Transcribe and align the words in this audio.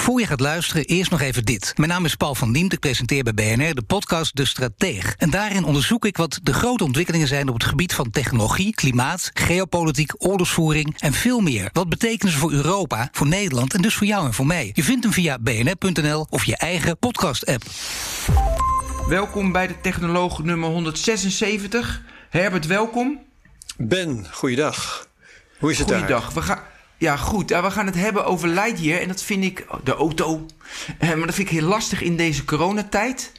Voor 0.00 0.20
je 0.20 0.26
gaat 0.26 0.40
luisteren, 0.40 0.84
eerst 0.84 1.10
nog 1.10 1.20
even 1.20 1.44
dit. 1.44 1.72
Mijn 1.76 1.90
naam 1.90 2.04
is 2.04 2.14
Paul 2.14 2.34
van 2.34 2.52
Diemt, 2.52 2.72
ik 2.72 2.78
presenteer 2.78 3.22
bij 3.22 3.34
BNR 3.34 3.74
de 3.74 3.82
podcast 3.82 4.36
De 4.36 4.44
Strateeg. 4.44 5.14
En 5.18 5.30
daarin 5.30 5.64
onderzoek 5.64 6.04
ik 6.04 6.16
wat 6.16 6.40
de 6.42 6.52
grote 6.52 6.84
ontwikkelingen 6.84 7.28
zijn 7.28 7.48
op 7.48 7.54
het 7.54 7.64
gebied 7.64 7.94
van 7.94 8.10
technologie, 8.10 8.74
klimaat, 8.74 9.30
geopolitiek, 9.34 10.12
oorlogsvoering 10.18 10.96
en 10.98 11.12
veel 11.12 11.40
meer. 11.40 11.70
Wat 11.72 11.88
betekenen 11.88 12.32
ze 12.32 12.38
voor 12.38 12.52
Europa, 12.52 13.08
voor 13.12 13.26
Nederland 13.26 13.74
en 13.74 13.82
dus 13.82 13.94
voor 13.94 14.06
jou 14.06 14.26
en 14.26 14.34
voor 14.34 14.46
mij? 14.46 14.70
Je 14.74 14.82
vindt 14.82 15.04
hem 15.04 15.12
via 15.12 15.38
bnr.nl 15.38 16.26
of 16.30 16.44
je 16.44 16.56
eigen 16.56 16.98
podcast-app. 16.98 17.62
Welkom 19.08 19.52
bij 19.52 19.66
de 19.66 19.80
Technoloog 19.80 20.42
nummer 20.42 20.68
176. 20.68 22.02
Herbert, 22.30 22.66
welkom. 22.66 23.20
Ben, 23.76 24.26
goeiedag. 24.32 25.08
Hoe 25.58 25.70
is 25.70 25.78
het 25.78 25.88
Goeiedag. 25.88 26.24
daar? 26.24 26.34
We 26.34 26.42
gaan, 26.42 26.60
ja, 27.00 27.16
goed. 27.16 27.50
we 27.50 27.70
gaan 27.70 27.86
het 27.86 27.94
hebben 27.94 28.24
over 28.26 28.48
Lightyear. 28.48 29.00
En 29.00 29.08
dat 29.08 29.22
vind 29.22 29.44
ik, 29.44 29.66
de 29.84 29.94
auto. 29.94 30.46
Eh, 30.98 31.08
maar 31.14 31.26
dat 31.26 31.34
vind 31.34 31.50
ik 31.50 31.58
heel 31.58 31.68
lastig 31.68 32.02
in 32.02 32.16
deze 32.16 32.44
coronatijd. 32.44 33.32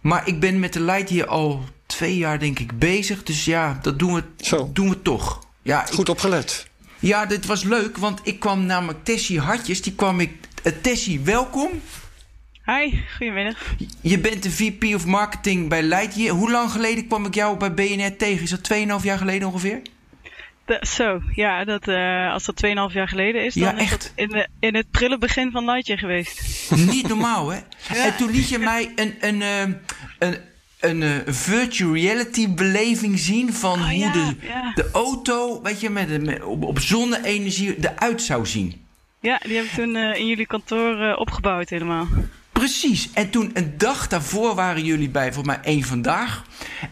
Maar 0.00 0.28
ik 0.28 0.40
ben 0.40 0.58
met 0.60 0.72
de 0.72 0.80
Lightyear 0.80 1.28
al 1.28 1.64
twee 1.86 2.16
jaar, 2.16 2.38
denk 2.38 2.58
ik, 2.58 2.78
bezig. 2.78 3.22
Dus 3.22 3.44
ja, 3.44 3.78
dat 3.82 3.98
doen 3.98 4.14
we, 4.14 4.22
Zo. 4.36 4.70
doen 4.72 4.88
we 4.88 5.02
toch. 5.02 5.38
Ja, 5.62 5.86
ik- 5.86 5.92
Goed 5.94 6.08
opgelet. 6.08 6.66
ja, 6.98 7.26
dit 7.26 7.46
was 7.46 7.62
leuk. 7.62 7.96
Want 7.96 8.20
ik 8.22 8.40
kwam 8.40 8.66
namelijk 8.66 9.04
Tessie 9.04 9.40
Hartjes. 9.40 9.82
Die 9.82 9.94
kwam 9.94 10.20
ik... 10.20 10.32
eh, 10.62 10.72
Tessie, 10.82 11.20
welkom. 11.20 11.70
Hi, 12.66 12.98
goedemiddag. 13.16 13.74
Je 14.00 14.18
bent 14.18 14.42
de 14.42 14.50
VP 14.50 14.94
of 14.94 15.06
Marketing 15.06 15.68
bij 15.68 15.82
Lightyear. 15.82 16.34
Hoe 16.36 16.50
lang 16.50 16.70
geleden 16.70 17.06
kwam 17.06 17.24
ik 17.26 17.34
jou 17.34 17.56
bij 17.56 17.74
BNR 17.74 18.16
tegen? 18.16 18.42
Is 18.42 18.50
dat 18.50 18.60
2,5 19.00 19.02
jaar 19.04 19.18
geleden 19.18 19.48
ongeveer? 19.48 19.80
Zo, 20.80 21.20
ja, 21.34 21.64
dat, 21.64 21.88
eh, 21.88 22.32
als 22.32 22.44
dat 22.44 22.56
2,5 22.56 22.94
jaar 22.94 23.08
geleden 23.08 23.44
is, 23.44 23.54
Ja, 23.54 23.70
dan 23.70 23.80
is 23.80 23.90
echt. 23.90 23.90
dat 23.90 24.12
in, 24.14 24.28
de, 24.28 24.48
in 24.60 24.74
het 24.74 24.90
prille 24.90 25.18
begin 25.18 25.50
van 25.50 25.64
Lightyear 25.64 25.98
geweest. 25.98 26.70
Niet 26.90 27.08
normaal, 27.08 27.48
hè? 27.48 27.58
En 28.06 28.16
toen 28.16 28.30
liet 28.30 28.48
je 28.48 28.58
mij 28.58 28.92
een, 28.96 29.14
een, 29.20 29.42
ehm, 29.42 29.72
een, 30.18 30.36
een, 30.80 31.02
eh, 31.02 31.32
virtual 31.34 31.94
reality 31.94 32.48
beleving 32.48 33.18
zien 33.18 33.52
van 33.52 33.78
Oh, 33.78 33.84
hoe 33.88 33.98
ja, 33.98 34.12
de, 34.12 34.36
ja. 34.40 34.72
de 34.74 34.90
auto, 34.92 35.62
weet 35.62 35.80
je, 35.80 35.90
met, 35.90 36.22
met, 36.24 36.42
op, 36.42 36.64
op 36.64 36.78
zonne-energie 36.78 37.76
eruit 37.80 38.22
zou 38.22 38.46
zien. 38.46 38.86
Ja, 39.20 39.40
die 39.42 39.56
heb 39.56 39.64
ik 39.64 39.70
toen 39.70 39.96
eh, 39.96 40.18
in 40.18 40.26
jullie 40.26 40.46
kantoor 40.46 41.14
opgebouwd 41.14 41.68
helemaal. 41.68 42.06
Precies. 42.54 43.10
En 43.12 43.30
toen 43.30 43.50
een 43.54 43.74
dag 43.78 44.06
daarvoor 44.08 44.54
waren 44.54 44.84
jullie 44.84 45.08
bij 45.08 45.32
voor 45.32 45.44
mij 45.44 45.58
één 45.62 45.82
vandaag. 45.82 46.44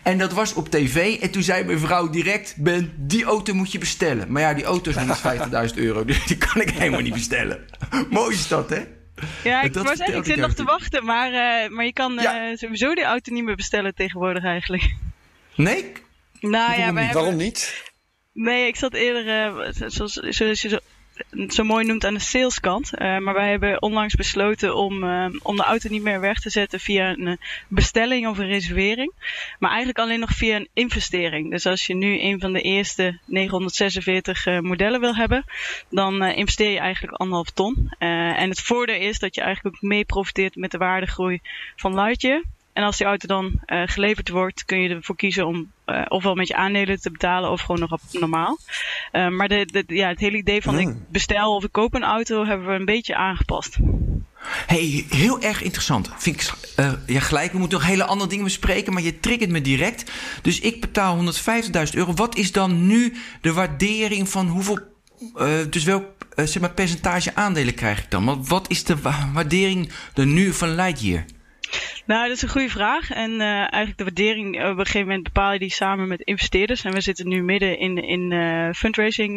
En 0.02 0.18
dat 0.18 0.32
was 0.32 0.54
op 0.54 0.68
tv. 0.70 1.20
En 1.20 1.30
toen 1.30 1.42
zei 1.42 1.64
mijn 1.64 1.78
vrouw 1.78 2.10
direct: 2.10 2.54
Ben, 2.56 2.92
die 2.96 3.24
auto 3.24 3.54
moet 3.54 3.72
je 3.72 3.78
bestellen. 3.78 4.32
Maar 4.32 4.42
ja, 4.42 4.54
die 4.54 4.64
auto 4.64 4.90
is 4.90 4.96
150.000 5.72 5.76
euro. 5.86 6.04
Dus 6.04 6.26
die 6.26 6.36
kan 6.36 6.60
ik 6.62 6.70
helemaal 6.70 7.00
niet 7.00 7.12
bestellen. 7.12 7.64
Mooi 8.10 8.34
is 8.34 8.48
dat, 8.48 8.70
hè? 8.70 8.82
Ja, 9.44 9.62
ik 9.62 9.72
vertelde 9.72 9.90
ik 10.16 10.24
zit 10.24 10.36
nog 10.36 10.52
te 10.54 10.62
niet. 10.62 10.70
wachten, 10.70 11.04
maar, 11.04 11.32
eh, 11.32 11.70
maar 11.70 11.84
je 11.84 11.92
kan 11.92 12.18
eh, 12.18 12.24
Ja. 12.24 12.56
sowieso 12.56 12.94
die 12.94 13.04
auto 13.04 13.32
niet 13.32 13.44
meer 13.44 13.56
bestellen 13.56 13.94
tegenwoordig 13.94 14.44
eigenlijk. 14.44 14.94
Nee? 15.54 15.92
Nou 16.40 16.70
ja, 16.70 16.92
wij 16.92 17.04
hebben, 17.04 17.12
Waarom 17.12 17.36
niet? 17.36 17.90
Nee, 18.32 18.66
ik 18.66 18.76
zat 18.76 18.94
eerder, 18.94 19.28
eh, 19.28 19.72
zoals, 19.86 20.12
zoals 20.12 20.62
je 20.62 20.68
zo, 20.68 20.78
zo 21.48 21.64
mooi 21.64 21.84
noemt, 21.84 22.04
aan 22.04 22.14
de 22.14 22.20
saleskant. 22.20 22.94
Eh, 22.94 23.18
maar 23.18 23.34
wij 23.34 23.50
hebben 23.50 23.82
onlangs 23.82 24.14
besloten 24.14 24.76
om, 24.76 25.04
eh, 25.04 25.26
om 25.42 25.56
de 25.56 25.62
auto 25.62 25.88
niet 25.88 26.02
meer 26.02 26.20
weg 26.20 26.40
te 26.40 26.50
zetten 26.50 26.80
via 26.80 27.10
een 27.10 27.26
eh, 27.26 27.36
bestelling 27.68 28.26
of 28.26 28.38
een 28.38 28.46
reservering. 28.46 29.12
Maar 29.58 29.70
eigenlijk 29.70 29.98
alleen 29.98 30.20
nog 30.20 30.30
via 30.30 30.56
een 30.56 30.68
investering. 30.72 31.50
Dus 31.50 31.66
als 31.66 31.86
je 31.86 31.94
nu 31.94 32.20
een 32.20 32.40
van 32.40 32.52
de 32.52 32.60
eerste 32.60 33.18
946 33.24 34.46
eh, 34.46 34.58
modellen 34.58 35.00
wil 35.00 35.14
hebben, 35.14 35.44
dan 35.88 36.22
investeer 36.24 36.70
je 36.70 36.78
eigenlijk 36.78 37.16
anderhalf 37.16 37.50
ton. 37.50 37.94
En 37.98 38.48
het 38.48 38.60
voordeel 38.60 39.00
is 39.00 39.18
dat 39.18 39.34
je 39.34 39.40
eigenlijk 39.40 39.76
ook 39.76 39.82
mee 39.82 40.04
profiteert 40.04 40.56
met 40.56 40.70
de 40.70 40.78
waardegroei 40.78 41.40
van 41.76 41.94
Lightyear. 41.94 42.42
En 42.72 42.82
als 42.82 42.96
die 42.96 43.06
auto 43.06 43.26
dan 43.26 43.60
eh, 43.64 43.82
geleverd 43.84 44.28
wordt, 44.28 44.64
kun 44.64 44.80
je 44.80 44.88
ervoor 44.88 45.16
kiezen 45.16 45.46
om 45.46 45.72
eh, 45.84 46.02
ofwel 46.08 46.34
met 46.34 46.48
je 46.48 46.54
aandelen 46.54 47.00
te 47.00 47.10
betalen 47.10 47.50
of 47.50 47.60
gewoon 47.60 47.80
nog 47.80 47.92
op 47.92 48.00
normaal. 48.12 48.58
Eh, 49.12 49.28
maar 49.28 49.48
de, 49.48 49.66
de, 49.66 49.84
ja, 49.86 50.08
het 50.08 50.20
hele 50.20 50.36
idee 50.36 50.62
van 50.62 50.78
ik 50.78 50.94
bestel 51.10 51.54
of 51.54 51.64
ik 51.64 51.72
koop 51.72 51.94
een 51.94 52.02
auto 52.02 52.44
hebben 52.44 52.66
we 52.66 52.72
een 52.72 52.84
beetje 52.84 53.16
aangepast. 53.16 53.76
Hey, 54.66 55.04
heel 55.08 55.40
erg 55.40 55.62
interessant. 55.62 56.10
Vind 56.16 56.36
ik 56.40 56.52
ja, 57.06 57.20
gelijk. 57.20 57.52
We 57.52 57.58
moeten 57.58 57.78
nog 57.78 57.86
hele 57.86 58.04
andere 58.04 58.30
dingen 58.30 58.44
bespreken, 58.44 58.92
maar 58.92 59.02
je 59.02 59.20
triggert 59.20 59.50
me 59.50 59.60
direct. 59.60 60.12
Dus 60.42 60.60
ik 60.60 60.80
betaal 60.80 61.16
150.000 61.16 61.90
euro. 61.92 62.14
Wat 62.14 62.36
is 62.36 62.52
dan 62.52 62.86
nu 62.86 63.14
de 63.40 63.52
waardering 63.52 64.28
van 64.28 64.48
hoeveel. 64.48 64.78
dus 65.70 65.84
welk 65.84 66.04
zeg 66.34 66.60
maar, 66.60 66.72
percentage 66.74 67.34
aandelen 67.34 67.74
krijg 67.74 67.98
ik 67.98 68.10
dan? 68.10 68.24
Want 68.24 68.48
wat 68.48 68.70
is 68.70 68.84
de 68.84 69.00
wa- 69.00 69.30
waardering 69.32 69.92
er 70.14 70.26
nu 70.26 70.52
van 70.52 70.74
Lightyear? 70.74 71.24
Nou, 72.06 72.28
dat 72.28 72.36
is 72.36 72.42
een 72.42 72.48
goede 72.48 72.68
vraag. 72.68 73.10
En 73.10 73.40
eh, 73.40 73.46
eigenlijk 73.48 73.96
de 73.98 74.04
waardering, 74.04 74.58
eh, 74.58 74.70
op 74.70 74.78
een 74.78 74.84
gegeven 74.86 75.06
moment 75.06 75.22
bepaal 75.22 75.52
je 75.52 75.58
die 75.58 75.70
samen 75.72 76.08
met 76.08 76.20
investeerders. 76.20 76.84
En 76.84 76.92
we 76.92 77.00
zitten 77.00 77.28
nu 77.28 77.42
midden 77.42 77.78
in 77.78 77.96
in 78.04 78.32
eh 78.32 78.68
fundraising 78.72 79.36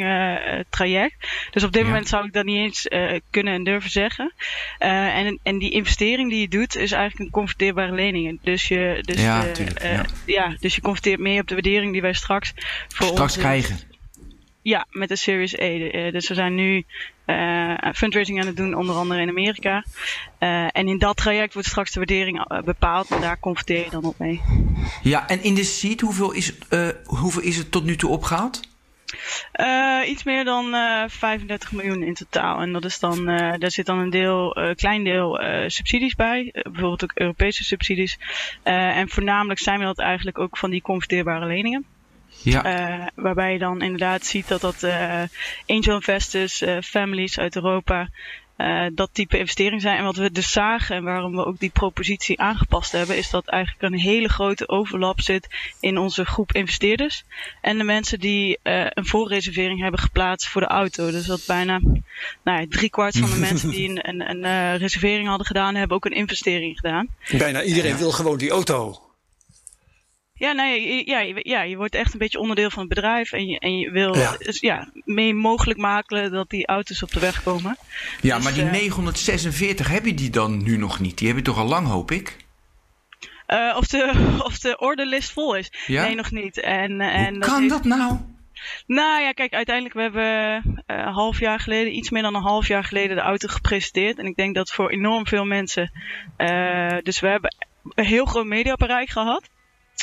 traject. 0.69 1.27
Dus 1.51 1.63
op 1.63 1.71
dit 1.71 1.81
Ja. 1.81 1.87
moment 1.87 2.07
zou 2.07 2.25
ik 2.25 2.33
dat 2.33 2.45
niet 2.45 2.57
eens 2.57 2.87
kunnen 3.29 3.53
en 3.53 3.63
durven 3.63 3.89
zeggen. 3.89 4.33
En, 4.77 5.39
en 5.43 5.57
die 5.59 5.71
investering 5.71 6.29
die 6.29 6.39
je 6.41 6.47
doet, 6.47 6.75
is 6.75 6.91
eigenlijk 6.91 7.25
een 7.25 7.31
converteerbare 7.39 7.93
lening. 7.93 8.39
Dus 8.43 8.67
je, 8.67 8.97
dus, 9.01 9.21
Ja, 9.21 9.51
tuurlijk, 9.51 9.81
ja. 9.81 10.05
ja, 10.25 10.55
dus 10.59 10.75
je 10.75 10.81
converteert 10.81 11.19
meer 11.19 11.41
op 11.41 11.47
de 11.47 11.53
waardering 11.53 11.91
die 11.91 12.01
wij 12.01 12.13
straks 12.13 12.53
voor 12.87 13.05
Straks 13.07 13.21
onze- 13.21 13.39
krijgen. 13.39 13.79
Ja, 14.65 14.85
met 14.91 15.09
de 15.09 15.15
Series 15.15 15.59
A. 15.59 15.63
Eh, 15.63 16.11
dus 16.11 16.27
we 16.27 16.33
zijn 16.33 16.55
nu 16.55 16.85
eh, 17.25 17.73
fundraising 17.93 18.39
aan 18.39 18.47
het 18.47 18.57
doen, 18.57 18.73
onder 18.73 18.95
andere 18.95 19.21
in 19.21 19.29
Amerika. 19.29 19.85
Eh, 20.37 20.77
en 20.77 20.87
in 20.87 20.97
dat 20.97 21.17
traject 21.17 21.53
wordt 21.53 21.67
straks 21.67 21.91
de 21.91 21.99
waardering 21.99 22.63
bepaald 22.63 23.11
en 23.11 23.21
daar 23.21 23.39
converteer 23.39 23.83
je 23.83 23.89
dan 23.89 24.03
op 24.03 24.19
mee. 24.19 24.41
Ja, 25.01 25.27
en 25.27 25.43
in 25.43 25.55
de 25.55 25.63
seed, 25.63 26.01
hoeveel 26.01 26.31
is, 26.31 26.47
het, 26.69 26.97
hoeveel 27.05 27.41
is 27.41 27.57
het 27.57 27.71
tot 27.71 27.83
nu 27.83 27.95
toe 27.95 28.09
opgehaald? 28.09 28.59
Eh, 29.51 30.09
iets 30.09 30.23
meer 30.23 30.43
dan 30.43 30.73
eh 30.73 31.03
35 31.07 31.71
miljoen 31.71 32.03
in 32.03 32.13
totaal. 32.13 32.59
En 32.59 32.73
dat 32.73 32.85
is 32.85 32.99
dan, 32.99 33.25
daar 33.25 33.71
zit 33.71 33.85
dan 33.85 33.99
een 33.99 34.09
deel, 34.09 34.73
klein 34.75 35.03
deel 35.03 35.41
subsidies 35.67 36.15
bij. 36.15 36.49
Bijvoorbeeld 36.53 37.03
ook 37.03 37.11
Europese 37.13 37.63
subsidies. 37.63 38.17
En 38.63 39.09
voornamelijk 39.09 39.59
zijn 39.59 39.79
we 39.79 39.85
dat 39.85 39.99
eigenlijk 39.99 40.39
ook 40.39 40.57
van 40.57 40.69
die 40.69 40.81
converteerbare 40.81 41.45
leningen. 41.45 41.94
Ja. 42.45 42.63
Eh, 42.63 43.07
waarbij 43.15 43.53
je 43.53 43.59
dan 43.59 43.81
inderdaad 43.81 44.25
ziet 44.25 44.47
dat 44.47 44.61
dat 44.61 44.83
eh, 44.83 45.21
angel 45.65 45.95
investors, 45.95 46.61
eh, 46.61 46.77
families 46.81 47.39
uit 47.39 47.55
Europa, 47.55 48.09
eh, 48.55 48.85
dat 48.93 49.09
type 49.11 49.37
investering 49.37 49.81
zijn. 49.81 49.97
En 49.97 50.03
wat 50.03 50.15
we 50.15 50.31
dus 50.31 50.51
zagen 50.51 50.95
en 50.95 51.03
waarom 51.03 51.35
we 51.35 51.45
ook 51.45 51.59
die 51.59 51.69
propositie 51.69 52.39
aangepast 52.39 52.91
hebben, 52.91 53.17
is 53.17 53.29
dat 53.29 53.47
eigenlijk 53.47 53.93
een 53.93 53.99
hele 53.99 54.29
grote 54.29 54.69
overlap 54.69 55.21
zit 55.21 55.47
in 55.79 55.97
onze 55.97 56.25
groep 56.25 56.51
investeerders. 56.51 57.23
En 57.61 57.77
de 57.77 57.83
mensen 57.83 58.19
die 58.19 58.59
eh, 58.61 58.85
een 58.89 59.05
voorreservering 59.05 59.81
hebben 59.81 59.99
geplaatst 59.99 60.47
voor 60.47 60.61
de 60.61 60.67
auto. 60.67 61.11
Dus 61.11 61.25
dat 61.25 61.43
bijna 61.47 61.79
nou, 62.43 62.59
ja, 62.59 62.65
drie 62.69 62.89
kwart 62.89 63.17
van 63.17 63.29
de 63.29 63.39
mensen 63.49 63.69
die 63.69 63.89
een, 63.89 64.09
een, 64.09 64.29
een 64.29 64.43
eh, 64.43 64.79
reservering 64.79 65.27
hadden 65.27 65.47
gedaan, 65.47 65.75
hebben 65.75 65.97
ook 65.97 66.05
een 66.05 66.11
investering 66.11 66.75
gedaan. 66.75 67.07
Bijna 67.37 67.63
iedereen 67.63 67.97
wil 67.97 68.11
gewoon 68.11 68.37
die 68.37 68.49
auto. 68.49 69.04
Ja, 70.37 70.51
nee, 70.51 70.95
je- 70.95 71.09
ja, 71.09 71.19
je- 71.19 71.39
ja, 71.49 71.61
je 71.61 71.77
wordt 71.77 71.95
echt 71.95 72.13
een 72.13 72.19
beetje 72.19 72.39
onderdeel 72.39 72.69
van 72.69 72.79
het 72.79 72.89
bedrijf. 72.89 73.31
En 73.31 73.47
je, 73.47 73.59
en 73.59 73.77
je 73.79 73.91
wil 73.91 74.15
Ja. 74.17 74.35
dus, 74.37 74.59
ja, 74.59 74.87
mee 75.05 75.33
mogelijk 75.33 75.79
maken 75.79 76.31
dat 76.31 76.49
die 76.49 76.67
auto's 76.67 77.03
op 77.03 77.11
de 77.11 77.19
weg 77.19 77.43
komen. 77.43 77.77
ja, 78.21 78.35
dus, 78.35 78.43
maar 78.43 78.53
die 78.53 78.63
eh, 78.63 78.71
946, 78.71 79.87
heb 79.87 80.05
je 80.05 80.13
die 80.13 80.29
dan 80.29 80.63
nu 80.63 80.77
nog 80.77 80.99
niet? 80.99 81.17
Die 81.17 81.27
heb 81.27 81.37
je 81.37 81.43
toch 81.43 81.57
al 81.57 81.65
lang, 81.67 81.87
hoop 81.87 82.11
ik? 82.11 82.37
Eh, 83.45 83.73
of, 83.77 83.87
de, 83.87 84.11
of 84.47 84.59
de 84.59 84.77
orderlist 84.79 85.31
vol 85.31 85.55
is. 85.55 85.71
Ja? 85.87 86.03
Nee, 86.05 86.15
nog 86.15 86.31
niet. 86.31 86.59
En, 86.59 87.01
en 87.01 87.33
Hoe 87.33 87.39
kan 87.43 87.57
heeft- 87.59 87.73
dat 87.73 87.83
nou? 87.83 88.17
Nou 88.87 89.21
ja, 89.21 89.31
kijk, 89.31 89.53
uiteindelijk 89.53 89.95
we 89.95 90.01
hebben 90.01 90.23
eh, 90.85 90.97
een 91.05 91.13
half 91.13 91.39
jaar 91.39 91.59
geleden, 91.59 91.95
iets 91.95 92.09
meer 92.09 92.21
dan 92.21 92.35
een 92.35 92.41
half 92.41 92.67
jaar 92.67 92.83
geleden, 92.83 93.15
de 93.15 93.21
auto 93.21 93.47
gepresenteerd. 93.47 94.17
En 94.19 94.25
ik 94.25 94.35
denk 94.35 94.55
dat 94.55 94.71
voor 94.71 94.89
enorm 94.89 95.27
veel 95.27 95.45
mensen. 95.45 95.91
eh, 96.37 96.97
dus 97.03 97.19
we 97.19 97.27
hebben 97.27 97.55
een 97.93 98.05
heel 98.05 98.25
groot 98.25 98.45
mediabereik 98.45 99.09
gehad. 99.09 99.49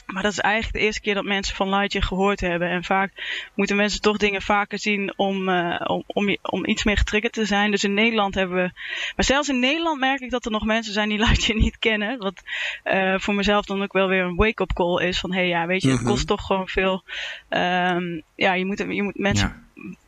Maar 0.07 0.23
dat 0.23 0.33
is 0.33 0.39
eigenlijk 0.39 0.75
de 0.75 0.81
eerste 0.81 1.01
keer 1.01 1.15
dat 1.15 1.25
mensen 1.25 1.57
van 1.57 1.69
Lightyear 1.69 2.05
gehoord 2.07 2.41
hebben. 2.41 2.69
En 2.69 2.85
vaak 2.85 3.13
moeten 3.55 3.77
mensen 3.77 4.01
toch 4.01 4.17
dingen 4.17 4.43
vaker 4.43 4.79
zien 4.79 5.13
om, 5.17 5.49
eh, 5.49 5.81
om, 5.85 6.03
om, 6.07 6.37
om 6.43 6.67
iets 6.67 6.85
meer 6.85 6.97
getriggerd 6.97 7.33
te 7.33 7.45
zijn. 7.45 7.71
Dus 7.71 7.85
in 7.85 7.95
Nederland 7.95 8.35
hebben 8.35 8.57
we. 8.57 8.71
Maar 9.17 9.25
zelfs 9.25 9.49
in 9.49 9.59
Nederland 9.59 10.01
merk 10.01 10.21
ik 10.21 10.31
dat 10.31 10.45
er 10.45 10.51
nog 10.51 10.65
mensen 10.65 10.93
zijn 10.93 11.09
die 11.09 11.19
Lightyear 11.25 11.61
niet 11.61 11.79
kennen. 11.79 12.19
Wat 12.19 12.43
eh, 12.83 13.15
voor 13.19 13.35
mezelf 13.35 13.65
dan 13.65 13.83
ook 13.83 13.93
wel 13.93 14.09
weer 14.09 14.23
een 14.23 14.37
wake-up 14.37 14.73
call 14.73 15.07
is. 15.07 15.19
Van 15.21 15.33
hé, 15.33 15.39
hey, 15.39 15.49
ja, 15.49 15.67
weet 15.67 15.83
je, 15.83 15.91
het 15.91 16.01
Mhm. 16.01 16.09
kost 16.09 16.27
toch 16.27 16.47
gewoon 16.47 16.69
veel. 16.69 17.03
Ehm, 17.49 18.21
ja, 18.37 18.53
je 18.55 18.65
moet, 18.65 18.79
je 18.79 19.03
moet 19.03 19.19
mensen 19.19 19.49
Ja. 19.49 19.61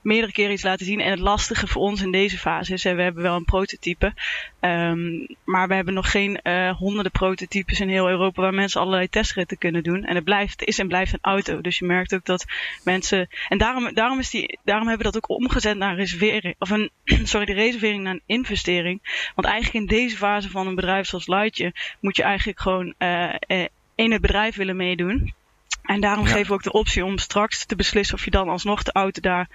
Meerdere 0.02 0.32
keren 0.32 0.52
iets 0.52 0.62
laten 0.62 0.86
zien. 0.86 1.00
En 1.00 1.10
het 1.10 1.20
lastige 1.20 1.66
voor 1.66 1.82
ons 1.82 2.02
in 2.02 2.10
deze 2.10 2.38
fase 2.38 2.72
is, 2.72 2.84
hè, 2.84 2.94
we 2.94 3.02
hebben 3.02 3.22
wel 3.22 3.36
een 3.36 3.44
prototype. 3.44 4.14
Um, 4.60 5.26
maar 5.44 5.68
we 5.68 5.74
hebben 5.74 5.94
nog 5.94 6.10
geen 6.10 6.40
uh, 6.42 6.76
honderden 6.76 7.12
prototypes 7.12 7.80
in 7.80 7.88
heel 7.88 8.08
Europa 8.08 8.42
waar 8.42 8.54
mensen 8.54 8.80
allerlei 8.80 9.08
testritten 9.08 9.58
kunnen 9.58 9.82
doen. 9.82 10.04
En 10.04 10.14
het 10.14 10.24
blijft, 10.24 10.62
is 10.62 10.78
en 10.78 10.88
blijft 10.88 11.12
een 11.12 11.18
auto. 11.22 11.60
Dus 11.60 11.78
je 11.78 11.84
merkt 11.84 12.14
ook 12.14 12.24
dat 12.24 12.44
mensen. 12.84 13.28
En 13.48 13.58
daarom, 13.58 13.94
daarom, 13.94 14.18
is 14.18 14.30
die, 14.30 14.58
daarom 14.64 14.88
hebben 14.88 15.06
we 15.06 15.12
dat 15.12 15.22
ook 15.22 15.38
omgezet 15.38 15.76
naar 15.76 15.96
reservering. 15.96 16.54
Of 16.58 16.70
een, 16.70 16.90
sorry, 17.32 17.46
de 17.46 17.52
reservering 17.52 18.02
naar 18.02 18.12
een 18.12 18.22
investering. 18.26 19.30
Want 19.34 19.48
eigenlijk 19.48 19.90
in 19.90 19.98
deze 19.98 20.16
fase 20.16 20.50
van 20.50 20.66
een 20.66 20.74
bedrijf 20.74 21.06
zoals 21.06 21.26
Lightje 21.26 21.72
moet 22.00 22.16
je 22.16 22.22
eigenlijk 22.22 22.60
gewoon 22.60 22.94
uh, 22.98 23.34
in 23.94 24.12
het 24.12 24.20
bedrijf 24.20 24.56
willen 24.56 24.76
meedoen. 24.76 25.34
En 25.84 26.00
daarom 26.00 26.24
geven 26.24 26.46
we 26.46 26.52
ook 26.52 26.62
de 26.62 26.72
optie 26.72 27.04
om 27.04 27.18
straks 27.18 27.64
te 27.64 27.76
beslissen 27.76 28.16
of 28.16 28.24
je 28.24 28.30
dan 28.30 28.48
alsnog 28.48 28.82
de 28.82 28.92
auto 28.92 29.20
daar 29.20 29.48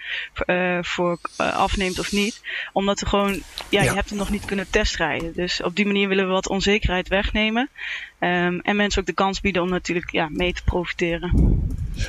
uh, 0.45 0.77
voor 0.81 1.19
uh, 1.41 1.55
afneemt 1.55 1.99
of 1.99 2.11
niet. 2.11 2.41
Omdat 2.73 2.99
we 2.99 3.05
gewoon, 3.05 3.33
ja, 3.33 3.41
ja, 3.69 3.83
je 3.83 3.89
hebt 3.89 4.09
hem 4.09 4.17
nog 4.17 4.29
niet 4.29 4.45
kunnen 4.45 4.69
testrijden. 4.69 5.33
Dus 5.33 5.63
op 5.63 5.75
die 5.75 5.85
manier 5.85 6.07
willen 6.07 6.25
we 6.25 6.31
wat 6.31 6.49
onzekerheid 6.49 7.07
wegnemen. 7.07 7.69
Um, 8.19 8.59
en 8.59 8.75
mensen 8.75 9.01
ook 9.01 9.07
de 9.07 9.13
kans 9.13 9.41
bieden 9.41 9.61
om 9.61 9.69
natuurlijk 9.69 10.11
ja, 10.11 10.29
mee 10.31 10.53
te 10.53 10.63
profiteren. 10.63 11.57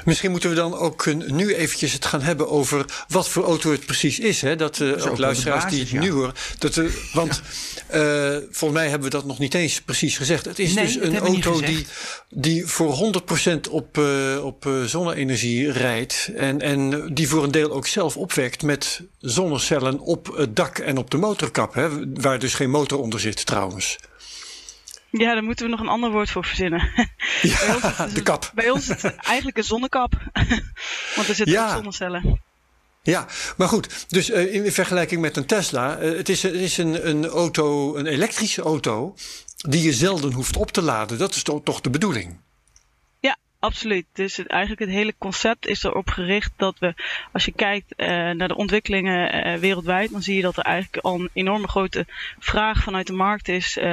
Misschien 0.05 0.31
moeten 0.31 0.51
we 0.51 0.57
dan 0.57 0.75
ook 0.75 1.15
nu 1.15 1.55
eventjes 1.55 1.93
het 1.93 2.05
gaan 2.05 2.23
hebben 2.23 2.49
over 2.49 2.85
wat 3.09 3.29
voor 3.29 3.45
auto 3.45 3.71
het 3.71 3.87
precies 3.87 4.19
is. 4.19 4.41
Hè? 4.41 4.57
Dat 4.57 4.79
uh, 4.79 5.07
ook 5.07 5.19
luisteraars 5.19 5.65
basis, 5.65 5.71
die 5.71 5.81
het 5.81 5.91
ja. 5.91 6.01
nu 6.01 6.11
horen. 6.11 6.33
Dat, 6.59 6.77
uh, 6.77 6.91
want 7.13 7.43
ja. 7.93 8.31
uh, 8.33 8.37
volgens 8.51 8.81
mij 8.81 8.89
hebben 8.89 9.11
we 9.11 9.17
dat 9.17 9.27
nog 9.27 9.39
niet 9.39 9.55
eens 9.55 9.81
precies 9.81 10.17
gezegd. 10.17 10.45
Het 10.45 10.59
is 10.59 10.75
nee, 10.75 10.85
dus 10.85 10.97
een 10.97 11.19
auto 11.19 11.61
die, 11.61 11.87
die 12.29 12.67
voor 12.67 13.13
100% 13.67 13.71
op, 13.71 13.99
op 14.43 14.69
zonne-energie 14.85 15.73
rijdt. 15.73 16.31
En, 16.37 16.61
en 16.61 17.11
die 17.15 17.29
voor 17.29 17.45
een 17.45 17.51
deel 17.51 17.71
ook 17.71 17.87
zelf 17.87 18.17
opwekt 18.17 18.63
met 18.63 19.03
zonnecellen 19.19 20.01
op 20.01 20.37
het 20.37 20.57
dak 20.57 20.79
en 20.79 20.99
op 20.99 21.11
de 21.11 21.17
motorkap. 21.17 21.75
Hè? 21.75 21.89
Waar 22.15 22.39
dus 22.39 22.55
geen 22.55 22.71
motor 22.71 22.99
onder 22.99 23.21
zit 23.21 23.47
trouwens. 23.47 23.99
Ja, 25.11 25.35
daar 25.35 25.43
moeten 25.43 25.65
we 25.65 25.71
nog 25.71 25.81
een 25.81 25.89
ander 25.89 26.11
woord 26.11 26.31
voor 26.31 26.45
verzinnen. 26.45 26.91
Ja, 27.43 27.57
het, 27.81 28.15
de 28.15 28.23
kap. 28.23 28.51
Bij 28.55 28.71
ons 28.71 28.89
is 28.89 29.03
het 29.03 29.15
eigenlijk 29.17 29.57
een 29.57 29.65
zonnekap. 29.65 30.13
Want 31.17 31.29
er 31.29 31.35
zitten 31.35 31.51
Ja. 31.51 31.67
ook 31.69 31.75
zonnecellen. 31.75 32.43
Ja, 33.03 33.27
maar 33.57 33.69
goed. 33.69 34.05
Dus 34.09 34.31
uh, 34.31 34.55
in 34.55 34.73
vergelijking 34.73 35.21
met 35.21 35.37
een 35.37 35.47
Tesla, 35.47 36.01
uh, 36.01 36.17
het 36.17 36.29
is, 36.29 36.43
het 36.43 36.55
is 36.55 36.77
een, 36.79 37.09
een 37.09 37.27
auto, 37.27 37.97
een 37.97 38.07
elektrische 38.07 38.63
auto, 38.63 39.15
die 39.57 39.83
je 39.83 39.93
zelden 39.93 40.33
hoeft 40.33 40.57
op 40.57 40.71
te 40.71 40.83
laden. 40.83 41.19
Dat 41.19 41.35
is 41.35 41.43
toch 41.43 41.81
de 41.81 41.91
bedoeling? 41.91 42.41
Absoluut. 43.61 44.07
Dus 44.13 44.37
het, 44.37 44.47
eigenlijk 44.47 44.81
het 44.81 44.91
hele 44.91 45.15
concept 45.19 45.67
is 45.67 45.85
erop 45.85 46.09
gericht 46.09 46.53
dat 46.57 46.79
we, 46.79 46.95
als 47.33 47.45
je 47.45 47.53
kijkt 47.53 47.95
uh, 47.97 48.07
naar 48.09 48.49
de 48.49 48.57
ontwikkelingen 48.57 49.47
uh, 49.47 49.55
wereldwijd, 49.55 50.11
dan 50.11 50.23
zie 50.23 50.37
je 50.37 50.43
dat 50.43 50.57
er 50.57 50.65
eigenlijk 50.65 51.05
al 51.05 51.21
een 51.21 51.31
enorme 51.33 51.69
grote 51.69 52.07
vraag 52.39 52.83
vanuit 52.83 53.07
de 53.07 53.13
markt 53.13 53.49
is 53.49 53.77
uh, 53.77 53.85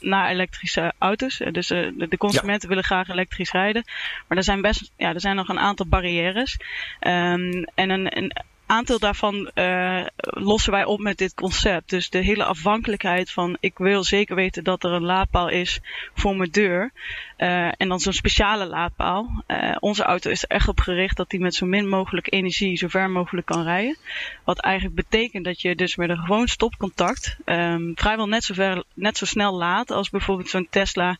naar 0.00 0.28
elektrische 0.28 0.92
auto's. 0.98 1.40
dus 1.52 1.66
de, 1.66 2.06
de, 2.08 2.16
consumenten 2.16 2.62
ja. 2.62 2.68
willen 2.68 2.84
graag 2.84 3.08
elektrisch 3.08 3.50
rijden, 3.50 3.84
maar 4.28 4.38
er 4.38 4.44
zijn 4.44 4.60
best, 4.60 4.92
ja, 4.96 5.14
er 5.14 5.20
zijn 5.20 5.36
nog 5.36 5.48
een 5.48 5.58
aantal 5.58 5.86
barrières. 5.86 6.56
Um, 7.00 7.64
en 7.74 7.90
een, 7.90 8.16
een 8.16 8.32
aantal 8.66 8.98
daarvan 8.98 9.50
uh, 9.54 10.06
lossen 10.20 10.72
wij 10.72 10.84
op 10.84 11.00
met 11.00 11.18
dit 11.18 11.34
concept. 11.34 11.90
Dus 11.90 12.10
de 12.10 12.18
hele 12.18 12.44
afhankelijkheid 12.44 13.30
van 13.30 13.56
ik 13.60 13.78
wil 13.78 14.04
zeker 14.04 14.34
weten 14.34 14.64
dat 14.64 14.84
er 14.84 14.90
een 14.90 15.04
laadpaal 15.04 15.48
is 15.48 15.80
voor 16.14 16.36
mijn 16.36 16.50
deur. 16.50 16.92
Uh, 17.38 17.66
en 17.76 17.88
dan 17.88 18.00
zo'n 18.00 18.12
speciale 18.12 18.66
laadpaal. 18.66 19.44
Uh, 19.46 19.76
onze 19.78 20.02
auto 20.02 20.30
is 20.30 20.42
er 20.42 20.48
echt 20.48 20.68
op 20.68 20.80
gericht 20.80 21.16
dat 21.16 21.30
die 21.30 21.40
met 21.40 21.54
zo 21.54 21.66
min 21.66 21.88
mogelijk 21.88 22.32
energie 22.32 22.76
zo 22.76 22.88
ver 22.88 23.10
mogelijk 23.10 23.46
kan 23.46 23.62
rijden. 23.62 23.96
Wat 24.44 24.58
eigenlijk 24.58 24.96
betekent 24.96 25.44
dat 25.44 25.60
je 25.60 25.74
dus 25.74 25.96
met 25.96 26.10
een 26.10 26.18
gewoon 26.18 26.48
stopcontact 26.48 27.36
um, 27.44 27.92
vrijwel 27.94 28.26
net 28.26 28.44
zo, 28.44 28.54
ver, 28.54 28.84
net 28.94 29.16
zo 29.16 29.24
snel 29.24 29.54
laat 29.54 29.90
als 29.90 30.10
bijvoorbeeld 30.10 30.48
zo'n 30.48 30.66
Tesla 30.70 31.18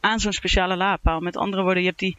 aan 0.00 0.20
zo'n 0.20 0.32
speciale 0.32 0.76
laadpaal. 0.76 1.20
Met 1.20 1.36
andere 1.36 1.62
woorden, 1.62 1.82
je 1.82 1.88
hebt 1.88 2.00
die 2.00 2.16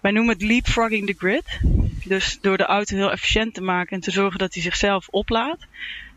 wij 0.00 0.10
noemen 0.10 0.34
het 0.34 0.42
leapfrogging 0.42 1.06
the 1.06 1.14
grid. 1.18 1.60
Dus 2.04 2.38
door 2.40 2.56
de 2.56 2.64
auto 2.64 2.96
heel 2.96 3.12
efficiënt 3.12 3.54
te 3.54 3.62
maken 3.62 3.92
en 3.96 4.00
te 4.00 4.10
zorgen 4.10 4.38
dat 4.38 4.54
hij 4.54 4.62
zichzelf 4.62 5.08
oplaadt, 5.08 5.66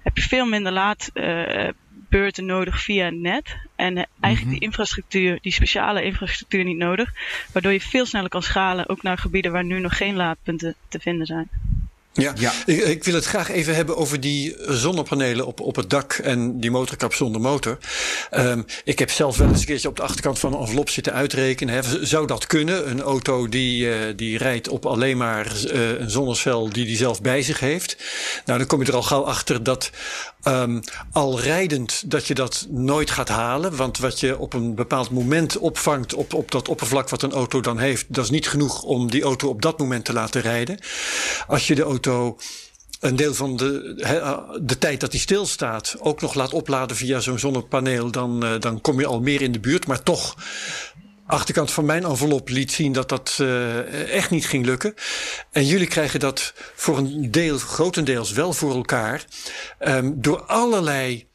heb 0.04 0.18
je 0.18 0.22
veel 0.22 0.46
minder 0.46 0.72
laadbeurten 0.72 2.44
uh, 2.44 2.50
nodig 2.50 2.82
via 2.82 3.06
het 3.06 3.16
net. 3.16 3.58
En 3.76 3.98
uh, 3.98 4.04
eigenlijk 4.04 4.34
mm-hmm. 4.34 4.50
die 4.50 4.60
infrastructuur, 4.60 5.40
die 5.42 5.52
speciale 5.52 6.04
infrastructuur 6.04 6.64
niet 6.64 6.78
nodig. 6.78 7.14
Waardoor 7.52 7.72
je 7.72 7.82
veel 7.82 8.06
sneller 8.06 8.30
kan 8.30 8.44
schalen, 8.44 8.90
ook 8.90 9.02
naar 9.02 9.18
gebieden 9.18 9.52
waar 9.52 9.66
nu 9.66 9.80
nog 9.80 9.98
geen 9.98 10.16
laadpunten 10.16 10.76
te 10.88 11.00
vinden 11.00 11.26
zijn. 11.26 11.50
Ja, 12.14 12.34
ja. 12.38 12.52
Ik, 12.66 12.84
ik, 12.84 13.04
wil 13.04 13.14
het 13.14 13.26
graag 13.26 13.50
even 13.50 13.76
hebben 13.76 13.98
over 13.98 14.20
die 14.20 14.56
zonnepanelen 14.68 15.46
op, 15.46 15.60
op 15.60 15.76
het 15.76 15.90
dak 15.90 16.14
en 16.14 16.60
die 16.60 16.72
motorkap 16.72 17.14
zonder 17.14 17.42
motor. 17.42 17.78
Um, 18.32 18.66
ik 18.84 19.00
heb 19.00 19.12
zelf 19.12 19.38
wel 19.38 19.48
eens 19.48 19.60
een 19.60 19.66
keertje 19.66 19.88
op 19.88 19.96
de 19.96 20.02
achterkant 20.02 20.40
van 20.40 20.54
een 20.54 20.60
envelop 20.60 20.90
zitten 20.90 21.14
uitrekenen. 21.14 21.74
Hè. 21.74 22.06
Zou 22.06 22.28
dat 22.28 22.48
kunnen? 22.48 22.90
Een 22.90 23.02
auto 23.02 23.50
die, 23.50 23.86
uh, 23.86 23.96
die 24.16 24.38
rijdt 24.38 24.68
op 24.68 24.86
alleen 24.86 25.18
maar 25.18 25.54
uh, 25.74 26.00
een 26.00 26.10
zonnecel 26.10 26.70
die 26.70 26.86
die 26.86 26.98
zelf 26.98 27.22
bij 27.22 27.42
zich 27.42 27.60
heeft. 27.60 27.98
Nou, 28.46 28.58
dan 28.60 28.68
kom 28.68 28.82
je 28.82 28.88
er 28.88 28.96
al 28.96 29.02
gauw 29.02 29.24
achter 29.24 29.64
dat 29.64 29.90
um, 30.44 30.82
al 31.12 31.40
rijdend 31.40 32.12
dat 32.12 32.28
je 32.28 32.34
dat 32.34 32.68
nooit 32.70 33.12
gaat 33.12 33.30
halen. 33.30 33.76
Want 33.76 33.98
wat 33.98 34.20
je 34.20 34.38
op 34.38 34.54
een 34.54 34.76
bepaald 34.76 35.10
moment 35.10 35.58
opvangt 35.58 36.14
op, 36.14 36.34
op 36.34 36.52
dat 36.52 36.68
oppervlak 36.68 37.10
wat 37.10 37.22
een 37.22 37.32
auto 37.32 37.62
dan 37.62 37.78
heeft, 37.78 38.06
dat 38.08 38.24
is 38.24 38.30
niet 38.30 38.48
genoeg 38.48 38.84
om 38.84 39.12
die 39.12 39.24
auto 39.24 39.48
op 39.48 39.62
dat 39.62 39.80
moment 39.80 40.06
te 40.06 40.14
laten 40.14 40.42
rijden. 40.42 40.80
Als 41.48 41.68
je 41.68 41.76
de 41.76 41.82
auto 41.82 41.98
een 43.00 43.16
deel 43.16 43.34
van 43.34 43.58
de, 43.58 43.94
de 44.62 44.78
tijd 44.78 45.00
dat 45.00 45.12
hij 45.12 45.20
stilstaat 45.20 45.96
ook 46.00 46.22
nog 46.22 46.34
laat 46.34 46.54
opladen 46.54 46.96
via 46.96 47.20
zo'n 47.20 47.40
zonnepaneel, 47.40 48.12
dan, 48.12 48.60
dan 48.60 48.82
kom 48.82 49.00
je 49.00 49.06
al 49.06 49.22
meer 49.22 49.42
in 49.42 49.52
de 49.52 49.60
buurt. 49.60 49.88
Maar 49.88 50.04
toch, 50.04 50.36
achterkant 51.26 51.72
van 51.72 51.86
mijn 51.86 52.04
envelop 52.04 52.50
liet 52.50 52.72
zien 52.72 52.92
dat 52.92 53.10
dat 53.10 53.38
uh, 53.42 54.14
echt 54.14 54.30
niet 54.30 54.46
ging 54.46 54.66
lukken. 54.66 54.94
En 55.52 55.66
jullie 55.66 55.88
krijgen 55.88 56.20
dat 56.20 56.54
voor 56.76 56.98
een 56.98 57.32
deel, 57.32 57.58
grotendeels 57.58 58.32
wel 58.32 58.54
voor 58.54 58.76
elkaar. 58.76 59.26
Um, 59.80 60.22
door 60.22 60.42
allerlei 60.42 61.28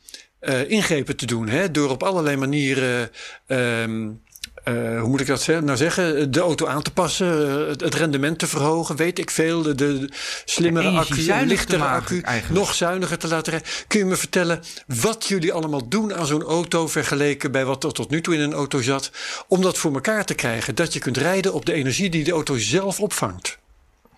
ingrepen 0.67 1.17
te 1.17 1.27
doen. 1.27 1.49
Hè? 1.49 1.71
Door 1.71 1.91
op 1.91 2.03
allerlei 2.03 2.37
manieren. 2.37 3.11
Um, 3.47 4.23
uh, 4.65 5.01
hoe 5.01 5.09
moet 5.09 5.21
ik 5.21 5.27
dat 5.27 5.47
nou 5.47 5.77
zeggen? 5.77 6.31
De 6.31 6.41
auto 6.41 6.67
aan 6.67 6.83
te 6.83 6.91
passen, 6.91 7.61
uh, 7.61 7.69
het 7.69 7.95
rendement 7.95 8.39
te 8.39 8.47
verhogen, 8.47 8.97
weet 8.97 9.19
ik 9.19 9.31
veel. 9.31 9.63
De, 9.63 9.75
de 9.75 10.09
slimmere 10.45 10.89
accu, 10.89 11.45
lichtere 11.47 11.85
accu, 11.85 12.21
eigenlijk. 12.21 12.61
nog 12.61 12.75
zuiniger 12.75 13.19
te 13.19 13.29
laten 13.29 13.53
rijden. 13.53 13.71
Kun 13.87 13.99
je 13.99 14.05
me 14.05 14.17
vertellen 14.17 14.63
wat 14.87 15.27
jullie 15.27 15.53
allemaal 15.53 15.89
doen 15.89 16.15
aan 16.15 16.27
zo'n 16.27 16.43
auto 16.43 16.87
vergeleken 16.89 17.53
bij 17.53 17.65
wat 17.65 17.85
er 17.85 17.93
tot 17.93 18.11
nu 18.11 18.21
toe 18.21 18.35
in 18.35 18.41
een 18.41 18.53
auto 18.53 18.83
zat, 18.83 19.11
om 19.49 19.63
dat 19.63 19.79
voor 19.79 19.95
elkaar 19.95 20.25
te 20.25 20.35
krijgen? 20.35 20.75
Dat 20.75 20.93
je 20.93 20.99
kunt 20.99 21.17
rijden 21.17 21.53
op 21.53 21.67
de 21.67 21.73
energie 21.73 22.11
die 22.11 22.25
de 22.25 22.33
auto 22.33 22.59
zelf 22.59 23.01
opvangt. 23.01 23.59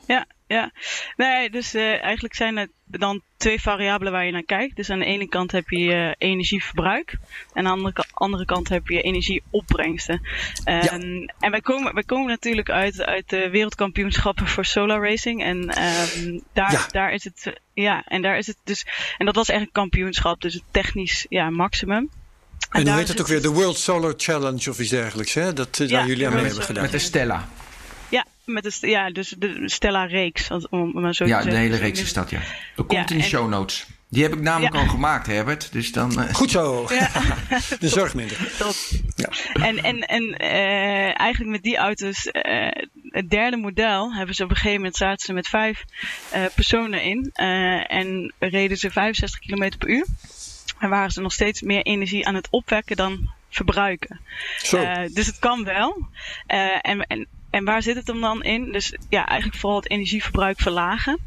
Ja, 0.07 0.27
ja. 0.47 0.73
Nee, 1.17 1.51
dus 1.51 1.75
uh, 1.75 2.03
eigenlijk 2.03 2.35
zijn 2.35 2.57
het 2.57 2.71
dan 2.87 3.23
twee 3.37 3.61
variabelen 3.61 4.13
waar 4.13 4.25
je 4.25 4.33
naar 4.33 4.43
kijkt. 4.43 4.77
Dus 4.77 4.91
aan 4.91 4.99
de 4.99 5.05
ene 5.05 5.29
kant 5.29 5.53
heb 5.53 5.69
je 5.69 5.79
je 5.79 6.15
energieverbruik. 6.19 7.17
En 7.53 7.67
aan 7.67 7.79
de 7.79 7.85
andere, 7.85 8.05
andere 8.13 8.45
kant 8.45 8.69
heb 8.69 8.89
je 8.89 9.01
energieopbrengsten. 9.01 10.21
Ja. 10.65 10.99
En 11.41 11.51
wij 11.51 11.61
komen, 11.61 11.95
wij 11.95 12.03
komen 12.03 12.29
natuurlijk 12.29 12.71
uit, 12.71 13.03
uit 13.03 13.29
de 13.29 13.51
wereldkampioenschappen 13.51 14.47
voor 14.47 14.65
solar 14.65 15.01
racing. 15.01 15.43
En 15.43 15.57
um, 15.57 16.43
daar, 16.53 16.73
ja. 16.73 16.87
daar 16.91 17.13
is 17.13 17.25
het, 17.25 17.61
ja, 17.75 18.05
en 18.05 18.23
daar 18.23 18.39
is 18.39 18.47
het 18.47 18.57
dus, 18.65 18.87
en 19.19 19.27
dat 19.27 19.35
was 19.35 19.49
echt 19.49 19.61
een 19.61 19.73
kampioenschap, 19.73 20.41
dus 20.41 20.55
het 20.55 20.63
technisch 20.71 21.27
ja, 21.29 21.51
maximum. 21.51 22.11
En, 22.71 22.81
en 22.81 22.89
hoe 22.89 22.99
heet 22.99 23.09
het 23.09 23.21
ook 23.21 23.27
weer? 23.27 23.43
De 23.43 23.49
World 23.49 23.77
Solar 23.77 24.15
Challenge 24.17 24.71
of 24.71 24.79
iets 24.79 24.91
dergelijks, 24.91 25.35
hè? 25.35 25.53
Dat 25.53 25.79
uh, 25.79 25.89
ja, 25.89 26.07
jullie 26.07 26.27
aan 26.27 26.35
mee 26.35 26.45
hebben 26.45 26.63
gedaan. 26.63 26.83
Met 26.83 26.93
de 26.93 26.99
Stella. 26.99 27.49
Met 28.47 28.63
de, 28.63 28.89
ja, 28.89 29.11
dus 29.11 29.35
de 29.39 29.63
Stella-reeks. 29.65 30.51
Om 30.71 31.01
maar 31.01 31.15
zo 31.15 31.27
ja, 31.27 31.41
te 31.41 31.49
de 31.49 31.57
hele 31.57 31.77
reeks 31.77 32.01
is 32.01 32.13
dat, 32.13 32.31
ja. 32.31 32.41
Dat 32.77 32.87
komt 32.87 33.09
ja, 33.09 33.15
in 33.15 33.21
de 33.21 33.29
show 33.29 33.49
notes. 33.49 33.87
Die 34.09 34.23
heb 34.23 34.33
ik 34.33 34.41
namelijk 34.41 34.75
ja. 34.75 34.81
al 34.81 34.89
gemaakt, 34.89 35.27
Herbert. 35.27 35.73
Dus 35.73 35.93
dan, 35.93 36.13
uh... 36.13 36.35
Goed 36.35 36.51
zo. 36.51 36.87
Ja. 36.99 37.11
de 37.81 37.89
zorg 37.89 38.15
minder. 38.15 38.53
Top. 38.59 38.75
Ja. 39.17 39.29
En, 39.53 39.83
en, 39.83 40.01
en 40.01 40.23
uh, 40.23 41.21
eigenlijk 41.21 41.51
met 41.51 41.63
die 41.63 41.77
auto's, 41.77 42.27
uh, 42.33 42.69
het 43.03 43.31
derde 43.31 43.57
model, 43.57 44.15
hebben 44.15 44.35
ze 44.35 44.43
op 44.43 44.51
een 44.51 44.57
gegeven 44.57 44.77
moment 44.77 44.97
zaten 44.97 45.27
ze 45.27 45.33
met 45.33 45.49
vijf 45.49 45.85
personen 46.55 47.03
in. 47.03 47.31
en 47.87 48.33
reden 48.39 48.77
ze 48.77 48.91
65 48.91 49.41
km 49.41 49.71
per 49.79 49.89
uur. 49.89 50.07
En 50.79 50.89
waren 50.89 51.11
ze 51.11 51.21
nog 51.21 51.33
steeds 51.33 51.63
meer 51.63 51.83
energie 51.83 52.27
aan 52.27 52.35
het 52.35 52.49
opwekken 52.51 52.97
dan 52.97 53.31
verbruiken. 53.51 54.21
dus 55.13 55.27
het 55.27 55.39
kan 55.39 55.65
wel. 55.65 56.09
en, 56.81 57.01
en 57.01 57.27
en 57.57 57.65
waar 57.65 57.83
zit 57.83 57.97
het 57.97 58.07
hem 58.07 58.21
dan 58.21 58.43
in? 58.43 58.73
Dus 58.73 58.97
ja, 59.09 59.27
eigenlijk 59.27 59.61
vooral 59.61 59.79
het 59.79 59.91
energieverbruik 59.91 60.61
verlagen. 60.61 61.19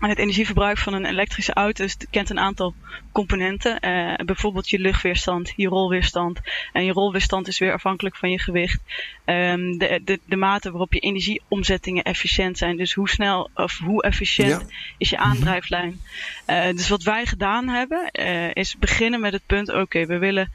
En 0.00 0.08
het 0.08 0.18
energieverbruik 0.18 0.78
van 0.78 0.92
een 0.92 1.04
elektrische 1.04 1.52
auto 1.52 1.84
is, 1.84 1.96
kent 2.10 2.30
een 2.30 2.38
aantal 2.38 2.74
componenten. 3.12 3.78
Uh, 3.80 4.14
bijvoorbeeld 4.26 4.70
je 4.70 4.78
luchtweerstand, 4.78 5.52
je 5.56 5.68
rolweerstand. 5.68 6.40
En 6.72 6.84
je 6.84 6.92
rolweerstand 6.92 7.48
is 7.48 7.58
weer 7.58 7.72
afhankelijk 7.72 8.16
van 8.16 8.30
je 8.30 8.38
gewicht. 8.38 8.80
Um, 9.24 9.78
de, 9.78 10.00
de, 10.04 10.20
de 10.24 10.36
mate 10.36 10.70
waarop 10.70 10.92
je 10.92 11.00
energieomzettingen 11.00 12.04
efficiënt 12.04 12.58
zijn. 12.58 12.76
Dus 12.76 12.94
hoe 12.94 13.08
snel 13.08 13.50
of 13.54 13.78
hoe 13.78 14.02
efficiënt 14.02 14.64
is 14.98 15.10
je 15.10 15.18
aandrijflijn. 15.18 16.00
Uh, 16.46 16.64
dus 16.64 16.88
wat 16.88 17.02
wij 17.02 17.26
gedaan 17.26 17.68
hebben, 17.68 18.10
uh, 18.12 18.54
is 18.54 18.76
beginnen 18.78 19.20
met 19.20 19.32
het 19.32 19.46
punt: 19.46 19.68
oké, 19.68 19.80
okay, 19.80 20.06
we 20.06 20.18
willen 20.18 20.52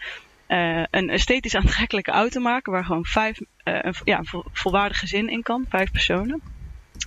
een 0.48 1.10
esthetisch 1.10 1.56
aantrekkelijke 1.66 2.12
auto 2.12 2.42
maken. 2.42 2.72
Waar 2.72 2.86
gewoon 2.86 3.06
vijf, 3.06 3.40
een, 3.64 3.96
ja, 4.04 4.18
een 4.18 4.44
volwaardig 4.54 5.00
gezin 5.00 5.30
in 5.30 5.44
kan, 5.44 5.66
vijf 5.70 5.92
personen. 5.92 6.42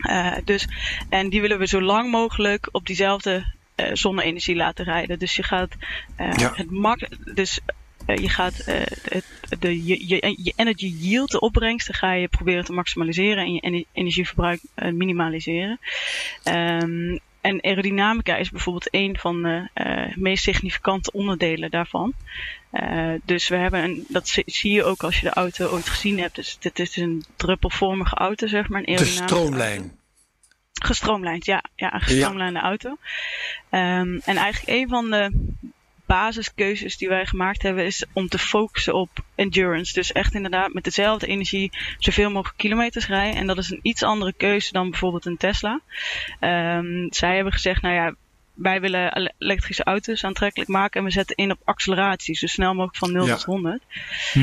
Uh, 0.02 0.36
dus, 0.44 0.68
en 1.08 1.28
die 1.28 1.40
willen 1.40 1.58
we 1.58 1.66
zo 1.66 1.82
lang 1.82 2.10
mogelijk 2.10 2.68
op 2.72 2.86
diezelfde 2.86 3.54
uh, 3.76 3.86
zonne-energie 3.92 4.56
laten 4.56 4.84
rijden. 4.84 5.18
Dus 5.18 5.36
je 5.36 5.42
gaat 5.42 5.70
uh, 6.20 6.32
ja. 6.32 6.52
het 6.54 6.70
mak 6.70 7.08
dus 7.34 7.60
je 8.14 8.28
gaat 8.28 8.64
het, 8.64 9.24
de, 9.58 9.86
je, 9.86 10.06
je, 10.42 10.52
energy 10.56 10.94
yield, 10.98 11.30
de 11.30 11.40
opbrengsten, 11.40 11.94
ga 11.94 12.12
je 12.12 12.28
proberen 12.28 12.64
te 12.64 12.72
maximaliseren 12.72 13.60
en 13.60 13.74
je 13.74 13.86
energieverbruik 13.92 14.60
minimaliseren. 14.74 15.78
Um, 16.44 17.20
en 17.40 17.62
aerodynamica 17.62 18.36
is 18.36 18.50
bijvoorbeeld 18.50 18.88
een 18.90 19.18
van 19.18 19.42
de 19.42 19.68
uh, 19.74 20.16
meest 20.16 20.42
significante 20.42 21.12
onderdelen 21.12 21.70
daarvan. 21.70 22.12
Uh, 22.72 23.14
dus 23.24 23.48
we 23.48 23.56
hebben 23.56 23.84
een, 23.84 24.04
dat 24.08 24.28
zie 24.46 24.72
je 24.72 24.84
ook 24.84 25.02
als 25.02 25.20
je 25.20 25.26
de 25.26 25.32
auto 25.32 25.68
ooit 25.68 25.88
gezien 25.88 26.18
hebt. 26.18 26.34
Dus 26.34 26.56
dit 26.58 26.78
is 26.78 26.96
een 26.96 27.24
druppelvormige 27.36 28.14
auto, 28.14 28.46
zeg 28.46 28.68
maar. 28.68 28.82
Een 28.84 28.96
de 28.96 29.04
stroomlijn. 29.04 29.98
Gestroomlijnd, 30.82 31.44
ja. 31.44 31.64
Ja, 31.74 31.94
een 31.94 32.00
gestroomlijnde 32.00 32.58
ja. 32.58 32.64
auto. 32.64 32.88
Um, 33.70 34.20
en 34.24 34.36
eigenlijk 34.36 34.78
een 34.78 34.88
van 34.88 35.10
de 35.10 35.46
basiskeuzes 36.08 36.96
die 36.96 37.08
wij 37.08 37.26
gemaakt 37.26 37.62
hebben 37.62 37.84
is 37.84 38.04
om 38.12 38.28
te 38.28 38.38
focussen 38.38 38.94
op 38.94 39.08
endurance. 39.34 39.92
Dus 39.92 40.12
echt 40.12 40.34
inderdaad 40.34 40.72
met 40.72 40.84
dezelfde 40.84 41.26
energie 41.26 41.70
zoveel 41.98 42.30
mogelijk 42.30 42.58
kilometers 42.58 43.06
rijden. 43.06 43.40
En 43.40 43.46
dat 43.46 43.58
is 43.58 43.70
een 43.70 43.80
iets 43.82 44.02
andere 44.02 44.32
keuze 44.32 44.72
dan 44.72 44.90
bijvoorbeeld 44.90 45.26
een 45.26 45.36
Tesla. 45.36 45.80
Um, 46.40 47.06
zij 47.10 47.34
hebben 47.34 47.52
gezegd, 47.52 47.82
nou 47.82 47.94
ja, 47.94 48.14
wij 48.54 48.80
willen 48.80 49.32
elektrische 49.38 49.84
auto's 49.84 50.24
aantrekkelijk 50.24 50.70
maken 50.70 51.00
en 51.00 51.06
we 51.06 51.12
zetten 51.12 51.36
in 51.36 51.50
op 51.50 51.60
acceleratie, 51.64 52.36
zo 52.36 52.46
snel 52.46 52.74
mogelijk 52.74 52.96
van 52.96 53.12
0 53.12 53.26
ja. 53.26 53.34
tot 53.34 53.44
100. 53.44 53.82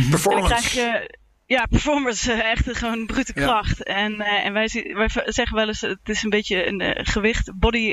Performance. 0.10 0.30
En 0.30 0.40
dan 0.40 0.48
krijg 0.48 0.74
je 0.74 1.18
ja, 1.46 1.66
performance, 1.66 2.32
uh, 2.32 2.52
echt 2.52 2.78
gewoon 2.78 3.06
brute 3.06 3.34
kracht. 3.34 3.78
Ja. 3.78 3.84
En, 3.84 4.14
uh, 4.14 4.46
en 4.46 4.54
wij, 4.54 4.70
wij, 4.94 5.10
zeggen 5.26 5.56
wel 5.56 5.68
eens, 5.68 5.82
het 5.82 6.10
is 6.10 6.24
een 6.24 6.30
beetje 6.30 6.68
een 6.68 6.82
uh, 6.82 6.92
gewicht, 6.96 7.52
body, 7.56 7.92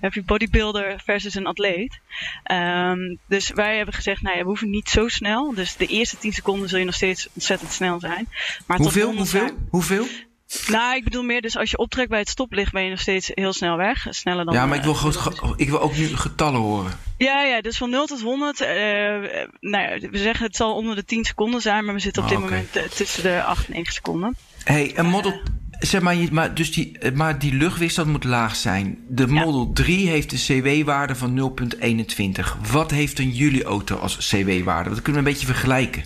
heb 0.00 0.14
je 0.14 0.22
bodybuilder 0.22 1.00
versus 1.04 1.34
een 1.34 1.46
atleet. 1.46 2.00
Um, 2.52 3.18
dus 3.28 3.50
wij 3.50 3.76
hebben 3.76 3.94
gezegd, 3.94 4.22
nou 4.22 4.36
ja, 4.36 4.42
we 4.42 4.48
hoeven 4.48 4.70
niet 4.70 4.88
zo 4.88 5.08
snel. 5.08 5.54
Dus 5.54 5.76
de 5.76 5.86
eerste 5.86 6.18
10 6.18 6.32
seconden 6.32 6.68
zul 6.68 6.78
je 6.78 6.84
nog 6.84 6.94
steeds 6.94 7.28
ontzettend 7.34 7.72
snel 7.72 8.00
zijn. 8.00 8.28
Maar 8.66 8.78
hoeveel, 8.78 9.14
hoeveel, 9.14 9.50
hoeveel? 9.70 10.06
Nou, 10.68 10.96
ik 10.96 11.04
bedoel 11.04 11.22
meer, 11.22 11.40
dus 11.40 11.56
als 11.56 11.70
je 11.70 11.78
optrekt 11.78 12.08
bij 12.08 12.18
het 12.18 12.28
stoplicht 12.28 12.72
ben 12.72 12.84
je 12.84 12.90
nog 12.90 13.00
steeds 13.00 13.30
heel 13.34 13.52
snel 13.52 13.76
weg. 13.76 14.06
Sneller 14.10 14.44
dan... 14.44 14.54
Ja, 14.54 14.66
maar 14.66 14.76
ik 14.76 14.82
wil, 14.82 14.94
gewoon, 14.94 15.54
ik 15.56 15.68
wil 15.68 15.80
ook 15.80 15.96
nu 15.96 16.16
getallen 16.16 16.60
horen. 16.60 16.92
Ja, 17.18 17.42
ja, 17.42 17.60
dus 17.60 17.76
van 17.76 17.90
0 17.90 18.06
tot 18.06 18.20
100. 18.20 18.60
Uh, 18.60 18.68
nou 18.68 19.50
ja, 19.60 19.98
we 20.10 20.18
zeggen 20.18 20.46
het 20.46 20.56
zal 20.56 20.74
onder 20.74 20.94
de 20.96 21.04
10 21.04 21.24
seconden 21.24 21.60
zijn, 21.60 21.84
maar 21.84 21.94
we 21.94 22.00
zitten 22.00 22.22
op 22.22 22.28
dit 22.28 22.38
oh, 22.38 22.44
okay. 22.44 22.56
moment 22.56 22.76
uh, 22.76 22.82
tussen 22.82 23.22
de 23.22 23.42
8 23.42 23.66
en 23.66 23.72
9 23.72 23.92
seconden. 23.92 24.36
hey, 24.64 24.92
een 24.94 25.06
Model... 25.06 25.40
Zeg 25.78 26.00
maar, 26.00 26.16
maar, 26.30 26.54
dus 26.54 26.72
die, 26.72 26.98
maar 27.14 27.38
die 27.38 27.54
luchtweerstand 27.54 28.08
moet 28.08 28.24
laag 28.24 28.56
zijn. 28.56 28.98
De 29.08 29.26
Model 29.26 29.66
ja. 29.66 29.72
3 29.72 30.08
heeft 30.08 30.32
een 30.32 30.62
CW-waarde 30.62 31.14
van 31.14 31.54
0,21. 31.80 32.70
Wat 32.72 32.90
heeft 32.90 33.18
een 33.18 33.30
jullie 33.30 33.64
auto 33.64 33.96
als 33.96 34.30
CW-waarde? 34.30 34.90
Dat 34.90 35.02
kunnen 35.02 35.22
we 35.22 35.28
een 35.28 35.34
beetje 35.34 35.46
vergelijken. 35.46 36.04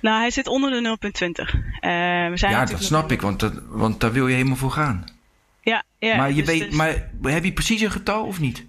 Nou, 0.00 0.20
hij 0.20 0.30
zit 0.30 0.46
onder 0.46 0.70
de 0.70 0.96
0,20. 1.02 1.10
Uh, 1.10 1.60
we 2.30 2.32
zijn 2.34 2.52
ja, 2.52 2.64
dat 2.64 2.82
snap 2.82 3.12
ik, 3.12 3.20
want, 3.20 3.40
dat, 3.40 3.52
want 3.68 4.00
daar 4.00 4.12
wil 4.12 4.28
je 4.28 4.34
helemaal 4.34 4.56
voor 4.56 4.70
gaan. 4.70 5.04
Ja, 5.60 5.82
ja. 5.98 6.16
Maar, 6.16 6.28
je 6.28 6.34
dus, 6.34 6.46
weet, 6.46 6.60
dus... 6.60 6.74
maar 6.74 7.10
heb 7.22 7.44
je 7.44 7.52
precies 7.52 7.80
een 7.80 7.90
getal 7.90 8.24
of 8.24 8.40
niet? 8.40 8.64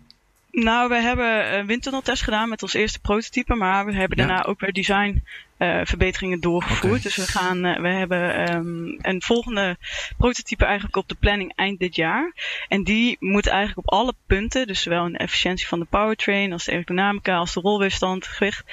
Nou, 0.54 0.90
we 0.90 0.96
hebben 0.96 1.58
een 1.58 1.66
windtunneltest 1.66 2.24
gedaan 2.24 2.50
met 2.50 2.62
ons 2.64 2.74
eerste 2.74 3.00
prototype, 3.00 3.56
maar 3.56 3.86
we 3.86 3.94
hebben 3.94 4.18
ja. 4.18 4.26
daarna 4.26 4.46
ook 4.46 4.60
weer 4.60 4.74
design 4.74 5.24
uh, 5.58 5.82
verbeteringen 5.84 6.40
doorgevoerd. 6.40 6.86
Okay. 6.86 7.02
Dus 7.02 7.16
we 7.16 7.28
gaan, 7.28 7.66
uh, 7.66 7.80
we 7.80 7.88
hebben 7.88 8.54
um, 8.54 8.98
een 9.02 9.22
volgende 9.22 9.78
prototype 10.18 10.66
eigenlijk 10.66 10.96
op 10.96 11.08
de 11.08 11.16
planning 11.16 11.54
eind 11.56 11.80
dit 11.80 11.96
jaar. 11.96 12.34
En 12.68 12.84
die 12.84 13.18
moet 13.20 13.48
eigenlijk 13.48 13.88
op 13.88 13.94
alle 13.94 14.14
punten, 14.28 14.68
dus 14.68 14.82
zowel 14.82 15.06
in 15.06 15.12
de 15.12 15.18
efficiëntie 15.18 15.68
van 15.68 15.80
de 15.80 15.86
powertrain 15.90 16.52
als 16.52 16.66
de 16.66 16.72
aerodynamica, 16.72 17.36
als 17.36 17.54
de 17.54 17.60
rolweerstand, 17.60 18.28
gewicht, 18.28 18.64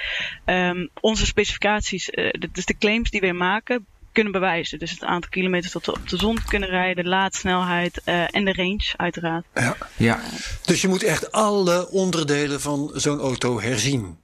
um, 0.45 0.89
onze 0.99 1.25
specificaties, 1.25 2.09
uh, 2.09 2.29
dus 2.51 2.65
de 2.65 2.77
claims 2.77 3.09
die 3.09 3.21
we 3.21 3.31
maken, 3.31 3.85
kunnen 4.11 4.31
bewijzen. 4.31 4.79
Dus 4.79 4.91
het 4.91 5.03
aantal 5.03 5.29
kilometers 5.29 5.71
tot 5.71 5.85
we 5.85 5.91
op 5.91 6.09
de 6.09 6.17
zon 6.17 6.37
kunnen 6.45 6.69
rijden, 6.69 7.03
de 7.03 7.09
laadsnelheid 7.09 8.01
uh, 8.05 8.35
en 8.35 8.45
de 8.45 8.53
range 8.53 8.93
uiteraard. 8.95 9.45
Ja. 9.53 9.77
ja. 9.97 10.19
Dus 10.65 10.81
je 10.81 10.87
moet 10.87 11.03
echt 11.03 11.31
alle 11.31 11.89
onderdelen 11.89 12.61
van 12.61 12.91
zo'n 12.93 13.19
auto 13.19 13.61
herzien. 13.61 14.17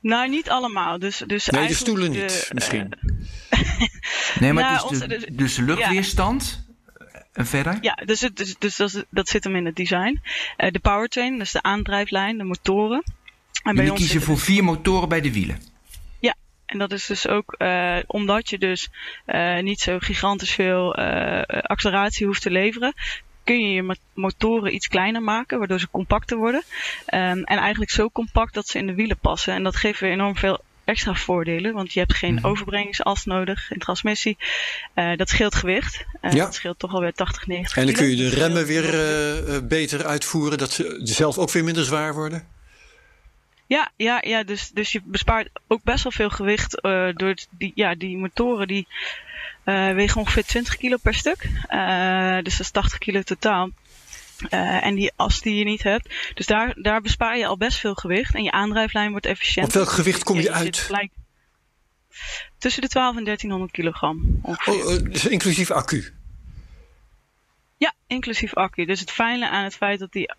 Nou, 0.00 0.28
niet 0.28 0.50
allemaal. 0.50 0.98
Dus, 0.98 1.22
dus 1.26 1.46
nee, 1.46 1.66
de 1.66 1.74
stoelen 1.74 2.12
de, 2.12 2.18
niet, 2.18 2.50
misschien. 2.52 2.92
nee, 4.40 4.52
maar 4.52 4.72
nou, 4.72 4.88
dus, 4.88 4.98
de, 4.98 5.28
dus 5.32 5.54
de 5.54 5.62
luchtweerstand... 5.62 6.60
Ja. 6.60 6.64
En 7.32 7.46
verder? 7.46 7.78
Ja, 7.80 7.94
dus, 8.04 8.20
het, 8.20 8.36
dus, 8.36 8.54
dus 8.58 8.76
dat, 8.76 9.04
dat, 9.10 9.28
zit 9.28 9.44
hem 9.44 9.56
in 9.56 9.64
het 9.64 9.76
design. 9.76 10.20
Uh, 10.56 10.70
de 10.70 10.78
powertrain, 10.78 11.38
dus 11.38 11.52
de 11.52 11.62
aandrijflijn, 11.62 12.38
de 12.38 12.44
motoren. 12.44 13.02
En 13.62 13.74
bij 13.74 13.90
ons 13.90 14.00
kiezen 14.00 14.22
voor 14.22 14.38
vier 14.38 14.64
motoren 14.64 15.08
bij 15.08 15.20
de 15.20 15.32
wielen. 15.32 15.75
En 16.66 16.78
dat 16.78 16.92
is 16.92 17.06
dus 17.06 17.28
ook 17.28 17.54
uh, 17.58 17.98
omdat 18.06 18.50
je 18.50 18.58
dus 18.58 18.88
uh, 19.26 19.58
niet 19.58 19.80
zo 19.80 19.98
gigantisch 19.98 20.52
veel 20.52 20.98
uh, 20.98 21.42
acceleratie 21.46 22.26
hoeft 22.26 22.42
te 22.42 22.50
leveren. 22.50 22.94
Kun 23.44 23.60
je 23.60 23.72
je 23.72 23.96
motoren 24.14 24.74
iets 24.74 24.88
kleiner 24.88 25.22
maken, 25.22 25.58
waardoor 25.58 25.80
ze 25.80 25.90
compacter 25.90 26.36
worden. 26.36 26.62
Um, 27.14 27.44
en 27.44 27.58
eigenlijk 27.58 27.90
zo 27.90 28.10
compact 28.10 28.54
dat 28.54 28.68
ze 28.68 28.78
in 28.78 28.86
de 28.86 28.94
wielen 28.94 29.18
passen. 29.18 29.54
En 29.54 29.62
dat 29.62 29.76
geeft 29.76 30.00
weer 30.00 30.10
enorm 30.10 30.36
veel 30.36 30.60
extra 30.84 31.14
voordelen. 31.14 31.72
Want 31.72 31.92
je 31.92 32.00
hebt 32.00 32.14
geen 32.14 32.32
mm 32.32 32.38
-hmm. 32.38 32.50
overbrengingsas 32.50 33.24
nodig 33.24 33.70
in 33.70 33.78
transmissie. 33.78 34.36
Uh, 34.94 35.16
dat 35.16 35.28
scheelt 35.28 35.54
gewicht. 35.54 36.04
Uh, 36.22 36.32
ja. 36.32 36.44
Dat 36.44 36.54
scheelt 36.54 36.78
toch 36.78 36.94
alweer 36.94 37.12
80, 37.12 37.46
90 37.46 37.76
En 37.76 37.86
dan 37.86 37.94
kun 37.94 38.08
je 38.08 38.16
de 38.16 38.28
remmen 38.28 38.66
weer 38.66 38.94
uh, 38.94 39.58
beter 39.62 40.06
uitvoeren. 40.06 40.58
Dat 40.58 40.70
ze 40.70 41.00
zelf 41.02 41.38
ook 41.38 41.50
weer 41.50 41.64
minder 41.64 41.84
zwaar 41.84 42.14
worden. 42.14 42.55
Ja, 43.66 43.90
ja, 43.96 44.22
ja 44.26 44.42
dus, 44.42 44.70
dus 44.70 44.92
je 44.92 45.00
bespaart 45.04 45.48
ook 45.66 45.82
best 45.82 46.02
wel 46.02 46.12
veel 46.12 46.30
gewicht 46.30 46.84
uh, 46.84 47.08
door 47.14 47.34
die, 47.50 47.72
ja, 47.74 47.94
die 47.94 48.16
motoren 48.16 48.68
die 48.68 48.86
uh, 49.64 49.92
wegen 49.92 50.20
ongeveer 50.20 50.44
20 50.44 50.76
kilo 50.76 50.96
per 51.02 51.14
stuk. 51.14 51.48
Uh, 51.70 52.34
dus 52.34 52.56
dat 52.56 52.66
is 52.66 52.70
80 52.70 52.98
kilo 52.98 53.22
totaal. 53.22 53.70
En 54.48 54.94
die 54.94 55.12
as 55.16 55.40
die 55.40 55.54
je 55.54 55.64
niet 55.64 55.82
hebt. 55.82 56.14
Dus 56.34 56.46
daar, 56.46 56.74
daar 56.82 57.00
bespaar 57.00 57.38
je 57.38 57.46
al 57.46 57.56
best 57.56 57.78
veel 57.78 57.94
gewicht. 57.94 58.34
En 58.34 58.42
je 58.42 58.50
aandrijflijn 58.50 59.10
wordt 59.10 59.26
efficiënt. 59.26 59.66
Op 59.66 59.72
welk 59.72 59.90
gewicht 59.90 60.22
kom 60.22 60.36
je, 60.36 60.42
je 60.42 60.52
uit? 60.52 60.78
Gelijk 60.78 61.10
tussen 62.58 62.82
de 62.82 62.88
12 62.88 63.16
en 63.16 63.24
1300 63.24 63.72
kilogram. 63.72 64.38
Oh, 64.42 64.98
dus 65.02 65.26
inclusief 65.26 65.70
accu? 65.70 66.12
Ja, 67.76 67.94
inclusief 68.06 68.54
accu. 68.54 68.84
Dus 68.84 69.00
het 69.00 69.10
fijne 69.10 69.48
aan 69.48 69.64
het 69.64 69.76
feit 69.76 69.98
dat 69.98 70.12
die 70.12 70.34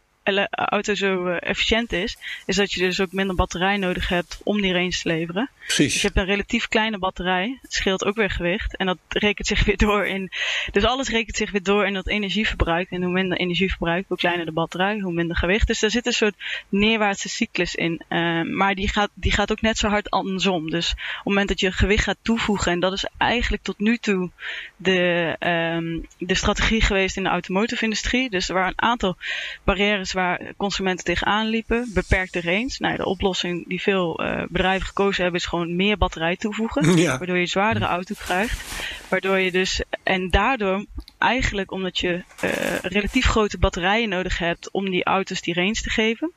auto 0.52 0.96
zo 0.96 1.28
uh, 1.28 1.38
efficiënt 1.40 1.94
is, 1.94 2.18
is 2.46 2.56
dat 2.56 2.72
je 2.72 2.80
dus 2.80 3.00
ook 3.00 3.12
minder 3.12 3.36
batterij 3.36 3.78
nodig 3.78 4.10
hebt 4.10 4.40
om 4.44 4.62
die 4.62 4.74
range 4.74 4.90
te 4.90 5.08
leveren. 5.08 5.50
Precies. 5.60 5.94
Dus 5.94 6.02
je 6.02 6.08
hebt 6.08 6.20
een 6.20 6.26
relatief 6.26 6.68
kleine 6.68 6.98
batterij, 6.98 7.60
het 7.62 7.74
scheelt 7.74 8.06
ook 8.06 8.16
weer 8.16 8.30
gewicht 8.30 8.76
en 8.76 8.86
dat 8.86 8.98
rekent 9.08 9.48
zich 9.48 9.64
weer 9.66 9.78
door 9.78 10.06
in, 10.06 10.32
dus 10.72 10.84
alles 10.84 11.10
rekent 11.10 11.36
zich 11.38 11.52
weer 11.52 11.64
door 11.64 11.86
in 11.86 11.94
dat 11.94 12.08
energieverbruik 12.08 12.90
en 12.90 13.04
hoe 13.04 13.12
minder 13.12 13.38
energieverbruik, 13.38 14.06
hoe 14.08 14.18
kleiner 14.18 14.46
de 14.46 14.52
batterij, 14.52 15.00
hoe 15.00 15.14
minder 15.14 15.36
gewicht. 15.36 15.68
Dus 15.68 15.80
daar 15.80 15.90
zit 15.90 16.06
een 16.06 16.12
soort 16.12 16.36
neerwaartse 16.70 17.30
cyclus 17.30 17.76
in, 17.76 18.02
uh, 18.10 18.42
maar 18.42 18.76
die 18.76 18.90
gaat, 18.90 19.10
die 19.14 19.32
gaat 19.32 19.52
ook 19.52 19.62
net 19.62 19.78
zo 19.78 19.88
hard 19.88 20.10
andersom. 20.10 20.70
Dus 20.70 20.92
op 20.92 20.98
het 20.98 21.24
moment 21.24 21.48
dat 21.48 21.60
je 21.60 21.72
gewicht 21.72 22.04
gaat 22.04 22.18
toevoegen 22.22 22.72
en 22.72 22.80
dat 22.80 22.94
is 22.94 23.06
eigenlijk 23.18 23.64
tot 23.64 23.80
nu 23.80 23.98
toe 23.98 24.30
de, 24.78 25.36
um, 25.40 26.08
de 26.18 26.36
strategie 26.36 26.82
geweest 26.82 27.18
in 27.18 27.24
de 27.24 27.30
automotive 27.30 27.84
industrie. 27.84 28.30
Dus 28.30 28.48
er 28.48 28.54
waren 28.54 28.70
een 28.70 28.90
aantal 28.90 29.18
barrières 29.64 30.12
waar 30.18 30.54
consumenten 30.58 31.06
tegenaan 31.06 31.48
liepen. 31.48 31.92
Beperkte 31.94 32.42
range. 32.42 32.76
Nou, 32.78 32.96
de 32.96 33.06
oplossing 33.06 33.68
die 33.68 33.82
veel 33.82 34.24
uh, 34.24 34.44
bedrijven 34.50 34.88
gekozen 34.88 35.24
hebben 35.24 35.42
is 35.42 35.48
gewoon 35.48 35.76
meer 35.76 35.98
batterij 35.98 36.36
toevoegen. 36.36 36.86
Ja. 36.98 37.18
Waardoor 37.18 37.36
je 37.36 37.42
een 37.42 37.48
zwaardere 37.48 37.86
auto 37.86 38.16
krijgt. 38.18 38.64
Waardoor 39.10 39.40
je 39.40 39.52
dus, 39.52 39.84
en 40.04 40.30
daardoor 40.30 40.86
eigenlijk 41.18 41.72
omdat 41.72 42.00
je 42.00 42.24
uh, 42.44 42.52
relatief 42.82 43.26
grote 43.26 43.58
batterijen 43.58 44.10
nodig 44.10 44.38
hebt 44.38 44.72
om 44.72 44.90
die 44.90 45.04
auto's 45.04 45.42
die 45.42 45.54
range 45.54 45.74
te 45.74 45.90
geven. 45.90 46.32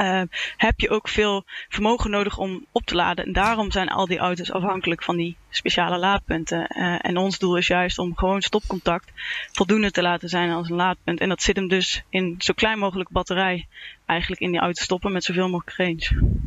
Uh, 0.00 0.22
heb 0.56 0.80
je 0.80 0.90
ook 0.90 1.08
veel 1.08 1.44
vermogen 1.68 2.10
nodig 2.10 2.38
om 2.38 2.66
op 2.72 2.84
te 2.84 2.94
laden. 2.94 3.24
En 3.24 3.32
daarom 3.32 3.70
zijn 3.70 3.88
al 3.88 4.06
die 4.06 4.18
auto's 4.18 4.52
afhankelijk 4.52 5.02
van 5.02 5.16
die 5.16 5.36
speciale 5.50 5.98
laadpunten. 5.98 6.66
Uh, 6.68 6.96
en 7.00 7.16
ons 7.16 7.38
doel 7.38 7.56
is 7.56 7.66
juist 7.66 7.98
om 7.98 8.16
gewoon 8.16 8.42
stopcontact 8.42 9.12
voldoende 9.52 9.90
te 9.90 10.02
laten 10.02 10.28
zijn 10.28 10.50
als 10.50 10.68
een 10.68 10.76
laadpunt. 10.76 11.20
En 11.20 11.28
dat 11.28 11.42
zit 11.42 11.56
hem 11.56 11.68
dus 11.68 12.02
in 12.08 12.34
zo 12.38 12.52
klein 12.52 12.78
mogelijk 12.78 13.10
batterij 13.10 13.66
eigenlijk 14.06 14.40
in 14.40 14.50
die 14.50 14.60
auto 14.60 14.82
stoppen 14.82 15.12
met 15.12 15.24
zoveel 15.24 15.48
mogelijk 15.48 15.76
range. 15.76 16.38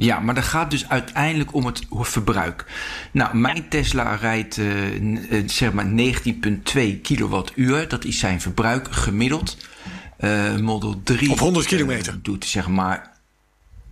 Ja, 0.00 0.20
maar 0.20 0.34
dat 0.34 0.44
gaat 0.44 0.70
dus 0.70 0.88
uiteindelijk 0.88 1.54
om 1.54 1.66
het 1.66 1.86
verbruik. 1.90 2.64
Nou, 3.10 3.36
mijn 3.36 3.68
Tesla 3.68 4.14
rijdt 4.14 4.56
uh, 4.56 5.42
zeg 5.46 5.72
maar 5.72 5.86
19,2 5.86 7.00
kilowattuur. 7.02 7.88
Dat 7.88 8.04
is 8.04 8.18
zijn 8.18 8.40
verbruik 8.40 8.92
gemiddeld. 8.92 9.56
Uh, 10.20 10.56
Model 10.56 11.00
3. 11.02 11.30
Op 11.30 11.38
100 11.38 11.66
kilometer. 11.66 12.18
doet 12.22 12.44
zeg 12.44 12.68
maar. 12.68 13.16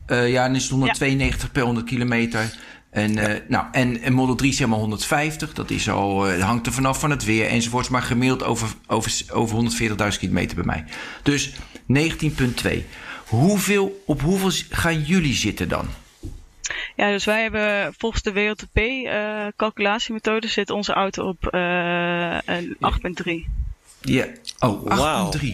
ja, 0.07 0.47
dan 0.47 0.55
is 0.55 0.63
het 0.63 0.71
192 0.71 1.53
per 1.53 1.63
100 1.63 1.87
kilometer. 1.87 2.57
En, 2.91 3.13
ja. 3.13 3.39
nou, 3.49 3.67
en, 3.73 4.01
en 4.01 4.13
Model 4.13 4.35
3 4.35 4.53
zeg 4.53 4.69
maar 4.69 4.79
150. 4.79 5.53
Dat 5.53 5.71
is 5.71 5.89
al, 5.89 6.31
hangt 6.31 6.67
er 6.67 6.73
vanaf 6.73 7.01
van 7.01 7.11
het 7.11 7.25
weer 7.25 7.47
enzovoorts. 7.47 7.89
Maar 7.89 8.03
gemiddeld 8.03 8.43
over, 8.43 8.69
over, 8.87 9.13
over 9.33 9.71
140.000 10.13 10.19
kilometer 10.19 10.57
bij 10.57 10.65
mij. 10.65 10.85
Dus 11.23 11.53
19,2. 11.53 11.57
Hoeveel, 13.27 14.03
op 14.07 14.21
hoeveel 14.21 14.51
gaan 14.71 15.03
jullie 15.03 15.35
zitten 15.35 15.69
dan? 15.69 15.89
Ja, 16.97 17.11
dus 17.11 17.25
wij 17.25 17.43
hebben 17.43 17.95
volgens 17.99 18.23
de 18.23 18.33
WLTP-calculatiemethode 18.33 20.47
uh, 20.47 20.53
zit 20.53 20.71
onze 20.71 20.93
auto 20.93 21.29
op 21.29 21.49
uh, 21.55 22.39
8,3. 22.39 22.43
Ja, 24.01 24.27
oh, 24.59 25.33
8,3. 25.39 25.47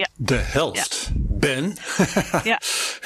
Ja. 0.00 0.08
De 0.16 0.36
helft. 0.36 1.10
Ja. 1.14 1.20
Ben. 1.28 1.76
ja. 2.50 2.60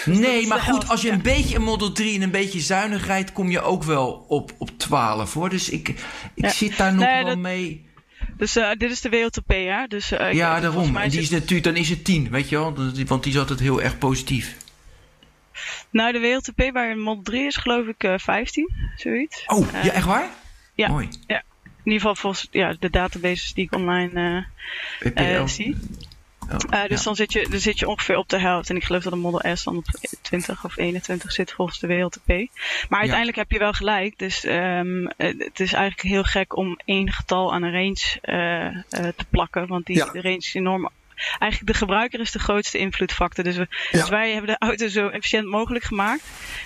Nee, 0.05 0.47
maar 0.47 0.61
goed, 0.61 0.89
als 0.89 1.03
je 1.03 1.11
een 1.11 1.23
beetje 1.23 1.57
een 1.57 1.63
Model 1.63 1.93
3 1.93 2.15
en 2.15 2.23
een 2.23 2.31
beetje 2.31 2.61
zuinig 2.61 3.07
rijdt, 3.07 3.33
kom 3.33 3.51
je 3.51 3.61
ook 3.61 3.83
wel 3.83 4.25
op, 4.29 4.53
op 4.59 4.71
12 4.77 5.35
hoor. 5.35 5.51
Dus 5.51 5.69
ik, 5.69 5.89
ik 5.89 5.99
ja. 6.35 6.51
zit 6.51 6.77
daar 6.77 6.95
nog 6.95 7.05
nee, 7.05 7.15
wel 7.17 7.25
dat... 7.25 7.39
mee. 7.39 7.87
Dus 8.37 8.57
uh, 8.57 8.71
dit 8.79 8.91
is 8.91 9.01
de 9.01 9.09
WLTP, 9.09 9.53
ja? 9.53 9.87
Dus, 9.87 10.13
uh, 10.13 10.33
ja, 10.33 10.61
daarom. 10.61 10.97
En 10.97 11.11
die 11.11 11.21
is 11.21 11.31
natuurlijk, 11.31 11.65
dan 11.65 11.77
is 11.77 11.89
het 11.89 12.05
10, 12.05 12.31
weet 12.31 12.49
je 12.49 12.57
wel? 12.57 12.75
Want 13.07 13.23
die 13.23 13.33
is 13.33 13.39
altijd 13.39 13.61
heel 13.61 13.83
erg 13.83 13.99
positief. 13.99 14.57
Nou, 15.91 16.13
de 16.13 16.21
WLTP 16.21 16.73
bij 16.73 16.91
een 16.91 17.01
Model 17.01 17.23
3 17.23 17.47
is 17.47 17.57
geloof 17.57 17.87
ik 17.87 18.05
uh, 18.05 18.15
15, 18.17 18.73
zoiets. 18.97 19.43
Oh, 19.47 19.73
ja, 19.73 19.93
echt 19.93 20.07
waar? 20.07 20.29
Ja. 20.75 20.89
Mooi. 20.89 21.09
Ja. 21.27 21.43
In 21.63 21.93
ieder 21.93 22.01
geval 22.01 22.15
volgens 22.15 22.49
ja, 22.51 22.77
de 22.79 22.91
databases 22.91 23.55
die 23.55 23.65
ik 23.65 23.75
online 23.75 24.47
uh, 25.01 25.47
zie. 25.47 25.77
Oh, 26.51 26.59
uh, 26.71 26.89
dus 26.89 26.99
ja. 26.99 27.05
dan, 27.05 27.17
zit 27.17 27.33
je, 27.33 27.49
dan 27.49 27.61
zit 27.61 27.79
je 27.79 27.89
ongeveer 27.89 28.17
op 28.17 28.29
de 28.29 28.39
helft. 28.39 28.71
En 28.71 28.77
ik 28.77 28.85
geloof 28.85 29.03
dat 29.03 29.13
een 29.13 29.19
Model 29.19 29.57
S 29.57 29.65
dan 29.65 29.77
op 29.77 29.85
20 30.23 30.65
of 30.65 30.77
21 30.77 31.33
zit 31.33 31.53
volgens 31.53 31.79
de 31.79 31.87
WLTP. 31.87 32.29
Maar 32.89 32.99
uiteindelijk 32.99 33.37
heb 33.37 33.51
je 33.51 33.59
wel 33.59 33.73
gelijk. 33.73 34.19
Dus 34.19 34.45
um, 34.45 35.11
het 35.17 35.61
is 35.61 35.73
eigenlijk 35.73 36.01
heel 36.01 36.25
gek 36.25 36.57
om 36.57 36.81
één 36.85 37.13
getal 37.13 37.53
aan 37.53 37.63
een 37.63 37.73
range 37.73 38.19
uh, 38.23 39.01
uh, 39.05 39.13
te 39.17 39.25
plakken. 39.31 39.67
Want 39.67 39.87
die 39.87 39.97
ja. 39.97 40.05
range 40.13 40.37
is 40.37 40.55
enorm 40.55 40.91
eigenlijk 41.39 41.73
de 41.73 41.79
gebruiker 41.79 42.21
is 42.21 42.33
de 42.33 42.39
grootste 42.39 42.79
invloedfactor. 42.79 43.45
Dus, 43.45 43.57
we, 43.57 43.67
ja. 43.91 43.99
dus 43.99 44.09
wij 44.09 44.33
hebben 44.33 44.51
de 44.51 44.67
auto 44.67 44.89
zo 44.89 45.09
efficiënt 45.09 45.47
mogelijk 45.47 45.85
gemaakt. 45.85 46.23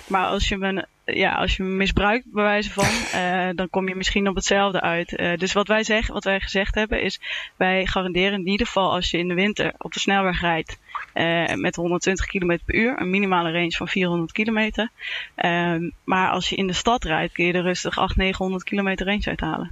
Maar 0.07 0.25
als 0.25 0.47
je 0.47 0.57
hem, 0.57 0.85
ja, 1.13 1.33
als 1.33 1.55
je 1.55 1.63
hem 1.63 1.77
misbruikt, 1.77 2.25
bij 2.31 2.43
wijze 2.43 2.71
van, 2.71 2.85
uh, 3.15 3.49
dan 3.55 3.69
kom 3.69 3.87
je 3.87 3.95
misschien 3.95 4.27
op 4.27 4.35
hetzelfde 4.35 4.81
uit. 4.81 5.19
Uh, 5.19 5.37
dus 5.37 5.53
wat 5.53 5.67
wij, 5.67 5.83
zeggen, 5.83 6.13
wat 6.13 6.23
wij 6.23 6.39
gezegd 6.39 6.75
hebben 6.75 7.01
is, 7.01 7.19
wij 7.55 7.85
garanderen 7.85 8.39
in 8.39 8.47
ieder 8.47 8.65
geval 8.65 8.91
als 8.91 9.11
je 9.11 9.17
in 9.17 9.27
de 9.27 9.33
winter 9.33 9.73
op 9.77 9.93
de 9.93 9.99
snelweg 9.99 10.41
rijdt. 10.41 10.77
Uh, 11.13 11.53
met 11.53 11.75
120 11.75 12.25
km 12.25 12.57
per 12.65 12.75
uur, 12.75 13.01
een 13.01 13.09
minimale 13.09 13.51
range 13.51 13.71
van 13.71 13.87
400 13.87 14.31
kilometer. 14.31 14.89
Uh, 15.37 15.75
maar 16.03 16.29
als 16.29 16.49
je 16.49 16.55
in 16.55 16.67
de 16.67 16.73
stad 16.73 17.03
rijdt, 17.03 17.33
kun 17.33 17.45
je 17.45 17.53
er 17.53 17.61
rustig 17.61 17.97
800, 17.97 18.17
900 18.17 18.63
kilometer 18.63 19.05
range 19.05 19.25
uithalen. 19.25 19.69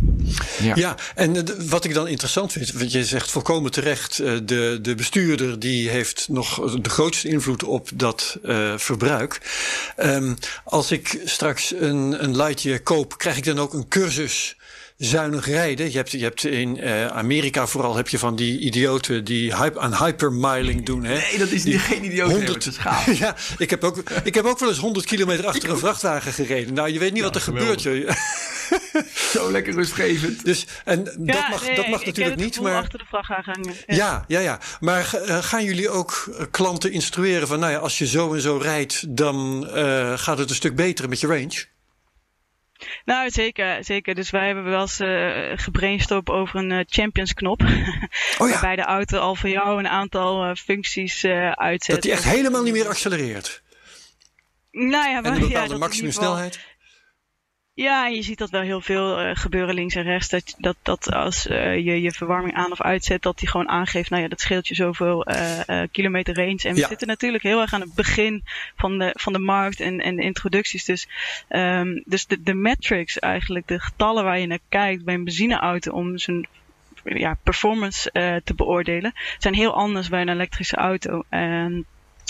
Ja, 0.62 0.76
ja 0.76 0.96
en 1.16 1.70
wat 1.70 1.86
ik 1.86 1.94
dan 1.94 2.08
interessant 2.08 2.52
vind, 2.52 2.72
want 2.72 2.92
je 2.92 3.06
zegt 3.06 3.32
volkomen 3.32 3.72
terecht, 3.72 4.20
uh, 4.20 4.38
de, 4.44 4.80
de 4.82 4.96
bestuurder 4.96 5.60
die 5.60 5.90
heeft 5.90 6.28
nog 6.30 6.72
de 6.82 6.90
grootste 6.90 7.30
invloed 7.30 7.64
op 7.64 7.90
dat 7.94 8.40
uh, 8.44 8.78
verbruik. 8.78 9.42
Um, 9.98 10.36
als 10.64 10.92
ik 10.92 11.22
straks 11.30 11.74
een, 11.74 12.24
een 12.24 12.36
Lightyear 12.36 12.80
koop, 12.80 13.18
krijg 13.18 13.38
ik 13.38 13.44
dan 13.44 13.60
ook 13.60 13.74
een 13.74 13.88
cursus 13.88 14.58
zuinig 14.98 15.46
rijden. 15.46 15.92
Je 15.92 15.98
hebt, 15.98 16.12
je 16.12 16.24
hebt 16.24 16.46
in 16.46 16.78
uh, 16.78 17.08
Amerika 17.08 17.68
vooral 17.68 17.96
heb 17.96 18.08
je 18.08 18.20
van 18.20 18.36
die 18.36 18.60
idioten 18.60 19.24
die 19.24 19.56
hype, 19.56 19.80
aan 19.80 19.96
hypermiling 19.96 20.86
doen. 20.86 21.04
Hè? 21.04 21.14
Nee, 21.14 21.38
dat 21.38 21.50
is 21.50 21.64
die, 21.64 21.80
geen 21.80 22.06
idioot. 22.06 22.32
100, 22.32 22.80
ja, 23.20 23.36
ik 23.58 23.70
heb, 23.70 23.84
ook, 23.84 24.04
ik 24.24 24.36
heb 24.36 24.46
ook 24.46 24.60
wel 24.60 24.70
eens 24.70 24.78
100 24.78 25.06
kilometer 25.06 25.48
achter 25.48 25.70
een 25.70 25.78
vrachtwagen 25.78 26.34
gereden. 26.34 26.74
Nou, 26.74 26.90
je 26.90 27.00
weet 27.00 27.10
niet 27.12 27.20
ja, 27.20 27.26
wat 27.26 27.36
er 27.36 27.42
geweldig. 27.42 27.82
gebeurt. 27.82 28.18
Zo 29.34 29.52
lekker 29.52 29.74
rustgevend. 29.74 30.46
Dus, 30.46 30.66
en 30.86 31.04
dat 31.04 31.50
mag, 31.50 31.66
nee, 31.66 31.76
dat 31.76 31.88
mag 31.88 32.06
natuurlijk 32.06 32.38
niet. 32.38 32.62
Maar 32.62 32.76
achter 32.76 33.00
de 33.00 33.06
vrachtwagen 33.08 33.64
ja. 33.88 33.96
ja, 33.96 34.26
ja, 34.28 34.40
ja. 34.40 34.60
Maar 34.80 35.12
uh, 35.14 35.38
gaan 35.38 35.64
jullie 35.64 35.90
ook 35.90 36.38
klanten 36.52 36.92
instrueren 36.92 37.48
van, 37.48 37.60
nou 37.60 37.72
ja, 37.72 37.78
als 37.78 37.98
je 37.98 38.08
zo 38.08 38.34
en 38.34 38.42
zo 38.42 38.58
rijdt, 38.58 39.18
dan 39.18 39.70
uh, 39.76 40.18
gaat 40.18 40.38
het 40.38 40.50
een 40.50 40.56
stuk 40.56 40.76
beter 40.76 41.10
met 41.10 41.20
je 41.20 41.28
range? 41.28 41.66
Nou, 43.06 43.30
zeker, 43.30 43.84
zeker. 43.84 44.16
Dus 44.16 44.30
wij 44.30 44.46
hebben 44.46 44.64
wel 44.64 44.82
eens 44.82 45.00
uh, 45.00 45.52
gebrainstormd 45.56 46.30
over 46.30 46.60
een 46.60 46.72
uh, 46.72 46.84
champions 46.86 47.34
knop. 47.34 47.62
Oh 48.38 48.48
ja. 48.48 48.54
Waarbij 48.54 48.76
de 48.76 48.82
auto 48.82 49.20
al 49.20 49.36
voor 49.36 49.50
jou 49.50 49.80
een 49.80 49.88
aantal 49.88 50.50
uh, 50.50 50.56
functies 50.56 51.26
uitzet. 51.52 51.96
Dat 51.96 52.04
die 52.04 52.12
echt 52.12 52.24
helemaal 52.24 52.64
niet 52.64 52.74
meer 52.74 52.88
accelereert. 52.88 53.64
Nou 54.72 55.10
ja, 55.10 55.22
maar, 55.22 55.32
en 55.32 55.42
een 55.42 55.48
bepaalde 55.48 55.74
ja, 55.74 55.80
maximumsnelheid. 55.80 56.60
Ja, 57.78 58.06
en 58.06 58.14
je 58.14 58.22
ziet 58.22 58.38
dat 58.38 58.50
wel 58.50 58.62
heel 58.62 58.82
veel 58.82 59.22
uh, 59.22 59.30
gebeuren 59.34 59.76
links 59.76 59.96
en 59.96 60.04
rechts. 60.04 60.30
Dat, 60.30 60.56
dat, 60.58 60.78
dat 60.82 61.12
als 61.12 61.48
uh, 61.48 61.76
je 61.76 62.02
je 62.02 62.12
verwarming 62.12 62.54
aan 62.54 62.72
of 62.72 62.82
uitzet, 62.82 63.22
dat 63.22 63.40
die 63.40 63.50
gewoon 63.50 63.70
aangeeft, 63.70 64.10
nou 64.10 64.22
ja, 64.22 64.28
dat 64.28 64.42
scheelt 64.42 64.68
je 64.68 64.76
zoveel 64.76 65.30
uh, 65.30 65.84
kilometer 65.92 66.36
range. 66.36 66.60
En 66.64 66.74
we 66.74 66.80
ja. 66.80 66.88
zitten 66.88 67.08
natuurlijk 67.08 67.44
heel 67.44 67.62
erg 67.62 67.74
aan 67.74 67.82
het 67.82 67.94
begin 67.94 68.44
van 68.76 68.98
de, 68.98 69.12
van 69.14 69.34
de 69.34 69.40
markt 69.40 69.80
en, 69.80 70.00
en 70.00 70.16
de 70.16 70.22
introducties. 70.22 70.86
Dus, 70.86 71.08
um, 71.50 72.04
dus 72.06 72.26
de, 72.26 72.42
de 72.42 72.54
metrics 72.54 73.20
eigenlijk, 73.20 73.68
de 73.68 73.80
getallen 73.80 74.24
waar 74.24 74.40
je 74.40 74.48
naar 74.48 74.60
kijkt 74.70 75.06
bij 75.06 75.14
een 75.14 75.24
benzineauto 75.24 75.92
om 75.92 76.18
zijn 76.18 76.48
ja, 77.04 77.38
performance 77.44 78.12
te 78.44 78.54
beoordelen, 78.56 79.14
zijn 79.38 79.54
heel 79.54 79.74
anders 79.74 80.10
bij 80.10 80.22
een 80.22 80.30
elektrische 80.30 80.76
auto. 80.76 81.24
En 81.30 81.86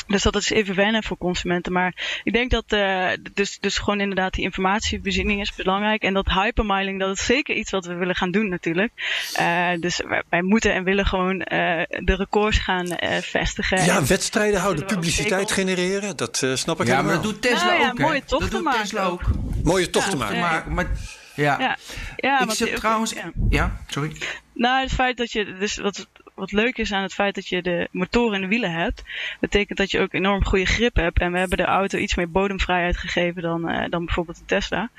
dus 0.07 0.23
dat 0.23 0.36
is 0.36 0.49
even 0.49 0.75
wennen 0.75 1.03
voor 1.03 1.17
consumenten. 1.17 1.71
Maar 1.71 2.21
ik 2.23 2.33
denk 2.33 2.51
dat 2.51 2.63
uh, 2.67 3.10
dus, 3.33 3.60
dus 3.60 3.77
gewoon 3.77 3.99
inderdaad 3.99 4.33
die 4.33 4.43
informatievoorziening 4.43 5.41
is 5.41 5.55
belangrijk. 5.55 6.01
En 6.01 6.13
dat 6.13 6.27
hypermiling, 6.27 6.99
dat 6.99 7.17
is 7.17 7.25
zeker 7.25 7.55
iets 7.55 7.71
wat 7.71 7.86
we 7.86 7.93
willen 7.93 8.15
gaan 8.15 8.31
doen 8.31 8.49
natuurlijk. 8.49 8.91
Uh, 9.39 9.69
dus 9.79 10.01
wij, 10.07 10.23
wij, 10.29 10.41
moeten 10.41 10.73
en 10.73 10.83
willen 10.83 11.05
gewoon 11.05 11.36
uh, 11.36 11.45
de 11.88 12.15
records 12.15 12.57
gaan 12.57 12.88
vestigen. 13.21 13.86
Ja, 13.86 14.05
wedstrijden 14.05 14.60
houden, 14.60 14.86
publiciteit 14.86 15.51
genereren. 15.51 16.17
Dat 16.17 16.38
snap 16.53 16.81
ik 16.81 16.88
ja, 16.88 16.95
helemaal. 16.95 17.03
maar 17.03 17.13
dat 17.13 17.23
doet 17.23 17.41
Tesla 17.41 17.65
nou, 17.65 17.79
ja, 17.79 17.89
ook. 17.89 17.99
Mooie 17.99 18.23
tochten 18.25 18.63
dat 18.63 18.73
doet. 18.73 18.81
Tesla 18.81 19.03
ook. 19.03 19.21
Mooie 19.63 19.89
tochten 19.89 20.17
ja, 20.17 20.25
maken. 20.25 20.39
Maar, 20.39 20.63
maar, 20.71 20.88
ja. 21.36 21.60
Ja, 21.60 21.77
ja 22.15 22.41
ik 22.41 22.51
zit 22.51 22.75
trouwens... 22.75 23.13
Ja. 23.13 23.31
ja, 23.49 23.81
sorry. 23.88 24.12
Nou, 24.53 24.81
het 24.81 24.93
feit 24.93 25.17
dat 25.17 25.31
je... 25.31 25.55
Dus 25.60 25.77
wat, 25.77 26.07
wat 26.38 26.52
leuk 26.52 26.78
is 26.78 26.91
aan 26.91 27.02
het 27.02 27.13
feit 27.13 27.36
dat 27.36 27.47
je 27.47 27.62
de 27.62 27.88
motor 27.91 28.34
en 28.34 28.41
de 28.41 28.47
wielen 28.47 28.71
hebt, 28.71 29.04
betekent 29.39 29.78
dat 29.78 29.91
je 29.91 30.00
ook 30.00 30.13
enorm 30.13 30.45
goede 30.45 30.65
grip 30.65 30.95
hebt. 30.95 31.19
En 31.19 31.32
we 31.32 31.39
hebben 31.39 31.58
de 31.58 31.63
auto 31.63 31.97
iets 31.97 32.15
meer 32.15 32.32
bodemvrijheid 32.32 32.97
gegeven 32.97 33.41
dan, 33.41 33.71
uh, 33.71 33.86
dan 33.89 34.06
bijvoorbeeld 34.06 34.38
de 34.38 34.45
Tesla. 34.45 34.89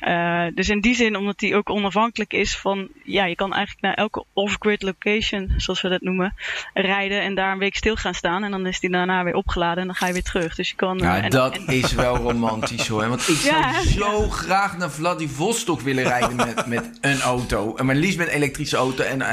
Uh, 0.00 0.46
dus 0.54 0.68
in 0.68 0.80
die 0.80 0.94
zin, 0.94 1.16
omdat 1.16 1.38
die 1.38 1.54
ook 1.54 1.70
onafhankelijk 1.70 2.32
is 2.32 2.56
van, 2.56 2.88
ja, 3.04 3.24
je 3.24 3.34
kan 3.34 3.54
eigenlijk 3.54 3.82
naar 3.82 3.94
elke 3.94 4.24
off-grid 4.32 4.82
location, 4.82 5.54
zoals 5.56 5.80
we 5.80 5.88
dat 5.88 6.00
noemen, 6.00 6.34
rijden 6.74 7.20
en 7.20 7.34
daar 7.34 7.52
een 7.52 7.58
week 7.58 7.76
stil 7.76 7.96
gaan 7.96 8.14
staan. 8.14 8.44
En 8.44 8.50
dan 8.50 8.66
is 8.66 8.80
die 8.80 8.90
daarna 8.90 9.24
weer 9.24 9.34
opgeladen 9.34 9.80
en 9.80 9.86
dan 9.86 9.96
ga 9.96 10.06
je 10.06 10.12
weer 10.12 10.22
terug. 10.22 10.54
Dus 10.54 10.68
je 10.68 10.76
kan. 10.76 10.98
Ja, 10.98 11.22
en, 11.22 11.30
dat 11.30 11.56
en, 11.56 11.66
is 11.66 11.92
wel 11.92 12.16
romantisch 12.16 12.88
hoor. 12.88 13.08
Want 13.08 13.28
ik 13.28 13.36
zou 13.46 13.56
Ja, 13.56 13.82
zo 13.82 14.20
ja. 14.20 14.28
graag 14.28 14.76
naar 14.76 14.90
Vladivostok 14.90 15.80
willen 15.80 16.04
rijden 16.04 16.36
met, 16.36 16.66
met 16.66 16.98
een 17.00 17.20
auto. 17.20 17.76
En 17.76 17.86
maar 17.86 17.94
liefst 17.94 18.18
met 18.18 18.26
een 18.26 18.34
elektrische 18.34 18.76
auto. 18.76 19.04
En 19.04 19.18
uh, 19.18 19.30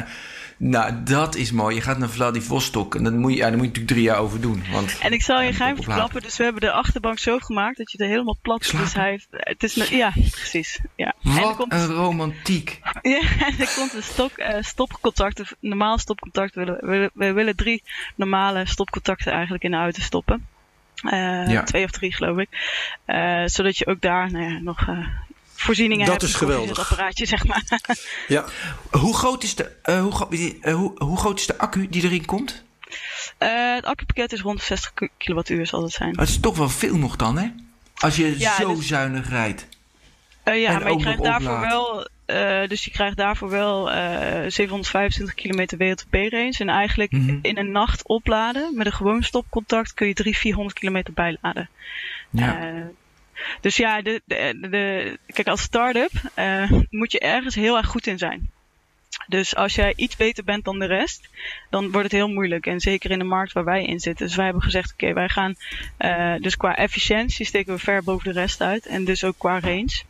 nou, 0.69 1.03
dat 1.03 1.35
is 1.35 1.51
mooi. 1.51 1.75
Je 1.75 1.81
gaat 1.81 1.97
naar 1.97 2.09
Vladivostok. 2.09 2.95
En 2.95 3.03
dan 3.03 3.17
moet 3.17 3.31
je, 3.31 3.37
ja, 3.37 3.43
dan 3.49 3.51
moet 3.57 3.61
je 3.61 3.67
natuurlijk 3.67 3.93
drie 3.93 4.03
jaar 4.03 4.17
over 4.17 4.41
doen. 4.41 4.63
Want, 4.71 4.97
En 4.99 5.11
ik 5.13 5.21
zal 5.21 5.41
je 5.41 5.53
geheim 5.53 5.75
verklappen. 5.75 6.21
Dus 6.21 6.37
we 6.37 6.43
hebben 6.43 6.61
de 6.61 6.71
achterbank 6.71 7.19
zo 7.19 7.37
gemaakt 7.39 7.77
dat 7.77 7.91
je 7.91 7.97
er 7.97 8.07
helemaal 8.07 8.37
plat. 8.41 8.71
Dus 8.77 8.93
hij 8.93 9.09
heeft, 9.09 9.27
het 9.31 9.63
is, 9.63 9.75
een- 9.75 9.97
ja, 9.97 10.11
precies. 10.31 10.79
Ja. 10.95 11.13
En 11.23 11.31
er 11.37 11.41
Wat 11.41 11.55
komt, 11.55 11.73
een 11.73 11.85
romantiek. 11.87 12.79
ja, 13.01 13.21
en 13.39 13.59
er 13.59 13.73
komt 13.75 13.93
een 13.93 14.03
stok, 14.03 14.31
eh, 14.31 14.61
stopcontact, 14.61 15.39
een 15.39 15.45
normaal 15.59 15.97
stopcontact. 15.97 16.55
We 16.55 16.63
willen, 16.65 16.79
we, 16.81 17.11
we 17.13 17.31
willen 17.33 17.55
drie 17.55 17.83
normale 18.15 18.65
stopcontacten 18.65 19.31
eigenlijk 19.31 19.63
in 19.63 19.71
de 19.71 19.77
auto 19.77 20.01
stoppen. 20.01 20.47
Eh, 21.03 21.47
Ja. 21.51 21.63
Twee 21.63 21.83
of 21.83 21.91
drie 21.91 22.13
geloof 22.13 22.37
ik. 22.37 22.49
Eh, 23.05 23.41
zodat 23.45 23.77
je 23.77 23.87
ook 23.87 24.01
daar 24.01 24.31
nou 24.31 24.43
ja, 24.53 24.59
nog 24.59 24.87
eh, 24.87 25.07
voorzieningen 25.63 26.05
Dat 26.05 26.21
hebt. 26.21 26.23
is 26.33 26.37
voor 26.37 26.47
geweldig. 26.47 26.77
Het 26.77 26.89
apparaatje, 26.89 27.25
zeg 27.25 27.45
maar. 27.45 27.63
Ja. 28.27 28.45
Hoe 28.91 29.15
groot 29.15 29.43
is 29.43 29.55
de, 29.55 29.71
eh, 29.81 30.01
hoe, 30.01 30.27
eh, 30.61 30.73
hoe, 30.73 30.91
hoe 31.03 31.17
groot 31.17 31.39
is 31.39 31.45
de 31.45 31.57
accu 31.57 31.87
die 31.89 32.03
erin 32.03 32.25
komt? 32.25 32.63
het 33.37 33.85
accupakket 33.85 34.33
is 34.33 34.41
rond 34.41 34.59
de 34.59 34.65
60 34.65 34.91
kilowattuur 35.17 35.67
zal 35.67 35.83
het 35.83 35.91
zijn. 35.91 36.13
Dat 36.13 36.27
is 36.27 36.39
toch 36.39 36.57
wel 36.57 36.69
veel 36.69 36.97
nog 36.97 37.15
dan, 37.15 37.37
hè? 37.37 37.47
Als 37.95 38.15
je 38.15 38.39
Ja, 38.39 38.55
zo 38.55 38.75
dus- 38.75 38.87
zuinig 38.87 39.29
rijdt. 39.29 39.67
Eh, 40.43 40.61
ja, 40.61 40.69
En 40.69 40.81
maar 40.81 40.91
je 40.91 40.97
krijgt 40.97 41.23
daarvoor 41.23 41.59
wel, 41.59 42.07
eh, 42.25 42.67
dus 42.67 42.83
je 42.85 42.91
krijgt 42.91 43.17
daarvoor 43.17 43.49
wel 43.49 43.91
eh 43.91 44.49
725 44.49 45.33
kilometer 45.35 45.77
WLTP-range. 45.77 46.55
En 46.57 46.69
eigenlijk 46.69 47.11
Mhm. 47.11 47.37
in 47.41 47.57
een 47.57 47.71
nacht 47.71 48.07
opladen 48.07 48.75
met 48.77 48.85
een 48.85 48.93
gewoon 48.93 49.23
stopcontact 49.23 49.93
kun 49.93 50.07
je 50.07 50.13
300, 50.13 50.43
400 50.43 50.79
kilometer 50.79 51.13
bijladen. 51.13 51.69
Ja. 52.29 52.73
Dus 53.61 53.77
ja, 53.77 54.01
de, 54.01 54.21
de, 54.25 55.17
kijk, 55.25 55.47
als 55.47 55.61
start-up 55.61 56.11
eh, 56.33 56.71
moet 56.89 57.11
je 57.11 57.19
ergens 57.19 57.55
heel 57.55 57.77
erg 57.77 57.87
goed 57.87 58.07
in 58.07 58.17
zijn. 58.17 58.51
Dus 59.27 59.55
als 59.55 59.75
jij 59.75 59.93
iets 59.95 60.15
beter 60.15 60.43
bent 60.43 60.65
dan 60.65 60.79
de 60.79 60.85
rest, 60.85 61.29
dan 61.69 61.83
wordt 61.83 62.03
het 62.03 62.11
heel 62.11 62.29
moeilijk. 62.29 62.65
En 62.65 62.79
zeker 62.79 63.11
in 63.11 63.19
de 63.19 63.25
markt 63.25 63.53
waar 63.53 63.63
wij 63.63 63.85
in 63.85 63.99
zitten. 63.99 64.25
Dus 64.25 64.35
wij 64.35 64.45
hebben 64.45 64.63
gezegd, 64.63 64.93
oké, 64.93 65.13
wij 65.13 65.29
gaan 65.29 65.55
eh, 65.97 66.35
dus 66.39 66.57
qua 66.57 66.75
efficiëntie 66.75 67.45
steken 67.45 67.73
we 67.73 67.79
ver 67.79 68.03
boven 68.03 68.33
de 68.33 68.39
rest 68.39 68.61
uit. 68.61 68.85
En 68.85 69.03
dus 69.03 69.23
ook 69.23 69.37
qua 69.37 69.59
range. 69.59 70.01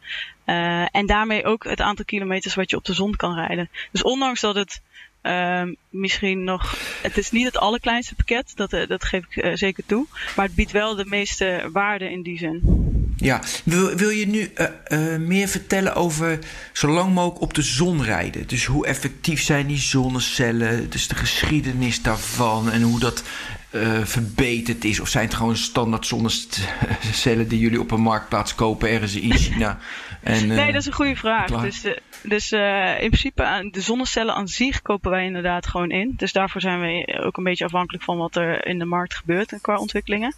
Eh, 0.46 0.96
en 0.96 1.06
daarmee 1.06 1.46
ook 1.46 1.64
het 1.64 1.82
aantal 1.82 2.06
kilometers 2.06 2.56
wat 2.56 2.70
je 2.70 2.76
op 2.76 2.86
de 2.86 2.94
zon 2.94 3.16
kan 3.16 3.36
rijden. 3.36 3.70
Dus 3.92 4.04
ondanks 4.04 4.42
dat 4.42 4.56
het 4.56 4.82
ehm, 5.22 5.74
misschien 5.90 6.44
nog. 6.44 6.78
Het 7.02 7.18
is 7.18 7.32
niet 7.32 7.46
het 7.46 7.58
allerkleinste 7.58 8.16
pakket, 8.16 8.52
dat, 8.56 8.70
dat 8.70 9.04
geef 9.04 9.26
ik 9.30 9.58
zeker 9.58 9.86
toe. 9.86 10.06
Maar 10.36 10.46
het 10.46 10.56
biedt 10.56 10.72
wel 10.72 10.96
de 10.96 11.06
meeste 11.06 11.70
waarde 11.72 12.12
in 12.12 12.22
die 12.22 12.38
zin. 12.38 12.92
Ja, 13.18 13.42
wil, 13.64 13.96
wil 13.96 14.10
je 14.10 14.28
nu 14.28 14.52
eh, 14.56 14.68
eh, 14.86 15.20
meer 15.20 15.48
vertellen 15.48 15.96
over 15.96 16.40
zo 16.74 16.88
lang 16.88 17.14
mogelijk 17.14 17.42
op 17.42 17.54
de 17.54 17.62
zon 17.62 18.04
rijden? 18.04 18.48
Dus 18.48 18.66
hoe 18.66 18.86
effectief 18.86 19.42
zijn 19.42 19.68
die 19.68 19.80
zonnecellen? 19.80 20.90
Dus 20.90 21.08
de 21.08 21.16
geschiedenis 21.16 22.02
daarvan 22.02 22.72
en 22.72 22.82
hoe 22.82 23.00
dat 23.00 23.24
eh, 23.70 24.00
verbeterd 24.04 24.86
is? 24.86 25.00
Of 25.00 25.08
zijn 25.08 25.26
het 25.26 25.34
gewoon 25.34 25.58
standaard 25.58 26.06
zonnecellen 26.06 27.48
die 27.48 27.60
jullie 27.60 27.80
op 27.80 27.92
een 27.92 28.02
marktplaats 28.02 28.56
kopen 28.56 28.90
ergens 28.90 29.16
in 29.16 29.34
China? 29.34 29.78
En, 30.24 30.48
Nee, 30.48 30.72
dat 30.72 30.82
is 30.82 30.86
een 30.86 30.94
goede 30.94 31.16
vraag. 31.16 31.62
Dus, 31.62 31.84
dus 32.24 32.52
eh, 32.52 32.90
in 33.02 33.08
principe, 33.10 33.68
de 33.72 33.82
zonnecellen 33.82 34.36
aan 34.36 34.48
zich 34.48 34.82
kopen 34.82 35.12
wij 35.12 35.26
inderdaad 35.26 35.68
gewoon 35.68 35.92
in. 35.92 36.14
Dus 36.18 36.32
daarvoor 36.32 36.62
zijn 36.62 36.82
we 36.82 37.20
ook 37.24 37.38
een 37.38 37.44
beetje 37.44 37.66
afhankelijk 37.66 38.04
van 38.04 38.18
wat 38.18 38.36
er 38.36 38.66
in 38.68 38.80
de 38.80 38.86
markt 38.86 39.16
gebeurt 39.16 39.54
qua 39.62 39.78
ontwikkelingen. 39.78 40.36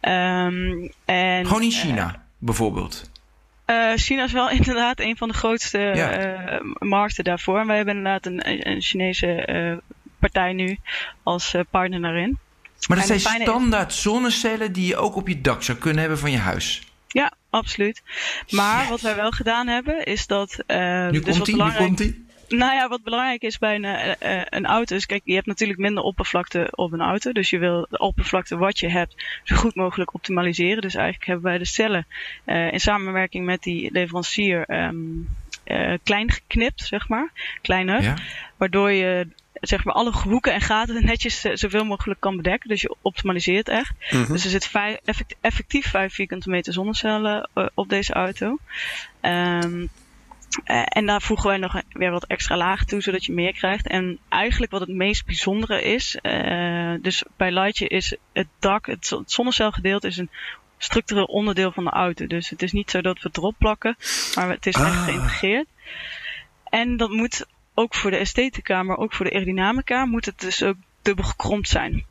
Ehm, 0.00 0.88
en, 1.04 1.46
gewoon 1.46 1.62
in 1.62 1.70
China, 1.70 2.24
bijvoorbeeld. 2.38 3.10
eh, 3.64 3.92
China 3.94 4.24
is 4.24 4.32
wel 4.32 4.50
inderdaad 4.60 5.00
een 5.00 5.16
van 5.16 5.28
de 5.28 5.34
grootste 5.34 5.78
Ja. 5.78 6.10
eh, 6.10 6.60
markten 6.78 7.24
daarvoor. 7.24 7.58
En 7.58 7.66
wij 7.66 7.76
hebben 7.76 7.96
inderdaad 7.96 8.26
een, 8.26 8.68
een 8.70 8.80
Chinese 8.82 9.26
eh, 9.44 9.76
partij 10.18 10.52
nu 10.52 10.78
als 11.22 11.54
eh, 11.54 11.60
partner 11.70 12.00
daarin. 12.00 12.38
Maar 12.88 12.98
dat 12.98 13.10
En 13.10 13.20
zijn 13.20 13.36
is- 13.40 13.42
standaard 13.46 13.92
zonnecellen 13.94 14.72
die 14.72 14.86
je 14.86 14.96
ook 14.96 15.16
op 15.16 15.28
je 15.28 15.40
dak 15.40 15.62
zou 15.62 15.78
kunnen 15.78 16.00
hebben 16.00 16.18
van 16.18 16.30
je 16.30 16.38
huis. 16.38 16.82
Ja, 17.08 17.32
absoluut. 17.50 18.02
Maar 18.50 18.88
wat 18.88 19.00
wij 19.00 19.14
wel 19.16 19.30
gedaan 19.30 19.66
hebben, 19.68 20.04
is 20.04 20.26
dat. 20.26 20.62
eh, 20.66 21.08
Nu 21.08 21.20
dus 21.20 21.24
wat 21.24 21.34
komt 21.34 21.46
nu 21.46 21.52
belangrijk- 21.52 21.86
komt 21.86 22.00
ie. 22.00 22.28
Nou 22.48 22.74
ja, 22.74 22.88
wat 22.88 23.02
belangrijk 23.02 23.42
is 23.42 23.58
bij 23.58 23.74
een, 23.74 23.84
eh, 23.84 24.38
eh, 24.38 24.46
een 24.50 24.66
auto 24.66 24.96
is, 24.96 25.06
kijk, 25.06 25.22
je 25.24 25.34
hebt 25.34 25.46
natuurlijk 25.46 25.78
minder 25.78 26.02
oppervlakte 26.02 26.68
op 26.70 26.92
een 26.92 27.00
auto. 27.00 27.32
Dus 27.32 27.50
je 27.50 27.58
wil 27.58 27.86
de 27.90 27.98
oppervlakte 27.98 28.56
wat 28.56 28.78
je 28.78 28.88
hebt 28.88 29.14
zo 29.44 29.56
goed 29.56 29.74
mogelijk 29.74 30.14
optimaliseren. 30.14 30.82
Dus 30.82 30.94
eigenlijk 30.94 31.26
hebben 31.26 31.44
wij 31.44 31.58
de 31.58 31.64
cellen 31.66 32.06
eh, 32.44 32.72
in 32.72 32.80
samenwerking 32.80 33.44
met 33.44 33.62
die 33.62 33.92
leverancier 33.92 34.64
ehm, 34.66 34.94
eh, 35.64 35.92
klein 36.04 36.30
geknipt, 36.30 36.80
zeg 36.86 37.08
maar. 37.08 37.30
Kleiner. 37.62 38.02
Ja? 38.02 38.14
Waardoor 38.56 38.90
je 38.90 39.26
zeg 39.52 39.84
maar 39.84 39.94
alle 39.94 40.12
hoeken 40.12 40.52
en 40.52 40.60
gaten 40.60 41.04
netjes 41.04 41.44
eh, 41.44 41.52
zoveel 41.54 41.84
mogelijk 41.84 42.20
kan 42.20 42.36
bedekken. 42.36 42.68
Dus 42.68 42.80
je 42.80 42.96
optimaliseert 43.02 43.68
echt. 43.68 43.92
Dus 44.10 44.44
er 44.44 44.50
zit 44.50 44.66
vijf, 44.66 44.98
effect- 45.04 45.36
effectief 45.40 45.86
5 45.90 46.14
vierkante 46.14 46.50
meter 46.50 46.72
zonnecellen 46.72 47.48
eh, 47.54 47.66
op 47.74 47.88
deze 47.88 48.12
auto. 48.12 48.58
Ehm, 49.20 49.86
eh, 50.64 50.82
en 50.84 51.06
daar 51.06 51.22
voegen 51.22 51.48
wij 51.48 51.56
nog 51.58 51.82
weer 51.92 52.10
wat 52.10 52.24
extra 52.26 52.56
lagen 52.56 52.86
toe, 52.86 53.00
zodat 53.02 53.24
je 53.24 53.32
meer 53.32 53.52
krijgt. 53.52 53.86
En 53.86 54.18
eigenlijk 54.28 54.72
wat 54.72 54.80
het 54.80 54.90
meest 54.90 55.26
bijzondere 55.26 55.82
is, 55.82 56.18
dus 57.02 57.22
bij 57.36 57.50
Lightje 57.52 57.88
is 57.88 58.16
het 58.32 58.48
dak, 58.58 58.86
het, 58.86 59.10
het 59.10 59.32
zonnecelgedeelte 59.32 60.06
is 60.06 60.16
een 60.16 60.30
structureel 60.78 61.24
onderdeel 61.24 61.72
van 61.72 61.84
de 61.84 61.90
auto. 61.90 62.26
Dus 62.26 62.50
het 62.50 62.62
is 62.62 62.72
niet 62.72 62.90
zo 62.90 63.00
dat 63.00 63.20
we 63.22 63.28
erop 63.32 63.54
plakken, 63.58 63.96
maar 64.34 64.48
het 64.48 64.66
is 64.66 64.74
echt 64.74 64.84
Ah. 64.84 65.04
geïntegreerd. 65.04 65.66
En 66.64 66.96
dat 66.96 67.10
moet 67.10 67.46
ook 67.80 67.94
voor 67.94 68.10
de 68.10 68.16
esthetica, 68.16 68.82
maar 68.82 68.96
ook 68.96 69.12
voor 69.12 69.24
de 69.24 69.32
aerodynamica, 69.32 70.04
moet 70.04 70.24
het 70.24 70.40
dus 70.40 70.62
ook 70.62 70.76
dubbel 71.02 71.24
gekromd 71.24 71.68
zijn. 71.68 72.04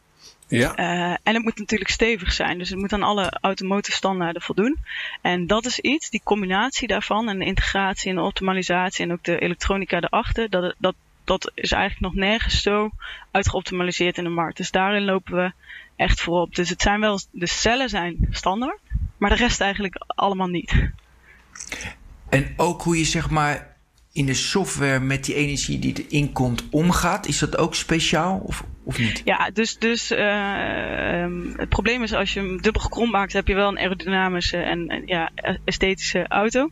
Ja. 0.48 0.76
Eh, 0.76 1.18
en 1.24 1.34
het 1.34 1.44
moet 1.44 1.58
natuurlijk 1.58 1.90
stevig 1.90 2.34
zijn. 2.34 2.58
Dus 2.58 2.70
het 2.70 2.80
moet 2.80 2.94
aan 2.94 3.04
alle 3.04 3.38
automotive 3.42 3.98
standaarden 3.98 4.42
voldoen. 4.42 4.78
En 5.22 5.48
dat 5.48 5.66
is 5.66 5.80
iets, 5.80 6.10
die 6.10 6.22
combinatie 6.24 6.88
daarvan 6.88 7.30
en 7.30 7.40
de 7.40 7.46
integratie 7.46 8.10
en 8.10 8.16
de 8.16 8.22
optimalisatie 8.22 9.06
en 9.06 9.12
ook 9.12 9.24
de 9.24 9.40
elektronica 9.40 10.02
erachter, 10.02 10.50
dat, 10.50 10.76
dat, 10.78 10.96
dat 11.24 11.52
is 11.54 11.72
eigenlijk 11.72 12.14
nog 12.14 12.24
nergens 12.24 12.62
zo 12.62 12.90
uitgeoptimaliseerd 13.32 14.18
in 14.18 14.24
de 14.24 14.30
markt. 14.30 14.58
Dus 14.58 14.72
daarin 14.72 15.06
lopen 15.06 15.36
we 15.36 15.52
echt 15.96 16.22
voorop. 16.22 16.56
Dus 16.56 16.70
het 16.70 16.82
zijn 16.82 17.00
wel, 17.00 17.20
de 17.32 17.48
cellen 17.48 17.90
zijn 17.90 18.28
standaard, 18.30 18.80
maar 19.18 19.30
de 19.30 19.36
rest 19.36 19.62
eigenlijk 19.62 20.04
allemaal 20.08 20.48
niet. 20.48 20.90
En 22.30 22.54
ook 22.58 22.82
hoe 22.82 22.98
je 22.98 23.06
zeg 23.06 23.30
maar 23.30 23.78
in 24.14 24.26
de 24.26 24.34
software 24.34 25.00
met 25.00 25.26
die 25.26 25.36
energie 25.36 25.80
die 25.80 26.06
erin 26.08 26.32
komt 26.32 26.64
omgaat. 26.70 27.28
Is 27.28 27.40
dat 27.40 27.58
ook 27.58 27.76
speciaal 27.76 28.38
of, 28.38 28.64
of 28.84 29.00
niet? 29.00 29.22
Ja, 29.26 29.50
dus, 29.54 29.78
dus 29.78 30.12
eh, 30.12 31.22
ehm, 31.24 31.58
het 31.58 31.70
probleem 31.70 32.04
is 32.04 32.14
als 32.14 32.34
je 32.34 32.40
hem 32.40 32.62
dubbel 32.62 32.82
gekromd 32.82 33.12
maakt, 33.12 33.34
heb 33.34 33.48
je 33.48 33.56
wel 33.56 33.68
een 33.68 33.80
aerodynamische 33.80 34.58
en, 34.58 34.88
en 34.88 35.02
ja, 35.06 35.30
esthetische 35.66 36.28
auto. 36.28 36.70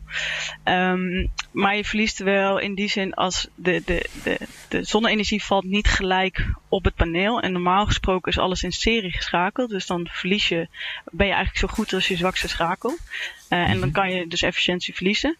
Ehm, 0.64 1.26
maar 1.52 1.76
je 1.76 1.84
verliest 1.84 2.18
wel 2.18 2.58
in 2.58 2.74
die 2.74 2.88
zin 2.88 3.14
als 3.14 3.48
de, 3.54 3.82
de, 3.84 4.06
de, 4.22 4.38
de 4.68 4.84
zonne-energie 4.84 5.44
valt 5.44 5.64
niet 5.64 5.88
gelijk 5.88 6.46
op 6.68 6.84
het 6.84 6.94
paneel. 6.94 7.40
En 7.40 7.52
normaal 7.52 7.86
gesproken 7.86 8.32
is 8.32 8.38
alles 8.38 8.62
in 8.62 8.72
serie 8.72 9.12
geschakeld. 9.12 9.70
Dus 9.70 9.86
dan 9.86 10.08
verlies 10.10 10.48
je, 10.48 10.68
ben 11.04 11.26
je 11.26 11.32
eigenlijk 11.32 11.58
zo 11.58 11.74
goed 11.76 11.92
als 11.92 12.08
je 12.08 12.16
zwakste 12.16 12.48
schakel. 12.48 12.96
Eh, 13.48 13.70
en 13.70 13.80
dan 13.80 13.90
kan 13.90 14.10
je 14.10 14.26
dus 14.26 14.42
efficiëntie 14.42 14.94
verliezen. 14.94 15.36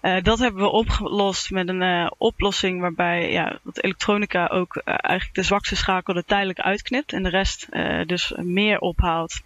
Eh, 0.00 0.22
dat 0.22 0.38
hebben 0.38 0.62
we 0.62 0.68
opgelost 0.68 1.50
met 1.50 1.68
een 1.68 1.82
eh, 1.82 2.10
oplossing 2.16 2.80
waarbij 2.80 3.32
ja, 3.32 3.58
dat 3.62 3.82
elektronica 3.82 4.46
ook 4.46 4.76
eigenlijk 4.76 5.34
de 5.34 5.42
zwakste 5.42 5.76
schakel 5.76 6.16
er 6.16 6.24
tijdelijk 6.24 6.60
uitknipt 6.60 7.12
en 7.12 7.22
de 7.22 7.28
rest 7.28 7.68
dus 8.06 8.32
meer 8.36 8.78
ophaalt 8.78 9.40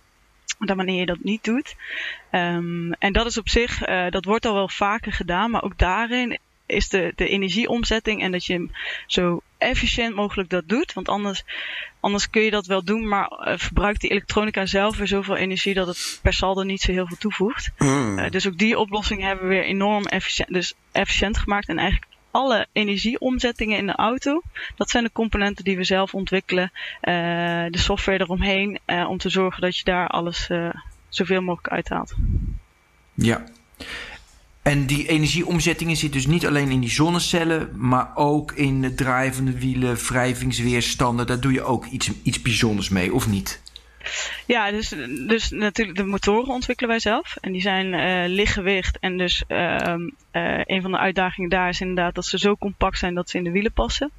dan 0.59 0.77
wanneer 0.77 1.01
je 1.01 1.07
dat 1.07 1.23
niet 1.23 1.45
doet. 1.45 1.77
Ehm, 2.31 2.93
en 2.93 3.13
dat 3.13 3.27
is 3.27 3.39
op 3.39 3.49
zich, 3.49 3.79
dat 4.11 4.25
wordt 4.25 4.47
al 4.47 4.55
wel 4.55 4.69
vaker 4.69 5.13
gedaan, 5.13 5.51
maar 5.51 5.63
ook 5.63 5.79
daarin 5.79 6.39
is 6.67 6.89
de, 6.89 7.13
de 7.17 7.29
energieomzetting 7.29 8.23
en 8.23 8.33
dat 8.33 8.45
je 8.47 8.53
hem 8.53 8.71
zo 9.07 9.43
efficiënt 9.65 10.15
mogelijk 10.15 10.49
dat 10.49 10.69
doet. 10.69 10.93
Want 10.93 11.09
anders, 11.09 11.45
anders 12.01 12.31
kun 12.31 12.43
je 12.43 12.51
dat 12.51 12.67
wel 12.67 12.85
doen, 12.85 13.09
maar 13.09 13.27
eh, 13.27 13.59
verbruikt 13.59 14.01
die 14.01 14.11
elektronica 14.11 14.67
zelf 14.67 14.97
weer 14.97 15.07
zoveel 15.07 15.37
energie 15.37 15.75
dat 15.75 15.87
het 15.87 16.19
per 16.23 16.33
saldo 16.33 16.63
niet 16.63 16.81
zo 16.81 16.93
heel 16.93 17.07
veel 17.07 17.17
toevoegt. 17.17 17.71
Eh, 17.77 18.31
dus 18.31 18.47
ook 18.47 18.59
die 18.59 18.79
oplossing 18.79 19.23
hebben 19.23 19.49
we 19.49 19.55
weer 19.55 19.65
enorm 19.65 20.05
efficiënt, 20.05 20.53
dus 20.53 20.75
efficiënt 20.93 21.39
gemaakt. 21.39 21.69
En 21.69 21.79
eigenlijk 21.79 22.13
alle 22.31 22.67
energieomzettingen 22.73 23.79
in 23.79 23.87
de 23.87 23.95
auto, 23.95 24.43
dat 24.77 24.91
zijn 24.91 25.05
de 25.05 25.13
componenten 25.13 25.65
die 25.65 25.77
we 25.77 25.85
zelf 25.85 26.15
ontwikkelen. 26.15 26.73
Eh, 27.01 27.13
de 27.69 27.79
software 27.79 28.21
eromheen, 28.21 28.81
om 29.09 29.19
te 29.19 29.29
zorgen 29.29 29.61
dat 29.61 29.77
je 29.77 29.85
daar 29.85 30.09
alles 30.09 30.49
zoveel 31.09 31.43
mogelijk 31.43 31.75
uithaalt. 31.75 32.15
Ja. 33.15 33.45
En 34.65 34.87
die 34.87 35.09
energieomzettingen 35.09 35.97
zitten 35.97 36.21
dus 36.21 36.31
niet 36.31 36.47
alleen 36.47 36.71
in 36.71 36.81
die 36.81 36.91
zonnecellen, 36.91 37.71
maar 37.75 38.11
ook 38.15 38.53
in 38.53 38.81
de 38.81 38.95
drijvende 38.95 39.59
wielen, 39.59 39.97
wrijvingsweerstanden. 39.97 41.27
Daar 41.27 41.41
doe 41.41 41.53
je 41.53 41.63
ook 41.63 41.87
iets, 41.87 42.11
iets 42.23 42.43
bijzonders 42.43 42.89
mee, 42.89 43.15
of 43.15 43.29
niet? 43.29 43.63
Ja, 44.47 44.71
dus, 44.71 44.89
dus 45.27 45.51
natuurlijk 45.51 45.99
de 45.99 46.05
motoren 46.05 46.55
ontwikkelen 46.55 46.91
wij 46.91 47.01
zelf. 47.01 47.37
En 47.41 47.53
die 47.53 47.61
zijn 47.61 47.95
eh 47.95 48.29
lichtgewicht. 48.29 48.99
En 48.99 49.17
dus 49.17 49.45
ehm, 49.47 50.11
eh, 50.31 50.61
een 50.65 50.83
van 50.83 50.91
de 50.91 50.99
uitdagingen 50.99 51.51
daar 51.51 51.69
is 51.69 51.81
inderdaad 51.81 52.15
dat 52.15 52.27
ze 52.27 52.39
zo 52.39 52.57
compact 52.57 52.99
zijn 52.99 53.15
dat 53.15 53.31
ze 53.31 53.39
in 53.39 53.45
de 53.45 53.51
wielen 53.51 53.73
passen. 53.73 54.11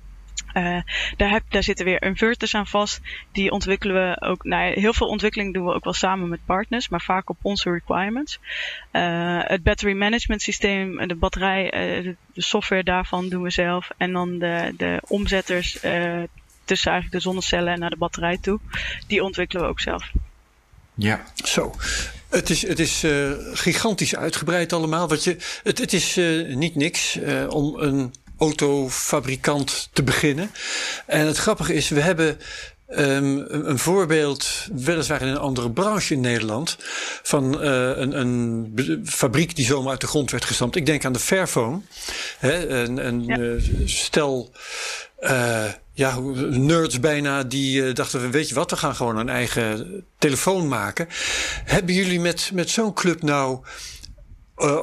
Eh, 0.55 0.77
daar, 1.17 1.29
heb, 1.29 1.43
daar 1.49 1.63
zitten 1.63 1.85
weer 1.85 2.01
inverters 2.01 2.55
aan 2.55 2.67
vast. 2.67 3.01
Die 3.31 3.51
ontwikkelen 3.51 4.09
we 4.09 4.21
ook. 4.21 4.43
Nou, 4.43 4.63
ja, 4.63 4.79
heel 4.79 4.93
veel 4.93 5.07
ontwikkeling 5.07 5.53
doen 5.53 5.65
we 5.65 5.73
ook 5.73 5.83
wel 5.83 5.93
samen 5.93 6.29
met 6.29 6.45
partners, 6.45 6.89
maar 6.89 7.01
vaak 7.01 7.29
op 7.29 7.37
onze 7.41 7.71
requirements. 7.71 8.39
Eh, 8.91 9.39
het 9.41 9.63
battery 9.63 9.93
management 9.93 10.41
systeem, 10.41 11.07
de 11.07 11.15
batterij, 11.15 11.69
eh, 11.69 12.03
de, 12.03 12.41
software 12.41 12.83
daarvan 12.83 13.29
doen 13.29 13.41
we 13.41 13.49
zelf. 13.49 13.89
En 13.97 14.11
dan 14.11 14.39
de, 14.39 14.73
de 14.77 15.01
omzetters 15.07 15.79
eh, 15.79 16.23
tussen 16.63 16.91
eigenlijk 16.91 17.23
de 17.23 17.29
zonnecellen 17.29 17.73
en 17.73 17.79
naar 17.79 17.89
de 17.89 17.97
batterij 17.97 18.37
toe, 18.37 18.59
die 19.07 19.23
ontwikkelen 19.23 19.63
we 19.63 19.69
ook 19.69 19.79
zelf. 19.79 20.11
Ja. 20.93 21.25
Zo. 21.43 21.73
Het 22.29 22.49
is, 22.49 22.67
het 22.67 22.79
is 22.79 23.03
eh, 23.03 23.31
gigantisch 23.53 24.15
uitgebreid 24.15 24.73
allemaal. 24.73 25.07
Wat 25.07 25.23
je, 25.23 25.37
het, 25.63 25.77
het 25.77 25.93
is 25.93 26.17
eh, 26.17 26.55
niet 26.55 26.75
niks 26.75 27.19
eh, 27.19 27.45
om 27.49 27.79
een 27.79 28.13
autofabrikant 28.37 29.89
te 29.93 30.03
beginnen. 30.03 30.51
En 31.05 31.25
het 31.25 31.37
grappige 31.37 31.73
is, 31.73 31.89
we 31.89 32.01
hebben 32.01 32.37
Um, 32.89 33.45
een 33.49 33.79
voorbeeld, 33.79 34.67
weliswaar 34.73 35.21
in 35.21 35.27
een 35.27 35.37
andere 35.37 35.71
branche 35.71 36.13
in 36.13 36.19
Nederland, 36.19 36.77
van 37.23 37.63
uh, 37.63 37.97
een, 37.97 38.19
een, 38.19 39.01
fabriek 39.05 39.55
die 39.55 39.65
zomaar 39.65 39.91
uit 39.91 40.01
de 40.01 40.07
grond 40.07 40.31
werd 40.31 40.45
gestampt. 40.45 40.75
Ik 40.75 40.85
denk 40.85 41.05
aan 41.05 41.13
de 41.13 41.19
Fairphone. 41.19 41.81
Hè, 42.39 42.67
een, 42.67 43.07
een 43.07 43.23
ja. 43.25 43.37
uh, 43.37 43.61
stel 43.85 44.51
uh, 45.19 45.63
ja, 45.93 46.19
nerds 46.49 46.99
bijna 46.99 47.43
die 47.43 47.93
dachten: 47.93 48.31
weet 48.31 48.49
je 48.49 48.55
wat, 48.55 48.69
we 48.69 48.77
gaan 48.77 48.95
gewoon 48.95 49.17
een 49.17 49.29
eigen 49.29 50.03
telefoon 50.17 50.67
maken. 50.67 51.07
Hebben 51.63 51.95
jullie 51.95 52.19
met, 52.19 52.51
met 52.53 52.69
zo'n 52.69 52.93
club 52.93 53.21
nou 53.21 53.59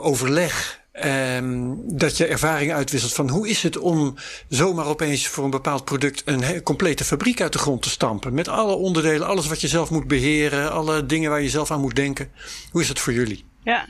overleg? 0.00 0.81
Um, 0.92 1.96
dat 1.98 2.16
je 2.16 2.26
ervaring 2.26 2.72
uitwisselt 2.72 3.12
van 3.14 3.28
hoe 3.28 3.48
is 3.48 3.62
het 3.62 3.78
om 3.78 4.14
zomaar 4.48 4.86
opeens 4.86 5.26
voor 5.26 5.44
een 5.44 5.50
bepaald 5.50 5.84
product 5.84 6.22
een 6.24 6.62
complete 6.62 7.04
fabriek 7.04 7.40
uit 7.40 7.52
de 7.52 7.58
grond 7.58 7.82
te 7.82 7.90
stampen. 7.90 8.34
Met 8.34 8.48
alle 8.48 8.74
onderdelen, 8.74 9.26
alles 9.26 9.46
wat 9.46 9.60
je 9.60 9.68
zelf 9.68 9.90
moet 9.90 10.06
beheren, 10.06 10.72
alle 10.72 11.06
dingen 11.06 11.30
waar 11.30 11.42
je 11.42 11.48
zelf 11.48 11.70
aan 11.70 11.80
moet 11.80 11.94
denken. 11.96 12.30
Hoe 12.70 12.80
is 12.80 12.88
het 12.88 12.98
voor 13.00 13.12
jullie? 13.12 13.44
Ja. 13.62 13.88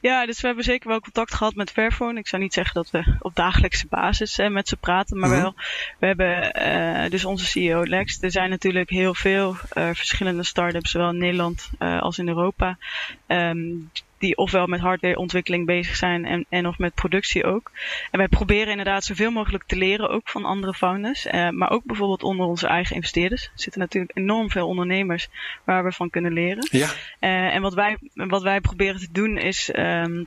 Ja, 0.00 0.26
dus 0.26 0.40
we 0.40 0.46
hebben 0.46 0.64
zeker 0.64 0.88
wel 0.88 1.00
contact 1.00 1.34
gehad 1.34 1.54
met 1.54 1.70
Fairphone. 1.70 2.18
Ik 2.18 2.28
zou 2.28 2.42
niet 2.42 2.52
zeggen 2.52 2.74
dat 2.74 2.90
we 2.90 3.16
op 3.20 3.34
dagelijkse 3.34 3.86
basis 3.88 4.38
uh, 4.38 4.48
met 4.48 4.68
ze 4.68 4.76
praten, 4.76 5.18
maar 5.18 5.28
mm 5.28 5.34
-hmm. 5.34 5.42
wel. 5.42 5.54
We 5.98 6.06
hebben 6.06 6.62
uh, 7.04 7.10
dus 7.10 7.24
onze 7.24 7.44
CEO 7.46 7.86
Lex. 7.86 8.22
Er 8.22 8.30
zijn 8.30 8.50
natuurlijk 8.50 8.90
heel 8.90 9.14
veel 9.14 9.56
uh, 9.74 9.88
verschillende 9.92 10.44
start-ups, 10.44 10.90
zowel 10.90 11.10
in 11.10 11.18
Nederland 11.18 11.70
als 11.78 12.18
in 12.18 12.28
Europa. 12.28 12.78
Um, 13.26 13.90
die 14.18 14.36
ofwel 14.36 14.66
met 14.66 14.80
hardwareontwikkeling 14.80 15.66
bezig 15.66 15.96
zijn 15.96 16.24
en, 16.24 16.46
en 16.48 16.66
of 16.66 16.78
met 16.78 16.94
productie 16.94 17.44
ook. 17.44 17.70
En 18.10 18.18
wij 18.18 18.28
proberen 18.28 18.70
inderdaad 18.70 19.04
zoveel 19.04 19.30
mogelijk 19.30 19.64
te 19.66 19.76
leren, 19.76 20.10
ook 20.10 20.28
van 20.28 20.44
andere 20.44 20.74
founders. 20.74 21.26
Uh, 21.26 21.48
maar 21.48 21.70
ook 21.70 21.84
bijvoorbeeld 21.84 22.22
onder 22.22 22.46
onze 22.46 22.66
eigen 22.66 22.96
investeerders. 22.96 23.44
Er 23.44 23.50
zitten 23.54 23.80
natuurlijk 23.80 24.16
enorm 24.16 24.50
veel 24.50 24.68
ondernemers 24.68 25.28
waar 25.64 25.84
we 25.84 25.92
van 25.92 26.10
kunnen 26.10 26.32
leren. 26.32 26.68
Ja. 26.70 26.88
Uh, 27.20 27.54
en 27.54 27.62
wat 27.62 27.74
wij, 27.74 27.98
wat 28.14 28.42
wij 28.42 28.60
proberen 28.60 29.00
te 29.00 29.12
doen 29.12 29.38
is. 29.38 29.70
Um, 29.76 30.26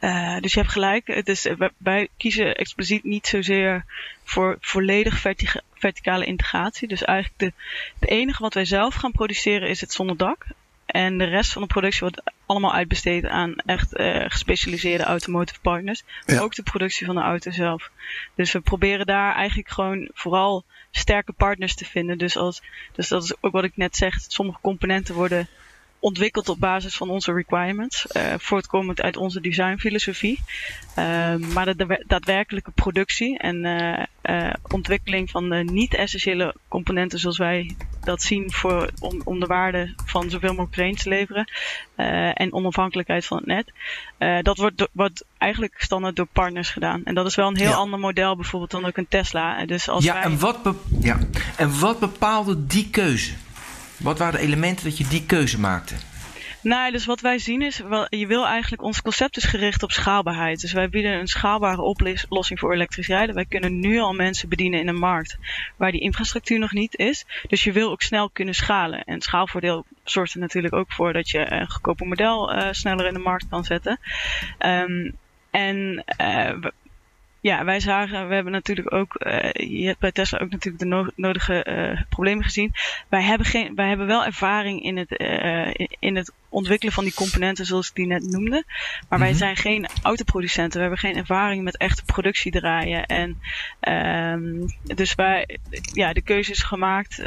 uh, 0.00 0.38
dus 0.40 0.52
je 0.52 0.60
hebt 0.60 0.72
gelijk. 0.72 1.06
Het 1.06 1.28
is, 1.28 1.48
wij 1.76 2.08
kiezen 2.16 2.54
expliciet 2.54 3.04
niet 3.04 3.26
zozeer 3.26 3.84
voor 4.24 4.56
volledig 4.60 5.18
vertica 5.18 5.60
verticale 5.74 6.24
integratie. 6.24 6.88
Dus 6.88 7.04
eigenlijk 7.04 7.38
de, 7.38 7.52
het 7.98 8.08
enige 8.08 8.42
wat 8.42 8.54
wij 8.54 8.64
zelf 8.64 8.94
gaan 8.94 9.12
produceren 9.12 9.68
is 9.68 9.80
het 9.80 9.92
zonder 9.92 10.16
dak. 10.16 10.46
En 10.90 11.18
de 11.18 11.24
rest 11.24 11.52
van 11.52 11.62
de 11.62 11.68
productie 11.68 12.00
wordt 12.00 12.22
allemaal 12.46 12.74
uitbesteed 12.74 13.26
aan 13.26 13.54
echt 13.56 13.98
uh, 13.98 14.24
gespecialiseerde 14.28 15.04
automotive 15.04 15.60
partners. 15.60 16.02
Maar 16.26 16.36
ja. 16.36 16.42
ook 16.42 16.54
de 16.54 16.62
productie 16.62 17.06
van 17.06 17.14
de 17.14 17.20
auto 17.20 17.50
zelf. 17.50 17.90
Dus 18.34 18.52
we 18.52 18.60
proberen 18.60 19.06
daar 19.06 19.34
eigenlijk 19.34 19.68
gewoon 19.68 20.08
vooral 20.14 20.64
sterke 20.90 21.32
partners 21.32 21.74
te 21.74 21.84
vinden. 21.84 22.18
Dus, 22.18 22.36
als, 22.36 22.62
dus 22.92 23.08
dat 23.08 23.22
is 23.22 23.34
ook 23.40 23.52
wat 23.52 23.64
ik 23.64 23.76
net 23.76 23.96
zeg. 23.96 24.14
Sommige 24.20 24.58
componenten 24.60 25.14
worden 25.14 25.48
ontwikkeld 26.00 26.48
op 26.48 26.60
basis 26.60 26.96
van 26.96 27.10
onze 27.10 27.32
requirements, 27.32 28.06
uh, 28.16 28.22
voortkomend 28.38 29.00
uit 29.00 29.16
onze 29.16 29.40
designfilosofie. 29.40 30.38
Uh, 30.98 31.34
maar 31.36 31.64
de, 31.64 31.76
de, 31.76 32.04
daadwerkelijke 32.06 32.70
productie 32.70 33.38
en 33.38 33.64
uh, 33.64 34.02
uh, 34.22 34.52
ontwikkeling 34.68 35.30
van 35.30 35.48
de 35.48 35.56
niet-essentiële 35.56 36.54
componenten 36.68 37.18
zoals 37.18 37.38
wij 37.38 37.76
dat 38.04 38.22
zien 38.22 38.52
voor, 38.52 38.90
om, 39.00 39.20
om 39.24 39.40
de 39.40 39.46
waarde 39.46 39.94
van 40.04 40.30
zoveel 40.30 40.54
mogelijk 40.54 40.76
range 40.76 40.94
te 40.94 41.08
leveren 41.08 41.50
en 42.34 42.52
onafhankelijkheid 42.52 43.26
van 43.26 43.36
het 43.36 43.46
net, 43.46 43.72
dat 44.44 44.76
wordt, 44.92 45.24
eigenlijk 45.38 45.74
standaard 45.78 46.16
door 46.16 46.26
partners 46.32 46.70
gedaan. 46.70 47.04
En 47.04 47.14
dat 47.14 47.26
is 47.26 47.34
wel 47.34 47.48
een 47.48 47.56
heel 47.56 47.70
ja. 47.70 47.76
ander 47.76 47.98
model 47.98 48.36
bijvoorbeeld 48.36 48.70
dan 48.70 48.86
ook 48.86 48.96
een 48.96 49.08
Tesla. 49.08 49.64
Dus 49.64 49.88
als 49.88 50.04
ja, 50.04 50.12
wij... 50.12 50.22
en 50.22 50.38
wat 50.38 50.58
ja, 51.00 51.18
en 51.56 51.80
wat 51.80 51.98
bepaalde 51.98 52.66
die 52.66 52.90
keuze? 52.90 53.32
Wat 54.00 54.18
waren 54.18 54.40
de 54.40 54.46
elementen 54.46 54.84
dat 54.84 54.98
je 54.98 55.08
die 55.08 55.26
keuze 55.26 55.60
maakte? 55.60 55.94
Nou, 56.62 56.92
dus 56.92 57.06
wat 57.06 57.20
wij 57.20 57.38
zien 57.38 57.62
is, 57.62 57.76
je 58.08 58.26
wil 58.26 58.46
eigenlijk, 58.46 58.82
ons 58.82 59.02
concept 59.02 59.36
is 59.36 59.44
gericht 59.44 59.82
op 59.82 59.92
schaalbaarheid. 59.92 60.60
Dus 60.60 60.72
wij 60.72 60.88
bieden 60.88 61.12
een 61.12 61.26
schaalbare 61.26 61.82
oplossing 61.82 62.58
voor 62.58 62.72
elektrisch 62.72 63.06
rijden. 63.06 63.34
Wij 63.34 63.44
kunnen 63.44 63.80
nu 63.80 63.98
al 63.98 64.12
mensen 64.12 64.48
bedienen 64.48 64.80
in 64.80 64.88
een 64.88 64.98
markt 64.98 65.38
waar 65.76 65.92
die 65.92 66.00
infrastructuur 66.00 66.58
nog 66.58 66.72
niet 66.72 66.96
is. 66.96 67.24
Dus 67.48 67.64
je 67.64 67.72
wil 67.72 67.90
ook 67.90 68.02
snel 68.02 68.30
kunnen 68.30 68.54
schalen. 68.54 69.04
En 69.04 69.20
schaalvoordeel 69.20 69.84
zorgt 70.04 70.34
er 70.34 70.40
natuurlijk 70.40 70.74
ook 70.74 70.92
voor 70.92 71.12
dat 71.12 71.30
je 71.30 71.52
een 71.52 71.70
goedkoper 71.70 72.06
model 72.06 72.54
uh, 72.54 72.68
sneller 72.70 73.06
in 73.06 73.14
de 73.14 73.20
markt 73.20 73.48
kan 73.48 73.64
zetten. 73.64 74.00
Um, 74.58 75.16
en 75.50 76.04
uh, 76.20 76.70
ja, 77.40 77.64
wij 77.64 77.80
zagen, 77.80 78.28
we 78.28 78.34
hebben 78.34 78.52
natuurlijk 78.52 78.92
ook, 78.94 79.16
uh, 79.18 79.50
je 79.52 79.86
hebt 79.86 79.98
bij 79.98 80.12
Tesla 80.12 80.38
ook 80.38 80.50
natuurlijk 80.50 80.82
de 80.82 80.88
no 80.88 81.06
nodige 81.16 81.66
uh, 81.68 82.02
problemen 82.08 82.44
gezien. 82.44 82.72
Wij 83.08 83.22
hebben, 83.22 83.46
geen, 83.46 83.74
wij 83.74 83.88
hebben 83.88 84.06
wel 84.06 84.24
ervaring 84.24 84.82
in 84.82 84.96
het, 84.96 85.20
uh, 85.20 85.86
in 85.98 86.16
het 86.16 86.32
ontwikkelen 86.48 86.94
van 86.94 87.04
die 87.04 87.14
componenten 87.14 87.66
zoals 87.66 87.88
ik 87.88 87.94
die 87.94 88.06
net 88.06 88.22
noemde. 88.22 88.64
Maar 88.66 88.88
mm 88.98 89.08
-hmm. 89.08 89.18
wij 89.18 89.32
zijn 89.32 89.56
geen 89.56 89.86
autoproducenten. 90.02 90.72
We 90.72 90.80
hebben 90.80 90.98
geen 90.98 91.16
ervaring 91.16 91.62
met 91.62 91.76
echte 91.76 92.04
productie 92.04 92.52
draaien. 92.52 93.06
En 93.06 93.40
um, 94.34 94.66
dus 94.82 95.14
wij, 95.14 95.58
ja, 95.92 96.12
de 96.12 96.22
keuze 96.22 96.50
is 96.50 96.62
gemaakt 96.62 97.22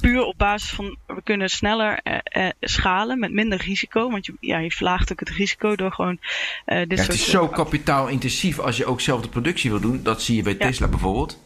puur 0.00 0.24
op 0.24 0.34
basis 0.36 0.70
van 0.70 0.96
we 1.06 1.22
kunnen 1.22 1.48
sneller 1.48 2.00
uh, 2.04 2.18
uh, 2.36 2.48
schalen 2.60 3.18
met 3.18 3.32
minder 3.32 3.58
risico. 3.58 4.10
Want 4.10 4.26
je, 4.26 4.34
ja, 4.40 4.58
je 4.58 4.70
verlaagt 4.70 5.12
ook 5.12 5.20
het 5.20 5.28
risico 5.28 5.76
door 5.76 5.92
gewoon 5.92 6.18
uh, 6.66 6.78
dit 6.78 6.90
ja, 6.90 6.96
soort... 6.96 7.06
Het 7.06 7.16
is 7.16 7.30
zo 7.30 7.48
kapitaalintensief 7.48 8.58
als 8.58 8.76
je 8.76 8.86
ook 8.86 9.00
zelf 9.00 9.20
de 9.20 9.28
productie 9.28 9.70
wil 9.70 9.80
doen. 9.80 10.02
Dat 10.02 10.22
zie 10.22 10.36
je 10.36 10.42
bij. 10.42 10.54
Tesla 10.54 10.88
bijvoorbeeld. 10.88 11.42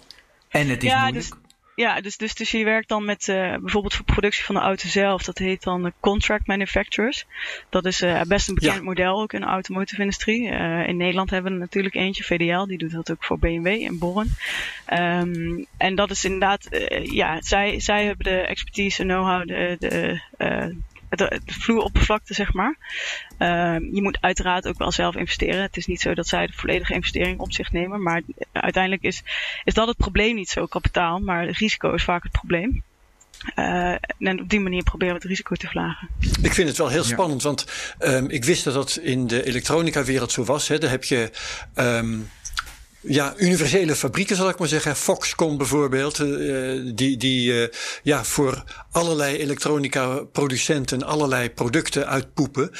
En 0.48 0.68
het 0.68 0.82
is 0.82 0.90
ja, 0.90 1.02
moeilijk. 1.02 1.28
Dus, 1.28 1.38
ja, 1.74 2.00
dus, 2.00 2.16
dus, 2.16 2.34
dus 2.34 2.50
je 2.50 2.64
werkt 2.64 2.88
dan 2.88 3.04
met 3.04 3.28
uh, 3.28 3.56
bijvoorbeeld 3.56 3.94
voor 3.94 4.04
productie 4.04 4.44
van 4.44 4.54
de 4.54 4.60
auto 4.60 4.88
zelf. 4.88 5.22
Dat 5.22 5.38
heet 5.38 5.62
dan 5.62 5.92
contract 6.00 6.46
manufacturers. 6.46 7.26
Dat 7.68 7.84
is 7.84 8.02
uh, 8.02 8.22
best 8.22 8.48
een 8.48 8.54
bekend 8.54 8.74
ja. 8.74 8.82
model 8.82 9.20
ook 9.20 9.32
in 9.32 9.40
de 9.40 9.46
automotive 9.46 10.00
industrie. 10.00 10.46
in 10.86 10.96
Nederland 10.96 11.30
hebben 11.30 11.52
we 11.52 11.58
natuurlijk 11.58 11.94
eentje, 11.94 12.24
VDL. 12.24 12.66
Die 12.66 12.78
doet 12.78 12.92
dat 12.92 13.10
ook 13.10 13.24
voor 13.24 13.38
BMW 13.38 13.66
in 13.66 13.98
Born. 13.98 14.28
Um, 14.92 15.66
en 15.76 15.94
dat 15.94 16.10
is 16.10 16.24
inderdaad, 16.24 16.68
ja, 17.02 17.42
zij, 17.42 17.80
zij 17.80 18.04
hebben 18.04 18.24
de 18.24 18.40
expertise 18.40 19.02
en 19.02 19.08
know-how, 19.08 19.46
de, 19.46 19.76
de 19.78 20.20
de, 21.10 21.40
de 21.44 21.52
vloeroppervlakte, 21.52 22.34
zeg 22.34 22.52
maar. 22.52 22.76
Uh, 23.38 23.76
je 23.92 24.02
moet 24.02 24.18
uiteraard 24.20 24.68
ook 24.68 24.78
wel 24.78 24.92
zelf 24.92 25.16
investeren. 25.16 25.62
Het 25.62 25.76
is 25.76 25.86
niet 25.86 26.00
zo 26.00 26.14
dat 26.14 26.26
zij 26.26 26.46
de 26.46 26.52
volledige 26.52 26.94
investering 26.94 27.40
op 27.40 27.52
zich 27.52 27.72
nemen. 27.72 28.02
Maar 28.02 28.22
uiteindelijk 28.52 29.02
is, 29.02 29.22
is 29.64 29.74
dat 29.74 29.88
het 29.88 29.96
probleem 29.96 30.34
niet 30.34 30.48
zo 30.48 30.66
kapitaal. 30.66 31.18
Maar 31.18 31.46
het 31.46 31.56
risico 31.56 31.92
is 31.92 32.04
vaak 32.04 32.22
het 32.22 32.32
probleem. 32.32 32.82
Uh, 33.56 33.94
en 34.18 34.40
op 34.40 34.48
die 34.48 34.60
manier 34.60 34.82
proberen 34.82 35.14
we 35.14 35.20
het 35.20 35.28
risico 35.28 35.54
te 35.54 35.66
verlagen. 35.66 36.08
Ik 36.42 36.52
vind 36.52 36.68
het 36.68 36.78
wel 36.78 36.88
heel 36.88 37.04
spannend, 37.04 37.42
ja. 37.42 37.46
want 37.46 37.66
um, 37.98 38.30
ik 38.30 38.44
wist 38.44 38.64
dat 38.64 38.74
dat 38.74 38.98
in 39.02 39.26
de 39.26 39.44
elektronica-wereld 39.46 40.32
zo 40.32 40.44
was. 40.44 40.68
Hè. 40.68 40.78
Daar 40.78 40.90
heb 40.90 41.04
je. 41.04 41.30
Um, 41.74 42.30
ja, 43.02 43.34
universele 43.36 43.96
fabrieken 43.96 44.36
zal 44.36 44.48
ik 44.48 44.58
maar 44.58 44.68
zeggen. 44.68 44.96
Foxconn 44.96 45.56
bijvoorbeeld, 45.56 46.18
uh, 46.18 46.92
die, 46.94 47.16
die 47.16 47.52
uh, 47.52 47.66
ja, 48.02 48.24
voor 48.24 48.64
allerlei 48.90 49.36
elektronica 49.36 50.24
producenten 50.32 51.02
allerlei 51.02 51.50
producten 51.50 52.06
uitpoepen. 52.06 52.70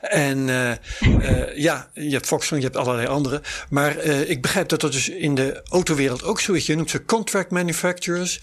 En 0.00 0.38
uh, 0.48 1.56
ja, 1.56 1.90
je 1.94 2.10
hebt 2.10 2.26
Foxconn, 2.26 2.60
je 2.60 2.66
hebt 2.66 2.78
allerlei 2.78 3.06
andere. 3.06 3.42
Maar 3.70 3.96
ik 4.04 4.42
begrijp 4.42 4.68
dat 4.68 4.80
dat 4.80 4.92
dus 4.92 5.08
in 5.08 5.34
de 5.34 5.62
autowereld 5.70 6.22
ook 6.22 6.40
zo 6.40 6.52
is. 6.52 6.66
Je 6.66 6.76
noemt 6.76 6.90
ze 6.90 7.04
contract 7.04 7.50
manufacturers. 7.50 8.40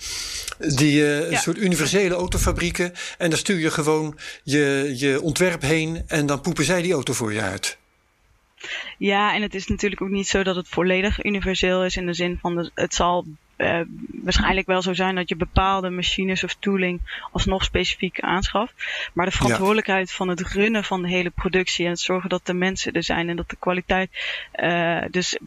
Die 0.57 0.95
ja. 0.95 1.21
een 1.21 1.37
soort 1.37 1.57
universele 1.57 2.15
autofabrieken. 2.15 2.93
En 3.17 3.29
daar 3.29 3.39
stuur 3.39 3.59
je 3.59 3.71
gewoon 3.71 4.17
je, 4.43 4.93
je 4.95 5.21
ontwerp 5.21 5.61
heen 5.61 6.03
en 6.07 6.25
dan 6.25 6.41
poepen 6.41 6.65
zij 6.65 6.81
die 6.81 6.93
auto 6.93 7.13
voor 7.13 7.33
je 7.33 7.41
uit. 7.41 7.77
Ja, 8.97 9.33
en 9.33 9.41
het 9.41 9.55
is 9.55 9.67
natuurlijk 9.67 10.01
ook 10.01 10.09
niet 10.09 10.27
zo 10.27 10.43
dat 10.43 10.55
het 10.55 10.67
volledig 10.67 11.23
universeel 11.23 11.85
is 11.85 11.95
in 11.95 12.05
de 12.05 12.13
zin 12.13 12.37
van 12.41 12.55
de, 12.55 12.71
het 12.73 12.93
zal 12.93 13.25
uh, 13.57 13.81
waarschijnlijk 14.23 14.67
wel 14.67 14.81
zo 14.81 14.93
zijn 14.93 15.15
dat 15.15 15.29
je 15.29 15.35
bepaalde 15.35 15.89
machines 15.89 16.43
of 16.43 16.55
tooling 16.59 17.01
alsnog 17.31 17.63
specifiek 17.63 18.19
aanschaft. 18.19 18.73
Maar 19.13 19.25
de 19.25 19.31
verantwoordelijkheid 19.31 20.09
ja. 20.09 20.15
van 20.15 20.27
het 20.27 20.41
runnen 20.41 20.83
van 20.83 21.01
de 21.01 21.07
hele 21.07 21.29
productie 21.29 21.85
en 21.85 21.91
het 21.91 21.99
zorgen 21.99 22.29
dat 22.29 22.45
de 22.45 22.53
mensen 22.53 22.93
er 22.93 23.03
zijn 23.03 23.29
en 23.29 23.35
dat 23.35 23.49
de 23.49 23.55
kwaliteit. 23.59 24.09
Uh, 24.55 25.01
dus 25.11 25.37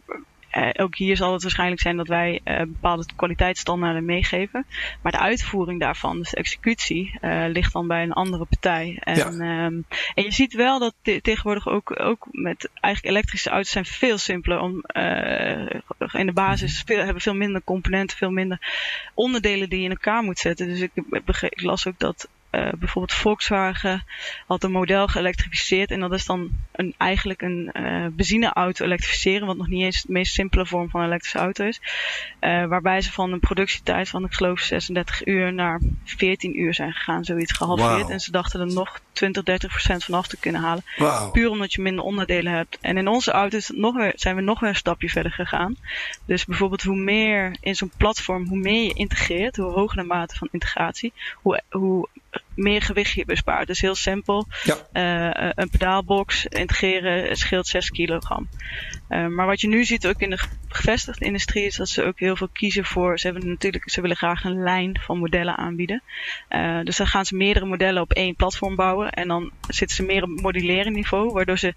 uh, 0.57 0.69
ook 0.73 0.95
hier 0.95 1.17
zal 1.17 1.33
het 1.33 1.41
waarschijnlijk 1.41 1.81
zijn 1.81 1.97
dat 1.97 2.07
wij 2.07 2.41
uh, 2.45 2.57
bepaalde 2.57 3.05
kwaliteitsstandaarden 3.15 4.05
meegeven. 4.05 4.65
Maar 5.01 5.11
de 5.11 5.19
uitvoering 5.19 5.79
daarvan, 5.79 6.17
dus 6.17 6.29
de 6.29 6.37
executie, 6.37 7.17
uh, 7.21 7.45
ligt 7.47 7.73
dan 7.73 7.87
bij 7.87 8.03
een 8.03 8.13
andere 8.13 8.45
partij. 8.45 8.97
En, 8.99 9.15
ja. 9.15 9.65
um, 9.65 9.85
en 10.13 10.23
je 10.23 10.31
ziet 10.31 10.53
wel 10.53 10.79
dat 10.79 10.93
te 11.01 11.21
tegenwoordig 11.21 11.67
ook, 11.67 11.99
ook 11.99 12.27
met 12.31 12.69
eigenlijk 12.73 13.15
elektrische 13.15 13.49
auto's 13.49 13.71
zijn 13.71 13.85
veel 13.85 14.17
simpeler 14.17 14.59
om 14.59 14.83
in 16.11 16.25
de 16.25 16.33
basis 16.33 16.83
veel, 16.85 17.03
hebben 17.03 17.21
veel 17.21 17.35
minder 17.35 17.63
componenten, 17.63 18.17
veel 18.17 18.31
minder 18.31 18.59
onderdelen 19.13 19.69
die 19.69 19.79
je 19.79 19.85
in 19.85 19.91
elkaar 19.91 20.23
moet 20.23 20.39
zetten. 20.39 20.67
Dus 20.67 20.79
ik, 20.79 20.91
ik 21.49 21.61
las 21.61 21.87
ook 21.87 21.99
dat 21.99 22.29
bijvoorbeeld 22.51 23.13
Volkswagen 23.13 24.03
had 24.47 24.63
een 24.63 24.71
model 24.71 25.07
geëlektrificeerd. 25.07 25.91
En 25.91 25.99
dat 25.99 26.13
is 26.13 26.25
dan 26.25 26.49
een, 26.71 26.93
eigenlijk 26.97 27.41
een 27.41 27.69
uh, 27.73 28.05
benzineauto 28.11 28.85
elektrificeren. 28.85 29.47
Wat 29.47 29.57
nog 29.57 29.67
niet 29.67 29.83
eens 29.83 30.01
de 30.01 30.11
meest 30.11 30.33
simpele 30.33 30.65
vorm 30.65 30.89
van 30.89 30.99
een 30.99 31.07
elektrische 31.07 31.37
auto 31.37 31.65
is. 31.65 31.81
waarbij 32.39 33.01
ze 33.01 33.11
van 33.11 33.31
een 33.31 33.39
productietijd 33.39 34.09
van 34.09 34.25
ik 34.25 34.33
geloof 34.33 34.59
36 34.59 35.25
uur 35.25 35.53
naar 35.53 35.79
14 36.03 36.59
uur 36.59 36.73
zijn 36.73 36.93
gegaan. 36.93 37.23
Zoiets 37.23 37.51
gehalveerd. 37.51 38.09
En 38.09 38.19
ze 38.19 38.31
dachten 38.31 38.59
er 38.59 38.73
nog 38.73 38.99
20, 39.11 39.43
30 39.43 39.69
procent 39.69 40.03
vanaf 40.03 40.27
te 40.27 40.37
kunnen 40.37 40.61
halen. 40.61 40.83
Puur 41.31 41.49
omdat 41.49 41.73
je 41.73 41.81
minder 41.81 42.03
onderdelen 42.03 42.53
hebt. 42.53 42.77
En 42.81 42.97
in 42.97 43.07
onze 43.07 43.31
auto's 43.31 43.69
nog 43.69 43.95
weer, 43.95 44.13
zijn 44.15 44.35
we 44.35 44.41
nog 44.41 44.59
weer 44.59 44.69
een 44.69 44.75
stapje 44.75 45.09
verder 45.09 45.31
gegaan. 45.31 45.75
Dus 46.25 46.45
bijvoorbeeld 46.45 46.83
hoe 46.83 46.95
meer 46.95 47.55
in 47.59 47.75
zo'n 47.75 47.91
platform, 47.97 48.47
hoe 48.47 48.57
meer 48.57 48.83
je 48.83 48.93
integreert, 48.93 49.55
hoe 49.55 49.71
hoger 49.71 49.97
de 49.97 50.03
mate 50.03 50.35
van 50.35 50.47
integratie, 50.51 51.13
hoe, 51.41 51.61
hoe 51.69 52.09
meer 52.55 52.81
gewicht 52.81 53.11
je 53.11 53.25
bespaart. 53.25 53.67
Dus 53.67 53.81
heel 53.81 53.95
simpel. 53.95 54.47
Ja. 54.63 54.75
Uh, 54.93 55.51
een 55.55 55.69
pedaalbox 55.69 56.45
integreren 56.45 57.35
scheelt 57.35 57.67
6 57.67 57.89
kilogram. 57.89 58.49
Uh, 59.09 59.27
maar 59.27 59.45
wat 59.45 59.61
je 59.61 59.67
nu 59.67 59.83
ziet 59.83 60.07
ook 60.07 60.19
in 60.21 60.29
de 60.29 60.39
gevestigde 60.67 61.25
industrie 61.25 61.65
is 61.65 61.75
dat 61.75 61.89
ze 61.89 62.03
ook 62.03 62.19
heel 62.19 62.35
veel 62.35 62.49
kiezen 62.53 62.85
voor. 62.85 63.19
Ze 63.19 63.27
hebben 63.27 63.47
natuurlijk, 63.47 63.89
ze 63.89 64.01
willen 64.01 64.17
graag 64.17 64.43
een 64.43 64.63
lijn 64.63 64.99
van 65.01 65.17
modellen 65.17 65.57
aanbieden. 65.57 66.03
Uh, 66.49 66.79
dus 66.83 66.97
dan 66.97 67.07
gaan 67.07 67.25
ze 67.25 67.35
meerdere 67.35 67.65
modellen 67.65 68.01
op 68.01 68.13
één 68.13 68.35
platform 68.35 68.75
bouwen. 68.75 69.11
En 69.11 69.27
dan 69.27 69.51
zitten 69.67 69.95
ze 69.95 70.03
meer 70.03 70.23
op 70.23 70.41
moduleren 70.41 70.93
niveau, 70.93 71.31
waardoor 71.31 71.57
ze 71.57 71.73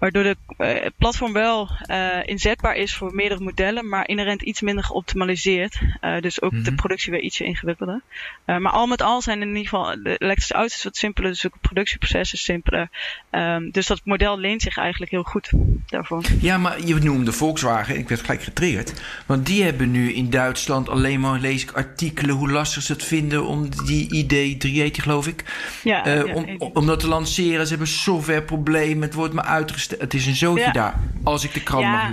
Waardoor 0.00 0.22
de 0.22 0.36
uh, 0.58 0.86
platform 0.96 1.32
wel 1.32 1.68
uh, 1.86 2.18
inzetbaar 2.24 2.76
is 2.76 2.94
voor 2.94 3.14
meerdere 3.14 3.42
modellen, 3.42 3.88
maar 3.88 4.08
inherent 4.08 4.42
iets 4.42 4.60
minder 4.60 4.84
geoptimaliseerd. 4.84 5.80
Uh, 6.00 6.20
dus 6.20 6.42
ook 6.42 6.50
mm 6.50 6.56
-hmm. 6.56 6.64
de 6.64 6.70
mhm. 6.70 6.80
productie 6.80 7.12
weer 7.12 7.20
ietsje 7.20 7.44
ingewikkelder. 7.44 8.02
maar 8.44 8.72
al 8.72 8.86
met 8.86 9.02
al 9.02 9.22
zijn 9.22 9.42
in 9.42 9.48
ieder 9.48 9.62
geval 9.62 10.02
de 10.02 10.16
elektrische 10.16 10.54
auto's 10.54 10.84
wat 10.84 10.96
simpeler, 10.96 11.30
dus 11.30 11.46
ook 11.46 11.52
het 11.52 11.60
productieproces 11.60 12.32
is 12.32 12.44
simpeler. 12.44 12.88
Um, 13.30 13.70
dus 13.70 13.86
dat 13.86 14.00
model 14.04 14.38
leent 14.38 14.62
zich 14.62 14.76
eigenlijk 14.76 15.10
heel 15.10 15.22
goed 15.22 15.50
daarvoor. 15.86 16.24
Ja, 16.40 16.58
maar 16.58 16.84
je 16.84 16.94
noemde 16.94 17.32
Volkswagen, 17.32 17.98
ik 17.98 18.08
werd 18.08 18.20
gelijk 18.20 18.42
getriggerd. 18.42 19.02
Want 19.26 19.46
die 19.46 19.62
hebben 19.62 19.90
nu 19.90 20.12
in 20.12 20.30
Duitsland 20.30 20.88
alleen 20.88 21.20
maar, 21.20 21.40
lees 21.40 21.62
ik 21.62 21.72
artikelen, 21.72 22.34
hoe 22.34 22.50
lastig 22.50 22.82
ze 22.82 22.92
het 22.92 23.04
vinden 23.04 23.46
om 23.46 23.68
die 23.84 24.24
ID380 24.24 25.02
geloof 25.02 25.26
ik. 25.26 25.44
Ja, 25.82 26.08
ja 26.08 26.24
om, 26.24 26.56
om 26.58 26.86
dat 26.86 27.00
te 27.00 27.08
lanceren. 27.08 27.64
Ze 27.64 27.70
hebben 27.70 27.88
softwareproblemen, 27.88 29.02
het 29.02 29.14
wordt 29.14 29.34
maar 29.34 29.44
uitgesteld 29.44 29.89
het 29.98 30.14
is 30.14 30.26
een 30.26 30.36
zootje 30.36 30.72
daar. 30.72 30.94
Als 31.24 31.44
ik 31.44 31.54
de 31.54 31.62
krant 31.62 31.84
mag 31.84 32.10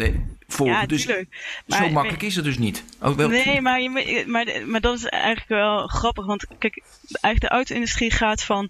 volgen. 0.48 0.76
Ja, 0.76 0.86
dus 0.86 1.08
maar, 1.66 1.84
zo 1.84 1.90
makkelijk 1.90 2.22
is 2.22 2.36
het 2.36 2.44
dus 2.44 2.58
niet. 2.58 2.84
Oh, 3.02 3.16
wel. 3.16 3.30
Nee, 3.30 3.62
maar, 3.62 3.82
je, 3.82 4.24
maar, 4.28 4.46
maar 4.66 4.82
dat 4.82 4.98
is 4.98 5.06
eigenlijk 5.06 5.50
wel 5.50 5.88
grappig. 5.88 6.26
Want 6.26 6.46
kijk, 6.58 6.84
eigenlijk 7.10 7.40
de 7.42 7.58
auto-industrie 7.58 8.12
gaat 8.12 8.44
van 8.44 8.70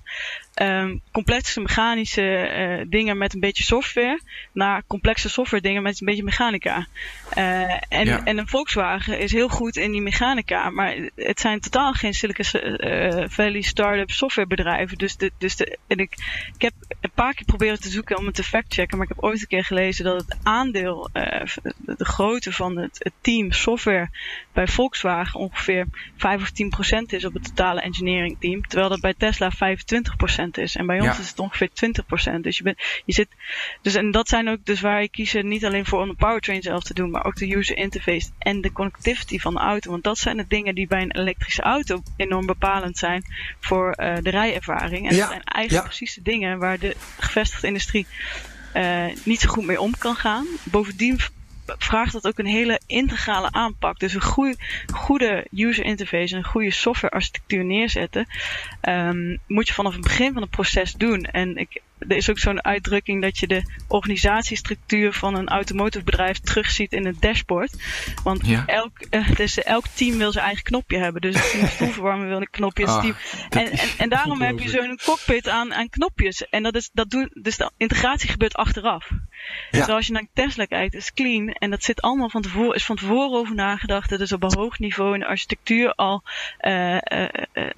um, 0.61 1.01
complexe 1.11 1.61
mechanische 1.61 2.51
uh, 2.57 2.85
dingen 2.89 3.17
met 3.17 3.33
een 3.33 3.39
beetje 3.39 3.63
software 3.63 4.21
naar 4.51 4.83
complexe 4.87 5.29
software 5.29 5.61
dingen 5.61 5.83
met 5.83 5.99
een 5.99 6.05
beetje 6.05 6.23
mechanica. 6.23 6.87
Uh, 7.37 7.71
en, 7.71 8.05
ja. 8.05 8.23
en 8.23 8.37
een 8.37 8.47
Volkswagen 8.47 9.19
is 9.19 9.31
heel 9.31 9.49
goed 9.49 9.75
in 9.75 9.91
die 9.91 10.01
mechanica, 10.01 10.69
maar 10.69 10.95
het 11.15 11.39
zijn 11.39 11.59
totaal 11.59 11.93
geen 11.93 12.13
Silicon 12.13 12.45
uh, 12.53 13.25
Valley 13.27 13.61
startup 13.61 14.11
softwarebedrijven. 14.11 14.97
Dus, 14.97 15.17
de, 15.17 15.31
dus 15.37 15.55
de, 15.55 15.77
en 15.87 15.97
ik, 15.97 16.15
ik 16.55 16.61
heb 16.61 16.73
een 17.01 17.11
paar 17.13 17.33
keer 17.33 17.45
proberen 17.45 17.79
te 17.79 17.89
zoeken 17.89 18.17
om 18.17 18.25
het 18.25 18.35
te 18.35 18.43
factchecken, 18.43 18.97
maar 18.97 19.07
ik 19.07 19.15
heb 19.15 19.23
ooit 19.23 19.41
een 19.41 19.47
keer 19.47 19.65
gelezen 19.65 20.05
dat 20.05 20.21
het 20.21 20.37
aandeel, 20.43 21.09
de 21.85 22.05
grootte 22.05 22.51
van 22.51 22.77
het, 22.77 22.97
het, 22.99 23.13
team 23.21 23.51
software 23.51 24.09
bij 24.53 24.67
Volkswagen 24.67 25.39
ongeveer 25.39 25.87
5 26.17 26.41
of 26.41 26.51
10 26.51 26.69
procent 26.69 27.13
is 27.13 27.25
op 27.25 27.33
het 27.33 27.43
totale 27.43 27.81
engineering 27.81 28.37
team, 28.39 28.67
terwijl 28.67 28.89
dat 28.89 29.01
bij 29.01 29.13
Tesla 29.17 29.51
25 29.51 30.15
procent 30.15 30.46
is. 30.53 30.75
En 30.75 30.85
bij 30.85 31.01
ons 31.01 31.19
is 31.19 31.29
het 31.29 31.39
ongeveer 31.39 31.69
20%. 31.69 32.39
Dus 32.41 32.57
je, 32.57 32.63
bent, 32.63 32.77
je 33.05 33.13
zit. 33.13 33.27
Dus, 33.81 33.95
en 33.95 34.11
dat 34.11 34.29
zijn 34.29 34.49
ook 34.49 34.65
dus 34.65 34.81
waar 34.81 35.01
je 35.01 35.09
kiezen 35.09 35.47
niet 35.47 35.65
alleen 35.65 35.85
voor 35.85 36.01
om 36.01 36.07
de 36.07 36.15
powertrain 36.15 36.61
zelf 36.61 36.83
te 36.83 36.93
doen, 36.93 37.09
maar 37.09 37.25
ook 37.25 37.35
de 37.35 37.55
user 37.55 37.77
interface 37.77 38.29
en 38.37 38.61
de 38.61 38.71
connectivity 38.71 39.39
van 39.39 39.53
de 39.53 39.59
auto. 39.59 39.91
Want 39.91 40.03
dat 40.03 40.17
zijn 40.17 40.37
de 40.37 40.45
dingen 40.47 40.75
die 40.75 40.87
bij 40.87 41.01
een 41.01 41.17
elektrische 41.17 41.61
auto 41.61 42.01
enorm 42.17 42.45
bepalend 42.45 42.97
zijn 42.97 43.23
voor 43.59 43.95
uh, 43.97 44.15
de 44.21 44.29
rijervaring. 44.29 45.09
En 45.09 45.17
dat 45.17 45.27
zijn 45.27 45.43
eigenlijk 45.43 45.87
precies 45.87 46.13
de 46.13 46.21
dingen 46.21 46.59
waar 46.59 46.79
de 46.79 46.95
gevestigde 47.19 47.67
industrie 47.67 48.07
uh, 48.73 49.05
niet 49.23 49.39
zo 49.39 49.49
goed 49.49 49.65
mee 49.65 49.81
om 49.81 49.97
kan 49.97 50.15
gaan. 50.15 50.45
Bovendien 50.63 51.19
vraagt 51.77 52.13
dat 52.13 52.27
ook 52.27 52.37
een 52.37 52.45
hele 52.45 52.81
integrale 52.85 53.51
aanpak. 53.51 53.99
Dus 53.99 54.13
een 54.13 54.21
goede, 54.21 54.55
goede 54.93 55.47
user 55.51 55.85
interface 55.85 56.33
en 56.33 56.39
een 56.39 56.49
goede 56.49 56.71
software 56.71 57.13
architectuur 57.13 57.65
neerzetten, 57.65 58.27
um, 58.81 59.39
moet 59.47 59.67
je 59.67 59.73
vanaf 59.73 59.93
het 59.93 60.03
begin 60.03 60.33
van 60.33 60.41
het 60.41 60.51
proces 60.51 60.93
doen. 60.93 61.23
En 61.23 61.57
ik, 61.57 61.81
er 61.99 62.15
is 62.15 62.29
ook 62.29 62.39
zo'n 62.39 62.63
uitdrukking 62.63 63.21
dat 63.21 63.37
je 63.37 63.47
de 63.47 63.61
organisatiestructuur 63.87 65.13
van 65.13 65.35
een 65.35 65.47
automotive 65.47 66.03
bedrijf 66.03 66.39
terugziet 66.39 66.91
in 66.91 67.05
het 67.05 67.21
dashboard. 67.21 67.83
Want 68.23 68.43
elk, 68.65 68.91
uh, 69.11 69.31
dus 69.35 69.63
elk 69.63 69.87
team 69.87 70.17
wil 70.17 70.31
zijn 70.31 70.45
eigen 70.45 70.63
knopje 70.63 70.97
hebben. 70.97 71.21
Dus 71.21 71.51
het 71.51 71.77
team 71.77 71.93
wil 72.27 72.41
een 72.41 72.49
knopje. 72.49 72.85
Ah, 72.85 73.01
team. 73.01 73.15
En, 73.49 73.71
en, 73.71 73.89
en, 73.97 74.09
daarom 74.09 74.41
heb 74.41 74.59
je 74.59 74.69
zo'n 74.69 74.99
cockpit 75.03 75.47
aan, 75.47 75.73
aan 75.73 75.89
knopjes. 75.89 76.49
En 76.49 76.63
dat 76.63 76.75
is, 76.75 76.89
dat 76.93 77.09
doen, 77.09 77.29
dus 77.33 77.57
de 77.57 77.71
integratie 77.77 78.29
gebeurt 78.29 78.55
achteraf. 78.55 79.09
Ja. 79.71 79.79
Dus 79.79 79.87
als 79.87 80.07
je 80.07 80.13
naar 80.13 80.27
Tesla 80.33 80.65
kijkt, 80.65 80.93
is 80.93 81.13
clean. 81.13 81.49
En 81.49 81.69
dat 81.69 81.83
zit 81.83 82.01
allemaal 82.01 82.29
van 82.29 82.41
tevoren, 82.41 82.75
is 82.75 82.85
van 82.85 82.95
tevoren 82.95 83.39
over 83.39 83.55
nagedacht. 83.55 84.09
Dat 84.09 84.19
is 84.19 84.31
op 84.31 84.43
een 84.43 84.57
hoog 84.57 84.79
niveau 84.79 85.13
in 85.13 85.19
de 85.19 85.25
architectuur 85.25 85.93
al 85.93 86.23
uh, 86.61 86.93
uh, 86.93 86.99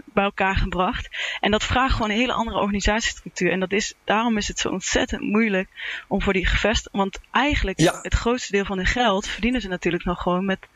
bij 0.05 0.23
elkaar 0.23 0.55
gebracht. 0.55 1.09
En 1.39 1.51
dat 1.51 1.63
vraagt 1.63 1.93
gewoon 1.93 2.09
een 2.09 2.17
hele 2.17 2.33
andere 2.33 2.57
organisatiestructuur. 2.57 3.51
En 3.51 3.59
dat 3.59 3.71
is 3.71 3.93
daarom 4.03 4.37
is 4.37 4.47
het 4.47 4.59
zo 4.59 4.69
ontzettend 4.69 5.21
moeilijk 5.21 5.69
om 6.07 6.21
voor 6.21 6.33
die 6.33 6.45
gevest. 6.45 6.89
Want 6.91 7.19
eigenlijk 7.31 7.79
het 7.79 8.13
grootste 8.13 8.51
deel 8.51 8.65
van 8.65 8.77
hun 8.77 8.85
geld 8.85 9.27
verdienen 9.27 9.61
ze 9.61 9.67
natuurlijk 9.67 10.03
nog 10.03 10.21
gewoon 10.21 10.45
met 10.45 10.67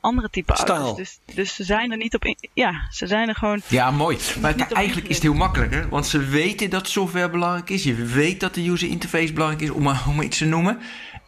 andere 0.00 0.30
type 0.30 0.52
auto's. 0.52 0.96
Dus, 0.96 1.18
dus 1.34 1.54
ze 1.54 1.64
zijn 1.64 1.90
er 1.90 1.96
niet 1.96 2.14
op 2.14 2.24
in, 2.24 2.36
Ja, 2.54 2.86
ze 2.90 3.06
zijn 3.06 3.28
er 3.28 3.34
gewoon. 3.34 3.60
Ja, 3.68 3.90
mooi. 3.90 4.18
Maar 4.40 4.54
eigenlijk 4.56 5.08
is 5.08 5.14
het 5.14 5.24
heel 5.24 5.34
makkelijker. 5.34 5.88
Want 5.88 6.06
ze 6.06 6.18
weten 6.18 6.70
dat 6.70 6.88
software 6.88 7.30
belangrijk 7.30 7.70
is. 7.70 7.82
Je 7.82 7.94
weet 7.94 8.40
dat 8.40 8.54
de 8.54 8.68
user 8.70 8.88
interface 8.88 9.32
belangrijk 9.32 9.62
is, 9.62 9.70
om, 9.70 9.86
om 10.08 10.20
iets 10.20 10.38
te 10.38 10.44
noemen. 10.44 10.78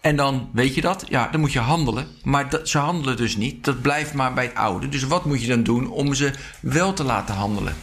En 0.00 0.16
dan 0.16 0.50
weet 0.52 0.74
je 0.74 0.80
dat, 0.80 1.04
ja, 1.08 1.28
dan 1.28 1.40
moet 1.40 1.52
je 1.52 1.58
handelen. 1.58 2.06
Maar 2.22 2.50
dat, 2.50 2.68
ze 2.68 2.78
handelen 2.78 3.16
dus 3.16 3.36
niet. 3.36 3.64
Dat 3.64 3.82
blijft 3.82 4.14
maar 4.14 4.32
bij 4.32 4.44
het 4.44 4.54
oude. 4.54 4.88
Dus 4.88 5.02
wat 5.02 5.24
moet 5.24 5.40
je 5.40 5.48
dan 5.48 5.62
doen 5.62 5.90
om 5.90 6.14
ze 6.14 6.32
wel 6.60 6.92
te 6.92 7.04
laten 7.04 7.34
handelen? 7.34 7.74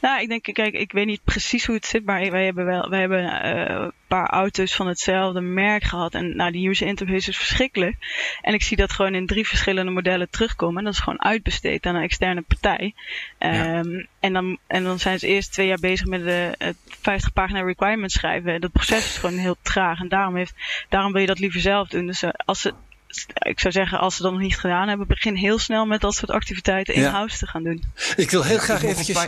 Nou, 0.00 0.20
ik 0.20 0.28
denk, 0.28 0.42
kijk, 0.42 0.74
ik 0.74 0.92
weet 0.92 1.06
niet 1.06 1.24
precies 1.24 1.66
hoe 1.66 1.74
het 1.74 1.86
zit, 1.86 2.04
maar 2.04 2.30
wij 2.30 2.44
hebben 2.44 2.64
wel, 2.64 2.88
wij 2.88 3.00
hebben 3.00 3.22
uh, 3.22 3.82
een 3.84 3.92
paar 4.06 4.28
auto's 4.28 4.74
van 4.74 4.86
hetzelfde 4.86 5.40
merk 5.40 5.84
gehad. 5.84 6.14
En 6.14 6.36
nou, 6.36 6.52
die 6.52 6.68
user 6.68 6.86
interface 6.86 7.30
is 7.30 7.36
verschrikkelijk. 7.36 7.96
En 8.40 8.54
ik 8.54 8.62
zie 8.62 8.76
dat 8.76 8.92
gewoon 8.92 9.14
in 9.14 9.26
drie 9.26 9.46
verschillende 9.46 9.90
modellen 9.90 10.30
terugkomen. 10.30 10.78
En 10.78 10.84
dat 10.84 10.92
is 10.92 11.00
gewoon 11.00 11.22
uitbesteed 11.22 11.86
aan 11.86 11.94
een 11.94 12.02
externe 12.02 12.42
partij. 12.42 12.94
Ja. 13.38 13.78
Um, 13.78 14.06
en, 14.20 14.32
dan, 14.32 14.58
en 14.66 14.84
dan 14.84 14.98
zijn 14.98 15.18
ze 15.18 15.26
eerst 15.26 15.52
twee 15.52 15.66
jaar 15.66 15.80
bezig 15.80 16.06
met 16.06 16.24
de, 16.24 16.54
het 16.58 16.76
50 17.00 17.32
pagina 17.32 17.62
requirements 17.62 18.14
schrijven. 18.14 18.60
Dat 18.60 18.72
proces 18.72 19.04
is 19.04 19.18
gewoon 19.18 19.38
heel 19.38 19.56
traag. 19.62 20.00
En 20.00 20.08
daarom, 20.08 20.36
heeft, 20.36 20.54
daarom 20.88 21.12
wil 21.12 21.20
je 21.20 21.26
dat 21.26 21.38
liever 21.38 21.60
zelf 21.60 21.88
doen. 21.88 22.06
Dus 22.06 22.22
uh, 22.22 22.30
als 22.44 22.60
ze 22.60 22.72
ik 23.38 23.60
zou 23.60 23.72
zeggen, 23.72 23.98
als 23.98 24.16
ze 24.16 24.22
dat 24.22 24.32
nog 24.32 24.40
niet 24.40 24.58
gedaan 24.58 24.88
hebben, 24.88 25.06
begin 25.06 25.34
heel 25.34 25.58
snel 25.58 25.86
met 25.86 26.00
dat 26.00 26.14
soort 26.14 26.30
activiteiten 26.30 26.94
in-house 26.94 27.38
te 27.38 27.46
gaan 27.46 27.62
doen. 27.62 27.82
Ik 28.16 28.30
wil 28.30 28.42
heel 28.42 28.58
graag 28.58 28.82
eventjes. 28.82 29.26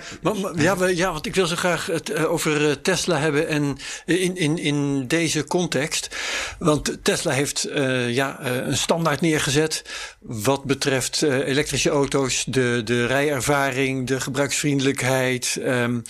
Ja, 0.56 0.76
we, 0.76 0.96
ja, 0.96 1.12
want 1.12 1.26
ik 1.26 1.34
wil 1.34 1.46
zo 1.46 1.56
graag 1.56 1.86
het 1.86 2.10
uh, 2.10 2.32
over 2.32 2.60
uh, 2.60 2.72
Tesla 2.72 3.18
hebben 3.18 3.48
en 3.48 3.76
in, 4.04 4.36
in, 4.36 4.58
in 4.58 5.06
deze 5.06 5.44
context. 5.44 6.16
Want 6.58 7.04
Tesla 7.04 7.32
heeft 7.32 7.68
uh, 7.68 8.14
ja, 8.14 8.40
een 8.40 8.76
standaard 8.76 9.20
neergezet 9.20 9.84
wat 10.20 10.64
betreft 10.64 11.22
elektrische 11.22 11.90
auto's, 11.90 12.44
de, 12.44 12.80
de 12.84 13.06
rijervaring, 13.06 14.06
de 14.06 14.20
gebruiksvriendelijkheid. 14.20 15.56
Um, 15.60 16.02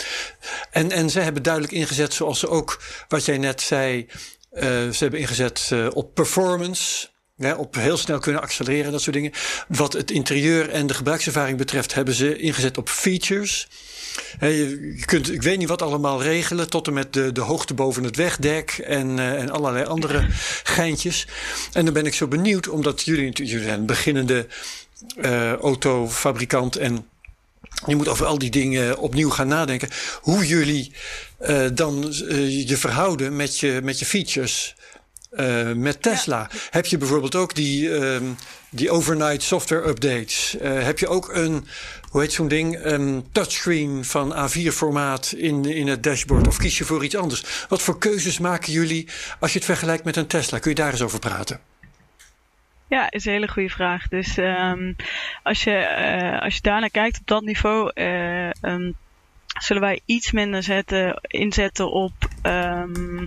en, 0.70 0.90
en 0.90 1.10
ze 1.10 1.20
hebben 1.20 1.42
duidelijk 1.42 1.72
ingezet, 1.72 2.14
zoals 2.14 2.38
ze 2.38 2.48
ook, 2.48 2.82
wat 3.08 3.24
jij 3.24 3.38
net 3.38 3.60
zei, 3.60 4.06
ze 4.60 4.96
hebben 4.98 5.20
ingezet 5.20 5.72
op 5.92 6.14
performance. 6.14 7.12
Op 7.56 7.74
heel 7.74 7.96
snel 7.96 8.18
kunnen 8.18 8.42
accelereren, 8.42 8.92
dat 8.92 9.00
soort 9.02 9.16
dingen. 9.16 9.32
Wat 9.68 9.92
het 9.92 10.10
interieur 10.10 10.70
en 10.70 10.86
de 10.86 10.94
gebruikservaring 10.94 11.58
betreft, 11.58 11.94
hebben 11.94 12.14
ze 12.14 12.36
ingezet 12.36 12.78
op 12.78 12.88
features. 12.88 13.68
je, 14.40 15.02
kunt, 15.04 15.32
ik 15.32 15.42
weet 15.42 15.58
niet 15.58 15.68
wat 15.68 15.82
allemaal 15.82 16.22
regelen, 16.22 16.70
tot 16.70 16.86
en 16.86 16.92
met 16.92 17.12
de, 17.12 17.32
de 17.32 17.40
hoogte 17.40 17.74
boven 17.74 18.04
het 18.04 18.16
wegdek 18.16 18.70
en, 18.70 19.16
uh, 19.16 19.40
en 19.40 19.50
allerlei 19.50 19.84
andere 19.84 20.26
geintjes. 20.62 21.26
En 21.72 21.84
dan 21.84 21.94
ben 21.94 22.06
ik 22.06 22.14
zo 22.14 22.26
benieuwd, 22.26 22.68
omdat 22.68 23.02
jullie, 23.02 23.30
jullie 23.32 23.64
zijn 23.64 23.86
beginnende 23.86 24.46
uh, 25.16 25.52
autofabrikant 25.52 26.76
en 26.76 27.08
je 27.86 27.96
moet 27.96 28.08
over 28.08 28.26
al 28.26 28.38
die 28.38 28.50
dingen 28.50 28.98
opnieuw 28.98 29.30
gaan 29.30 29.48
nadenken. 29.48 29.88
Hoe 30.20 30.46
jullie 30.46 30.92
uh, 31.40 31.66
dan 31.74 32.12
je 32.66 32.76
verhouden 32.76 33.36
met 33.36 33.58
je, 33.58 33.80
met 33.82 33.98
je 33.98 34.04
features. 34.04 34.74
Uh, 35.36 35.72
met 35.72 36.02
Tesla 36.02 36.50
heb 36.70 36.86
je 36.86 36.98
bijvoorbeeld 36.98 37.34
ook 37.34 37.54
die, 37.54 37.90
um, 37.90 38.36
die 38.70 38.90
overnight 38.90 39.42
software 39.42 39.88
updates. 39.88 40.56
Uh, 40.62 40.82
heb 40.82 40.98
je 40.98 41.08
ook 41.08 41.34
een, 41.34 41.66
hoe 42.10 42.20
heet 42.20 42.32
zo'n 42.32 42.48
ding, 42.48 42.84
een 42.84 43.26
touchscreen 43.32 44.04
van 44.04 44.34
A4 44.50 44.72
formaat 44.72 45.32
in, 45.36 45.64
in 45.64 45.88
het 45.88 46.02
dashboard? 46.02 46.46
Of 46.46 46.56
kies 46.56 46.78
je 46.78 46.84
voor 46.84 47.04
iets 47.04 47.16
anders? 47.16 47.66
Wat 47.68 47.82
voor 47.82 47.98
keuzes 47.98 48.38
maken 48.38 48.72
jullie 48.72 49.08
als 49.40 49.52
je 49.52 49.58
het 49.58 49.66
vergelijkt 49.66 50.04
met 50.04 50.16
een 50.16 50.26
Tesla? 50.26 50.58
Kun 50.58 50.70
je 50.70 50.76
daar 50.76 50.92
eens 50.92 51.02
over 51.02 51.18
praten? 51.18 51.60
Ja, 52.88 53.10
is 53.10 53.24
een 53.24 53.32
hele 53.32 53.48
goede 53.48 53.70
vraag. 53.70 54.08
Dus 54.08 54.36
um, 54.36 54.96
als, 55.42 55.64
je, 55.64 55.96
uh, 56.32 56.40
als 56.40 56.54
je 56.54 56.62
daarnaar 56.62 56.90
kijkt 56.90 57.18
op 57.18 57.26
dat 57.26 57.42
niveau, 57.42 57.90
um, 58.60 58.96
zullen 59.60 59.82
wij 59.82 60.00
iets 60.04 60.32
minder 60.32 60.62
zetten, 60.62 61.18
inzetten 61.22 61.90
op 61.90 62.12
um, 62.42 63.26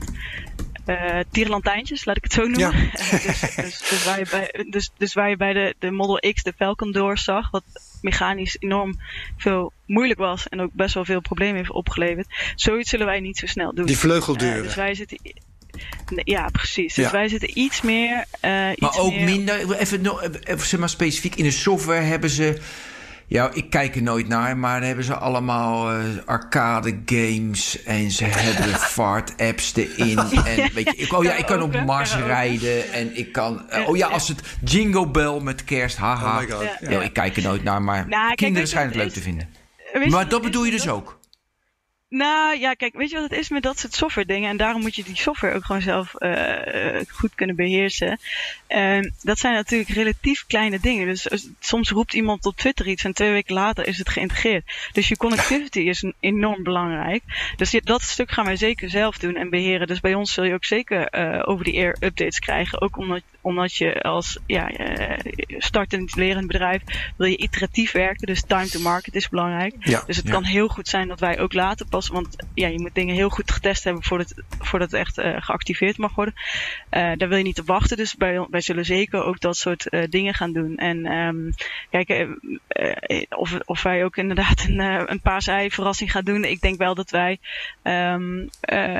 uh, 0.87 1.19
tierlantijntjes, 1.31 2.05
laat 2.05 2.17
ik 2.17 2.23
het 2.23 2.33
zo 2.33 2.41
noemen. 2.41 2.75
Ja. 2.75 2.91
dus, 3.01 3.55
dus, 3.55 3.89
dus, 3.89 4.05
waar 4.05 4.19
je 4.19 4.27
bij, 4.31 4.65
dus, 4.69 4.91
dus 4.97 5.13
waar 5.13 5.29
je 5.29 5.37
bij 5.37 5.53
de, 5.53 5.75
de 5.79 5.91
Model 5.91 6.33
X 6.33 6.43
de 6.43 6.53
Falcon 6.57 6.91
Door 6.91 7.17
zag, 7.17 7.51
wat 7.51 7.63
mechanisch 8.01 8.57
enorm 8.59 8.99
veel 9.37 9.73
moeilijk 9.85 10.19
was 10.19 10.49
en 10.49 10.61
ook 10.61 10.73
best 10.73 10.93
wel 10.93 11.05
veel 11.05 11.21
problemen 11.21 11.55
heeft 11.55 11.71
opgeleverd. 11.71 12.27
Zoiets 12.55 12.89
zullen 12.89 13.05
wij 13.05 13.19
niet 13.19 13.37
zo 13.37 13.45
snel 13.45 13.73
doen. 13.73 13.85
Die 13.85 13.97
vleugeldeuren. 13.97 14.63
dus 14.63 14.75
wij 14.75 14.95
zitten 14.95 15.17
ja, 16.23 16.49
precies. 16.49 16.93
Dus 16.93 17.11
wij 17.11 17.27
zitten 17.27 17.59
iets 17.59 17.81
meer. 17.81 18.25
Uh, 18.45 18.51
maar 18.75 18.97
ook 18.97 19.15
minder. 19.15 19.79
Even, 19.79 20.19
even 20.43 20.67
zeg 20.67 20.79
maar 20.79 20.89
specifiek 20.89 21.35
in 21.35 21.43
de 21.43 21.51
software 21.51 22.01
hebben 22.01 22.29
ze. 22.29 22.59
Ja, 23.29 23.49
ik 23.53 23.69
kijk 23.69 23.95
er 23.95 24.01
nooit 24.01 24.27
naar, 24.27 24.57
maar 24.57 24.83
hebben 24.83 25.03
ze 25.03 25.15
allemaal 25.15 25.97
uh, 25.97 26.05
arcade 26.25 26.99
games 27.05 27.83
en 27.83 28.11
ze 28.11 28.23
hebben 28.37 28.75
fart-apps 28.75 29.75
erin. 29.75 30.17
En 30.19 30.73
weet 30.73 30.85
je, 30.85 30.95
ik, 30.95 31.13
oh 31.13 31.23
ja, 31.23 31.33
ik 31.33 31.45
kan 31.45 31.61
op 31.61 31.83
Mars 31.85 32.15
rijden 32.15 32.91
en 32.91 33.17
ik 33.17 33.31
kan. 33.31 33.65
Uh, 33.73 33.89
oh 33.89 33.97
ja, 33.97 34.07
als 34.07 34.27
het 34.27 34.41
Jingle 34.63 35.07
Bell 35.07 35.39
met 35.41 35.63
kerst, 35.63 35.97
haha. 35.97 36.27
Oh 36.27 36.39
my 36.39 36.51
God. 36.51 36.63
Ja. 36.79 36.89
ja. 36.89 37.01
ik 37.01 37.13
kijk 37.13 37.35
er 37.35 37.43
nooit 37.43 37.63
naar, 37.63 37.81
maar 37.81 38.07
nou, 38.07 38.35
kinderen 38.35 38.67
schijnen 38.67 38.93
het 38.93 39.01
leuk 39.01 39.13
te 39.13 39.21
vinden. 39.21 39.49
Maar 40.09 40.29
dat 40.29 40.41
bedoel 40.41 40.65
je 40.65 40.71
dus 40.71 40.89
ook? 40.89 41.19
Nou 42.09 42.59
ja, 42.59 42.73
kijk, 42.73 42.95
weet 42.95 43.09
je 43.09 43.15
wat 43.19 43.29
het 43.29 43.39
is 43.39 43.49
met 43.49 43.63
dat 43.63 43.79
soort 43.79 43.93
software 43.93 44.27
dingen? 44.27 44.49
En 44.49 44.57
daarom 44.57 44.81
moet 44.81 44.95
je 44.95 45.03
die 45.03 45.15
software 45.15 45.55
ook 45.55 45.65
gewoon 45.65 45.81
zelf 45.81 46.13
uh, 46.17 46.99
goed 47.09 47.35
kunnen 47.35 47.55
beheersen. 47.55 48.19
Uh, 48.69 48.99
dat 49.21 49.39
zijn 49.39 49.53
natuurlijk 49.53 49.89
relatief 49.89 50.45
kleine 50.45 50.79
dingen. 50.79 51.07
Dus 51.07 51.49
soms 51.59 51.89
roept 51.89 52.13
iemand 52.13 52.45
op 52.45 52.55
Twitter 52.55 52.87
iets 52.87 53.03
en 53.03 53.13
twee 53.13 53.31
weken 53.31 53.53
later 53.53 53.87
is 53.87 53.97
het 53.97 54.09
geïntegreerd. 54.09 54.89
Dus 54.91 55.07
je 55.07 55.17
connectivity 55.17 55.79
is 55.79 56.11
enorm 56.19 56.63
belangrijk. 56.63 57.23
Dus 57.55 57.79
dat 57.83 58.01
stuk 58.01 58.31
gaan 58.31 58.45
wij 58.45 58.55
zeker 58.55 58.89
zelf 58.89 59.17
doen 59.17 59.35
en 59.35 59.49
beheren. 59.49 59.87
Dus 59.87 59.99
bij 59.99 60.13
ons 60.13 60.33
zul 60.33 60.43
je 60.43 60.53
ook 60.53 60.65
zeker 60.65 61.13
uh, 61.15 61.41
over 61.45 61.63
die 61.65 61.77
air 61.77 61.97
updates 61.99 62.39
krijgen. 62.39 62.81
Ook 62.81 62.97
omdat, 62.97 63.21
omdat 63.47 63.75
je 63.75 64.01
als 64.01 64.39
ja, 64.45 64.69
startend 65.57 66.15
lerend 66.15 66.47
bedrijf 66.47 66.81
wil 67.17 67.27
je 67.27 67.37
iteratief 67.37 67.91
werken. 67.91 68.27
Dus 68.27 68.43
time 68.43 68.67
to 68.67 68.79
market 68.79 69.15
is 69.15 69.29
belangrijk. 69.29 69.75
Ja, 69.79 70.03
dus 70.05 70.17
het 70.17 70.25
ja. 70.25 70.31
kan 70.31 70.43
heel 70.43 70.67
goed 70.67 70.87
zijn 70.87 71.07
dat 71.07 71.19
wij 71.19 71.39
ook 71.39 71.53
later 71.53 71.85
want 71.89 72.35
ja, 72.53 72.67
je 72.67 72.79
moet 72.79 72.95
dingen 72.95 73.15
heel 73.15 73.29
goed 73.29 73.51
getest 73.51 73.83
hebben 73.83 74.03
voordat, 74.03 74.33
voordat 74.59 74.91
het 74.91 74.99
echt 74.99 75.17
uh, 75.17 75.35
geactiveerd 75.39 75.97
mag 75.97 76.15
worden. 76.15 76.33
Uh, 76.91 77.11
daar 77.15 77.27
wil 77.27 77.37
je 77.37 77.43
niet 77.43 77.59
op 77.59 77.67
wachten. 77.67 77.97
Dus 77.97 78.15
wij, 78.17 78.45
wij 78.49 78.61
zullen 78.61 78.85
zeker 78.85 79.23
ook 79.23 79.39
dat 79.39 79.57
soort 79.57 79.87
uh, 79.89 80.03
dingen 80.09 80.33
gaan 80.33 80.53
doen. 80.53 80.77
En 80.77 81.11
um, 81.11 81.53
kijken 81.89 82.39
of, 83.29 83.57
of 83.65 83.83
wij 83.83 84.03
ook 84.03 84.17
inderdaad 84.17 84.65
een, 84.67 84.79
een 85.11 85.21
paasei 85.21 85.71
verrassing 85.71 86.11
gaan 86.11 86.23
doen. 86.23 86.43
Ik 86.43 86.61
denk 86.61 86.77
wel 86.77 86.95
dat 86.95 87.09
wij 87.09 87.39
um, 87.83 88.49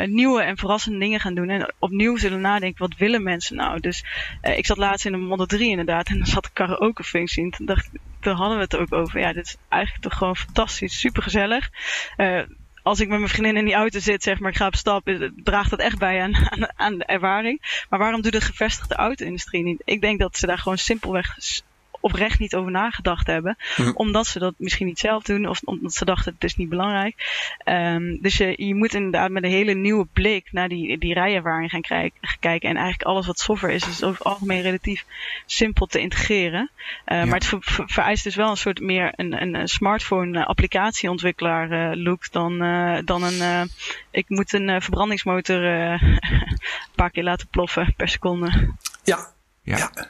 nieuwe 0.06 0.42
en 0.42 0.58
verrassende 0.58 1.00
dingen 1.00 1.20
gaan 1.20 1.36
doen. 1.36 1.50
En 1.50 1.74
opnieuw 1.80 2.18
zullen 2.18 2.42
nadenken, 2.42 2.88
wat 2.88 2.98
willen 2.98 3.24
mensen 3.24 3.56
nou? 3.56 3.80
Dus 3.80 4.06
ik 4.42 4.66
zat 4.66 4.78
laatst 4.78 5.06
in 5.06 5.14
een 5.14 5.28
Model 5.28 5.46
3 5.46 5.70
inderdaad. 5.70 6.08
En 6.08 6.18
dan 6.18 6.28
zat 6.28 6.44
de 6.44 6.50
karaoke 6.54 7.04
functie 7.04 7.44
in. 7.44 7.52
Toen 7.52 7.66
dacht 7.66 7.90
toen 8.20 8.36
hadden 8.36 8.58
we 8.58 8.64
het 8.64 8.76
ook 8.76 8.94
over. 8.94 9.20
Ja, 9.20 9.34
dit 9.34 9.46
is 9.46 9.58
eigenlijk 9.70 10.04
toch 10.04 10.18
gewoon 10.18 10.36
fantastisch, 10.36 11.00
super 11.00 11.24
gezellig. 11.24 11.70
Uh, 12.18 12.42
als 12.84 13.00
ik 13.00 13.08
met 13.08 13.18
mijn 13.18 13.32
vriendin 13.32 13.58
in 13.58 13.66
die 13.66 13.74
auto 13.74 14.00
zit, 14.00 14.24
zeg 14.24 14.40
maar, 14.40 14.52
ik 14.52 14.58
ga 14.58 14.68
op 14.68 14.76
stap, 14.76 15.32
draagt 15.44 15.70
dat 15.70 15.80
echt 15.80 15.98
bij 15.98 16.22
aan, 16.22 16.36
aan, 16.36 16.70
aan 16.86 16.98
de 16.98 17.06
ervaring. 17.06 17.84
Maar 17.90 18.00
waarom 18.00 18.22
doet 18.22 18.32
de 18.32 18.42
gevestigde 18.42 18.96
auto-industrie 18.96 19.64
niet? 19.64 19.82
Ik 19.86 20.02
denk 20.02 20.20
dat 20.20 20.38
ze 20.38 20.46
daar 20.46 20.58
gewoon 20.58 20.78
simpelweg 20.78 21.36
oprecht 22.08 22.40
niet 22.40 22.56
over 22.56 22.72
nagedacht 22.72 23.28
hebben. 23.28 23.58
Hm. 23.76 23.92
Omdat 23.94 24.28
ze 24.28 24.40
dat 24.40 24.54
misschien 24.58 24.88
niet 24.88 25.00
zelf 25.00 25.24
doen 25.24 25.48
of 25.48 25.62
omdat 25.64 25.94
ze 25.94 26.06
dachten 26.06 26.34
het 26.34 26.44
is 26.44 26.56
niet 26.56 26.70
belangrijk. 26.70 27.16
Um, 27.66 28.22
dus 28.22 28.38
je, 28.38 28.54
je 28.66 28.76
moet 28.76 28.94
inderdaad 28.94 29.30
met 29.30 29.44
een 29.44 29.50
hele 29.50 29.74
nieuwe 29.74 30.08
blik 30.14 30.48
naar 30.52 30.70
die, 30.70 30.98
die 30.98 31.14
rijervaring 31.14 31.70
gaan, 31.70 31.82
krijg, 31.82 32.12
kijken. 32.40 32.70
En 32.70 32.76
eigenlijk 32.76 33.10
alles 33.10 33.28
wat 33.28 33.40
software 33.40 33.74
is, 33.74 33.88
is 33.88 34.04
over 34.04 34.18
het 34.18 34.28
algemeen 34.28 34.62
relatief 34.62 35.06
simpel 35.46 35.86
te 35.86 36.00
integreren. 36.00 36.70
Uh, 37.06 37.24
Maar 37.24 37.40
het 37.40 37.54
vereist 37.86 38.24
dus 38.24 38.36
wel 38.36 38.50
een 38.50 38.58
soort 38.58 38.80
meer 38.80 39.12
een, 39.16 39.56
een 39.56 39.68
smartphone 39.68 40.46
applicatieontwikkelaar 40.46 41.72
uh, 41.72 42.04
look 42.04 42.32
dan, 42.32 42.64
uh, 42.64 42.98
dan 43.06 43.24
een 43.24 43.70
ik 44.12 44.30
moet 44.30 44.54
een 44.54 44.82
verbrandingsmotor 44.82 45.64
een 45.64 46.20
paar 46.96 47.10
keer 47.10 47.24
laten 47.24 47.48
ploffen 47.48 47.94
per 47.98 48.10
seconde. 48.10 48.74
ja. 49.04 49.28
ja. 49.62 49.78
ja. 49.78 50.10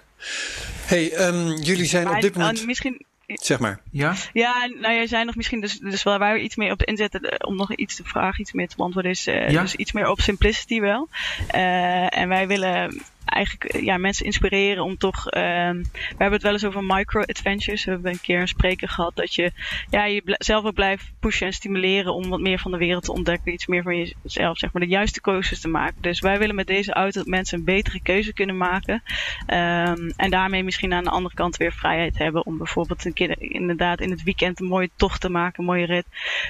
Hey, 0.86 1.28
um, 1.28 1.56
jullie 1.56 1.86
zijn 1.86 2.10
op 2.10 2.22
dit 2.22 2.36
moment. 2.36 2.66
Misschien, 2.66 3.06
Zeg 3.28 3.60
maar. 3.60 3.80
Ja? 3.92 4.16
Ja, 4.34 4.70
nou 4.80 4.94
jij 4.94 5.08
zijn 5.08 5.26
nog 5.26 5.36
misschien, 5.36 5.62
dus, 5.62 5.80
dus 5.80 6.04
waar 6.04 6.20
wij 6.20 6.40
iets 6.40 6.56
meer 6.56 6.72
op 6.72 6.84
inzetten, 6.84 7.22
eh, 7.22 7.48
om 7.50 7.56
nog 7.56 7.76
iets 7.76 7.96
te 7.96 8.04
vragen, 8.04 8.42
iets 8.42 8.52
meer 8.52 8.68
te 8.68 8.76
beantwoorden, 8.76 9.12
is 9.12 9.28
uh, 9.28 9.50
ja? 9.50 9.62
dus 9.62 9.76
iets 9.76 9.92
meer 9.92 10.10
op 10.10 10.22
simplicity 10.22 10.80
wel. 10.80 11.10
Uh, 11.56 12.18
en 12.18 12.30
wij 12.30 12.48
willen 12.48 13.02
eigenlijk 13.28 13.84
ja, 13.84 13.98
mensen 13.98 14.26
inspireren 14.26 14.84
om 14.84 14.98
toch. 14.98 15.26
Uh, 15.26 15.42
we 15.42 16.16
hebben 16.18 16.32
het 16.32 16.42
wel 16.42 16.52
eens 16.52 16.66
over 16.66 16.84
micro-adventures. 16.84 17.86
We 17.86 17.92
hebben 17.92 18.12
een 18.12 18.22
keer 18.22 18.40
een 18.40 18.48
spreker 18.48 18.90
gehad 18.90 19.16
dat 19.16 19.36
je 19.36 19.52
ja, 19.90 20.06
je 20.06 20.22
zelf 20.38 20.66
ook 20.66 20.74
blijft 20.74 21.12
pushen 21.20 21.48
en 21.48 21.54
stimuleren 21.54 22.14
om 22.14 22.30
wat 22.30 22.40
meer 22.40 22.60
van 22.60 22.72
de 22.72 22.78
wereld 22.78 23.04
te 23.04 23.12
ontdekken. 23.12 23.54
Iets 23.54 23.68
meer 23.68 23.84
van 23.84 23.98
jezelf, 23.98 24.58
zeg 24.58 24.72
maar, 24.72 24.82
de 24.82 24.88
juiste 24.88 25.22
keuzes 25.22 25.62
te 25.62 25.68
maken. 25.68 26.02
Dus 26.02 26.20
wij 26.20 26.40
willen 26.40 26.56
met 26.56 26.68
deze 26.68 26.94
auto 26.94 27.20
dat 27.20 27.28
mensen 27.28 27.58
een 27.58 27.64
betere 27.64 28.02
keuze 28.02 28.34
kunnen 28.34 28.58
maken. 28.58 29.04
Um, 29.48 30.14
en 30.16 30.30
daarmee 30.30 30.64
misschien 30.64 30.94
aan 30.94 31.04
de 31.04 31.10
andere 31.10 31.36
kant 31.36 31.58
weer 31.58 31.74
vrijheid 31.74 32.18
hebben 32.18 32.46
om 32.46 32.58
bijvoorbeeld 32.58 33.06
een 33.06 33.14
keer 33.14 33.36
inderdaad 33.42 34.02
in 34.02 34.12
het 34.12 34.24
weekend 34.24 34.60
een 34.60 34.68
mooie 34.68 34.90
tocht 34.96 35.22
te 35.22 35.30
maken, 35.30 35.60
een 35.60 35.66
mooie 35.66 35.86
rit. 35.86 36.06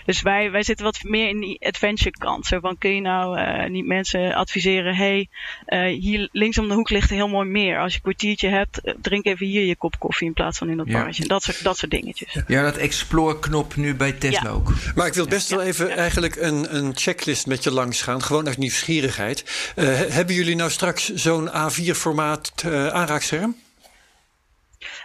Dus 0.05 0.21
wij, 0.21 0.51
wij 0.51 0.63
zitten 0.63 0.85
wat 0.85 1.03
meer 1.03 1.29
in 1.29 1.39
die 1.39 1.65
adventure 1.67 2.17
kant. 2.17 2.45
Zo 2.45 2.59
van 2.59 2.77
kun 2.77 2.95
je 2.95 3.01
nou 3.01 3.39
uh, 3.39 3.69
niet 3.69 3.85
mensen 3.85 4.33
adviseren, 4.33 4.95
hey, 4.95 5.27
uh, 5.67 5.99
hier 5.99 6.29
linksom 6.31 6.66
om 6.67 6.73
de 6.73 6.79
hoek 6.79 6.89
ligt 6.89 7.09
een 7.09 7.15
heel 7.15 7.27
mooi 7.27 7.49
meer. 7.49 7.79
Als 7.79 7.91
je 7.91 7.97
een 7.97 8.03
kwartiertje 8.03 8.49
hebt, 8.49 8.79
eh, 8.79 8.93
drink 9.01 9.25
even 9.25 9.45
hier 9.45 9.65
je 9.65 9.75
kop 9.75 9.99
koffie 9.99 10.27
in 10.27 10.33
plaats 10.33 10.57
van 10.57 10.69
in 10.69 10.77
dat 10.77 10.87
ja. 10.87 10.93
barretje. 10.93 11.27
Dat 11.27 11.43
soort, 11.43 11.63
dat 11.63 11.77
soort 11.77 11.91
dingetjes. 11.91 12.37
Ja, 12.47 12.61
dat 12.61 12.77
explore-knop 12.77 13.75
nu 13.75 13.95
bij 13.95 14.11
Tesla 14.11 14.49
ook. 14.49 14.73
Maar 14.95 15.07
ik 15.07 15.13
wil 15.13 15.27
best 15.27 15.49
wel 15.49 15.61
even 15.61 15.89
eigenlijk 15.89 16.35
een, 16.35 16.75
een 16.75 16.91
checklist 16.95 17.47
met 17.47 17.63
je 17.63 17.71
langs 17.71 18.01
gaan. 18.01 18.21
Gewoon 18.21 18.47
uit 18.47 18.57
nieuwsgierigheid. 18.57 19.73
Uh, 19.75 19.85
hebben 19.99 20.35
jullie 20.35 20.55
nou 20.55 20.69
straks 20.69 21.13
zo'n 21.13 21.49
A4-formaat 21.49 22.51
uh, 22.65 22.87
aanraakscherm? 22.87 23.55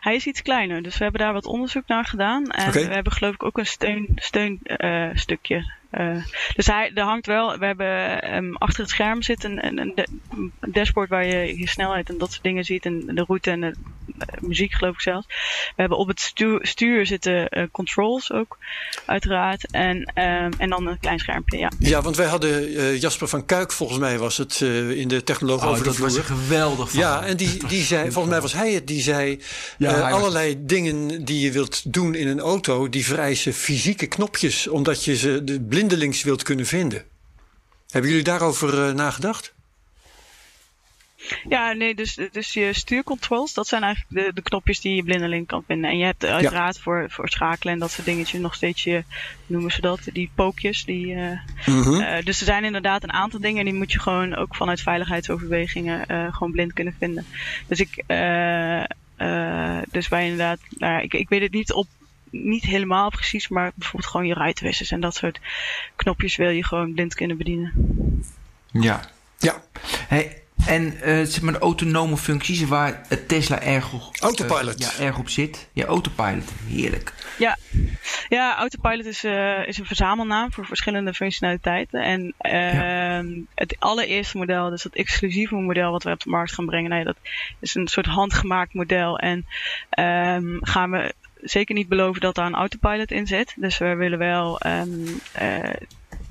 Hij 0.00 0.14
is 0.14 0.26
iets 0.26 0.42
kleiner, 0.42 0.82
dus 0.82 0.98
we 0.98 1.02
hebben 1.02 1.20
daar 1.20 1.32
wat 1.32 1.46
onderzoek 1.46 1.86
naar 1.86 2.04
gedaan. 2.04 2.46
En 2.46 2.68
okay. 2.68 2.86
we 2.86 2.94
hebben 2.94 3.12
geloof 3.12 3.34
ik 3.34 3.42
ook 3.42 3.58
een 3.58 3.66
steun, 3.66 4.08
steunstukje. 4.14 5.56
Uh, 5.56 5.64
uh, 5.98 6.24
dus 6.54 6.66
hij, 6.66 6.90
er 6.94 7.04
hangt 7.04 7.26
wel, 7.26 7.58
we 7.58 7.64
hebben 7.64 8.34
um, 8.34 8.56
achter 8.56 8.80
het 8.80 8.90
scherm 8.90 9.22
zit 9.22 9.44
een, 9.44 9.66
een, 9.66 9.78
een, 9.78 10.52
dashboard 10.60 11.08
waar 11.08 11.26
je 11.26 11.58
je 11.58 11.68
snelheid 11.68 12.08
en 12.08 12.18
dat 12.18 12.30
soort 12.30 12.42
dingen 12.42 12.64
ziet. 12.64 12.84
En 12.84 13.02
de 13.06 13.24
route 13.26 13.50
en 13.50 13.60
de 13.60 13.74
uh, 14.06 14.40
muziek 14.40 14.72
geloof 14.72 14.94
ik 14.94 15.00
zelfs. 15.00 15.26
We 15.26 15.80
hebben 15.80 15.98
op 15.98 16.08
het 16.08 16.20
stuur, 16.20 16.66
stuur 16.66 17.06
zitten 17.06 17.58
uh, 17.58 17.64
controls 17.72 18.32
ook, 18.32 18.58
uiteraard. 19.06 19.70
En, 19.70 19.96
um, 19.96 20.52
en 20.58 20.68
dan 20.68 20.86
een 20.86 20.98
klein 20.98 21.18
schermpje, 21.18 21.58
ja. 21.58 21.70
Ja, 21.78 22.02
want 22.02 22.16
wij 22.16 22.26
hadden 22.26 22.98
Jasper 22.98 23.28
van 23.28 23.46
Kuik, 23.46 23.72
volgens 23.72 23.98
mij 23.98 24.18
was 24.18 24.36
het 24.36 24.60
in 24.60 25.08
de 25.08 25.22
technologie 25.22 25.66
oh, 25.66 25.72
over 25.72 25.84
dat 25.84 25.96
de 25.96 26.02
was 26.02 26.16
een 26.16 26.24
geweldig 26.24 26.90
van. 26.90 27.00
Ja, 27.00 27.24
en 27.24 27.36
die, 27.36 27.66
die 27.66 27.82
zei, 27.82 28.10
volgens 28.10 28.32
mij 28.32 28.40
was 28.40 28.52
hij 28.52 28.72
het, 28.72 28.86
die 28.86 29.02
zei 29.02 29.40
ja, 29.78 30.10
allerlei 30.10 30.54
was... 30.54 30.66
dingen 30.66 31.24
die 31.24 31.40
je 31.40 31.52
wilt 31.52 31.92
doen 31.92 32.14
in 32.14 32.28
een 32.28 32.40
auto, 32.40 32.88
die 32.88 33.04
vereisen 33.04 33.54
fysieke 33.54 34.06
knopjes, 34.06 34.68
omdat 34.68 35.04
je 35.04 35.16
ze 35.16 35.44
de 35.44 35.60
blindelings 35.86 36.22
wilt 36.22 36.42
kunnen 36.42 36.66
vinden. 36.66 37.04
Hebben 37.90 38.10
jullie 38.10 38.24
daarover 38.24 38.88
uh, 38.88 38.94
nagedacht? 38.94 39.54
Ja, 41.48 41.72
nee, 41.72 41.94
dus, 41.94 42.18
dus 42.32 42.52
je 42.52 42.72
stuurcontrols, 42.72 43.54
dat 43.54 43.66
zijn 43.66 43.82
eigenlijk 43.82 44.26
de, 44.26 44.32
de 44.34 44.42
knopjes 44.42 44.80
die 44.80 44.94
je 44.94 45.02
blindeling 45.02 45.46
kan 45.46 45.64
vinden. 45.66 45.90
En 45.90 45.98
je 45.98 46.04
hebt 46.04 46.24
uiteraard 46.24 46.76
ja. 46.76 46.82
voor, 46.82 47.06
voor 47.10 47.28
schakelen 47.28 47.72
en 47.74 47.78
dat 47.78 47.90
soort 47.90 48.06
dingetjes 48.06 48.40
nog 48.40 48.54
steeds 48.54 48.84
je, 48.84 49.04
noemen 49.46 49.72
ze 49.72 49.80
dat, 49.80 50.00
die 50.12 50.30
pookjes. 50.34 50.84
Die, 50.84 51.06
uh, 51.06 51.30
mm 51.66 51.82
-hmm. 51.82 52.00
uh, 52.00 52.22
dus 52.24 52.40
er 52.40 52.46
zijn 52.46 52.64
inderdaad 52.64 53.02
een 53.02 53.12
aantal 53.12 53.40
dingen 53.40 53.64
die 53.64 53.74
moet 53.74 53.92
je 53.92 54.00
gewoon 54.00 54.34
ook 54.34 54.56
vanuit 54.56 54.80
veiligheidsoverwegingen 54.80 56.04
uh, 56.10 56.34
gewoon 56.34 56.52
blind 56.52 56.72
kunnen 56.72 56.96
vinden. 56.98 57.26
Dus 57.66 57.80
ik, 57.80 58.04
dus 59.90 60.08
wij 60.08 60.22
inderdaad, 60.22 60.58
nou, 60.68 61.02
ik, 61.02 61.14
ik 61.14 61.28
weet 61.28 61.42
het 61.42 61.52
niet 61.52 61.72
op 61.72 61.86
niet 62.32 62.64
helemaal 62.64 63.10
precies, 63.10 63.48
maar 63.48 63.72
bijvoorbeeld 63.74 64.10
gewoon 64.10 64.26
je 64.26 64.34
ruitwissers 64.34 64.90
en 64.90 65.00
dat 65.00 65.14
soort 65.14 65.40
knopjes 65.96 66.36
wil 66.36 66.48
je 66.48 66.64
gewoon 66.64 66.92
blind 66.92 67.14
kunnen 67.14 67.36
bedienen. 67.36 67.72
Ja. 68.70 69.00
Ja. 69.38 69.62
Hey, 70.08 70.42
En 70.66 70.82
uh, 70.84 71.00
zeg 71.02 71.40
maar 71.40 71.52
de 71.52 71.58
autonome 71.58 72.16
functies 72.16 72.64
waar 72.64 73.02
het 73.08 73.28
Tesla 73.28 73.60
erg, 73.60 73.92
op, 73.92 74.16
autopilot. 74.20 74.80
Uh, 74.80 74.88
ja, 74.88 75.04
erg 75.04 75.18
op 75.18 75.28
zit. 75.28 75.68
Ja, 75.72 75.84
autopilot. 75.84 76.52
Heerlijk. 76.66 77.12
Ja, 77.38 77.58
ja 78.28 78.56
autopilot 78.56 79.06
is, 79.06 79.24
uh, 79.24 79.66
is 79.66 79.78
een 79.78 79.86
verzamelnaam 79.86 80.52
voor 80.52 80.66
verschillende 80.66 81.14
functionaliteiten. 81.14 82.02
En 82.02 82.34
ja. 82.38 83.18
Ehm, 83.18 83.40
het 83.54 83.76
allereerste 83.78 84.38
model, 84.38 84.70
dus 84.70 84.82
dat 84.82 84.94
exclusieve 84.94 85.54
model 85.54 85.90
wat 85.90 86.02
we 86.02 86.10
op 86.10 86.22
de 86.22 86.30
markt 86.30 86.52
gaan 86.52 86.66
brengen, 86.66 86.90
nee, 86.90 87.04
dat 87.04 87.16
is 87.60 87.74
een 87.74 87.88
soort 87.88 88.06
handgemaakt 88.06 88.74
model. 88.74 89.18
En 89.18 89.46
um, 89.98 90.58
gaan 90.60 90.90
we 90.90 91.14
zeker 91.42 91.74
niet 91.74 91.88
beloven 91.88 92.20
dat 92.20 92.34
daar 92.34 92.46
een 92.46 92.54
autopilot 92.54 93.10
in 93.10 93.26
zit. 93.26 93.54
Dus 93.56 93.78
we 93.78 93.94
willen 93.94 94.18
wel 94.18 94.60
um, 94.66 95.04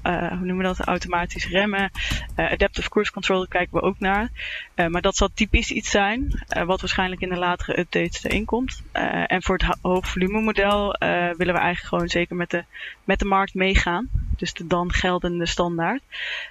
hoe 0.04 0.38
noemen 0.38 0.58
we 0.58 0.64
dat, 0.64 0.80
automatisch 0.80 1.48
remmen. 1.48 1.92
Uh, 2.36 2.52
adaptive 2.52 2.90
cruise 2.90 3.12
control, 3.12 3.48
kijken 3.48 3.74
we 3.74 3.82
ook 3.82 4.00
naar. 4.00 4.30
Uh, 4.76 4.88
maar 4.88 5.02
dat 5.02 5.16
zal 5.16 5.30
typisch 5.34 5.72
iets 5.72 5.90
zijn, 5.90 6.44
wat 6.66 6.82
waarschijnlijk 6.82 7.22
in 7.22 7.30
de 7.30 7.38
latere 7.38 7.80
updates 7.80 8.24
erin 8.24 8.46
komt. 8.46 8.82
en 9.28 9.44
voor 9.44 9.58
het 9.58 9.78
hoogvolume 9.82 10.42
model 10.42 10.96
willen 11.38 11.54
we 11.54 11.60
eigenlijk 11.60 11.88
gewoon 11.88 12.08
zeker 12.08 12.36
met 12.36 12.50
de, 12.50 12.64
met 13.04 13.20
de 13.20 13.26
markt 13.26 13.54
meegaan. 13.54 14.10
Dus 14.38 14.54
de 14.54 14.68
dan 14.68 14.94
geldende 14.94 15.46
standaard. 15.46 16.02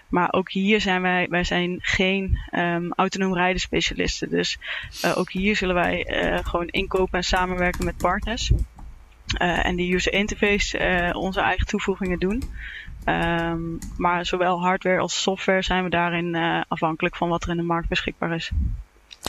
Maar 0.09 0.32
ook 0.32 0.51
hier 0.51 0.80
zijn 0.80 1.03
wij, 1.03 1.26
wij 1.30 1.44
zijn 1.44 1.78
geen 1.80 2.38
um, 2.53 2.92
autonoom 2.92 3.34
rijden 3.34 3.61
specialisten. 3.61 4.30
Dus 4.30 4.59
ook 5.14 5.30
hier 5.30 5.57
zullen 5.57 5.74
wij 5.74 6.07
gewoon 6.44 6.68
inkopen 6.68 7.18
en 7.18 7.24
samenwerken 7.24 7.84
met 7.84 7.96
partners. 7.96 8.51
en 9.38 9.76
die 9.76 9.94
user 9.94 10.12
interface 10.12 11.12
onze 11.16 11.40
eigen 11.40 11.66
toevoegingen 11.66 12.18
doen. 12.18 12.42
Um, 13.05 13.78
maar 13.96 14.26
zowel 14.26 14.61
hardware 14.61 14.98
als 14.98 15.22
software 15.22 15.62
zijn 15.62 15.84
we 15.84 15.90
daarin 15.90 16.34
uh, 16.34 16.61
afhankelijk 16.68 17.16
van 17.16 17.28
wat 17.28 17.42
er 17.42 17.48
in 17.48 17.57
de 17.57 17.62
markt 17.62 17.88
beschikbaar 17.88 18.34
is. 18.34 18.51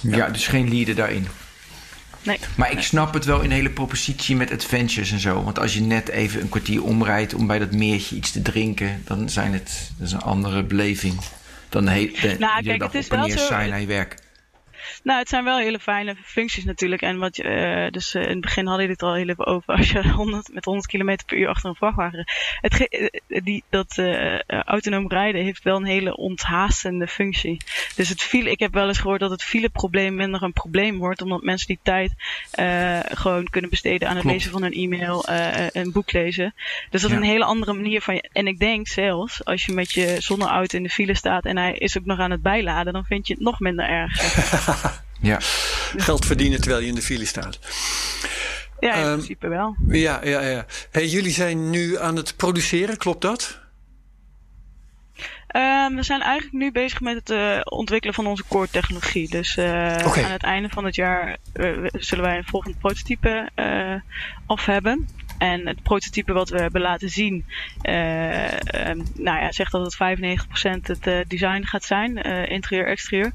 Ja, 0.02 0.16
ja 0.16 0.30
dus 0.30 0.48
geen 0.48 0.70
leader 0.70 0.96
daarin. 0.96 1.28
Nee. 2.24 2.40
Maar 2.56 2.72
ik 2.72 2.82
snap 2.82 3.14
het 3.14 3.26
wel 3.26 3.42
in 3.42 3.50
de 3.50 3.56
hele 3.56 3.70
propositie 3.70 4.36
met 4.36 4.52
adventures 4.52 5.12
en 5.12 5.20
zo. 5.20 5.44
Want 5.44 5.60
als 5.60 5.74
je 5.74 5.82
net 5.82 6.10
even 6.10 6.42
een 6.42 6.50
kwartier 6.50 6.84
omrijdt 6.84 7.34
om 7.34 7.48
bij 7.48 7.60
dat 7.60 7.72
meertje 7.72 8.16
iets 8.16 8.32
te 8.32 8.42
drinken, 8.42 9.02
dan 9.06 9.30
zijn 9.30 9.54
het, 9.54 9.92
dat 9.98 10.08
is 10.08 10.14
een 10.14 10.22
andere 10.22 10.64
beleving 10.64 11.20
dan 11.70 11.86
de 11.86 11.92
hele 11.92 12.36
nou, 12.40 12.64
kijk, 12.64 12.82
het 12.84 12.96
is 12.96 13.08
wel 13.08 13.30
zo, 13.30 13.38
zijn 13.38 13.70
naar 13.70 13.80
je 13.80 13.88
werk. 13.88 14.16
Nou, 15.04 15.20
het 15.20 15.30
zijn 15.30 15.44
wel 15.44 15.58
hele 15.58 15.80
fijne 15.80 16.16
functies 16.24 16.64
natuurlijk. 16.64 17.02
En 17.02 17.18
wat 17.18 17.36
je, 17.36 17.44
uh, 17.44 17.92
dus 17.92 18.16
uh, 18.16 18.22
in 18.24 18.30
het 18.30 18.42
begin 18.42 18.66
hadden 18.68 18.86
je 18.86 18.92
het 18.92 19.02
al 19.02 19.14
heel 19.14 19.28
even 19.30 19.46
over. 19.46 19.74
Als 19.76 19.92
je 19.92 20.10
100, 20.22 20.54
met 20.54 20.66
100 20.66 20.88
km 20.88 21.16
per 21.26 21.38
uur 21.38 21.48
achter 21.48 21.70
een 21.70 21.76
vrachtwagen. 21.76 22.26
Het, 22.62 22.88
uh, 23.28 23.42
die, 23.44 23.64
dat 23.70 24.02
autonoom 24.66 25.10
rijden 25.10 25.44
heeft 25.44 25.64
wel 25.64 25.76
een 25.76 25.86
hele 25.86 26.16
onthaastende 26.18 27.08
functie. 27.08 27.58
Dus 27.96 28.10
het 28.10 28.22
file, 28.22 28.52
ik 28.52 28.60
heb 28.60 28.74
wel 28.74 28.88
eens 28.88 28.98
gehoord 29.00 29.20
dat 29.20 29.32
het 29.32 29.44
fileprobleem 29.44 30.16
minder 30.16 30.44
een 30.44 30.54
probleem 30.54 30.98
wordt. 30.98 31.22
Omdat 31.22 31.44
mensen 31.44 31.68
die 31.68 31.80
tijd 31.84 32.14
gewoon 33.18 33.50
kunnen 33.50 33.70
besteden 33.70 34.08
aan 34.08 34.14
het 34.16 34.24
Klopt. 34.24 34.38
lezen 34.38 34.52
van 34.52 34.64
een 34.64 34.74
e-mail, 34.74 35.24
een 35.74 35.92
boek 35.92 36.12
lezen. 36.12 36.54
Dus 36.90 37.02
dat 37.02 37.12
is 37.12 37.18
Ja. 37.18 37.24
een 37.24 37.30
hele 37.30 37.46
andere 37.46 37.74
manier 37.74 38.02
van 38.02 38.16
je. 38.16 38.30
En 38.34 38.48
ik 38.48 38.60
denk 38.60 38.88
zelfs, 38.88 39.46
als 39.46 39.66
je 39.66 39.72
met 39.74 39.92
je 39.92 40.16
zonneauto 40.20 40.78
in 40.78 40.84
de 40.84 40.90
file 40.90 41.16
staat 41.16 41.46
en 41.46 41.58
hij 41.58 41.74
is 41.74 41.98
ook 41.98 42.06
nog 42.06 42.20
aan 42.20 42.32
het 42.32 42.42
bijladen, 42.42 42.94
dan 42.94 43.06
vind 43.06 43.28
je 43.28 43.34
het 43.34 43.44
nog 43.44 43.60
minder 43.60 43.86
erg. 43.90 44.20
Ja. 45.22 45.38
Geld 45.98 46.26
verdienen 46.26 46.62
terwijl 46.62 46.82
je 46.82 46.88
in 46.88 46.96
de 46.96 47.02
file 47.02 47.26
staat. 47.26 47.60
Ja, 48.80 48.94
in 48.94 49.02
Ehm, 49.04 49.12
principe 49.14 49.48
wel. 49.48 49.76
Ja, 49.88 50.20
ja, 50.24 50.42
ja. 50.42 50.66
Hey, 50.92 51.08
jullie 51.08 51.32
zijn 51.32 51.70
nu 51.70 52.00
aan 52.00 52.16
het 52.16 52.36
produceren, 52.38 52.98
klopt 52.98 53.22
dat? 53.22 53.60
Ehm, 55.48 55.96
we 55.96 56.04
zijn 56.04 56.22
eigenlijk 56.22 56.54
nu 56.54 56.72
bezig 56.72 57.02
met 57.02 57.16
het 57.16 57.30
eh, 57.30 57.60
ontwikkelen 57.64 58.16
van 58.16 58.28
onze 58.28 58.44
core 58.48 58.68
technologie. 58.70 59.30
Dus 59.30 59.58
eh, 59.58 59.98
Oké. 60.06 60.24
aan 60.24 60.32
het 60.32 60.44
einde 60.44 60.70
van 60.70 60.86
het 60.86 60.96
jaar 60.96 61.38
eh, 61.54 61.72
zullen 61.92 62.24
wij 62.24 62.38
een 62.38 62.46
volgend 62.46 62.80
prototype 62.80 63.50
eh, 63.56 63.96
af 64.46 64.66
hebben. 64.66 65.08
En 65.42 65.68
het 65.68 65.84
prototype 65.84 66.34
wat 66.34 66.50
we 66.50 66.60
hebben 66.60 66.82
laten 66.82 67.10
zien, 67.10 67.46
eh, 67.82 68.88
ehm, 68.88 69.02
nou 69.16 69.42
ja, 69.42 69.52
zegt 69.52 69.72
dat 69.72 69.86
het 69.86 69.96
95% 69.96 70.88
het 70.88 71.08
eh, 71.08 71.20
design 71.28 71.64
gaat 71.64 71.84
zijn, 71.84 72.22
eh, 72.22 72.50
interieur, 72.50 72.88
exterieur. 72.88 73.32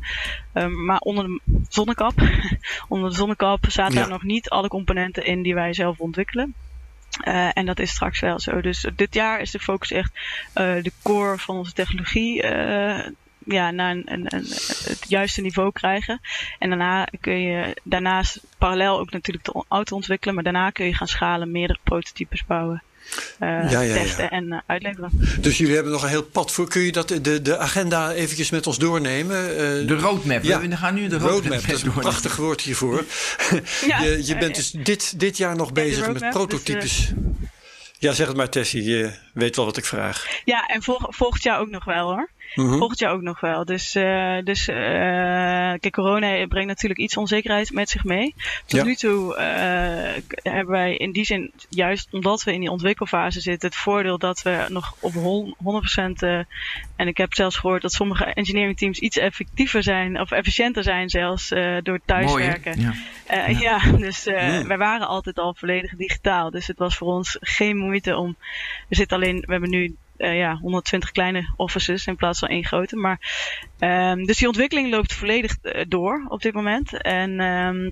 Ehm, 0.53 0.85
maar 0.85 0.99
onder 0.99 1.25
de 1.25 1.41
zonnekap, 1.69 2.13
onder 2.89 3.11
de 3.11 3.17
zonnekap 3.17 3.65
zaten 3.69 3.95
Ja. 3.95 4.03
er 4.03 4.09
nog 4.09 4.23
niet 4.23 4.49
alle 4.49 4.69
componenten 4.69 5.25
in 5.25 5.43
die 5.43 5.55
wij 5.55 5.73
zelf 5.73 5.99
ontwikkelen. 5.99 6.55
En 7.53 7.67
dat 7.67 7.79
is 7.79 7.91
straks 7.91 8.21
wel 8.21 8.41
zo. 8.41 8.61
Dus 8.61 8.87
dit 8.97 9.15
jaar 9.15 9.41
is 9.41 9.51
de 9.51 9.59
focus 9.59 9.91
echt 9.91 10.13
de 10.55 10.93
core 11.03 11.39
van 11.39 11.57
onze 11.57 11.73
technologie 11.73 12.43
eh, 12.43 13.07
ja, 13.47 13.71
naar 13.71 13.91
een, 13.91 14.03
een, 14.05 14.27
een, 14.35 14.47
het 14.85 15.05
juiste 15.09 15.41
niveau 15.41 15.73
krijgen. 15.73 16.21
En 16.59 16.69
daarna 16.69 17.09
kun 17.21 17.41
je 17.41 17.77
daarnaast 17.83 18.41
parallel 18.59 18.99
ook 18.99 19.11
natuurlijk 19.11 19.45
de 19.45 19.65
auto 19.69 19.95
ontwikkelen, 19.97 20.35
maar 20.35 20.45
daarna 20.45 20.71
kun 20.71 20.87
je 20.87 20.95
gaan 20.95 21.09
schalen, 21.09 21.51
meerdere 21.51 21.79
prototypes 21.83 22.45
bouwen, 22.47 22.83
eh, 23.39 23.49
Ja, 23.49 23.71
ja, 23.71 23.81
ja. 23.81 23.95
testen 23.95 24.31
en 24.31 24.53
eh, 24.53 24.59
uitleveren. 24.67 25.11
Dus 25.41 25.59
jullie 25.59 25.75
hebben 25.75 25.93
nog 25.93 26.03
een 26.03 26.09
heel 26.09 26.23
pad 26.23 26.53
voor. 26.53 26.69
Kun 26.69 26.81
je 26.83 26.93
dat, 26.93 27.09
de, 27.09 27.43
de 27.43 27.59
agenda 27.59 28.13
eventjes 28.13 28.51
met 28.51 28.67
ons 28.67 28.79
doornemen? 28.79 29.51
Eh, 29.51 29.57
De 29.89 29.97
roadmap. 30.01 30.43
Ja. 30.43 30.61
We 30.61 30.77
gaan 30.77 30.95
nu 30.95 31.09
de 31.09 31.19
roadmap, 31.19 31.31
roadmap, 31.31 31.61
dat 31.67 31.77
is 31.77 31.83
een 31.83 31.93
prachtig 31.93 32.37
woord 32.37 32.61
hiervoor. 32.61 33.05
Ja, 33.87 34.03
je, 34.03 34.27
je 34.27 34.37
bent 34.37 34.55
dus 34.55 34.71
dit, 34.71 35.21
dit 35.21 35.37
jaar 35.37 35.57
nog 35.57 35.73
bezig 35.73 35.99
met 35.99 36.07
roadmap, 36.07 36.31
prototypes. 36.31 37.13
Ja, 37.99 38.13
zeg 38.13 38.27
het 38.27 38.37
maar 38.37 38.49
Tessie, 38.49 38.85
je 38.85 39.13
weet 39.35 39.57
wel 39.57 39.65
wat 39.65 39.77
ik 39.77 39.85
vraag. 39.85 40.27
Ja, 40.45 40.67
en 40.67 40.83
volg, 40.83 41.07
volgend 41.09 41.43
jaar 41.43 41.59
ook 41.61 41.71
nog 41.71 41.85
wel 41.85 42.13
hoor. 42.13 42.31
Mhm. 42.55 42.77
Volgend 42.79 42.99
jaar 42.99 43.13
ook 43.13 43.23
nog 43.23 43.41
wel. 43.41 43.65
Dus, 43.65 43.95
eh, 43.95 44.39
dus 44.45 44.69
eh, 44.69 44.77
kijk, 45.81 45.91
corona 45.91 46.47
brengt 46.47 46.69
natuurlijk 46.69 47.01
iets 47.01 47.17
onzekerheid 47.17 47.73
met 47.73 47.89
zich 47.91 48.05
mee. 48.05 48.35
Tot 48.67 48.79
Ja. 48.79 48.85
nu 48.85 48.95
toe 48.95 49.37
eh, 49.37 50.23
hebben 50.43 50.73
wij 50.75 50.97
in 50.97 51.13
die 51.13 51.25
zin, 51.25 51.53
juist 51.69 52.09
omdat 52.13 52.43
we 52.43 52.53
in 52.53 52.61
die 52.61 52.71
ontwikkelfase 52.71 53.41
zitten, 53.41 53.69
het 53.69 53.79
voordeel 53.79 54.19
dat 54.19 54.43
we 54.43 54.65
nog 54.69 54.97
op 55.01 55.13
hon- 55.13 55.55
100% 55.59 56.23
eh, 56.23 56.39
en 56.97 57.07
ik 57.09 57.17
heb 57.17 57.35
zelfs 57.35 57.57
gehoord 57.57 57.83
dat 57.83 57.93
sommige 57.93 58.25
engineering 58.25 58.77
teams 58.79 58.99
iets 58.99 59.19
effectiever 59.19 59.83
zijn, 59.83 60.21
of 60.21 60.31
efficiënter 60.31 60.83
zijn 60.83 61.09
zelfs, 61.09 61.51
eh, 61.51 61.63
door 61.63 61.83
Mooi, 61.85 62.01
thuiswerken. 62.05 62.81
Ja. 62.81 62.93
Eh, 63.27 63.61
ja. 63.61 63.79
dus 64.07 64.27
eh, 64.27 64.45
Hmm. 64.47 64.67
wij 64.69 64.79
waren 64.79 65.07
altijd 65.09 65.39
al 65.39 65.55
volledig 65.59 65.97
digitaal. 65.97 66.51
Dus 66.51 66.67
het 66.67 66.79
was 66.79 66.97
voor 66.97 67.09
ons 67.09 67.37
geen 67.41 67.77
moeite 67.77 68.17
om. 68.17 68.37
We 68.89 68.95
zitten 68.95 69.17
alleen, 69.17 69.41
we 69.47 69.53
hebben 69.53 69.71
nu 69.71 69.97
eh, 70.17 70.39
ja, 70.39 70.57
120 70.57 71.11
kleine 71.11 71.53
offices 71.57 72.07
in 72.07 72.17
plaats 72.17 72.39
van 72.39 72.49
één 72.49 72.65
grote. 72.65 72.97
Maar, 72.97 73.21
ehm, 73.79 74.25
dus 74.25 74.39
die 74.39 74.47
ontwikkeling 74.47 74.91
loopt 74.91 75.15
volledig 75.15 75.57
eh, 75.63 75.85
door 75.89 76.27
op 76.29 76.43
dit 76.43 76.55
moment. 76.55 77.03
En 77.03 77.41
ehm, 77.41 77.91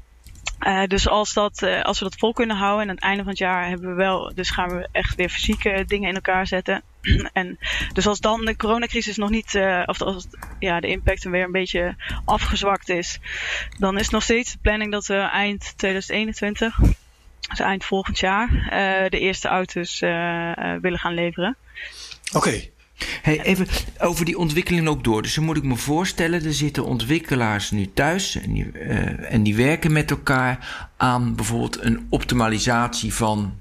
eh, 0.58 0.86
dus 0.86 1.08
als, 1.08 1.32
dat, 1.32 1.62
als 1.82 1.98
we 1.98 2.04
dat 2.04 2.18
vol 2.18 2.32
kunnen 2.32 2.56
houden 2.56 2.82
en 2.82 2.88
aan 2.88 2.94
het 2.94 3.04
einde 3.04 3.22
van 3.22 3.30
het 3.30 3.38
jaar 3.38 3.68
hebben 3.68 3.88
we 3.88 3.94
wel, 3.94 4.32
dus 4.34 4.50
gaan 4.50 4.68
we 4.68 4.88
echt 4.92 5.14
weer 5.14 5.28
fysieke 5.28 5.84
dingen 5.86 6.08
in 6.08 6.14
elkaar 6.14 6.46
zetten. 6.46 6.82
en 7.32 7.58
dus 7.92 8.06
als 8.06 8.20
dan 8.20 8.44
de 8.44 8.56
coronacrisis 8.56 9.16
nog 9.16 9.30
niet, 9.30 9.60
of 9.84 10.02
als 10.02 10.26
ja, 10.58 10.80
de 10.80 10.88
impact 10.88 11.24
weer 11.24 11.44
een 11.44 11.52
beetje 11.52 11.96
afgezwakt 12.24 12.88
is, 12.88 13.18
dan 13.78 13.98
is 13.98 14.08
nog 14.08 14.22
steeds 14.22 14.52
de 14.52 14.58
planning 14.62 14.92
dat 14.92 15.06
we 15.06 15.16
eind 15.16 15.74
2021, 15.76 16.78
dus 17.48 17.60
eind 17.60 17.84
volgend 17.84 18.18
jaar, 18.18 18.48
de 19.10 19.18
eerste 19.18 19.48
auto's 19.48 20.00
willen 20.80 20.98
gaan 20.98 21.14
leveren. 21.14 21.56
Oké, 22.32 22.72
Hey, 23.22 23.40
even 23.42 23.66
over 23.98 24.24
die 24.24 24.38
ontwikkeling 24.38 24.88
ook 24.88 25.04
door. 25.04 25.22
Dus 25.22 25.34
dan 25.34 25.44
moet 25.44 25.56
ik 25.56 25.62
me 25.62 25.76
voorstellen, 25.76 26.44
er 26.44 26.52
zitten 26.52 26.84
ontwikkelaars 26.84 27.70
nu 27.70 27.90
thuis 27.94 28.36
en 28.36 28.52
die, 28.52 28.70
eh, 28.72 29.32
en 29.32 29.42
die 29.42 29.56
werken 29.56 29.92
met 29.92 30.10
elkaar 30.10 30.88
aan 30.96 31.34
bijvoorbeeld 31.34 31.82
een 31.82 32.06
optimalisatie 32.08 33.14
van 33.14 33.58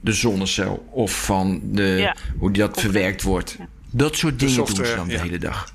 de 0.00 0.12
zonnecel 0.12 0.88
of 0.90 1.24
van 1.24 1.60
de, 1.62 1.82
Ja. 1.82 2.16
hoe 2.38 2.50
die 2.50 2.62
dat 2.62 2.80
verwerkt 2.80 3.22
wordt. 3.22 3.56
Dat 3.90 4.16
soort 4.16 4.38
dingen 4.38 4.56
doen 4.56 4.66
ze 4.66 4.94
dan 4.96 5.08
ja. 5.08 5.16
de 5.16 5.22
hele 5.22 5.38
dag. 5.38 5.72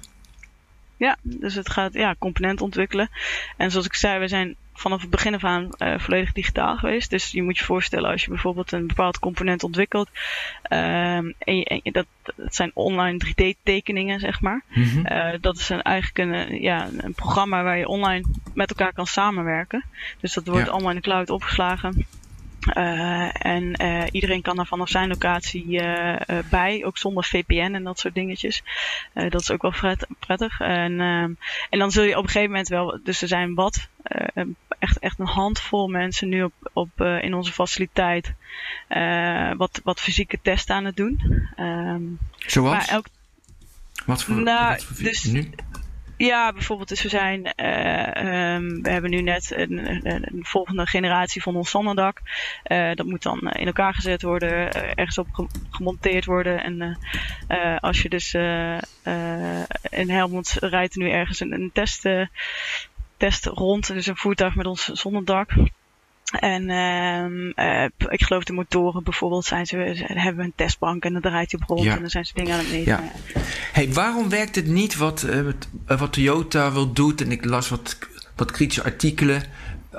Ja, 0.97 1.17
dus 1.21 1.55
het 1.55 1.69
gaat 1.69 1.93
ja, 1.93 2.15
component 2.19 2.61
ontwikkelen. 2.61 3.09
En 3.57 3.71
zoals 3.71 3.85
ik 3.85 3.93
zei, 3.93 4.19
we 4.19 4.27
zijn 4.27 4.55
vanaf 4.79 5.01
het 5.01 5.09
begin 5.09 5.33
af 5.35 5.43
aan 5.43 5.69
eh, 5.77 5.99
volledig 5.99 6.31
digitaal 6.31 6.77
geweest. 6.77 7.09
Dus 7.09 7.31
je 7.31 7.43
moet 7.43 7.57
je 7.57 7.63
voorstellen 7.63 8.09
als 8.11 8.23
je 8.23 8.29
bijvoorbeeld 8.29 8.71
een 8.71 8.87
bepaald 8.87 9.19
component 9.19 9.63
ontwikkelt. 9.63 10.09
ehm, 10.61 11.31
en, 11.37 11.57
je, 11.57 11.65
en 11.65 11.79
je- 11.83 11.91
dat, 11.91 12.05
dat 12.35 12.55
zijn 12.55 12.71
online 12.73 13.17
3D-tekeningen, 13.25 14.19
zeg 14.19 14.41
maar. 14.41 14.61
Mhm. 14.67 15.05
Eh, 15.05 15.33
dat 15.41 15.57
is 15.57 15.69
een, 15.69 15.81
eigenlijk 15.81 16.17
een, 16.17 16.61
ja, 16.61 16.87
een 16.97 17.13
programma 17.13 17.63
waar 17.63 17.77
je 17.77 17.87
online 17.87 18.25
met 18.53 18.69
elkaar 18.69 18.93
kan 18.93 19.07
samenwerken. 19.07 19.83
Dus 20.19 20.33
dat 20.33 20.47
wordt 20.47 20.65
Ja. 20.65 20.71
allemaal 20.71 20.89
in 20.89 20.95
de 20.95 21.01
cloud 21.01 21.29
opgeslagen. 21.29 22.05
Eh, 22.59 23.45
en 23.45 23.73
eh, 23.73 24.03
iedereen 24.11 24.41
kan 24.41 24.55
daar 24.55 24.65
vanaf 24.65 24.89
zijn 24.89 25.07
locatie 25.07 25.79
eh, 25.79 26.39
bij, 26.49 26.85
ook 26.85 26.97
zonder 26.97 27.23
VPN 27.23 27.71
en 27.73 27.83
dat 27.83 27.99
soort 27.99 28.13
dingetjes. 28.13 28.63
Dat 29.13 29.41
is 29.41 29.51
ook 29.51 29.61
wel 29.61 29.71
pret- 29.71 30.07
prettig. 30.19 30.59
En, 30.59 30.99
en 31.69 31.79
dan 31.79 31.91
zul 31.91 32.03
je 32.03 32.17
op 32.17 32.23
een 32.23 32.29
gegeven 32.29 32.49
moment 32.49 32.67
wel, 32.67 32.99
dus 33.03 33.21
er 33.21 33.27
zijn 33.27 33.53
wat, 33.53 33.87
echt, 34.79 34.99
echt 34.99 35.19
een 35.19 35.25
handvol 35.25 35.87
mensen 35.87 36.29
nu 36.29 36.43
op, 36.43 36.53
op, 36.73 37.01
in 37.01 37.33
onze 37.33 37.51
faciliteit 37.51 38.33
wat, 39.57 39.81
wat 39.83 39.99
fysieke 39.99 40.39
testen 40.41 40.75
aan 40.75 40.85
het 40.85 40.95
doen. 40.95 41.47
Ehm, 41.55 42.01
Zoals? 42.37 42.77
maar 42.77 42.87
elk, 42.87 43.05
wat 44.05 44.23
voor, 44.23 44.35
Nou, 44.35 44.69
wat 44.69 44.83
voor 44.83 45.03
dus- 45.03 45.23
nu? 45.23 45.49
Ja, 46.19 46.53
bijvoorbeeld, 46.53 46.89
dus 46.89 47.01
we 47.01 47.09
zijn, 47.09 47.53
uh, 47.55 48.55
um, 48.55 48.81
we 48.81 48.89
hebben 48.89 49.09
nu 49.09 49.21
net 49.21 49.51
een, 49.55 50.05
een, 50.05 50.45
volgende 50.45 50.85
generatie 50.85 51.41
van 51.41 51.55
ons 51.55 51.69
zonnedak. 51.69 52.21
Uh, 52.67 52.93
dat 52.93 53.05
moet 53.05 53.23
dan 53.23 53.39
in 53.39 53.65
elkaar 53.65 53.93
gezet 53.93 54.21
worden, 54.21 54.71
ergens 54.73 55.17
op 55.17 55.47
gemonteerd 55.69 56.25
worden. 56.25 56.63
En 56.63 56.99
als 57.79 58.01
je 58.01 58.09
dus 58.09 58.33
in 59.89 60.09
Helmond 60.09 60.57
rijdt 60.59 60.95
nu 60.95 61.09
ergens 61.09 61.39
een, 61.39 61.53
een 61.53 61.69
test, 61.73 62.05
test 63.17 63.45
rond, 63.45 63.87
dus 63.87 64.07
een 64.07 64.17
voertuig 64.17 64.55
met 64.55 64.65
ons 64.65 64.85
zonnedak. 64.85 65.51
En 66.31 66.69
uh, 67.55 67.83
ik 68.09 68.23
geloof 68.23 68.43
de 68.43 68.53
motoren 68.53 69.03
bijvoorbeeld 69.03 69.45
zijn 69.45 69.65
ze, 69.65 69.77
hebben 70.05 70.45
een 70.45 70.53
testbank 70.55 71.03
en 71.03 71.13
dan 71.13 71.21
draait 71.21 71.51
hij 71.51 71.61
op 71.61 71.69
rond 71.69 71.87
en 71.87 71.99
dan 71.99 72.09
zijn 72.09 72.25
ze 72.25 72.33
dingen 72.33 72.53
aan 72.53 72.59
het 72.59 72.71
meten. 72.71 72.91
Ja. 72.91 73.03
Hey, 73.71 73.93
waarom 73.93 74.29
werkt 74.29 74.55
het 74.55 74.67
niet 74.67 74.95
wat, 74.95 75.25
uh, 75.29 75.97
wat 75.97 76.13
Toyota 76.13 76.71
wil 76.71 76.93
doet? 76.93 77.21
En 77.21 77.31
ik 77.31 77.45
las 77.45 77.69
wat, 77.69 77.97
wat 78.35 78.51
kritische 78.51 78.83
artikelen 78.83 79.43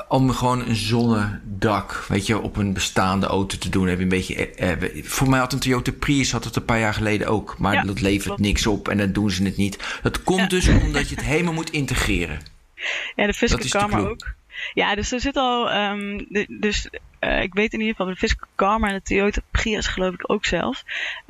om 0.09 0.31
gewoon 0.31 0.69
een 0.69 0.77
zonnedak, 0.77 2.05
weet 2.09 2.27
je, 2.27 2.39
op 2.39 2.57
een 2.57 2.73
bestaande 2.73 3.27
auto 3.27 3.59
te 3.59 3.69
doen. 3.69 3.87
Heb 3.87 3.97
je 3.97 4.03
een 4.03 4.09
beetje, 4.09 5.03
voor 5.05 5.29
mij 5.29 5.39
had 5.39 5.53
een 5.53 5.59
Toyota 5.59 5.93
Prius 5.93 6.33
had 6.33 6.45
het 6.45 6.57
een 6.57 6.65
paar 6.65 6.79
jaar 6.79 6.95
geleden 6.95 7.27
ook, 7.27 7.59
maar 7.59 7.75
ja, 7.75 7.83
dat 7.83 8.01
levert 8.01 8.39
niks 8.39 8.67
op 8.67 8.89
en 8.89 8.99
dan 8.99 9.13
doen 9.13 9.31
ze 9.31 9.43
het 9.43 9.57
niet. 9.57 9.99
Dat 10.03 10.23
komt 10.23 10.41
ja. 10.41 10.47
dus 10.47 10.69
omdat 10.69 11.09
je 11.09 11.15
het 11.15 11.25
helemaal 11.25 11.55
moet 11.55 11.71
integreren. 11.71 12.39
Ja, 13.17 13.27
de 13.27 13.35
Fisker 13.35 13.69
Karma 13.69 13.99
ook. 13.99 14.39
Ja, 14.75 14.95
dus 14.95 15.13
er 15.13 15.21
zit 15.21 15.37
al. 15.37 15.75
Um, 15.75 16.27
dus 16.49 16.89
uh, 17.21 17.43
ik 17.43 17.55
weet 17.55 17.73
in 17.73 17.79
ieder 17.79 17.95
geval 17.95 18.13
de 18.13 18.19
Fisker 18.19 18.47
Karma 18.55 18.89
en 18.89 18.95
de 18.95 19.03
Toyota 19.03 19.41
Prius, 19.51 19.87
geloof 19.87 20.15
ik 20.15 20.31
ook 20.31 20.45
zelf. 20.45 20.85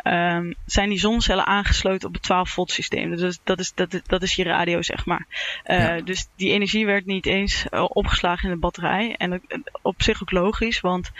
Um, 0.04 0.54
zijn 0.66 0.88
die 0.88 0.98
zonnecellen 0.98 1.46
aangesloten 1.46 2.08
op 2.08 2.14
het 2.14 2.22
12 2.22 2.50
volt 2.50 2.70
systeem. 2.70 3.16
Dus 3.16 3.40
dat 3.44 3.58
is, 3.58 3.72
dat, 3.74 4.00
dat 4.06 4.22
is 4.22 4.34
je 4.34 4.44
radio, 4.44 4.82
zeg 4.82 5.06
maar. 5.06 5.26
Uh, 5.66 5.78
ja. 5.78 6.00
Dus 6.00 6.28
die 6.36 6.52
energie 6.52 6.86
werd 6.86 7.06
niet 7.06 7.26
eens 7.26 7.66
uh, 7.70 7.84
opgeslagen 7.88 8.48
in 8.48 8.54
de 8.54 8.60
batterij. 8.60 9.14
En 9.16 9.42
op 9.82 10.02
zich 10.02 10.22
ook 10.22 10.30
logisch, 10.30 10.80
want 10.80 11.10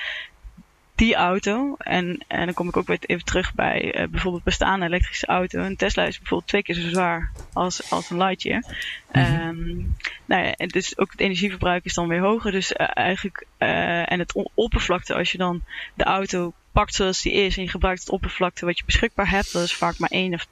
die 1.00 1.14
auto, 1.14 1.74
en, 1.78 2.24
en 2.26 2.44
dan 2.44 2.54
kom 2.54 2.68
ik 2.68 2.76
ook 2.76 2.86
weer 2.86 2.98
even 3.06 3.24
terug 3.24 3.54
bij 3.54 4.00
uh, 4.00 4.08
bijvoorbeeld 4.08 4.44
bestaande 4.44 4.86
elektrische 4.86 5.26
auto. 5.26 5.58
Een 5.58 5.76
Tesla 5.76 6.04
is 6.04 6.18
bijvoorbeeld 6.18 6.48
twee 6.48 6.62
keer 6.62 6.74
zo 6.74 6.88
zwaar 6.88 7.32
als, 7.52 7.90
als 7.90 8.10
een 8.10 8.16
Lightyear. 8.16 8.62
Mm 9.12 9.22
-hmm. 9.22 9.48
um, 9.48 9.96
nou 10.24 10.44
ja, 10.44 10.54
en 10.54 10.68
dus 10.68 10.98
ook 10.98 11.10
het 11.10 11.20
energieverbruik 11.20 11.84
is 11.84 11.94
dan 11.94 12.08
weer 12.08 12.20
hoger. 12.20 12.52
Dus 12.52 12.72
uh, 12.72 12.86
eigenlijk, 12.94 13.46
uh, 13.58 14.12
en 14.12 14.18
het 14.18 14.48
oppervlakte, 14.54 15.14
als 15.14 15.32
je 15.32 15.38
dan 15.38 15.62
de 15.94 16.04
auto 16.04 16.52
pakt 16.72 16.94
zoals 16.94 17.22
die 17.22 17.32
is 17.32 17.56
en 17.56 17.62
je 17.62 17.68
gebruikt 17.68 18.00
het 18.00 18.10
oppervlakte 18.10 18.64
wat 18.64 18.78
je 18.78 18.84
beschikbaar 18.84 19.30
hebt, 19.30 19.52
dat 19.52 19.62
is 19.62 19.74
vaak 19.74 19.98
maar 19.98 20.10
één 20.10 20.34
of 20.34 20.46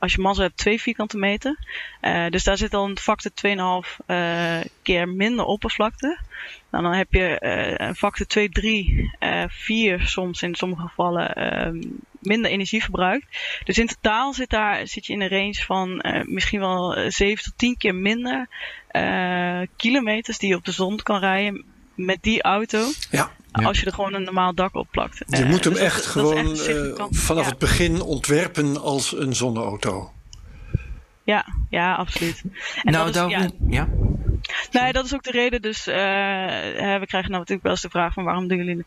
als 0.00 0.12
je 0.12 0.20
mazzel 0.20 0.44
hebt, 0.44 0.56
twee 0.56 0.80
vierkante 0.80 1.16
meter. 1.16 1.58
Uh, 2.02 2.26
dus 2.28 2.44
daar 2.44 2.56
zit 2.56 2.74
al 2.74 2.88
een 2.88 2.98
factor 2.98 3.30
2,5 3.84 4.06
uh, 4.06 4.60
keer 4.82 5.08
minder 5.08 5.44
oppervlakte. 5.44 6.18
Nou, 6.70 6.84
dan 6.84 6.92
heb 6.94 7.12
je 7.12 7.40
uh, 7.40 7.88
een 7.88 7.94
factor 7.94 8.26
2, 8.26 8.48
3, 8.48 9.16
4 9.48 10.00
soms 10.06 10.42
in 10.42 10.54
sommige 10.54 10.82
gevallen 10.82 11.98
minder 12.20 12.50
energie 12.50 12.82
verbruikt. 12.82 13.26
Dus 13.64 13.78
in 13.78 13.86
totaal 13.86 14.32
zit, 14.32 14.50
daar, 14.50 14.86
zit 14.86 15.06
je 15.06 15.12
in 15.12 15.20
een 15.20 15.28
range 15.28 15.64
van 15.64 16.04
misschien 16.26 16.60
wel 16.60 17.10
7 17.10 17.44
tot 17.44 17.58
10 17.58 17.76
keer 17.76 17.94
minder 17.94 18.48
kilometers 19.76 20.38
die 20.38 20.48
je 20.48 20.56
op 20.56 20.64
de 20.64 20.72
zon 20.72 20.96
kan 21.02 21.18
rijden 21.18 21.64
met 21.94 22.18
die 22.20 22.42
auto. 22.42 22.84
Ja. 23.10 23.30
Als 23.52 23.80
je 23.80 23.86
er 23.86 23.92
gewoon 23.92 24.14
een 24.14 24.22
normaal 24.22 24.54
dak 24.54 24.74
op 24.74 24.88
plakt. 24.90 25.22
Je 25.26 25.44
moet 25.44 25.64
hem 25.64 25.72
dus 25.72 25.82
echt 25.82 25.96
dat, 25.96 26.06
gewoon 26.06 26.44
dat 26.44 26.66
echt 26.66 26.96
vanaf 27.10 27.44
ja. 27.44 27.50
het 27.50 27.58
begin 27.58 28.00
ontwerpen 28.00 28.80
als 28.80 29.18
een 29.18 29.34
zonneauto. 29.34 30.12
Ja, 31.22 31.46
ja, 31.70 31.94
absoluut. 31.94 32.42
En 32.82 32.92
nou, 32.92 33.12
dat 33.12 33.30
is, 33.30 33.36
ja, 33.36 33.50
ja. 33.68 33.88
Nee, 34.70 34.92
dat 34.92 35.04
is 35.04 35.14
ook 35.14 35.22
de 35.22 35.30
reden. 35.30 35.62
Dus 35.62 35.88
uh, 35.88 35.94
we 35.94 37.06
krijgen 37.06 37.30
nou 37.30 37.38
natuurlijk 37.38 37.62
wel 37.62 37.72
eens 37.72 37.80
de 37.80 37.90
vraag 37.90 38.12
van 38.12 38.24
waarom 38.24 38.48
doen 38.48 38.58
jullie, 38.58 38.84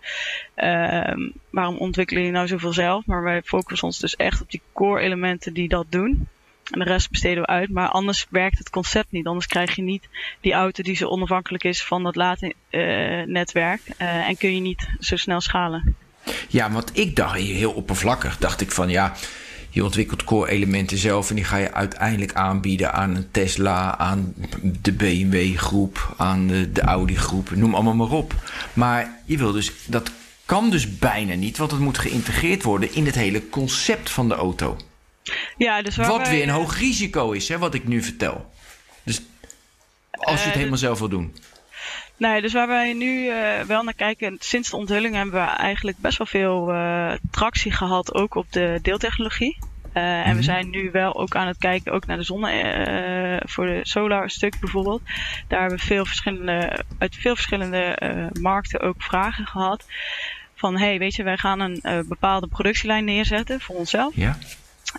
uh, 0.56 1.30
waarom 1.50 1.78
ontwikkelen 1.78 2.22
jullie 2.22 2.38
nou 2.38 2.48
zoveel 2.48 2.74
zelf? 2.74 3.06
Maar 3.06 3.24
wij 3.24 3.42
focussen 3.42 3.88
ons 3.88 4.00
dus 4.00 4.16
echt 4.16 4.42
op 4.42 4.52
die 4.52 4.62
core 4.74 5.02
elementen 5.02 5.54
die 5.54 5.68
dat 5.68 5.86
doen. 5.90 6.28
En 6.72 6.80
de 6.80 6.86
rest 6.86 7.12
besteden 7.12 7.42
we 7.42 7.48
uit. 7.48 7.70
Maar 7.70 7.88
anders 7.88 8.26
werkt 8.30 8.58
het 8.58 8.70
concept 8.70 9.12
niet. 9.12 9.28
Anders 9.28 9.48
krijg 9.48 9.76
je 9.76 9.82
niet 9.82 10.08
die 10.42 10.54
auto 10.54 10.84
die 10.84 10.96
zo 10.96 11.08
onafhankelijk 11.08 11.64
is 11.64 11.84
van 11.84 12.04
dat 12.04 12.16
laadnetwerk. 12.16 13.82
Uh, 13.98 14.28
en 14.28 14.38
kun 14.38 14.56
je 14.56 14.62
niet 14.62 14.88
zo 15.00 15.16
snel 15.16 15.42
schalen. 15.42 15.96
Ja, 16.48 16.72
want 16.72 16.98
ik 16.98 17.16
dacht 17.16 17.38
heel 17.40 17.72
oppervlakkig. 17.72 18.38
Dacht 18.38 18.62
ik 18.62 18.72
van 18.72 18.90
ja, 18.90 19.14
je 19.70 19.84
ontwikkelt 19.84 20.24
core 20.24 20.50
elementen 20.50 20.98
zelf. 20.98 21.30
En 21.30 21.36
die 21.36 21.44
ga 21.44 21.58
je 21.58 21.74
uiteindelijk 21.74 22.34
aanbieden 22.34 22.94
aan 22.94 23.16
een 23.16 23.32
Tesla, 23.32 23.98
aan 23.98 24.34
de 24.82 24.92
BMW 24.92 25.58
groep, 25.58 26.14
aan 26.18 26.48
de, 26.48 26.72
de 26.72 26.82
Audi 26.82 27.16
groep. 27.16 27.56
Noem 27.56 27.74
allemaal 27.74 27.96
maar 27.96 28.18
op. 28.18 28.34
Maar 28.74 29.20
je 29.26 29.38
wil 29.38 29.52
dus, 29.52 29.72
dat 29.86 30.12
kan 30.46 30.70
dus 30.70 30.98
bijna 30.98 31.34
niet. 31.34 31.58
Want 31.58 31.72
het 31.72 31.80
moet 31.80 31.98
geïntegreerd 31.98 32.64
worden 32.64 32.94
in 32.94 33.06
het 33.06 33.16
hele 33.16 33.50
concept 33.50 34.10
van 34.10 34.28
de 34.28 34.36
auto. 34.36 34.78
Ja, 35.58 35.82
dus 35.82 35.96
wat 35.96 36.22
wij, 36.22 36.30
weer 36.30 36.44
een 36.44 36.50
hoog 36.50 36.80
risico 36.80 37.32
is, 37.32 37.50
hè, 37.50 37.58
wat 37.58 37.74
ik 37.74 37.88
nu 37.88 38.02
vertel. 38.02 38.54
Dus 39.04 39.22
als 40.12 40.40
je 40.40 40.46
het 40.46 40.48
uh, 40.48 40.54
helemaal 40.54 40.78
zelf 40.78 41.00
wil 41.00 41.10
doen. 41.10 41.36
Nee, 42.18 42.42
dus 42.42 42.54
waar 42.54 42.68
wij 42.68 42.94
nu 42.94 43.26
uh, 43.26 43.60
wel 43.60 43.84
naar 43.84 43.94
kijken, 43.94 44.36
sinds 44.40 44.70
de 44.70 44.76
onthulling 44.76 45.16
hebben 45.16 45.34
we 45.34 45.40
eigenlijk 45.40 45.98
best 45.98 46.18
wel 46.18 46.28
veel 46.28 46.74
uh, 46.74 47.14
tractie 47.32 47.72
gehad, 47.72 48.14
ook 48.14 48.36
op 48.36 48.52
de 48.52 48.80
deeltechnologie. 48.82 49.58
Uh. 49.94 50.28
En 50.28 50.36
we 50.36 50.44
zijn 50.44 50.70
nu 50.70 50.90
wel 50.92 51.16
ook 51.16 51.36
aan 51.36 51.48
het 51.48 51.58
kijken, 51.58 51.92
ook 51.92 52.06
naar 52.06 52.18
de 52.18 52.24
zonne, 52.24 53.42
voor 53.46 53.66
de 53.66 53.80
solar 53.84 54.30
stuk 54.30 54.60
bijvoorbeeld. 54.60 55.02
Daar 55.48 55.60
hebben 55.60 55.80
we 55.80 55.86
veel 55.86 56.06
verschillende, 56.06 56.84
uit 56.98 57.16
veel 57.16 57.36
verschillende 57.36 57.98
markten 58.40 58.80
ook 58.80 59.04
vragen 59.04 59.46
gehad. 59.46 59.86
Van 60.56 60.78
hey, 60.78 61.00
weet 61.00 61.16
je, 61.16 61.24
wij 61.24 61.38
gaan 61.38 61.60
een 61.60 62.06
bepaalde 62.08 62.48
productielijn 62.48 63.06
neerzetten 63.06 63.62
voor 63.62 63.76
onszelf. 63.76 64.16
Ja. 64.16 64.38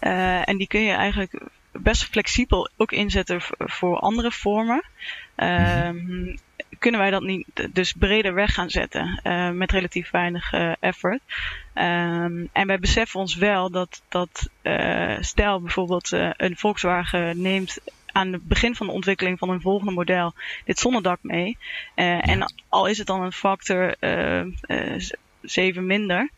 Uh, 0.00 0.48
en 0.48 0.56
die 0.56 0.66
kun 0.66 0.80
je 0.80 0.92
eigenlijk 0.92 1.42
best 1.72 2.04
flexibel 2.04 2.70
ook 2.76 2.92
inzetten 2.92 3.40
voor 3.58 3.98
andere 3.98 4.30
vormen. 4.30 4.84
Uh, 5.36 5.90
mm-hmm. 5.90 6.38
Kunnen 6.78 7.00
wij 7.00 7.10
dat 7.10 7.22
niet 7.22 7.46
dus 7.72 7.92
breder 7.92 8.34
weg 8.34 8.54
gaan 8.54 8.70
zetten 8.70 9.20
uh, 9.24 9.50
met 9.50 9.70
relatief 9.70 10.10
weinig 10.10 10.52
uh, 10.52 10.72
effort. 10.80 11.20
Um, 11.74 12.48
en 12.52 12.66
wij 12.66 12.78
beseffen 12.78 13.20
ons 13.20 13.34
wel 13.34 13.70
dat, 13.70 14.02
dat 14.08 14.48
stel 15.20 15.60
bijvoorbeeld 15.60 16.10
een 16.12 16.56
Volkswagen 16.56 17.40
neemt 17.40 17.78
aan 18.12 18.32
het 18.32 18.48
begin 18.48 18.74
van 18.74 18.86
de 18.86 18.92
ontwikkeling 18.92 19.38
van 19.38 19.48
een 19.48 19.60
volgende 19.60 19.92
model 19.92 20.34
dit 20.64 20.78
zonnedak 20.78 21.18
mee. 21.22 21.58
En 21.94 22.52
al 22.68 22.86
is 22.86 22.98
het 22.98 23.06
dan 23.06 23.22
een 23.22 23.32
factor 23.32 23.94
7 25.42 25.86
minder. 25.86 26.30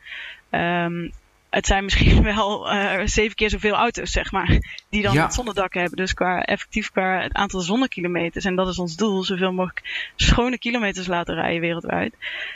Um, 0.50 1.12
het 1.56 1.66
zijn 1.66 1.84
misschien 1.84 2.22
wel 2.34 2.72
uh, 2.72 3.00
zeven 3.04 3.34
keer 3.34 3.50
zoveel 3.50 3.74
auto's, 3.74 4.10
zeg 4.10 4.32
maar, 4.32 4.58
die 4.88 5.02
dan 5.02 5.14
ja. 5.14 5.22
het 5.22 5.34
zonnedak 5.34 5.74
hebben. 5.74 5.96
Dus 5.96 6.14
qua 6.14 6.42
effectief 6.42 6.90
qua 6.90 7.22
het 7.22 7.32
aantal 7.32 7.60
zonnekilometers, 7.60 8.44
en 8.44 8.56
dat 8.56 8.68
is 8.68 8.78
ons 8.78 8.96
doel, 8.96 9.24
zoveel 9.24 9.52
mogelijk 9.52 10.10
schone 10.16 10.58
kilometers 10.58 11.06
laten 11.06 11.34
rijden 11.34 11.60
wereldwijd, 11.60 12.14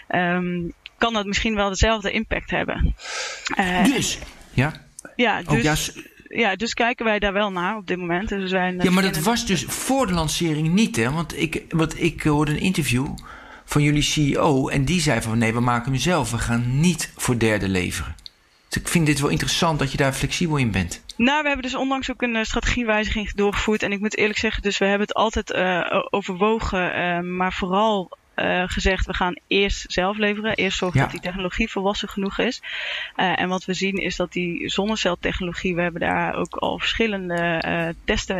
um, 0.08 0.72
kan 0.98 1.12
dat 1.12 1.26
misschien 1.26 1.54
wel 1.54 1.68
dezelfde 1.68 2.10
impact 2.10 2.50
hebben. 2.50 2.94
Uh, 3.58 3.84
dus, 3.84 4.18
ja. 4.50 4.72
Ja, 5.16 5.42
dus, 5.42 5.56
oh, 5.56 5.62
ja, 5.62 6.02
ja, 6.28 6.56
dus 6.56 6.74
kijken 6.74 7.04
wij 7.04 7.18
daar 7.18 7.32
wel 7.32 7.52
naar 7.52 7.76
op 7.76 7.86
dit 7.86 7.96
moment. 7.96 8.28
Dus 8.28 8.42
we 8.42 8.48
zijn, 8.48 8.78
ja, 8.82 8.90
maar 8.90 9.02
dat 9.02 9.18
was 9.18 9.46
dus 9.46 9.64
voor 9.64 10.06
de 10.06 10.12
lancering 10.12 10.68
niet, 10.68 10.96
hè? 10.96 11.10
Want 11.10 11.40
ik, 11.40 11.64
want 11.68 12.02
ik 12.02 12.22
hoorde 12.22 12.52
een 12.52 12.60
interview 12.60 13.06
van 13.64 13.82
jullie 13.82 14.02
CEO 14.02 14.68
en 14.68 14.84
die 14.84 15.00
zei 15.00 15.22
van 15.22 15.38
nee, 15.38 15.52
we 15.52 15.60
maken 15.60 15.92
hem 15.92 16.00
zelf. 16.00 16.30
We 16.30 16.38
gaan 16.38 16.80
niet 16.80 17.12
voor 17.16 17.38
derde 17.38 17.68
leveren. 17.68 18.19
Dus 18.70 18.82
ik 18.82 18.88
vind 18.88 19.06
dit 19.06 19.20
wel 19.20 19.30
interessant 19.30 19.78
dat 19.78 19.90
je 19.90 19.96
daar 19.96 20.12
flexibel 20.12 20.56
in 20.56 20.70
bent. 20.70 21.04
Nou, 21.16 21.42
we 21.42 21.46
hebben 21.46 21.66
dus 21.66 21.76
onlangs 21.76 22.10
ook 22.10 22.22
een 22.22 22.34
uh, 22.34 22.42
strategiewijziging 22.42 23.32
doorgevoerd. 23.32 23.82
En 23.82 23.92
ik 23.92 24.00
moet 24.00 24.16
eerlijk 24.16 24.38
zeggen, 24.38 24.62
dus 24.62 24.78
we 24.78 24.84
hebben 24.84 25.06
het 25.06 25.16
altijd 25.16 25.50
uh, 25.50 26.02
overwogen. 26.10 26.98
Uh, 26.98 27.20
maar 27.20 27.52
vooral 27.52 28.18
uh, 28.40 28.62
gezegd, 28.66 29.06
we 29.06 29.14
gaan 29.14 29.38
eerst 29.46 29.92
zelf 29.92 30.16
leveren. 30.16 30.54
Eerst 30.54 30.78
zorgen 30.78 30.98
ja. 30.98 31.04
dat 31.04 31.12
die 31.12 31.22
technologie 31.22 31.70
volwassen 31.70 32.08
genoeg 32.08 32.38
is. 32.38 32.62
Uh, 33.16 33.40
en 33.40 33.48
wat 33.48 33.64
we 33.64 33.74
zien 33.74 33.96
is 33.96 34.16
dat 34.16 34.32
die 34.32 34.68
zonneceltechnologie, 34.68 35.74
we 35.74 35.82
hebben 35.82 36.00
daar 36.00 36.34
ook 36.34 36.56
al 36.56 36.78
verschillende 36.78 37.62
uh, 37.66 37.88
testen 38.04 38.38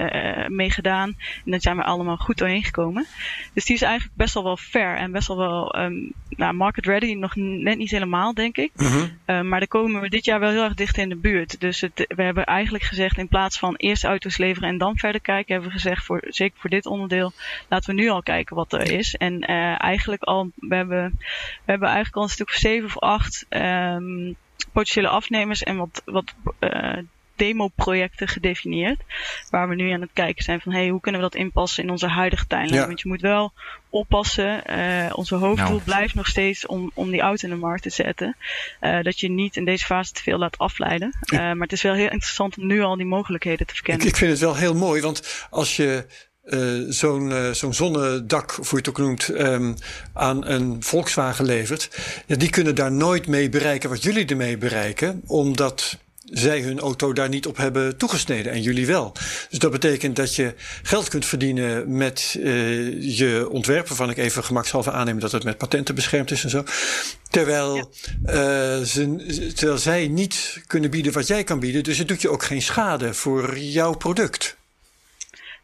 mee 0.54 0.70
gedaan. 0.70 1.08
En 1.44 1.50
daar 1.50 1.60
zijn 1.60 1.76
we 1.76 1.82
allemaal 1.82 2.16
goed 2.16 2.38
doorheen 2.38 2.64
gekomen. 2.64 3.06
Dus 3.52 3.64
die 3.64 3.74
is 3.74 3.82
eigenlijk 3.82 4.16
best 4.16 4.34
wel 4.34 4.44
wel 4.44 4.56
fair 4.56 4.96
en 4.96 5.12
best 5.12 5.28
wel 5.28 5.36
wel 5.36 5.78
um, 5.78 6.12
nou, 6.28 6.54
market 6.54 6.86
ready. 6.86 7.14
Nog 7.14 7.36
net 7.36 7.78
niet 7.78 7.90
helemaal, 7.90 8.34
denk 8.34 8.56
ik. 8.56 8.70
Mm 8.76 8.86
-hmm. 8.86 9.48
maar 9.48 9.58
daar 9.58 9.68
komen 9.68 10.00
we 10.00 10.08
dit 10.08 10.24
jaar 10.24 10.40
wel 10.40 10.50
heel 10.50 10.64
erg 10.64 10.74
dicht 10.74 10.98
in 10.98 11.08
de 11.08 11.16
buurt. 11.16 11.60
Dus 11.60 11.80
het, 11.80 12.04
we 12.08 12.22
hebben 12.22 12.44
eigenlijk 12.44 12.84
gezegd, 12.84 13.18
in 13.18 13.28
plaats 13.28 13.58
van 13.58 13.74
eerst 13.76 14.04
auto's 14.04 14.38
leveren 14.38 14.68
en 14.68 14.78
dan 14.78 14.96
verder 14.96 15.20
kijken, 15.20 15.52
hebben 15.52 15.72
we 15.72 15.78
gezegd, 15.78 16.04
voor, 16.04 16.24
zeker 16.28 16.58
voor 16.58 16.70
dit 16.70 16.86
onderdeel, 16.86 17.32
laten 17.68 17.94
we 17.94 18.00
nu 18.00 18.08
al 18.08 18.22
kijken 18.22 18.56
wat 18.56 18.72
er 18.72 18.92
is. 18.92 19.14
En 19.14 19.40
eigenlijk 19.40 19.89
al, 20.18 20.50
we 20.54 20.74
hebben, 20.74 21.18
we 21.64 21.70
hebben 21.70 21.88
eigenlijk 21.88 22.16
al 22.16 22.22
een 22.22 22.28
stuk 22.28 22.48
of 22.48 22.54
zeven 22.54 22.86
of 22.86 22.98
acht 22.98 23.46
um, 23.48 24.36
potentiële 24.72 25.08
afnemers 25.08 25.62
en 25.62 25.76
wat, 25.76 26.02
wat 26.04 26.34
uh, 26.60 26.98
demo-projecten 27.40 28.28
gedefinieerd. 28.28 29.00
Waar 29.50 29.68
we 29.68 29.74
nu 29.74 29.90
aan 29.90 30.00
het 30.00 30.10
kijken 30.12 30.44
zijn 30.44 30.60
van 30.60 30.72
hey, 30.72 30.88
hoe 30.88 31.00
kunnen 31.00 31.20
we 31.20 31.26
dat 31.30 31.40
inpassen 31.40 31.82
in 31.84 31.90
onze 31.90 32.06
huidige 32.06 32.46
tijdlijn. 32.46 32.86
Want 32.86 33.00
je 33.00 33.08
moet 33.08 33.20
wel 33.20 33.52
oppassen. 33.90 34.62
Uh, 34.70 35.10
onze 35.12 35.34
hoofddoel 35.34 35.68
nou. 35.68 35.82
blijft 35.82 36.14
nog 36.14 36.26
steeds 36.26 36.66
om, 36.66 36.90
om 36.94 37.10
die 37.10 37.20
auto 37.20 37.48
in 37.48 37.54
de 37.54 37.60
markt 37.60 37.82
te 37.82 37.90
zetten. 37.90 38.36
Uh, 38.80 39.02
dat 39.02 39.20
je 39.20 39.30
niet 39.30 39.56
in 39.56 39.64
deze 39.64 39.84
fase 39.84 40.12
te 40.12 40.22
veel 40.22 40.38
laat 40.38 40.58
afleiden. 40.58 41.14
Uh, 41.32 41.38
maar 41.38 41.56
het 41.56 41.72
is 41.72 41.82
wel 41.82 41.94
heel 41.94 42.10
interessant 42.10 42.58
om 42.58 42.66
nu 42.66 42.82
al 42.82 42.96
die 42.96 43.06
mogelijkheden 43.06 43.66
te 43.66 43.74
verkennen. 43.74 44.06
Ik, 44.06 44.12
ik 44.12 44.18
vind 44.18 44.30
het 44.30 44.40
wel 44.40 44.56
heel 44.56 44.74
mooi, 44.74 45.00
want 45.00 45.46
als 45.50 45.76
je 45.76 46.06
uh, 46.44 46.84
zo'n 46.88 47.30
uh, 47.30 47.50
zo'n 47.50 47.74
zonnedak, 47.74 48.50
hoe 48.50 48.66
je 48.70 48.76
het 48.76 48.88
ook 48.88 48.98
noemt, 48.98 49.28
um, 49.28 49.74
aan 50.12 50.46
een 50.46 50.82
Volkswagen 50.82 51.44
levert. 51.44 51.88
Ja, 52.26 52.36
die 52.36 52.50
kunnen 52.50 52.74
daar 52.74 52.92
nooit 52.92 53.26
mee 53.26 53.48
bereiken 53.48 53.88
wat 53.88 54.02
jullie 54.02 54.26
ermee 54.26 54.58
bereiken, 54.58 55.22
omdat 55.26 55.98
zij 56.30 56.60
hun 56.60 56.80
auto 56.80 57.12
daar 57.12 57.28
niet 57.28 57.46
op 57.46 57.56
hebben 57.56 57.96
toegesneden 57.96 58.52
en 58.52 58.62
jullie 58.62 58.86
wel. 58.86 59.12
Dus 59.50 59.58
dat 59.58 59.70
betekent 59.70 60.16
dat 60.16 60.36
je 60.36 60.54
geld 60.82 61.08
kunt 61.08 61.26
verdienen 61.26 61.96
met 61.96 62.36
uh, 62.38 63.18
je 63.18 63.48
ontwerp, 63.50 63.88
waarvan 63.88 64.10
ik 64.10 64.16
even 64.16 64.44
gemakshalve 64.44 64.90
aanneem 64.90 65.18
dat 65.18 65.32
het 65.32 65.44
met 65.44 65.58
patenten 65.58 65.94
beschermd 65.94 66.30
is 66.30 66.44
en 66.44 66.50
zo. 66.50 66.64
Terwijl, 67.30 67.76
ja. 67.76 67.84
uh, 68.78 68.84
ze, 68.84 69.52
terwijl 69.54 69.78
zij 69.78 70.08
niet 70.08 70.62
kunnen 70.66 70.90
bieden 70.90 71.12
wat 71.12 71.26
jij 71.26 71.44
kan 71.44 71.60
bieden, 71.60 71.82
dus 71.82 71.98
het 71.98 72.08
doet 72.08 72.22
je 72.22 72.30
ook 72.30 72.44
geen 72.44 72.62
schade 72.62 73.14
voor 73.14 73.58
jouw 73.58 73.92
product. 73.94 74.58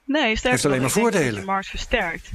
Nee, 0.06 0.36
sterker 0.36 0.50
heeft 0.50 0.64
alleen 0.64 0.80
maar 0.80 0.90
voordelen. 0.90 1.40
je 1.40 1.46
markt 1.46 1.68
versterkt. 1.68 2.30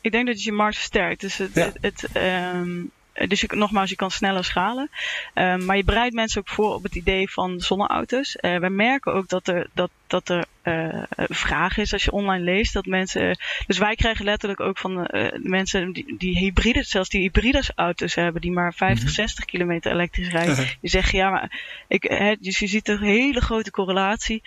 Ik 0.00 0.12
denk 0.12 0.26
dat 0.26 0.42
je 0.42 0.50
je 0.50 0.56
markt 0.56 0.76
versterkt. 0.76 1.20
Dus 1.20 1.36
het, 1.36 1.54
ja. 1.54 1.64
het, 1.64 1.78
het 1.80 2.16
um, 2.54 2.90
dus 3.28 3.40
je, 3.40 3.48
nogmaals, 3.54 3.90
je 3.90 3.96
kan 3.96 4.10
sneller 4.10 4.44
schalen. 4.44 4.90
Um, 5.34 5.64
maar 5.64 5.76
je 5.76 5.84
bereidt 5.84 6.14
mensen 6.14 6.40
ook 6.40 6.48
voor 6.48 6.74
op 6.74 6.82
het 6.82 6.94
idee 6.94 7.30
van 7.30 7.60
zonneauto's. 7.60 8.36
Uh, 8.40 8.58
wij 8.58 8.70
merken 8.70 9.12
ook 9.12 9.28
dat 9.28 9.48
er, 9.48 9.68
dat, 9.72 9.90
dat 10.14 10.28
er 10.28 10.44
uh, 10.64 11.02
vraag 11.28 11.76
is 11.76 11.92
als 11.92 12.04
je 12.04 12.12
online 12.12 12.44
leest. 12.44 12.72
Dat 12.72 12.86
mensen. 12.86 13.38
Dus 13.66 13.78
wij 13.78 13.94
krijgen 13.94 14.24
letterlijk 14.24 14.60
ook 14.60 14.78
van 14.78 15.08
uh, 15.10 15.26
mensen 15.42 15.92
die, 15.92 16.14
die 16.18 16.38
hybride, 16.38 16.82
zelfs 16.82 17.08
die 17.08 17.20
hybride 17.20 17.62
auto's 17.74 18.14
hebben, 18.14 18.40
die 18.40 18.52
maar 18.52 18.74
50, 18.74 18.98
mm 18.98 19.06
-hmm. 19.06 19.14
60 19.14 19.44
kilometer 19.44 19.92
elektrisch 19.92 20.28
rijden. 20.28 20.56
-huh. 20.56 20.68
Die 20.80 20.90
zeggen 20.90 21.18
ja, 21.18 21.30
maar 21.30 21.60
ik, 21.88 22.02
hè, 22.02 22.34
dus 22.40 22.58
je 22.58 22.66
ziet 22.66 22.88
een 22.88 23.02
hele 23.02 23.40
grote 23.40 23.70
correlatie 23.70 24.42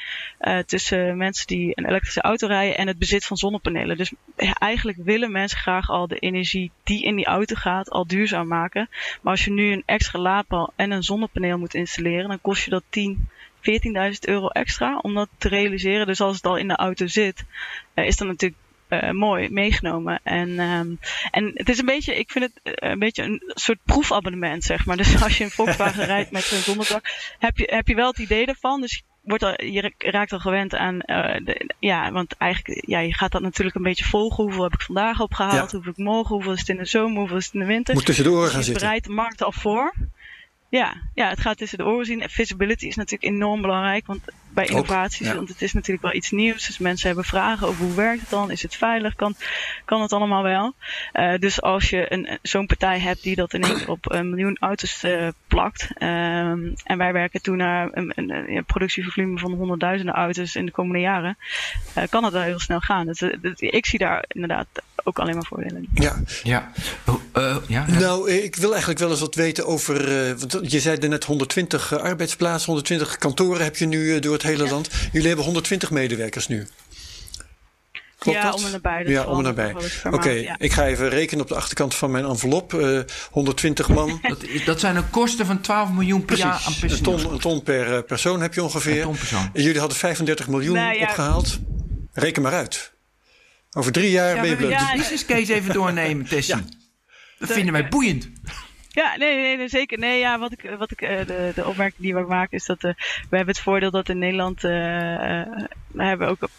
tussen 0.65 1.17
mensen 1.17 1.47
die 1.47 1.71
een 1.75 1.87
elektrische 1.87 2.21
auto 2.21 2.47
rijden 2.47 2.77
en 2.77 2.87
het 2.87 2.97
bezit 2.97 3.25
van 3.25 3.37
zonnepanelen. 3.37 3.97
Dus 3.97 4.11
eigenlijk 4.53 4.97
willen 5.03 5.31
mensen 5.31 5.57
graag 5.57 5.89
al 5.89 6.07
de 6.07 6.19
energie 6.19 6.71
die 6.83 7.03
in 7.03 7.15
die 7.15 7.25
auto 7.25 7.55
gaat, 7.55 7.89
al 7.89 8.07
duurzaam 8.07 8.47
maken. 8.47 8.89
Maar 9.21 9.31
als 9.31 9.45
je 9.45 9.51
nu 9.51 9.71
een 9.71 9.83
extra 9.85 10.19
laadpaal 10.19 10.73
en 10.75 10.91
een 10.91 11.03
zonnepaneel 11.03 11.57
moet 11.57 11.73
installeren, 11.73 12.27
dan 12.27 12.41
kost 12.41 12.63
je 12.63 12.69
dat 12.69 12.83
10 12.89 13.27
14.000 13.69 14.19
euro 14.19 14.47
extra 14.47 14.97
om 15.01 15.13
dat 15.13 15.29
te 15.37 15.47
realiseren. 15.47 16.07
Dus 16.07 16.21
als 16.21 16.35
het 16.35 16.45
al 16.45 16.57
in 16.57 16.67
de 16.67 16.75
auto 16.75 17.07
zit, 17.07 17.43
uh, 17.95 18.05
is 18.05 18.17
dat 18.17 18.27
natuurlijk 18.27 18.61
uh, 18.89 19.11
mooi 19.11 19.49
meegenomen. 19.49 20.19
En, 20.23 20.59
um, 20.59 20.99
en 21.31 21.51
het 21.53 21.69
is 21.69 21.79
een 21.79 21.85
beetje, 21.85 22.15
ik 22.15 22.31
vind 22.31 22.45
het 22.45 22.79
een 22.83 22.99
beetje 22.99 23.23
een 23.23 23.41
soort 23.47 23.79
proefabonnement, 23.83 24.63
zeg 24.63 24.85
maar. 24.85 24.97
Dus 25.07 25.23
als 25.23 25.37
je 25.37 25.43
een 25.43 25.49
Volkswagen 25.49 26.05
rijdt 26.15 26.31
met 26.31 26.43
zo'n 26.43 26.59
zonnedak, 26.59 27.33
heb 27.39 27.57
je, 27.57 27.67
heb 27.71 27.87
je 27.87 27.95
wel 27.95 28.07
het 28.07 28.19
idee 28.19 28.45
ervan. 28.45 28.81
Dus 28.81 29.03
wordt 29.21 29.43
al, 29.43 29.63
je 29.63 29.93
raakt 29.97 30.31
al 30.31 30.39
gewend 30.39 30.75
aan, 30.75 30.93
uh, 31.05 31.35
de, 31.43 31.69
ja, 31.79 32.11
want 32.11 32.37
eigenlijk, 32.37 32.87
ja, 32.87 32.99
je 32.99 33.13
gaat 33.13 33.31
dat 33.31 33.41
natuurlijk 33.41 33.75
een 33.75 33.83
beetje 33.83 34.05
volgen. 34.05 34.43
Hoeveel 34.43 34.63
heb 34.63 34.73
ik 34.73 34.81
vandaag 34.81 35.21
opgehaald? 35.21 35.53
Ja. 35.53 35.59
Hoeveel 35.59 35.81
heb 35.81 35.97
ik 35.97 36.03
morgen? 36.03 36.35
Hoeveel 36.35 36.53
is 36.53 36.59
het 36.59 36.69
in 36.69 36.77
de 36.77 36.85
zomer? 36.85 37.19
Hoeveel 37.19 37.37
is 37.37 37.45
het 37.45 37.53
in 37.53 37.59
de 37.59 37.65
winter? 37.65 37.93
Moet 37.93 38.05
tussen 38.05 38.23
de 38.23 38.29
oren 38.29 38.41
dus 38.41 38.51
gaan 38.51 38.59
je 38.59 38.65
zitten. 38.65 38.83
bereidt 38.83 39.07
de 39.07 39.13
markt 39.13 39.43
al 39.43 39.51
voor. 39.51 39.93
Ja, 40.69 41.09
ja, 41.13 41.29
het 41.29 41.39
gaat 41.39 41.57
tussen 41.57 41.77
de 41.77 41.85
oren 41.85 42.05
zien. 42.05 42.29
Visibility 42.29 42.85
is 42.87 42.95
natuurlijk 42.95 43.33
enorm 43.33 43.61
belangrijk 43.61 44.05
want 44.05 44.33
bij 44.57 44.65
innovaties. 44.65 45.27
Ook, 45.27 45.31
ja. 45.31 45.35
Want 45.35 45.49
het 45.49 45.61
is 45.61 45.73
natuurlijk 45.73 46.05
wel 46.05 46.15
iets 46.15 46.31
nieuws. 46.31 46.65
Dus 46.67 46.77
mensen 46.77 47.07
hebben 47.07 47.25
vragen 47.25 47.67
over 47.67 47.85
hoe 47.85 47.95
werkt 47.95 48.21
het 48.21 48.29
dan? 48.29 48.51
Is 48.51 48.61
het 48.61 48.75
veilig? 48.75 49.15
Kan, 49.15 49.35
kan 49.85 50.01
het 50.01 50.13
allemaal 50.13 50.43
wel? 50.43 50.73
Uh, 51.13 51.37
dus 51.39 51.61
als 51.61 51.89
je 51.89 52.13
een, 52.13 52.39
zo'n 52.41 52.65
partij 52.65 52.99
hebt 52.99 53.23
die 53.23 53.35
dat 53.35 53.53
in 53.53 53.63
één 53.63 53.77
keer 53.77 53.89
op 53.89 54.11
een 54.11 54.29
miljoen 54.29 54.57
auto's 54.59 55.03
uh, 55.03 55.27
plakt. 55.47 55.87
Um, 56.03 56.73
en 56.83 56.97
wij 56.97 57.13
werken 57.13 57.41
toen 57.41 57.57
naar 57.57 57.89
een, 57.91 58.11
een, 58.15 58.29
een 58.29 58.65
productievolume 58.65 59.39
van 59.39 59.53
honderdduizenden 59.53 60.15
auto's 60.15 60.55
in 60.55 60.65
de 60.65 60.71
komende 60.71 60.99
jaren. 60.99 61.37
Uh, 61.97 62.03
kan 62.09 62.23
het 62.23 62.33
wel 62.33 62.41
heel 62.41 62.59
snel 62.59 62.79
gaan. 62.79 63.05
Dus, 63.05 63.21
ik 63.55 63.85
zie 63.85 63.99
daar 63.99 64.25
inderdaad 64.27 64.67
ook 65.03 65.19
alleen 65.19 65.35
maar 65.35 65.45
voordelen 65.45 65.77
in. 65.77 65.89
Ja. 65.93 66.15
Ja. 66.43 66.71
Uh, 67.37 67.57
ja, 67.67 67.85
ja. 67.87 67.99
Nou, 67.99 68.31
ik 68.31 68.55
wil 68.55 68.69
eigenlijk 68.69 68.99
wel 68.99 69.09
eens 69.09 69.19
wat 69.19 69.35
weten 69.35 69.65
over. 69.65 70.29
Uh, 70.29 70.33
want 70.37 70.71
je 70.71 70.79
zei 70.79 70.97
er 70.97 71.09
net 71.09 71.23
120 71.23 71.93
uh, 71.93 71.99
arbeidsplaatsen, 71.99 72.65
120 72.65 73.17
kantoren 73.17 73.63
heb 73.63 73.75
je 73.75 73.85
nu 73.85 73.97
uh, 73.97 74.21
door 74.21 74.33
het 74.33 74.43
hele 74.47 74.63
ja. 74.63 74.69
land. 74.69 74.89
Jullie 75.11 75.27
hebben 75.27 75.45
120 75.45 75.91
medewerkers 75.91 76.47
nu. 76.47 76.67
Klopt 78.17 78.37
ja, 78.37 78.43
dat? 78.43 78.55
om 78.59 78.65
en 78.65 78.71
nabij. 78.71 79.03
Ja, 79.05 79.23
om 79.23 79.37
en 79.37 79.43
nabij. 79.43 79.73
Oké, 79.73 80.15
okay, 80.15 80.41
ja. 80.41 80.55
ik 80.59 80.71
ga 80.71 80.85
even 80.85 81.09
rekenen 81.09 81.41
op 81.41 81.47
de 81.47 81.55
achterkant 81.55 81.95
van 81.95 82.11
mijn 82.11 82.25
envelop. 82.25 82.73
Uh, 82.73 82.99
120 83.31 83.89
man. 83.89 84.19
dat, 84.21 84.45
dat, 84.65 84.79
zijn 84.79 84.95
een 84.95 85.09
kosten 85.09 85.45
van 85.45 85.61
12 85.61 85.91
miljoen 85.91 86.25
per 86.25 86.37
Precies. 86.37 86.43
jaar 86.43 86.61
aan 86.65 86.89
een 86.89 87.01
ton, 87.01 87.31
een 87.31 87.39
ton 87.39 87.63
per 87.63 88.03
persoon 88.03 88.41
heb 88.41 88.53
je 88.53 88.63
ongeveer. 88.63 88.97
Een 88.97 89.03
ton 89.03 89.15
persoon. 89.15 89.49
En 89.53 89.61
jullie 89.61 89.79
hadden 89.79 89.97
35 89.97 90.47
miljoen 90.47 90.75
nou, 90.75 90.97
ja. 90.97 91.07
opgehaald. 91.07 91.59
Reken 92.13 92.41
maar 92.41 92.53
uit. 92.53 92.93
Over 93.71 93.91
drie 93.91 94.11
jaar 94.11 94.35
ja, 94.35 94.41
ben 94.41 94.49
je 94.49 94.55
blut. 94.55 94.69
Ja, 94.69 94.91
de 94.91 94.97
business 94.97 95.25
case 95.25 95.53
even 95.53 95.73
doornemen, 95.73 96.25
Tessie. 96.25 96.55
ja. 96.55 96.63
Dat 97.39 97.51
vinden 97.51 97.73
wij 97.73 97.87
boeiend. 97.87 98.29
Ja, 98.97 99.15
nee, 99.17 99.35
nee, 99.35 99.57
nee, 99.57 99.67
zeker. 99.67 99.99
Nee, 99.99 100.19
ja, 100.19 100.39
wat 100.39 100.51
ik, 100.51 100.75
wat 100.77 100.91
ik, 100.91 101.01
uh, 101.01 101.25
de, 101.25 101.51
de 101.55 101.65
opmerking 101.65 102.01
die 102.01 102.13
we 102.13 102.21
maken 102.21 102.57
is 102.57 102.65
dat 102.65 102.83
uh, 102.83 102.91
we 103.29 103.35
hebben 103.35 103.55
het 103.55 103.63
voordeel 103.63 103.91
dat 103.91 104.09
in 104.09 104.17
Nederland, 104.17 104.63
uh, 104.63 104.71
we 105.87 106.03
hebben 106.03 106.27
ook 106.27 106.49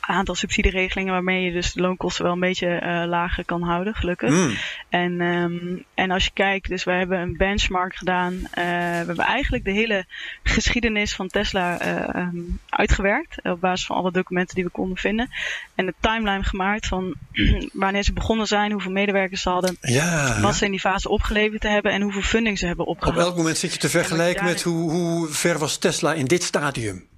aantal 0.00 0.34
subsidieregelingen 0.34 1.12
waarmee 1.12 1.44
je 1.44 1.52
dus 1.52 1.72
de 1.72 1.80
loonkosten 1.80 2.24
wel 2.24 2.32
een 2.32 2.40
beetje 2.40 2.80
uh, 2.82 3.04
lager 3.06 3.44
kan 3.44 3.62
houden, 3.62 3.94
gelukkig. 3.94 4.30
Mm. 4.30 4.56
En, 4.88 5.20
um, 5.20 5.84
en 5.94 6.10
als 6.10 6.24
je 6.24 6.30
kijkt, 6.34 6.68
dus 6.68 6.84
we 6.84 6.92
hebben 6.92 7.18
een 7.18 7.36
benchmark 7.36 7.94
gedaan. 7.94 8.32
Uh, 8.32 8.44
we 8.44 9.06
hebben 9.06 9.16
eigenlijk 9.16 9.64
de 9.64 9.70
hele 9.70 10.06
geschiedenis 10.42 11.14
van 11.14 11.28
Tesla 11.28 11.82
uh, 11.82 12.22
um, 12.22 12.60
uitgewerkt. 12.68 13.36
Op 13.42 13.60
basis 13.60 13.86
van 13.86 13.96
alle 13.96 14.12
documenten 14.12 14.54
die 14.54 14.64
we 14.64 14.70
konden 14.70 14.96
vinden. 14.96 15.30
En 15.74 15.86
de 15.86 15.94
timeline 16.00 16.44
gemaakt 16.44 16.86
van 16.86 17.14
wanneer 17.72 18.02
ze 18.02 18.12
begonnen 18.12 18.46
zijn, 18.46 18.72
hoeveel 18.72 18.92
medewerkers 18.92 19.42
ze 19.42 19.48
hadden. 19.48 19.76
Ja, 19.80 20.40
wat 20.40 20.54
ze 20.54 20.64
in 20.64 20.70
die 20.70 20.80
fase 20.80 21.08
opgeleverd 21.08 21.60
te 21.60 21.68
hebben 21.68 21.92
en 21.92 22.02
hoeveel 22.02 22.22
funding 22.22 22.58
ze 22.58 22.66
hebben 22.66 22.86
opgehaald. 22.86 23.18
Op 23.18 23.24
elk 23.24 23.36
moment 23.36 23.58
zit 23.58 23.72
je 23.72 23.78
te 23.78 23.88
vergelijken 23.88 24.44
met 24.44 24.62
hoe, 24.62 24.90
hoe 24.90 25.28
ver 25.28 25.58
was 25.58 25.78
Tesla 25.78 26.14
in 26.14 26.24
dit 26.24 26.42
stadium? 26.42 27.10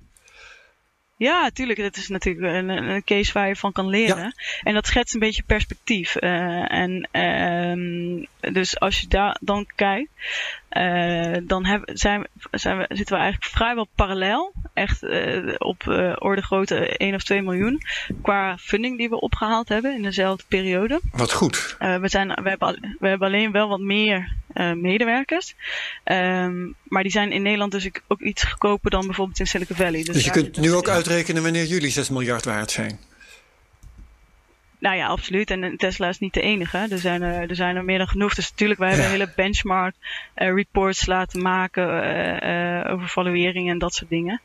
Ja, 1.17 1.51
tuurlijk. 1.51 1.79
Dat 1.79 1.97
is 1.97 2.09
natuurlijk 2.09 2.55
een, 2.55 2.69
een, 2.69 3.05
case 3.05 3.33
waar 3.33 3.49
je 3.49 3.57
van 3.57 3.73
kan 3.73 3.89
leren. 3.89 4.17
Ja. 4.17 4.33
En 4.63 4.75
dat 4.75 4.87
schetst 4.87 5.15
een 5.15 5.21
beetje 5.21 5.43
perspectief. 5.43 6.23
Uh, 6.23 6.73
en 6.73 7.09
um, 7.21 8.27
dus 8.53 8.81
als 8.81 9.01
je 9.01 9.07
daar 9.09 9.37
dan 9.41 9.67
kijkt, 9.75 10.11
uh, 10.75 11.37
dan 11.43 11.65
heb, 11.65 11.83
zijn, 11.93 12.27
zijn 12.51 12.79
we, 12.79 12.87
zitten 12.89 13.17
we 13.17 13.23
eigenlijk 13.23 13.53
vrijwel 13.53 13.89
parallel. 13.95 14.53
Echt 14.75 15.03
uh, 15.03 15.55
op 15.59 15.83
orde 16.19 16.43
grootte 16.43 16.97
1 16.97 17.15
of 17.15 17.23
2 17.23 17.43
miljoen. 17.43 17.83
Qua 18.23 18.59
funding 18.59 18.99
die 18.99 19.09
we 19.09 19.21
opgehaald 19.21 19.69
hebben 19.69 19.95
in 19.95 20.03
dezelfde 20.03 20.45
periode. 20.49 21.01
Wat 21.13 21.33
goed. 21.33 21.77
we, 21.79 22.09
zijn, 22.09 22.29
we, 22.29 22.49
hebben, 22.49 22.97
we 22.99 23.09
hebben 23.09 23.29
alleen 23.29 23.53
wel 23.53 23.69
wat 23.69 23.81
meer 23.81 24.33
uh, 24.55 24.73
medewerkers. 24.73 25.55
Um, 26.05 26.75
maar 26.85 27.03
die 27.03 27.13
zijn 27.13 27.33
in 27.33 27.43
Nederland 27.43 27.73
dus 27.73 27.91
ook 28.09 28.21
iets 28.21 28.45
goedkoper 28.45 28.91
dan 28.91 29.07
bijvoorbeeld 29.07 29.39
in 29.39 29.47
Silicon 29.47 29.77
Valley. 29.77 30.03
Dus, 30.03 30.15
dus 30.15 30.25
je 30.25 30.31
kunt 30.31 30.61
nu 30.61 30.73
ook 30.73 30.89
uitrekenen 30.89 31.43
wanneer 31.43 31.65
jullie 31.65 31.91
6 31.91 32.09
miljard 32.09 32.45
waard 32.45 32.71
zijn. 32.71 32.99
Nou 34.85 34.97
ja, 34.97 35.07
absoluut. 35.07 35.51
En 35.51 35.77
Tesla 35.77 36.09
is 36.09 36.19
niet 36.19 36.35
de 36.35 36.41
enige. 36.41 36.87
Er 36.91 36.99
zijn 36.99 37.23
er, 37.23 37.49
er, 37.49 37.57
zijn 37.57 37.77
er 37.77 37.85
meer 37.85 37.99
dan 37.99 38.09
genoeg. 38.09 38.35
Dus 38.35 38.51
natuurlijk, 38.51 38.81
wij 38.81 38.89
ja. 38.89 38.95
hebben 38.95 39.13
hele 39.13 39.33
benchmark 39.37 39.95
uh, 40.37 40.55
reports 40.55 41.07
laten 41.07 41.43
maken 41.43 41.89
uh, 41.89 42.83
uh, 42.83 42.93
over 42.93 43.09
valueringen 43.09 43.73
en 43.73 43.79
dat 43.79 43.95
soort 43.95 44.11
dingen. 44.11 44.41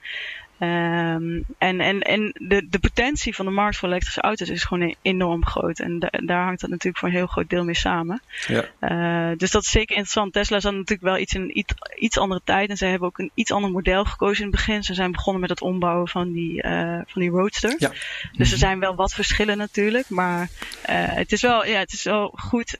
Um, 0.62 1.45
en 1.57 1.80
en, 1.80 2.01
en 2.01 2.34
de, 2.34 2.68
de 2.70 2.80
potentie 2.80 3.36
van 3.36 3.45
de 3.45 3.51
markt 3.51 3.78
voor 3.78 3.88
elektrische 3.88 4.22
auto's 4.22 4.49
is 4.49 4.64
gewoon 4.64 4.95
enorm 5.01 5.45
groot. 5.45 5.80
En 5.80 5.99
da 5.99 6.10
daar 6.12 6.43
hangt 6.43 6.62
dat 6.62 6.70
natuurlijk 6.70 6.97
voor 6.97 7.07
een 7.07 7.16
heel 7.16 7.28
groot 7.28 7.49
deel 7.49 7.64
mee 7.64 7.76
samen. 7.76 8.22
Ja. 8.47 8.66
Uh, 8.80 9.38
dus 9.38 9.51
dat 9.51 9.62
is 9.62 9.72
zeker 9.72 9.95
interessant. 9.95 10.34
Tesla 10.34 10.60
zat 10.60 10.72
natuurlijk 10.72 11.01
wel 11.01 11.18
iets 11.18 11.34
in 11.34 11.41
een 11.41 11.57
iets, 11.57 11.74
iets 11.95 12.18
andere 12.18 12.41
tijd. 12.43 12.70
En 12.70 12.78
zij 12.78 12.89
hebben 12.89 13.07
ook 13.07 13.18
een 13.18 13.32
iets 13.34 13.51
ander 13.51 13.72
model 13.72 14.05
gekozen 14.05 14.43
in 14.43 14.49
het 14.49 14.55
begin. 14.55 14.84
Ze 14.84 14.93
zijn 14.93 15.12
begonnen 15.12 15.41
met 15.41 15.49
het 15.49 15.62
ombouwen 15.62 16.07
van 16.07 16.32
die, 16.32 16.64
uh, 16.64 16.99
van 17.07 17.22
die 17.22 17.30
Roadster. 17.30 17.76
Ja. 17.78 17.91
Dus 18.32 18.51
er 18.51 18.57
zijn 18.57 18.80
wel 18.80 18.95
wat 18.95 19.14
verschillen 19.14 19.57
natuurlijk. 19.57 20.10
Maar 20.10 20.41
uh, 20.41 20.47
het, 20.89 21.32
is 21.32 21.41
wel, 21.41 21.66
ja, 21.66 21.80
het 21.80 21.93
is 21.93 22.03
wel 22.03 22.34
goed 22.36 22.78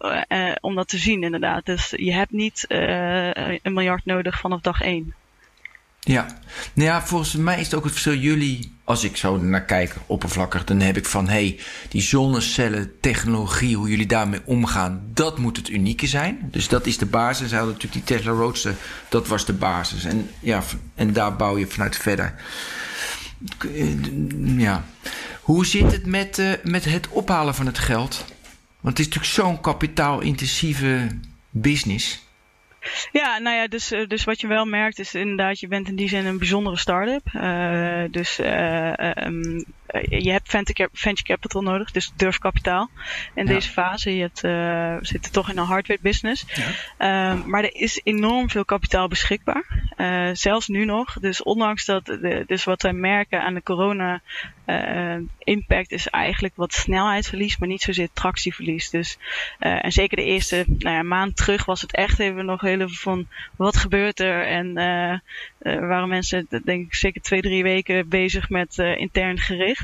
om 0.62 0.76
dat 0.76 0.88
te 0.88 0.98
zien 0.98 1.24
inderdaad. 1.24 1.66
Dus 1.66 1.94
je 1.96 2.14
hebt 2.14 2.32
niet 2.32 2.66
een 2.68 3.74
miljard 3.74 4.06
nodig 4.06 4.40
vanaf 4.40 4.62
dag 4.62 4.82
één. 4.82 5.14
Ja, 6.00 6.26
nou 6.74 6.90
ja, 6.90 7.02
volgens 7.02 7.36
mij 7.36 7.60
is 7.60 7.66
het 7.66 7.74
ook 7.76 7.84
het 7.84 7.92
verschil. 7.92 8.16
Jullie, 8.16 8.76
als 8.84 9.04
ik 9.04 9.18
zo 9.18 9.38
naar 9.38 9.66
kijk, 9.66 9.96
oppervlakkig, 10.06 10.64
dan 10.64 10.80
heb 10.80 10.98
ik 10.98 11.06
van 11.06 11.26
hé, 11.26 11.32
hey, 11.32 11.60
die 11.90 12.02
zonnecellen, 12.02 13.00
technologie, 13.00 13.76
hoe 13.76 13.90
jullie 13.90 14.06
daarmee 14.06 14.42
omgaan, 14.46 15.02
dat 15.14 15.38
moet 15.38 15.58
het 15.58 15.70
unieke 15.70 16.08
zijn. 16.08 16.48
Dus 16.52 16.68
dat 16.68 16.86
is 16.86 16.98
de 16.98 17.06
basis. 17.06 17.50
Ze 17.50 17.56
hadden 17.56 17.74
natuurlijk 17.74 18.06
die 18.06 18.18
Tesla 18.18 18.32
Roadster, 18.32 18.76
dat 19.10 19.28
was 19.28 19.46
de 19.46 19.54
basis. 19.54 20.04
En, 20.04 20.30
ja, 20.40 20.64
en 20.96 21.14
daar 21.14 21.36
bouw 21.36 21.58
je 21.58 21.68
vanuit 21.68 21.96
verder. 21.96 22.34
Ja. 24.58 24.86
Hoe 25.42 25.66
zit 25.66 25.92
het 25.92 26.06
met, 26.06 26.38
uh, 26.38 26.52
met 26.64 26.86
het 26.86 27.08
ophalen 27.08 27.56
van 27.56 27.66
het 27.66 27.80
geld? 27.80 28.26
Want 28.80 28.98
het 28.98 29.08
is 29.08 29.14
natuurlijk 29.14 29.34
zo'n 29.34 29.62
kapitaalintensieve 29.62 31.08
business. 31.50 32.28
Ja, 33.12 33.38
nou 33.38 33.56
ja, 33.56 33.68
dus, 33.68 33.92
eh, 33.92 34.08
dus 34.08 34.24
wat 34.24 34.42
je 34.42 34.48
wel 34.48 34.66
merkt 34.66 35.00
is 35.00 35.14
inderdaad, 35.14 35.60
je 35.60 35.68
bent 35.68 35.88
in 35.88 35.96
die 35.96 36.10
zin 36.10 36.26
een 36.26 36.38
bijzondere 36.38 36.78
start-up. 36.78 37.34
Uh, 37.34 38.04
dus 38.12 38.40
um, 38.40 39.64
je 40.10 40.32
hebt 40.32 40.50
venture 40.94 41.24
capital 41.24 41.62
nodig, 41.62 41.92
dus 41.92 42.12
durfkapitaal 42.16 42.90
in 43.36 43.46
ja. 43.46 43.54
deze 43.54 43.70
fase. 43.70 44.16
Je 44.16 44.22
hebt, 44.22 44.44
uh, 44.44 44.52
we 45.00 45.06
zitten 45.06 45.32
toch 45.32 45.50
in 45.50 45.58
een 45.58 45.66
hardware 45.66 46.00
business. 46.02 46.46
Ja. 46.98 47.34
Uh, 47.34 47.44
maar 47.46 47.64
er 47.64 47.76
is 47.76 48.02
enorm 48.04 48.50
veel 48.50 48.66
kapitaal 48.66 49.08
beschikbaar. 49.08 49.66
Uh, 49.98 50.30
zelfs 50.34 50.68
nu 50.68 50.86
nog. 50.86 51.14
Dus 51.14 51.44
ondanks 51.44 51.86
dat, 51.86 52.06
de, 52.06 52.44
dus 52.48 52.64
wat 52.64 52.82
wij 52.82 52.94
merken 52.94 53.42
aan 53.42 53.54
de 53.54 53.64
corona 53.64 54.22
uh, 54.66 55.16
impact 55.40 55.92
is 55.92 56.08
eigenlijk 56.08 56.56
wat 56.56 56.74
snelheidsverlies, 56.74 57.58
maar 57.58 57.68
niet 57.68 57.82
zozeer 57.82 58.10
tractieverlies. 58.14 58.90
Dus, 58.90 59.18
en 59.60 59.92
zeker 59.92 60.18
de 60.18 60.24
eerste 60.24 60.64
nou 60.68 60.96
ja, 60.96 61.04
maand 61.04 61.38
terug 61.38 61.66
was 61.66 61.82
het 61.82 61.96
echt 61.96 62.20
even 62.20 62.46
nog 62.46 62.62
heel 62.62 62.80
even 62.80 62.90
van 62.90 63.28
wat 63.56 63.78
gebeurt 63.78 64.20
er? 64.20 64.46
En 64.46 64.74
waren 65.60 66.10
mensen, 66.10 66.48
denk 66.50 66.86
ik, 66.86 66.94
zeker 66.94 67.22
twee, 67.22 67.42
drie 67.42 67.64
weken 67.64 68.10
bezig 68.10 68.50
met 68.50 68.78
intern 68.78 69.38
gericht. 69.38 69.79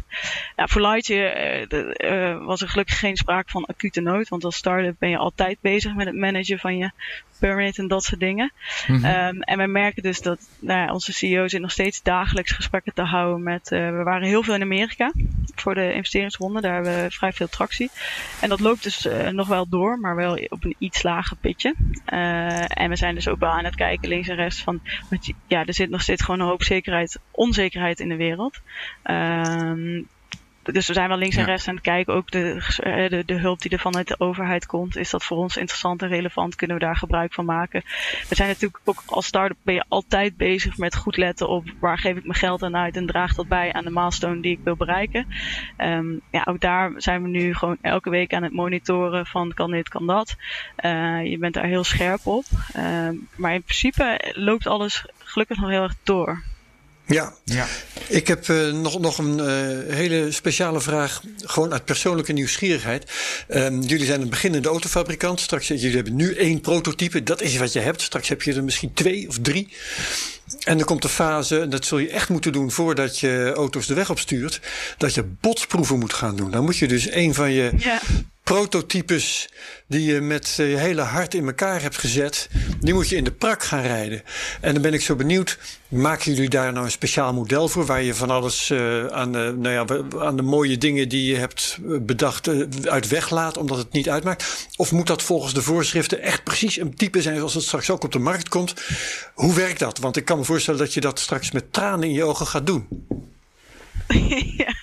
Nou, 0.56 0.70
voor 0.70 0.82
Lightje 0.82 2.38
was 2.46 2.62
er 2.62 2.70
gelukkig 2.70 3.00
geen 3.00 3.16
sprake 3.16 3.52
van 3.52 3.66
acute 3.66 4.02
nood, 4.02 4.30
want 4.30 4.44
als 4.44 4.56
start-up 4.56 4.96
ben 5.00 5.10
je 5.10 5.18
altijd 5.18 5.58
bezig 5.62 5.96
met 5.96 6.06
het 6.06 6.16
managen 6.16 6.60
van 6.60 6.78
je 6.78 6.92
permit 7.40 7.78
en 7.78 7.88
dat 7.88 8.04
soort 8.04 8.20
dingen. 8.20 8.52
Mm 8.88 8.96
-hmm. 8.96 9.06
um, 9.06 9.42
en 9.42 9.58
we 9.58 9.68
merken 9.68 10.04
dus 10.04 10.22
dat 10.22 10.40
nou 10.60 10.80
ja, 10.80 10.94
onze 10.94 11.14
CEO 11.14 11.48
zit 11.48 11.62
nog 11.62 11.72
steeds 11.72 12.02
dagelijks 12.02 12.52
gesprekken 12.52 12.94
te 12.94 13.02
houden 13.02 13.44
met. 13.44 13.72
Uh, 13.72 13.90
we 13.90 14.04
waren 14.04 14.28
heel 14.28 14.44
veel 14.44 14.54
in 14.54 14.62
Amerika 14.62 15.12
voor 15.56 15.76
de 15.76 15.94
investeringsronde. 15.94 16.62
Daar 16.62 16.74
hebben 16.74 17.04
we 17.04 17.12
vrij 17.12 17.34
veel 17.34 17.50
tractie. 17.50 17.90
En 18.42 18.50
dat 18.50 18.60
loopt 18.60 18.84
dus 18.84 19.06
uh, 19.06 19.30
nog 19.30 19.48
wel 19.48 19.70
door, 19.70 20.00
maar 20.00 20.16
wel 20.16 20.40
op 20.50 20.64
een 20.64 20.76
iets 20.78 21.04
lager 21.04 21.38
pitje. 21.38 21.76
En 22.68 22.90
we 22.90 22.96
zijn 22.96 23.16
dus 23.16 23.28
ook 23.28 23.40
wel 23.40 23.50
aan 23.50 23.66
het 23.66 23.76
kijken 23.76 24.10
links 24.10 24.28
en 24.28 24.36
rechts 24.36 24.64
van. 24.64 24.82
Ja, 25.48 25.66
er 25.66 25.74
zit 25.74 25.90
nog 25.90 26.02
steeds 26.02 26.24
gewoon 26.24 26.40
een 26.40 26.48
hoop 26.48 26.64
zekerheid, 26.64 27.20
onzekerheid 27.32 28.00
in 28.00 28.10
de 28.10 28.16
wereld. 28.16 28.62
Um, 29.04 29.85
dus 30.72 30.88
we 30.88 30.94
zijn 30.94 31.10
wel 31.10 31.18
links 31.18 31.36
en 31.36 31.46
rechts 31.46 31.68
aan 31.68 31.76
het 31.76 31.84
kijken. 31.84 32.14
Ook 32.14 32.32
de, 32.32 32.62
de, 33.10 33.24
de, 33.26 33.34
hulp 33.34 33.62
die 33.62 33.72
er 33.72 33.80
vanuit 33.80 34.08
de 34.08 34.20
overheid 34.20 34.66
komt. 34.66 34.96
Is 34.96 35.10
dat 35.10 35.24
voor 35.24 35.38
ons 35.38 35.58
interessant 35.58 36.02
en 36.02 36.08
relevant? 36.08 36.56
Kunnen 36.56 36.78
we 36.78 36.84
daar 36.84 36.96
gebruik 36.96 37.34
van 37.34 37.46
maken? 37.46 37.84
We 38.30 38.36
zijn 38.36 38.48
natuurlijk 38.48 38.80
ook 38.84 39.04
als 39.06 39.26
start-up 39.26 39.58
ben 39.62 39.74
je 39.74 39.86
altijd 39.88 40.38
bezig 40.38 40.78
met 40.78 40.96
goed 40.96 41.18
letten 41.18 41.50
op 41.50 41.66
waar 41.80 41.98
geef 41.98 42.18
ik 42.18 42.24
mijn 42.24 42.40
geld 42.40 42.64
aan 42.64 42.78
uit 42.78 42.96
en 42.96 43.06
draagt 43.06 43.36
dat 43.36 43.48
bij 43.48 43.74
aan 43.74 43.84
de 43.84 43.92
milestone 43.92 44.42
die 44.42 44.52
ik 44.52 44.60
wil 44.64 44.76
bereiken. 44.76 45.28
Um, 45.78 46.22
ja, 46.32 46.46
ook 46.46 46.60
daar 46.60 46.92
zijn 46.98 47.22
we 47.22 47.28
nu 47.28 47.54
gewoon 47.54 47.78
elke 47.82 48.10
week 48.10 48.34
aan 48.34 48.44
het 48.44 48.54
monitoren 48.54 49.26
van 49.26 49.54
kan 49.54 49.72
dit, 49.72 49.90
kan 49.90 50.08
dat. 50.08 50.36
Uh, 50.86 51.26
je 51.26 51.38
bent 51.38 51.54
daar 51.54 51.66
heel 51.66 51.84
scherp 51.84 52.26
op. 52.26 52.46
Uh, 52.76 53.10
maar 53.36 53.54
in 53.54 53.64
principe 53.64 54.32
loopt 54.34 54.68
alles 54.68 55.06
gelukkig 55.18 55.58
nog 55.58 55.70
heel 55.70 55.84
erg 55.84 55.96
door. 56.04 56.44
Ja. 57.08 57.34
ja, 57.44 57.68
ik 58.08 58.28
heb 58.28 58.48
uh, 58.48 58.72
nog, 58.72 59.00
nog 59.00 59.18
een 59.18 59.38
uh, 59.38 59.96
hele 59.96 60.32
speciale 60.32 60.82
vraag, 60.82 61.22
gewoon 61.44 61.74
uit 61.74 61.86
persoonlijke 61.86 62.34
nieuwsgierigheid. 62.34 63.12
Um, 63.50 63.82
jullie 63.82 64.06
zijn 64.06 64.22
een 64.22 64.30
beginnende 64.30 64.70
autofabrikant. 64.70 65.40
Straks 65.40 65.68
jullie 65.68 65.96
hebben 65.96 66.16
nu 66.16 66.36
één 66.36 66.62
prototype, 66.62 67.24
dat 67.24 67.42
is 67.42 67.58
wat 67.58 67.74
je 67.74 67.80
hebt. 67.80 68.02
Straks 68.02 68.30
heb 68.30 68.42
je 68.42 68.54
er 68.54 68.64
misschien 68.64 68.94
twee 68.94 69.28
of 69.28 69.40
drie. 69.42 69.74
En 70.64 70.80
er 70.80 70.86
komt 70.86 71.02
de 71.02 71.10
fase, 71.10 71.60
en 71.60 71.70
dat 71.70 71.86
zul 71.86 71.98
je 71.98 72.10
echt 72.10 72.30
moeten 72.30 72.52
doen 72.52 72.72
voordat 72.72 73.20
je 73.20 73.52
auto's 73.56 73.88
de 73.88 73.94
weg 73.94 74.10
opstuurt, 74.10 74.60
dat 74.98 75.14
je 75.14 75.24
botsproeven 75.24 76.00
moet 76.00 76.14
gaan 76.14 76.36
doen. 76.36 76.52
Dan 76.52 76.64
moet 76.64 76.78
je 76.78 76.88
dus 76.88 77.12
een 77.12 77.34
van 77.34 77.52
je 77.52 77.72
ja 77.78 78.00
prototypes 78.46 79.50
die 79.88 80.14
je 80.14 80.22
met 80.22 80.54
je 80.56 80.64
hele 80.64 81.02
hart 81.02 81.34
in 81.34 81.46
elkaar 81.46 81.82
hebt 81.82 81.98
gezet, 81.98 82.50
die 82.80 82.94
moet 82.94 83.10
je 83.10 83.16
in 83.16 83.24
de 83.24 83.32
prak 83.32 83.64
gaan 83.64 83.82
rijden. 83.82 84.22
En 84.62 84.74
dan 84.74 84.82
ben 84.82 84.94
ik 84.94 85.02
zo 85.02 85.16
benieuwd, 85.16 85.58
maken 85.88 86.34
jullie 86.34 86.50
daar 86.50 86.74
nou 86.74 86.86
een 86.86 86.92
speciaal 86.92 87.34
model 87.34 87.68
voor 87.68 87.86
waar 87.86 88.02
je 88.02 88.14
van 88.14 88.30
alles 88.30 88.70
uh, 88.70 89.06
aan, 89.06 89.32
de, 89.32 89.56
nou 89.58 89.74
ja, 89.74 89.86
aan 90.26 90.36
de 90.36 90.42
mooie 90.42 90.78
dingen 90.78 91.10
die 91.10 91.32
je 91.32 91.36
hebt 91.36 91.78
bedacht 91.82 92.48
uh, 92.48 92.68
uit 92.84 93.08
weglaat, 93.08 93.58
omdat 93.58 93.78
het 93.78 93.92
niet 93.92 94.10
uitmaakt? 94.10 94.68
Of 94.76 94.92
moet 94.92 95.08
dat 95.08 95.24
volgens 95.24 95.54
de 95.54 95.62
voorschriften 95.62 96.22
echt 96.22 96.44
precies 96.44 96.80
een 96.80 96.96
type 96.96 97.22
zijn 97.22 97.36
zoals 97.36 97.54
het 97.54 97.64
straks 97.64 97.90
ook 97.90 98.04
op 98.04 98.12
de 98.12 98.20
markt 98.20 98.50
komt? 98.50 98.74
Hoe 99.34 99.54
werkt 99.54 99.80
dat? 99.80 99.98
Want 99.98 100.18
ik 100.18 100.26
kan 100.26 100.38
me 100.38 100.44
voorstellen 100.44 100.80
dat 100.80 100.94
je 100.94 101.02
dat 101.02 101.20
straks 101.20 101.52
met 101.52 101.74
tranen 101.74 102.08
in 102.08 102.14
je 102.14 102.24
ogen 102.24 102.48
gaat 102.48 102.66
doen. 102.66 102.88
ja, 104.58 104.74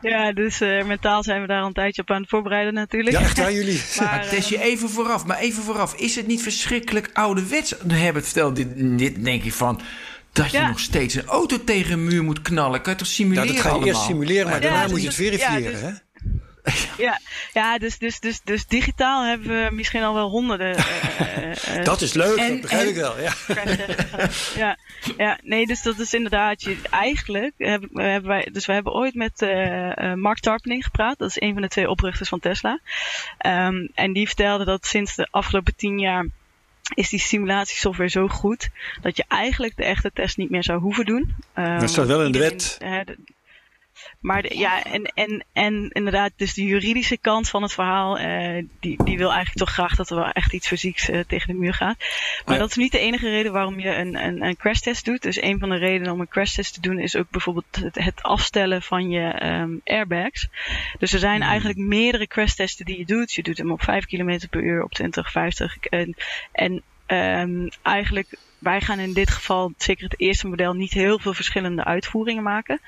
ja, 0.00 0.32
dus 0.32 0.60
uh, 0.60 0.84
mentaal 0.84 1.22
zijn 1.22 1.40
we 1.40 1.46
daar 1.46 1.62
een 1.62 1.72
tijdje 1.72 2.02
op 2.02 2.10
aan 2.10 2.20
het 2.20 2.30
voorbereiden 2.30 2.74
natuurlijk. 2.74 3.16
Ja, 3.16 3.22
echt 3.22 3.40
aan 3.40 3.54
jullie. 3.54 3.82
maar, 4.00 4.28
test 4.28 4.48
je 4.48 4.60
even 4.60 4.90
vooraf, 4.90 5.26
maar 5.26 5.38
even 5.38 5.62
vooraf. 5.62 5.94
Is 5.94 6.16
het 6.16 6.26
niet 6.26 6.42
verschrikkelijk 6.42 7.10
ouderwets? 7.12 7.74
Herbert 7.88 8.24
vertelde 8.24 8.74
dit, 8.74 8.98
dit 8.98 9.24
denk 9.24 9.42
ik 9.42 9.52
van... 9.52 9.80
Dat 10.32 10.50
je 10.50 10.58
ja. 10.58 10.68
nog 10.68 10.80
steeds 10.80 11.14
een 11.14 11.26
auto 11.26 11.64
tegen 11.64 11.92
een 11.92 12.04
muur 12.04 12.24
moet 12.24 12.42
knallen. 12.42 12.80
Kan 12.80 12.92
je 12.92 12.98
toch 12.98 13.08
simuleren 13.08 13.46
Ja, 13.46 13.52
dat 13.52 13.62
ga 13.62 13.68
je 13.68 13.74
allemaal? 13.74 13.94
eerst 13.94 14.06
simuleren, 14.06 14.44
maar 14.46 14.54
ja, 14.54 14.60
daarna 14.60 14.82
dus 14.82 14.90
moet 14.90 15.00
je 15.00 15.06
het 15.06 15.16
verifiëren, 15.16 15.72
dus, 15.72 15.80
hè? 15.80 15.90
ja, 16.98 17.20
ja 17.52 17.78
dus, 17.78 17.98
dus, 17.98 18.20
dus, 18.20 18.40
dus 18.44 18.66
digitaal 18.66 19.24
hebben 19.24 19.48
we 19.48 19.74
misschien 19.74 20.02
al 20.02 20.14
wel 20.14 20.28
honderden. 20.28 20.76
Uh, 20.76 21.76
uh, 21.76 21.84
dat 21.84 22.00
is 22.00 22.12
leuk, 22.12 22.36
en, 22.36 22.50
dat 22.50 22.60
begrijp 22.60 22.82
en, 22.82 22.88
ik 22.88 22.94
wel. 22.94 23.20
Ja. 23.20 23.32
ja, 24.64 24.76
ja, 25.16 25.38
nee, 25.42 25.66
dus 25.66 25.82
dat 25.82 25.98
is 25.98 26.14
inderdaad. 26.14 26.62
Je, 26.62 26.76
eigenlijk 26.90 27.54
hebben, 27.58 28.00
hebben 28.00 28.30
wij. 28.30 28.48
Dus 28.52 28.66
we 28.66 28.72
hebben 28.72 28.92
ooit 28.92 29.14
met 29.14 29.42
uh, 29.42 30.14
Mark 30.14 30.38
Tarpening 30.38 30.84
gepraat. 30.84 31.18
Dat 31.18 31.28
is 31.28 31.40
een 31.40 31.52
van 31.52 31.62
de 31.62 31.68
twee 31.68 31.88
oprichters 31.88 32.28
van 32.28 32.40
Tesla. 32.40 32.80
Um, 33.46 33.90
en 33.94 34.12
die 34.12 34.26
vertelde 34.26 34.64
dat 34.64 34.86
sinds 34.86 35.14
de 35.14 35.28
afgelopen 35.30 35.76
tien 35.76 35.98
jaar 35.98 36.26
is 36.94 37.08
die 37.08 37.20
simulatiesoftware 37.20 38.10
zo 38.10 38.28
goed 38.28 38.68
dat 39.00 39.16
je 39.16 39.24
eigenlijk 39.28 39.76
de 39.76 39.84
echte 39.84 40.10
test 40.14 40.36
niet 40.36 40.50
meer 40.50 40.64
zou 40.64 40.80
hoeven 40.80 41.04
doen. 41.04 41.34
Um, 41.54 41.78
dat 41.78 41.90
staat 41.90 42.06
wel 42.06 42.24
in 42.24 42.32
de 42.32 42.38
wet. 42.38 42.78
Maar 44.20 44.42
de, 44.42 44.58
ja, 44.58 44.84
en, 44.84 45.04
en, 45.04 45.44
en 45.52 45.90
inderdaad, 45.90 46.32
dus 46.36 46.54
de 46.54 46.64
juridische 46.64 47.16
kant 47.16 47.48
van 47.48 47.62
het 47.62 47.72
verhaal, 47.72 48.20
uh, 48.20 48.64
die, 48.80 49.04
die 49.04 49.18
wil 49.18 49.32
eigenlijk 49.32 49.58
toch 49.58 49.72
graag 49.72 49.96
dat 49.96 50.10
er 50.10 50.16
wel 50.16 50.30
echt 50.30 50.52
iets 50.52 50.66
fysieks 50.66 51.08
uh, 51.08 51.20
tegen 51.26 51.52
de 51.52 51.60
muur 51.60 51.74
gaat. 51.74 51.96
Maar 52.44 52.54
ja. 52.54 52.60
dat 52.60 52.70
is 52.70 52.76
niet 52.76 52.92
de 52.92 52.98
enige 52.98 53.28
reden 53.28 53.52
waarom 53.52 53.80
je 53.80 53.94
een, 53.94 54.14
een, 54.14 54.42
een 54.42 54.56
crash 54.56 54.80
test 54.80 55.04
doet. 55.04 55.22
Dus 55.22 55.42
een 55.42 55.58
van 55.58 55.68
de 55.68 55.76
redenen 55.76 56.12
om 56.12 56.20
een 56.20 56.28
crash 56.28 56.54
test 56.54 56.74
te 56.74 56.80
doen 56.80 56.98
is 56.98 57.16
ook 57.16 57.30
bijvoorbeeld 57.30 57.76
het, 57.76 57.94
het 57.94 58.22
afstellen 58.22 58.82
van 58.82 59.10
je 59.10 59.46
um, 59.46 59.80
airbags. 59.84 60.48
Dus 60.98 61.12
er 61.12 61.18
zijn 61.18 61.40
mm. 61.40 61.48
eigenlijk 61.48 61.78
meerdere 61.78 62.26
crash 62.26 62.54
testen 62.54 62.84
die 62.84 62.98
je 62.98 63.04
doet. 63.04 63.32
Je 63.32 63.42
doet 63.42 63.58
hem 63.58 63.70
op 63.70 63.82
5 63.82 64.06
km 64.06 64.38
per 64.50 64.62
uur, 64.62 64.82
op 64.82 64.92
20, 64.92 65.30
50. 65.30 65.76
En, 65.76 66.14
en 66.52 66.82
um, 67.06 67.68
eigenlijk 67.82 68.38
wij 68.62 68.80
gaan 68.80 68.98
in 68.98 69.12
dit 69.12 69.30
geval, 69.30 69.72
zeker 69.76 70.04
het 70.04 70.20
eerste 70.20 70.46
model, 70.46 70.72
niet 70.72 70.92
heel 70.92 71.18
veel 71.18 71.34
verschillende 71.34 71.84
uitvoeringen 71.84 72.42
maken. 72.42 72.80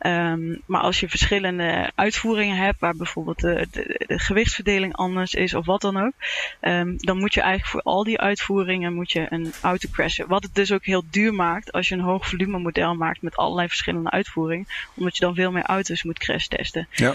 Um, 0.00 0.62
maar 0.66 0.80
als 0.80 1.00
je 1.00 1.08
verschillende 1.08 1.90
uitvoeringen 1.94 2.56
hebt, 2.56 2.80
waar 2.80 2.96
bijvoorbeeld 2.96 3.40
de, 3.40 3.66
de, 3.70 4.04
de 4.06 4.18
gewichtsverdeling 4.18 4.94
anders 4.94 5.34
is 5.34 5.54
of 5.54 5.66
wat 5.66 5.80
dan 5.80 5.96
ook, 5.96 6.12
um, 6.60 6.96
dan 6.98 7.18
moet 7.18 7.34
je 7.34 7.40
eigenlijk 7.40 7.70
voor 7.70 7.92
al 7.92 8.04
die 8.04 8.20
uitvoeringen 8.20 8.94
moet 8.94 9.12
je 9.12 9.26
een 9.28 9.52
auto 9.60 9.88
crashen. 9.92 10.28
Wat 10.28 10.42
het 10.42 10.54
dus 10.54 10.72
ook 10.72 10.84
heel 10.84 11.04
duur 11.10 11.34
maakt 11.34 11.72
als 11.72 11.88
je 11.88 11.94
een 11.94 12.00
hoog 12.00 12.28
volume 12.28 12.58
model 12.58 12.94
maakt 12.94 13.22
met 13.22 13.36
allerlei 13.36 13.68
verschillende 13.68 14.10
uitvoeringen, 14.10 14.66
omdat 14.94 15.16
je 15.16 15.24
dan 15.24 15.34
veel 15.34 15.52
meer 15.52 15.64
auto's 15.64 16.02
moet 16.02 16.18
crash 16.18 16.46
testen. 16.46 16.88
Ja. 16.90 17.14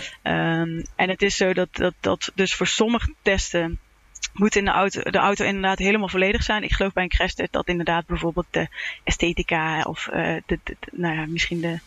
Um, 0.61 0.85
en 0.95 1.09
het 1.09 1.21
is 1.21 1.37
zo 1.37 1.53
dat, 1.53 1.69
dat, 1.71 1.93
dat 1.99 2.31
dus 2.35 2.53
voor 2.53 2.67
sommige 2.67 3.13
testen 3.21 3.79
moet 4.35 4.55
in 4.55 4.65
de 4.65 4.71
auto, 4.71 5.01
de 5.01 5.17
auto 5.17 5.45
inderdaad 5.45 5.77
helemaal 5.77 6.09
volledig 6.09 6.43
zijn. 6.43 6.63
Ik 6.63 6.73
geloof 6.73 6.93
bij 6.93 7.07
een 7.09 7.47
dat 7.51 7.67
inderdaad 7.67 8.05
bijvoorbeeld 8.05 8.45
de 8.51 8.67
esthetica 9.03 9.81
of 9.81 10.09
uh, 10.13 10.35
de, 10.45 10.59
nou 10.91 11.15
ja, 11.15 11.25
misschien 11.25 11.61
de. 11.61 11.79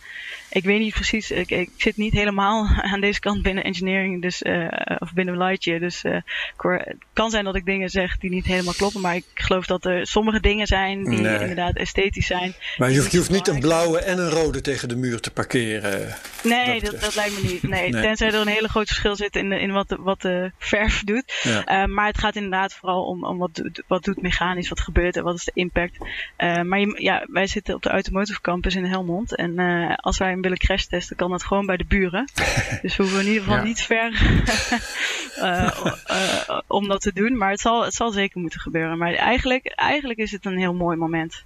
Ik 0.51 0.65
weet 0.65 0.79
niet 0.79 0.95
precies. 0.95 1.31
Ik, 1.31 1.51
ik, 1.51 1.71
zit 1.77 1.97
niet 1.97 2.13
helemaal 2.13 2.67
aan 2.93 3.01
deze 3.01 3.21
kant 3.21 3.43
binnen 3.43 3.65
engineering, 3.65 4.23
dus 4.23 4.43
uh, 4.43 4.69
of 4.99 5.13
binnen 5.13 5.39
Lightje. 5.39 5.79
Dus 5.79 6.05
uh, 6.05 6.17
het 6.57 6.97
kan 7.13 7.31
zijn 7.31 7.45
dat 7.45 7.57
ik 7.57 7.65
dingen 7.65 7.89
zeg 7.89 8.19
die 8.19 8.31
niet 8.31 8.45
helemaal 8.45 8.75
kloppen, 8.75 9.01
maar 9.01 9.17
ik 9.17 9.25
geloof 9.35 9.67
dat 9.67 9.85
er 9.85 10.07
sommige 10.07 10.41
dingen 10.41 10.67
zijn 10.67 11.05
die 11.05 11.21
nee. 11.21 11.41
inderdaad 11.41 11.77
esthetisch 11.77 12.27
zijn. 12.27 12.55
Maar 12.77 12.91
je 12.91 12.99
hoeft, 12.99 13.11
je 13.11 13.17
hoeft 13.17 13.31
niet 13.31 13.49
een 13.49 13.61
blauwe 13.61 13.99
en 13.99 14.19
een 14.19 14.31
rode 14.31 14.61
tegen 14.61 14.89
de 14.89 14.97
muur 14.97 15.21
te 15.21 15.31
parkeren. 15.31 16.17
Nee, 16.43 16.81
dat, 16.81 16.91
dat, 16.91 17.01
dat 17.01 17.15
lijkt 17.15 17.43
me 17.43 17.49
niet. 17.49 17.63
Nee, 17.63 17.91
nee, 17.91 18.03
tenzij 18.03 18.29
er 18.29 18.35
een 18.35 18.47
hele 18.47 18.69
groot 18.69 18.87
verschil 18.87 19.17
zit 19.17 19.37
in, 19.37 19.53
in 19.53 19.73
wat, 19.73 19.89
de, 19.89 19.97
wat 20.01 20.21
de 20.21 20.53
verf 20.59 21.03
doet. 21.05 21.41
Ja. 21.43 21.87
maar 21.87 22.07
het 22.07 22.18
het 22.19 22.27
gaat 22.27 22.43
inderdaad 22.43 22.75
vooral 22.75 23.05
om, 23.05 23.25
om 23.25 23.39
wat, 23.39 23.55
doet, 23.55 23.83
wat 23.87 24.05
doet 24.05 24.23
mechanisch, 24.23 24.69
wat 24.69 24.81
gebeurt 24.81 25.17
er, 25.17 25.23
wat 25.23 25.35
is 25.35 25.45
de 25.45 25.51
impact. 25.55 25.99
maar 26.65 26.79
ja, 26.79 27.27
wij 27.31 27.47
zitten 27.47 27.75
op 27.75 27.83
de 27.83 27.89
Automotive 27.89 28.41
Campus 28.41 28.75
in 28.75 28.85
Helmond. 28.85 29.37
En 29.37 29.59
als 29.97 30.19
wij 30.19 30.29
hem 30.29 30.41
willen 30.41 30.59
crash 30.59 30.85
testen, 30.85 31.17
kan 31.17 31.31
dat 31.31 31.45
gewoon 31.45 31.67
bij 31.67 31.77
de 31.77 31.85
buren. 31.85 32.29
dus 32.83 32.97
we 32.97 33.03
hoeven 33.03 33.21
in 33.21 33.27
ieder 33.27 33.43
geval 33.43 33.63
niet 33.63 33.81
ver 33.81 34.13
om 36.79 36.89
dat 36.89 37.01
te 37.01 37.13
doen. 37.13 37.37
Maar 37.37 37.51
het 37.51 37.61
zal, 37.61 37.85
het 37.85 37.95
zal 37.95 38.11
zeker 38.11 38.41
moeten 38.41 38.61
gebeuren. 38.61 38.99
Maar 38.99 39.15
eigenlijk, 39.15 39.67
eigenlijk 39.67 40.19
is 40.19 40.33
het 40.33 40.45
een 40.45 40.59
heel 40.59 40.75
mooi 40.75 40.97
moment. 40.97 41.43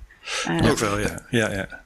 Ook 0.63 0.79
wel, 0.79 0.99
ja. 0.99 1.27
ja, 1.31 1.51
ja. 1.51 1.83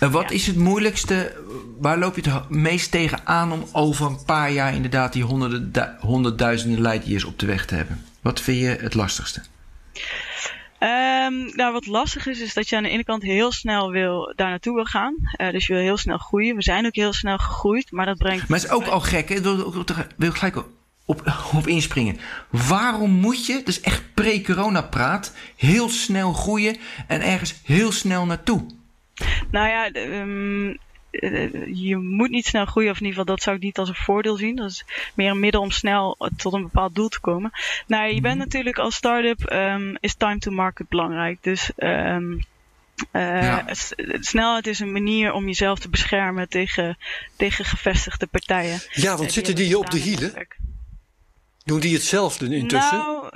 En 0.00 0.10
wat 0.10 0.30
is 0.30 0.46
het 0.46 0.56
moeilijkste, 0.56 1.32
waar 1.78 1.98
loop 1.98 2.16
je 2.16 2.30
het 2.30 2.48
meest 2.48 2.90
tegen 2.90 3.26
aan 3.26 3.52
om 3.52 3.64
over 3.72 4.06
een 4.06 4.24
paar 4.24 4.50
jaar 4.50 4.74
inderdaad 4.74 5.12
die 5.12 5.22
honderden, 5.22 5.96
honderdduizenden 6.00 6.80
light 6.80 7.24
op 7.24 7.38
de 7.38 7.46
weg 7.46 7.66
te 7.66 7.74
hebben? 7.74 8.04
Wat 8.20 8.40
vind 8.40 8.60
je 8.60 8.76
het 8.80 8.94
lastigste? 8.94 9.42
Um, 10.82 11.56
nou, 11.56 11.72
wat 11.72 11.86
lastig 11.86 12.26
is, 12.26 12.40
is 12.40 12.54
dat 12.54 12.68
je 12.68 12.76
aan 12.76 12.82
de 12.82 12.88
ene 12.88 13.04
kant 13.04 13.22
heel 13.22 13.52
snel 13.52 13.90
wil, 13.90 14.32
daar 14.36 14.48
naartoe 14.48 14.74
wil 14.74 14.84
gaan. 14.84 15.14
Uh, 15.36 15.50
dus 15.50 15.66
je 15.66 15.72
wil 15.72 15.82
heel 15.82 15.96
snel 15.96 16.18
groeien. 16.18 16.56
We 16.56 16.62
zijn 16.62 16.86
ook 16.86 16.94
heel 16.94 17.12
snel 17.12 17.38
gegroeid, 17.38 17.90
maar 17.90 18.06
dat 18.06 18.18
brengt. 18.18 18.48
Maar 18.48 18.58
het 18.58 18.68
is 18.68 18.74
ook 18.74 18.86
al 18.86 19.00
gek, 19.00 19.28
hè? 19.28 19.40
Wil 20.16 20.32
gelijk 20.32 20.56
op, 21.04 21.34
op 21.52 21.66
inspringen. 21.66 22.18
Waarom 22.50 23.10
moet 23.10 23.46
je, 23.46 23.60
dus 23.64 23.80
echt 23.80 24.02
pre-corona 24.14 24.82
praat, 24.82 25.34
heel 25.56 25.88
snel 25.88 26.32
groeien 26.32 26.76
en 27.06 27.20
ergens 27.20 27.54
heel 27.64 27.92
snel 27.92 28.26
naartoe? 28.26 28.66
Nou 29.50 29.68
ja, 29.68 29.90
um, 29.94 30.78
je 31.74 31.96
moet 31.96 32.30
niet 32.30 32.46
snel 32.46 32.64
groeien, 32.64 32.90
of 32.90 33.00
in 33.00 33.04
ieder 33.06 33.18
geval 33.18 33.34
dat 33.34 33.44
zou 33.44 33.56
ik 33.56 33.62
niet 33.62 33.78
als 33.78 33.88
een 33.88 33.94
voordeel 33.94 34.36
zien. 34.36 34.56
Dat 34.56 34.70
is 34.70 34.84
meer 35.14 35.30
een 35.30 35.40
middel 35.40 35.60
om 35.60 35.70
snel 35.70 36.16
tot 36.36 36.52
een 36.52 36.62
bepaald 36.62 36.94
doel 36.94 37.08
te 37.08 37.20
komen. 37.20 37.50
Nou, 37.86 38.14
je 38.14 38.20
bent 38.20 38.36
mhm. 38.36 38.44
natuurlijk 38.44 38.78
als 38.78 38.94
start-up, 38.94 39.52
um, 39.52 39.96
is 40.00 40.14
time 40.14 40.38
to 40.38 40.50
market 40.50 40.88
belangrijk. 40.88 41.38
Dus 41.42 41.70
um, 41.76 42.40
uh, 43.12 43.42
ja. 43.42 43.64
Snelheid 44.20 44.66
is 44.66 44.80
een 44.80 44.92
manier 44.92 45.32
om 45.32 45.46
jezelf 45.46 45.78
te 45.78 45.88
beschermen 45.88 46.48
tegen, 46.48 46.98
tegen 47.36 47.64
gevestigde 47.64 48.26
partijen. 48.26 48.80
Ja, 48.92 49.16
want 49.16 49.32
zitten 49.32 49.54
die 49.54 49.78
op 49.78 49.90
de 49.90 49.98
hielen? 49.98 50.46
Doen 51.64 51.80
die 51.80 51.94
hetzelfde 51.94 52.56
intussen? 52.56 52.98
Nou, 52.98 53.30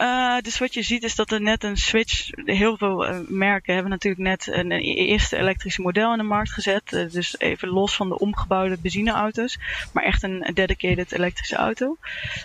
uh, 0.00 0.38
dus 0.40 0.58
wat 0.58 0.74
je 0.74 0.82
ziet 0.82 1.02
is 1.02 1.14
dat 1.14 1.32
er 1.32 1.40
net 1.40 1.64
een 1.64 1.76
switch. 1.76 2.30
Heel 2.44 2.76
veel 2.76 3.08
uh, 3.08 3.18
merken 3.28 3.74
hebben 3.74 3.90
natuurlijk 3.90 4.22
net 4.22 4.46
een, 4.46 4.70
een, 4.70 4.80
eerste 4.80 5.36
elektrische 5.36 5.82
model 5.82 6.12
in 6.12 6.18
de 6.18 6.24
markt 6.24 6.52
gezet. 6.52 6.92
Uh, 6.92 7.10
dus 7.10 7.38
even 7.38 7.68
los 7.68 7.96
van 7.96 8.08
de 8.08 8.18
omgebouwde 8.18 8.78
benzineauto's. 8.80 9.58
Maar 9.92 10.04
echt 10.04 10.22
een 10.22 10.50
dedicated 10.54 11.12
elektrische 11.12 11.56
auto. 11.56 11.96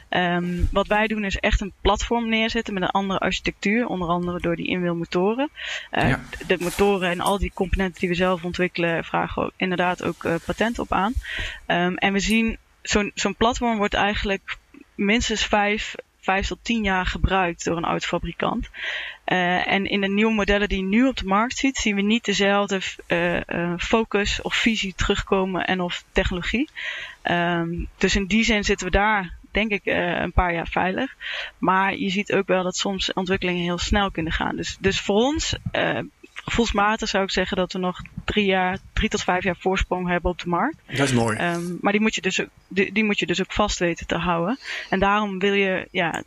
Um, 0.09 0.67
wat 0.71 0.87
wij 0.87 1.07
doen 1.07 1.23
is 1.23 1.37
echt 1.37 1.61
een 1.61 1.73
platform 1.81 2.29
neerzetten 2.29 2.73
met 2.73 2.83
een 2.83 2.89
andere 2.89 3.19
architectuur. 3.19 3.87
Onder 3.87 4.07
andere 4.07 4.39
door 4.39 4.55
die 4.55 4.67
inwielmotoren. 4.67 5.49
Ja. 5.91 6.21
De 6.47 6.57
motoren 6.59 7.09
en 7.09 7.19
al 7.19 7.37
die 7.37 7.51
componenten 7.53 7.99
die 7.99 8.09
we 8.09 8.15
zelf 8.15 8.43
ontwikkelen 8.43 9.03
vragen 9.03 9.51
inderdaad 9.55 10.03
ook 10.03 10.27
patent 10.45 10.79
op 10.79 10.91
aan. 10.91 11.13
Um, 11.67 11.97
en 11.97 12.13
we 12.13 12.19
zien 12.19 12.57
zo'n 12.81 13.11
zo'n 13.13 13.35
platform 13.35 13.77
wordt 13.77 13.93
eigenlijk 13.93 14.57
minstens 14.95 15.45
vijf, 15.45 15.95
vijf 16.27 16.47
tot 16.47 16.59
tien 16.61 16.83
jaar 16.83 17.05
gebruikt 17.05 17.63
door 17.63 17.77
een 17.77 17.85
autofabrikant. 17.85 18.69
Uh, 19.25 19.71
en 19.71 19.85
in 19.85 20.01
de 20.01 20.07
nieuwe 20.07 20.33
modellen 20.33 20.69
die 20.69 20.77
je 20.77 20.83
nu 20.83 21.07
op 21.07 21.17
de 21.17 21.25
markt 21.25 21.57
ziet, 21.57 21.77
zien 21.77 21.95
we 21.95 22.01
niet 22.01 22.25
dezelfde 22.25 22.81
uh, 23.07 23.35
uh, 23.35 23.73
focus 23.77 24.41
of 24.41 24.55
visie 24.55 24.93
terugkomen 24.95 25.65
en 25.65 25.81
of 25.81 26.03
technologie. 26.11 26.69
Um, 27.23 27.87
dus 27.97 28.15
in 28.15 28.25
die 28.25 28.43
zin 28.43 28.63
zitten 28.63 28.85
we 28.85 28.91
daar, 28.91 29.33
denk 29.51 29.71
ik, 29.71 29.81
een 29.85 30.31
paar 30.31 30.53
jaar 30.53 30.67
veilig. 30.67 31.15
Maar 31.57 31.97
je 31.97 32.09
ziet 32.09 32.33
ook 32.33 32.47
wel 32.47 32.63
dat 32.63 32.75
soms 32.75 33.13
ontwikkelingen 33.13 33.63
heel 33.63 33.77
snel 33.77 34.11
kunnen 34.11 34.33
gaan. 34.33 34.55
Dus, 34.55 34.77
dus 34.79 34.99
voor 34.99 35.15
ons 35.15 35.55
gevoelsmatig 36.47 37.09
zou 37.09 37.23
ik 37.23 37.31
zeggen 37.31 37.57
dat 37.57 37.73
we 37.73 37.79
nog 37.79 38.01
drie, 38.25 38.45
jaar, 38.45 38.77
drie 38.93 39.09
tot 39.09 39.23
vijf 39.23 39.43
jaar 39.43 39.55
voorsprong 39.59 40.07
hebben 40.07 40.31
op 40.31 40.39
de 40.39 40.49
markt. 40.49 40.77
Dat 40.85 41.07
is 41.07 41.13
mooi. 41.13 41.37
Um, 41.37 41.77
maar 41.81 41.91
die 41.91 42.01
moet, 42.01 42.15
je 42.15 42.21
dus, 42.21 42.41
die, 42.67 42.91
die, 42.91 43.03
moet 43.03 43.19
je 43.19 43.25
dus 43.25 43.41
ook 43.41 43.51
vast 43.51 43.79
weten 43.79 44.07
te 44.07 44.15
houden. 44.15 44.59
En 44.89 44.99
daarom 44.99 45.39
wil 45.39 45.53
je, 45.53 45.87
ja, 45.91 46.23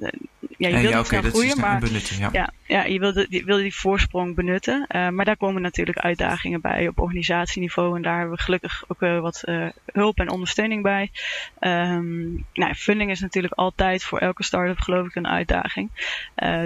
ja 0.56 0.68
je 0.68 0.80
wil 0.80 0.90
ja, 0.90 0.98
okay, 0.98 1.22
groeien, 1.22 1.60
maar 1.60 1.80
benutten, 1.80 2.18
ja. 2.18 2.28
ja. 2.32 2.52
Ja, 2.66 2.84
je 2.84 2.98
wil, 2.98 3.12
de, 3.12 3.26
je 3.28 3.44
wil 3.44 3.56
die 3.56 3.74
voorsprong 3.74 4.34
benutten. 4.34 4.86
Uh, 4.88 5.08
maar 5.08 5.24
daar 5.24 5.36
komen 5.36 5.62
natuurlijk 5.62 5.98
uitdagingen 5.98 6.60
bij 6.60 6.88
op 6.88 7.00
organisatieniveau. 7.00 7.96
En 7.96 8.02
daar 8.02 8.18
hebben 8.18 8.36
we 8.36 8.42
gelukkig 8.42 8.84
ook 8.88 9.02
uh, 9.02 9.20
wat 9.20 9.42
uh, 9.44 9.68
hulp 9.92 10.18
en 10.18 10.30
ondersteuning 10.30 10.82
bij. 10.82 11.10
Um, 11.60 12.46
nou, 12.52 12.74
funding 12.74 13.10
is 13.10 13.20
natuurlijk 13.20 13.54
altijd 13.54 14.04
voor 14.04 14.18
elke 14.18 14.44
start-up 14.44 14.78
geloof 14.78 15.06
ik 15.06 15.14
een 15.14 15.26
uitdaging. 15.26 15.90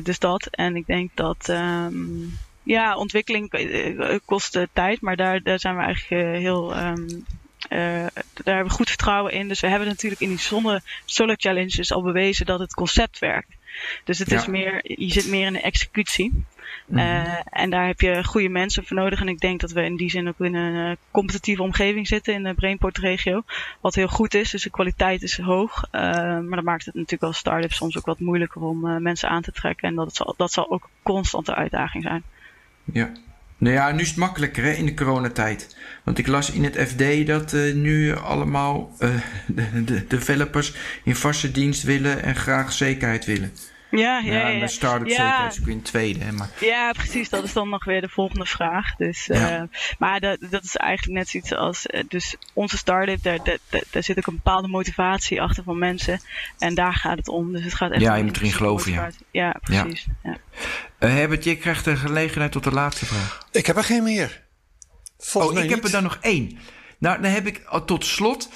dus 0.02 0.18
dat. 0.18 0.46
En 0.46 0.76
ik 0.76 0.86
denk 0.86 1.10
dat... 1.14 1.48
Um, 1.48 2.38
ja, 2.64 2.96
ontwikkeling 2.96 3.52
eh, 3.52 4.18
kost 4.24 4.58
tijd, 4.72 5.00
maar 5.00 5.16
daar, 5.16 5.42
daar 5.42 5.60
zijn 5.60 5.76
we 5.76 5.82
eigenlijk 5.82 6.22
eh, 6.22 6.40
heel. 6.40 6.76
Um, 6.76 7.24
uh, 7.70 7.78
daar 7.78 8.54
hebben 8.54 8.66
we 8.66 8.70
goed 8.70 8.88
vertrouwen 8.88 9.32
in. 9.32 9.48
Dus 9.48 9.60
we 9.60 9.68
hebben 9.68 9.88
natuurlijk 9.88 10.20
in 10.20 10.28
die 10.28 10.38
zonne 10.38 10.82
Solar 11.04 11.36
Challenges 11.38 11.92
al 11.92 12.02
bewezen 12.02 12.46
dat 12.46 12.58
het 12.58 12.74
concept 12.74 13.18
werkt. 13.18 13.56
Dus 14.04 14.18
het 14.18 14.32
is 14.32 14.46
meer, 14.46 14.80
je 15.00 15.12
zit 15.12 15.28
meer 15.28 15.46
in 15.46 15.52
de 15.52 15.60
executie. 15.60 16.30
Mm 16.86 16.98
uh, 16.98 17.40
en 17.50 17.70
daar 17.70 17.86
heb 17.86 18.00
je 18.00 18.24
goede 18.24 18.48
mensen 18.48 18.84
voor 18.84 18.96
nodig. 18.96 19.20
En 19.20 19.28
ik 19.28 19.40
denk 19.40 19.60
dat 19.60 19.72
we 19.72 19.84
in 19.84 19.96
die 19.96 20.10
zin 20.10 20.28
ook 20.28 20.40
in 20.40 20.54
een 20.54 20.90
uh, 20.90 20.96
competitieve 21.10 21.62
omgeving 21.62 22.06
zitten 22.06 22.34
in 22.34 22.42
de 22.42 22.54
Brainport 22.54 22.98
regio. 22.98 23.42
Wat 23.80 23.94
heel 23.94 24.08
goed 24.08 24.34
is. 24.34 24.50
Dus 24.50 24.62
de 24.62 24.70
kwaliteit 24.70 25.22
is 25.22 25.38
hoog. 25.38 25.84
Uh, 25.92 26.00
maar 26.00 26.54
dat 26.56 26.64
maakt 26.64 26.84
het 26.84 26.94
natuurlijk 26.94 27.22
als 27.22 27.38
start-up 27.38 27.72
soms 27.72 27.98
ook 27.98 28.06
wat 28.06 28.18
moeilijker 28.18 28.62
om 28.62 29.02
mensen 29.02 29.28
aan 29.28 29.42
te 29.42 29.52
trekken. 29.52 29.88
En 29.88 29.94
dat, 29.94 30.16
zal, 30.16 30.34
dat 30.36 30.52
zal 30.52 30.70
ook 30.70 30.88
constante 31.02 31.54
uitdaging 31.54 32.02
zijn. 32.02 32.22
Ja. 32.92 33.12
Nou 33.58 33.74
ja, 33.74 33.92
nu 33.92 34.00
is 34.00 34.08
het 34.08 34.16
makkelijker 34.16 34.64
hè, 34.64 34.70
in 34.70 34.86
de 34.86 34.94
coronatijd. 34.94 35.76
Want 36.04 36.18
ik 36.18 36.26
las 36.26 36.50
in 36.50 36.64
het 36.64 36.76
FD 36.88 37.26
dat 37.26 37.52
uh, 37.52 37.74
nu 37.74 38.16
allemaal 38.16 38.96
uh, 39.00 39.10
de, 39.46 39.84
de, 39.84 40.06
developers 40.06 40.74
in 41.04 41.16
vaste 41.16 41.50
dienst 41.50 41.82
willen 41.82 42.22
en 42.22 42.36
graag 42.36 42.72
zekerheid 42.72 43.24
willen. 43.24 43.52
Ja, 43.98 44.18
ja, 44.18 44.32
ja. 44.32 44.48
ja. 44.48 44.66
start-up 44.66 45.08
ja. 45.08 45.14
zeker 45.14 45.46
is 45.46 45.60
ook 45.60 45.66
in 45.66 45.82
tweede. 45.82 46.24
Hè, 46.24 46.32
maar... 46.32 46.50
Ja, 46.60 46.92
precies. 46.92 47.28
Dat 47.28 47.44
is 47.44 47.52
dan 47.52 47.68
nog 47.68 47.84
weer 47.84 48.00
de 48.00 48.08
volgende 48.08 48.46
vraag. 48.46 48.96
Dus, 48.96 49.28
uh, 49.28 49.62
maar 49.98 50.20
dat, 50.20 50.38
dat 50.50 50.64
is 50.64 50.76
eigenlijk 50.76 51.18
net 51.18 51.28
zoiets 51.28 51.52
als... 51.52 51.86
Uh, 51.86 52.02
dus 52.08 52.36
onze 52.52 52.76
start-up, 52.76 53.22
daar, 53.22 53.38
daar, 53.44 53.58
daar, 53.90 54.02
zit 54.02 54.18
ook 54.18 54.26
een 54.26 54.34
bepaalde 54.34 54.68
motivatie 54.68 55.42
achter 55.42 55.62
van 55.62 55.78
mensen. 55.78 56.20
En 56.58 56.74
daar 56.74 56.94
gaat 56.94 57.16
het 57.16 57.28
om. 57.28 57.52
Dus 57.52 57.64
het 57.64 57.74
gaat 57.74 57.90
echt 57.90 58.00
ja, 58.00 58.14
je 58.14 58.24
moet 58.24 58.36
erin 58.36 58.52
geloven, 58.52 58.92
ja. 58.92 59.10
Ja, 59.30 59.56
precies. 59.60 60.06
Ja. 60.22 60.30
Ja. 60.30 61.08
Uh, 61.08 61.14
Herbert, 61.14 61.44
je 61.44 61.56
krijgt 61.56 61.84
de 61.84 61.96
gelegenheid 61.96 62.52
tot 62.52 62.64
de 62.64 62.72
laatste 62.72 63.06
vraag. 63.06 63.46
Ik 63.52 63.66
heb 63.66 63.76
er 63.76 63.84
geen 63.84 64.02
meer. 64.02 64.42
Volgens 65.18 65.58
oh, 65.58 65.64
ik 65.64 65.70
heb 65.70 65.84
er 65.84 65.90
dan 65.90 66.02
nog 66.02 66.18
één. 66.20 66.58
Nou, 66.98 67.22
dan 67.22 67.30
heb 67.30 67.46
ik 67.46 67.62
tot 67.86 68.04
slot... 68.04 68.48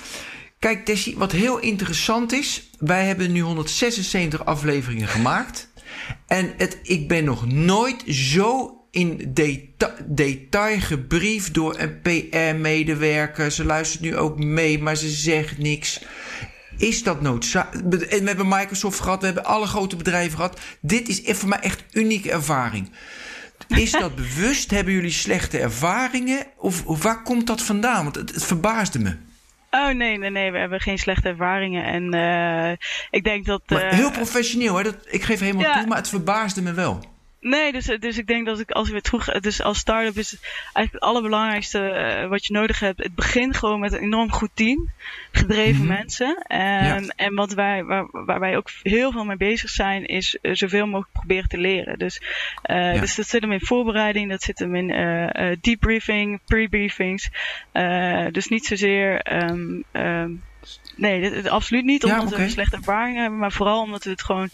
Kijk, 0.59 0.85
Tessie, 0.85 1.17
wat 1.17 1.33
heel 1.33 1.59
interessant 1.59 2.33
is. 2.33 2.68
Wij 2.79 3.07
hebben 3.07 3.33
nu 3.33 3.41
176 3.41 4.45
afleveringen 4.45 5.09
gemaakt. 5.09 5.69
En 6.27 6.55
het, 6.57 6.79
ik 6.83 7.09
ben 7.09 7.25
nog 7.25 7.47
nooit 7.47 8.03
zo 8.07 8.79
in 8.91 9.31
deta 9.35 9.95
detail 10.07 10.81
gebriefd 10.81 11.55
door 11.55 11.79
een 11.79 12.01
PR-medewerker. 12.01 13.51
Ze 13.51 13.65
luistert 13.65 14.03
nu 14.03 14.17
ook 14.17 14.39
mee, 14.39 14.79
maar 14.79 14.97
ze 14.97 15.09
zegt 15.09 15.59
niks. 15.59 16.05
Is 16.77 17.03
dat 17.03 17.21
noodzakelijk? 17.21 18.09
We 18.09 18.23
hebben 18.25 18.49
Microsoft 18.49 19.01
gehad, 19.01 19.21
we 19.21 19.27
hebben 19.27 19.45
alle 19.45 19.67
grote 19.67 19.97
bedrijven 19.97 20.37
gehad. 20.37 20.61
Dit 20.81 21.09
is 21.09 21.21
voor 21.25 21.49
mij 21.49 21.61
echt 21.61 21.85
unieke 21.93 22.31
ervaring. 22.31 22.91
Is 23.69 23.91
dat 23.91 24.15
bewust? 24.23 24.71
Hebben 24.71 24.93
jullie 24.93 25.11
slechte 25.11 25.59
ervaringen? 25.59 26.47
Of, 26.57 26.85
of 26.85 27.03
waar 27.03 27.23
komt 27.23 27.47
dat 27.47 27.63
vandaan? 27.63 28.03
Want 28.03 28.17
het, 28.17 28.35
het 28.35 28.45
verbaasde 28.45 28.99
me. 28.99 29.17
Oh 29.71 29.91
nee, 29.91 30.19
nee, 30.19 30.31
nee, 30.31 30.53
we 30.53 30.59
hebben 30.59 30.81
geen 30.81 30.99
slechte 30.99 31.29
ervaringen. 31.29 31.85
En 31.85 32.15
uh, 32.15 32.71
ik 33.11 33.25
denk 33.25 33.45
dat. 33.45 33.63
Uh, 33.67 33.79
heel 33.79 34.11
professioneel, 34.11 34.77
hè? 34.77 34.83
Dat, 34.83 34.97
ik 35.05 35.23
geef 35.23 35.41
helemaal 35.41 35.63
ja, 35.63 35.79
toe, 35.79 35.87
maar 35.87 35.97
het 35.97 36.09
verbaasde 36.09 36.63
me 36.63 36.73
wel. 36.73 37.01
Nee, 37.41 37.73
dus, 37.73 37.85
dus 37.85 38.19
ik 38.19 38.27
denk 38.27 38.47
dat 38.47 38.61
ik 38.61 38.71
als 38.71 38.87
we 38.87 38.93
weer 38.93 39.03
terug. 39.03 39.41
Dus 39.41 39.63
als 39.63 39.79
start-up 39.79 40.17
is 40.17 40.37
eigenlijk 40.41 40.93
het 40.93 41.03
allerbelangrijkste 41.03 41.79
uh, 42.23 42.29
wat 42.29 42.47
je 42.47 42.53
nodig 42.53 42.81
hebt. 42.81 43.03
Het 43.03 43.15
begint 43.15 43.57
gewoon 43.57 43.81
met 43.81 43.93
een 43.93 43.99
enorm 43.99 44.33
goed 44.33 44.51
team. 44.55 44.91
Gedreven 45.33 45.83
mm 45.83 45.89
-hmm. 45.89 45.97
mensen. 45.97 46.43
En, 46.47 47.05
ja. 47.05 47.13
en 47.17 47.35
wat 47.35 47.53
wij, 47.53 47.85
waar, 47.85 48.09
waar, 48.11 48.41
wij 48.41 48.57
ook 48.57 48.71
heel 48.83 49.13
veel 49.13 49.25
mee 49.25 49.37
bezig 49.37 49.71
zijn, 49.71 50.07
is 50.07 50.39
uh, 50.43 50.55
zoveel 50.55 50.87
mogelijk 50.87 51.13
proberen 51.13 51.49
te 51.49 51.59
leren. 51.59 51.99
Dus, 51.99 52.21
uh, 52.65 52.95
ja. 52.95 53.01
dus 53.01 53.15
dat 53.15 53.27
zit 53.27 53.43
hem 53.43 53.53
in 53.53 53.61
voorbereiding, 53.61 54.31
dat 54.31 54.43
zit 54.43 54.59
hem 54.59 54.75
in 54.75 55.59
debriefing, 55.61 56.41
pre-briefings. 56.45 57.31
dus 58.33 58.49
niet 58.49 58.67
zozeer. 58.67 59.35
Um, 59.51 59.85
um, 59.93 60.43
Nee, 60.99 61.21
dit, 61.21 61.33
dit, 61.33 61.49
absoluut 61.49 61.85
niet 61.85 62.05
omdat 62.05 62.21
ja, 62.21 62.27
okay. 62.27 62.45
we 62.45 62.51
slechte 62.51 62.77
ervaringen 62.77 63.21
hebben, 63.21 63.39
maar 63.39 63.53
vooral 63.53 63.83
omdat 63.83 64.05
we 64.05 64.11
het 64.11 64.23
gewoon. 64.23 64.51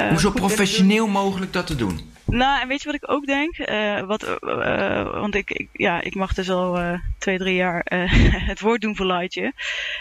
Uh, 0.00 0.08
Hoe 0.08 0.20
zo 0.20 0.30
professioneel 0.30 1.06
mogelijk 1.06 1.52
dat 1.52 1.66
te 1.66 1.76
doen? 1.76 2.00
Nou, 2.24 2.60
en 2.60 2.68
weet 2.68 2.82
je 2.82 2.86
wat 2.86 3.02
ik 3.02 3.10
ook 3.10 3.26
denk? 3.26 3.58
Uh, 3.58 4.00
wat, 4.00 4.38
uh, 4.40 5.12
want 5.12 5.34
ik, 5.34 5.50
ik, 5.50 5.68
ja, 5.72 6.00
ik 6.00 6.14
mag 6.14 6.34
dus 6.34 6.50
al 6.50 6.78
uh, 6.78 6.98
twee, 7.18 7.38
drie 7.38 7.54
jaar 7.54 7.86
het 8.50 8.60
woord 8.60 8.80
doen 8.80 8.96
voor 8.96 9.06
Lightje. 9.06 9.52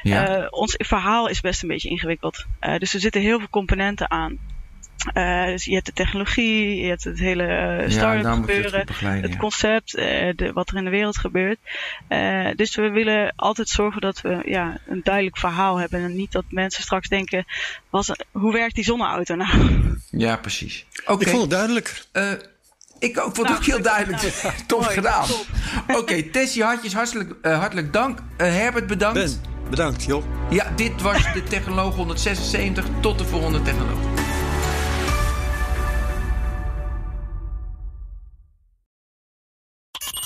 Ja. 0.01 0.47
ons 0.49 0.75
verhaal 0.77 1.27
is 1.27 1.41
best 1.41 1.61
een 1.61 1.67
beetje 1.67 1.89
ingewikkeld. 1.89 2.45
dus 2.77 2.93
er 2.93 2.99
zitten 2.99 3.21
heel 3.21 3.39
veel 3.39 3.49
componenten 3.49 4.11
aan. 4.11 4.37
Uh, 5.13 5.45
dus 5.45 5.65
je 5.65 5.73
hebt 5.73 5.85
de 5.85 5.93
technologie, 5.93 6.81
je 6.81 6.87
hebt 6.87 7.03
het 7.03 7.19
hele 7.19 7.81
uh, 7.83 7.89
start-up 7.89 8.33
gebeuren, 8.33 8.79
het, 8.79 9.21
het 9.21 9.37
concept, 9.37 9.97
uh, 9.97 10.03
de, 10.35 10.51
wat 10.53 10.69
er 10.69 10.77
in 10.77 10.83
de 10.83 10.89
wereld 10.89 11.17
gebeurt. 11.17 11.57
dus 12.55 12.75
we 12.75 12.89
willen 12.89 13.33
altijd 13.35 13.69
zorgen 13.69 14.01
dat 14.01 14.21
we 14.21 14.41
ja, 14.45 14.77
een 14.87 15.01
duidelijk 15.03 15.37
verhaal 15.37 15.77
hebben. 15.77 16.03
En 16.03 16.15
niet 16.15 16.31
dat 16.31 16.43
mensen 16.49 16.83
straks 16.83 17.07
denken, 17.07 17.45
was, 17.89 18.11
hoe 18.31 18.53
werkt 18.53 18.75
die 18.75 18.83
zonneauto 18.83 19.35
nou? 19.35 19.49
Ja, 20.09 20.35
precies. 20.35 20.85
Okay. 21.05 21.17
Ik 21.17 21.27
vond 21.27 21.41
het 21.41 21.51
duidelijk. 21.51 22.03
ik 22.99 23.19
ook, 23.19 23.35
vond 23.35 23.47
het 23.47 23.57
ook 23.57 23.65
nou, 23.67 23.71
heel 23.71 23.81
duidelijk. 23.81 24.21
Nou, 24.21 24.55
Tof 24.67 24.85
gedaan. 24.85 25.25
Oké, 25.87 25.99
okay, 25.99 26.21
Tessie 26.23 26.63
Hartjes, 26.63 26.93
hartelijk, 26.93 27.45
hartelijk 27.45 27.93
dank. 27.93 28.19
Herbert, 28.37 28.87
bedankt. 28.87 29.19
Ben, 29.19 29.41
bedankt, 29.69 30.03
joh. 30.03 30.23
Ja, 30.49 30.71
dit 30.75 31.01
was 31.01 31.33
de 31.33 31.43
Technoloog 31.43 31.95
176. 31.95 32.85
Tot 33.01 33.17
de 33.17 33.25
volgende 33.25 33.61
Technoloog. 33.61 34.16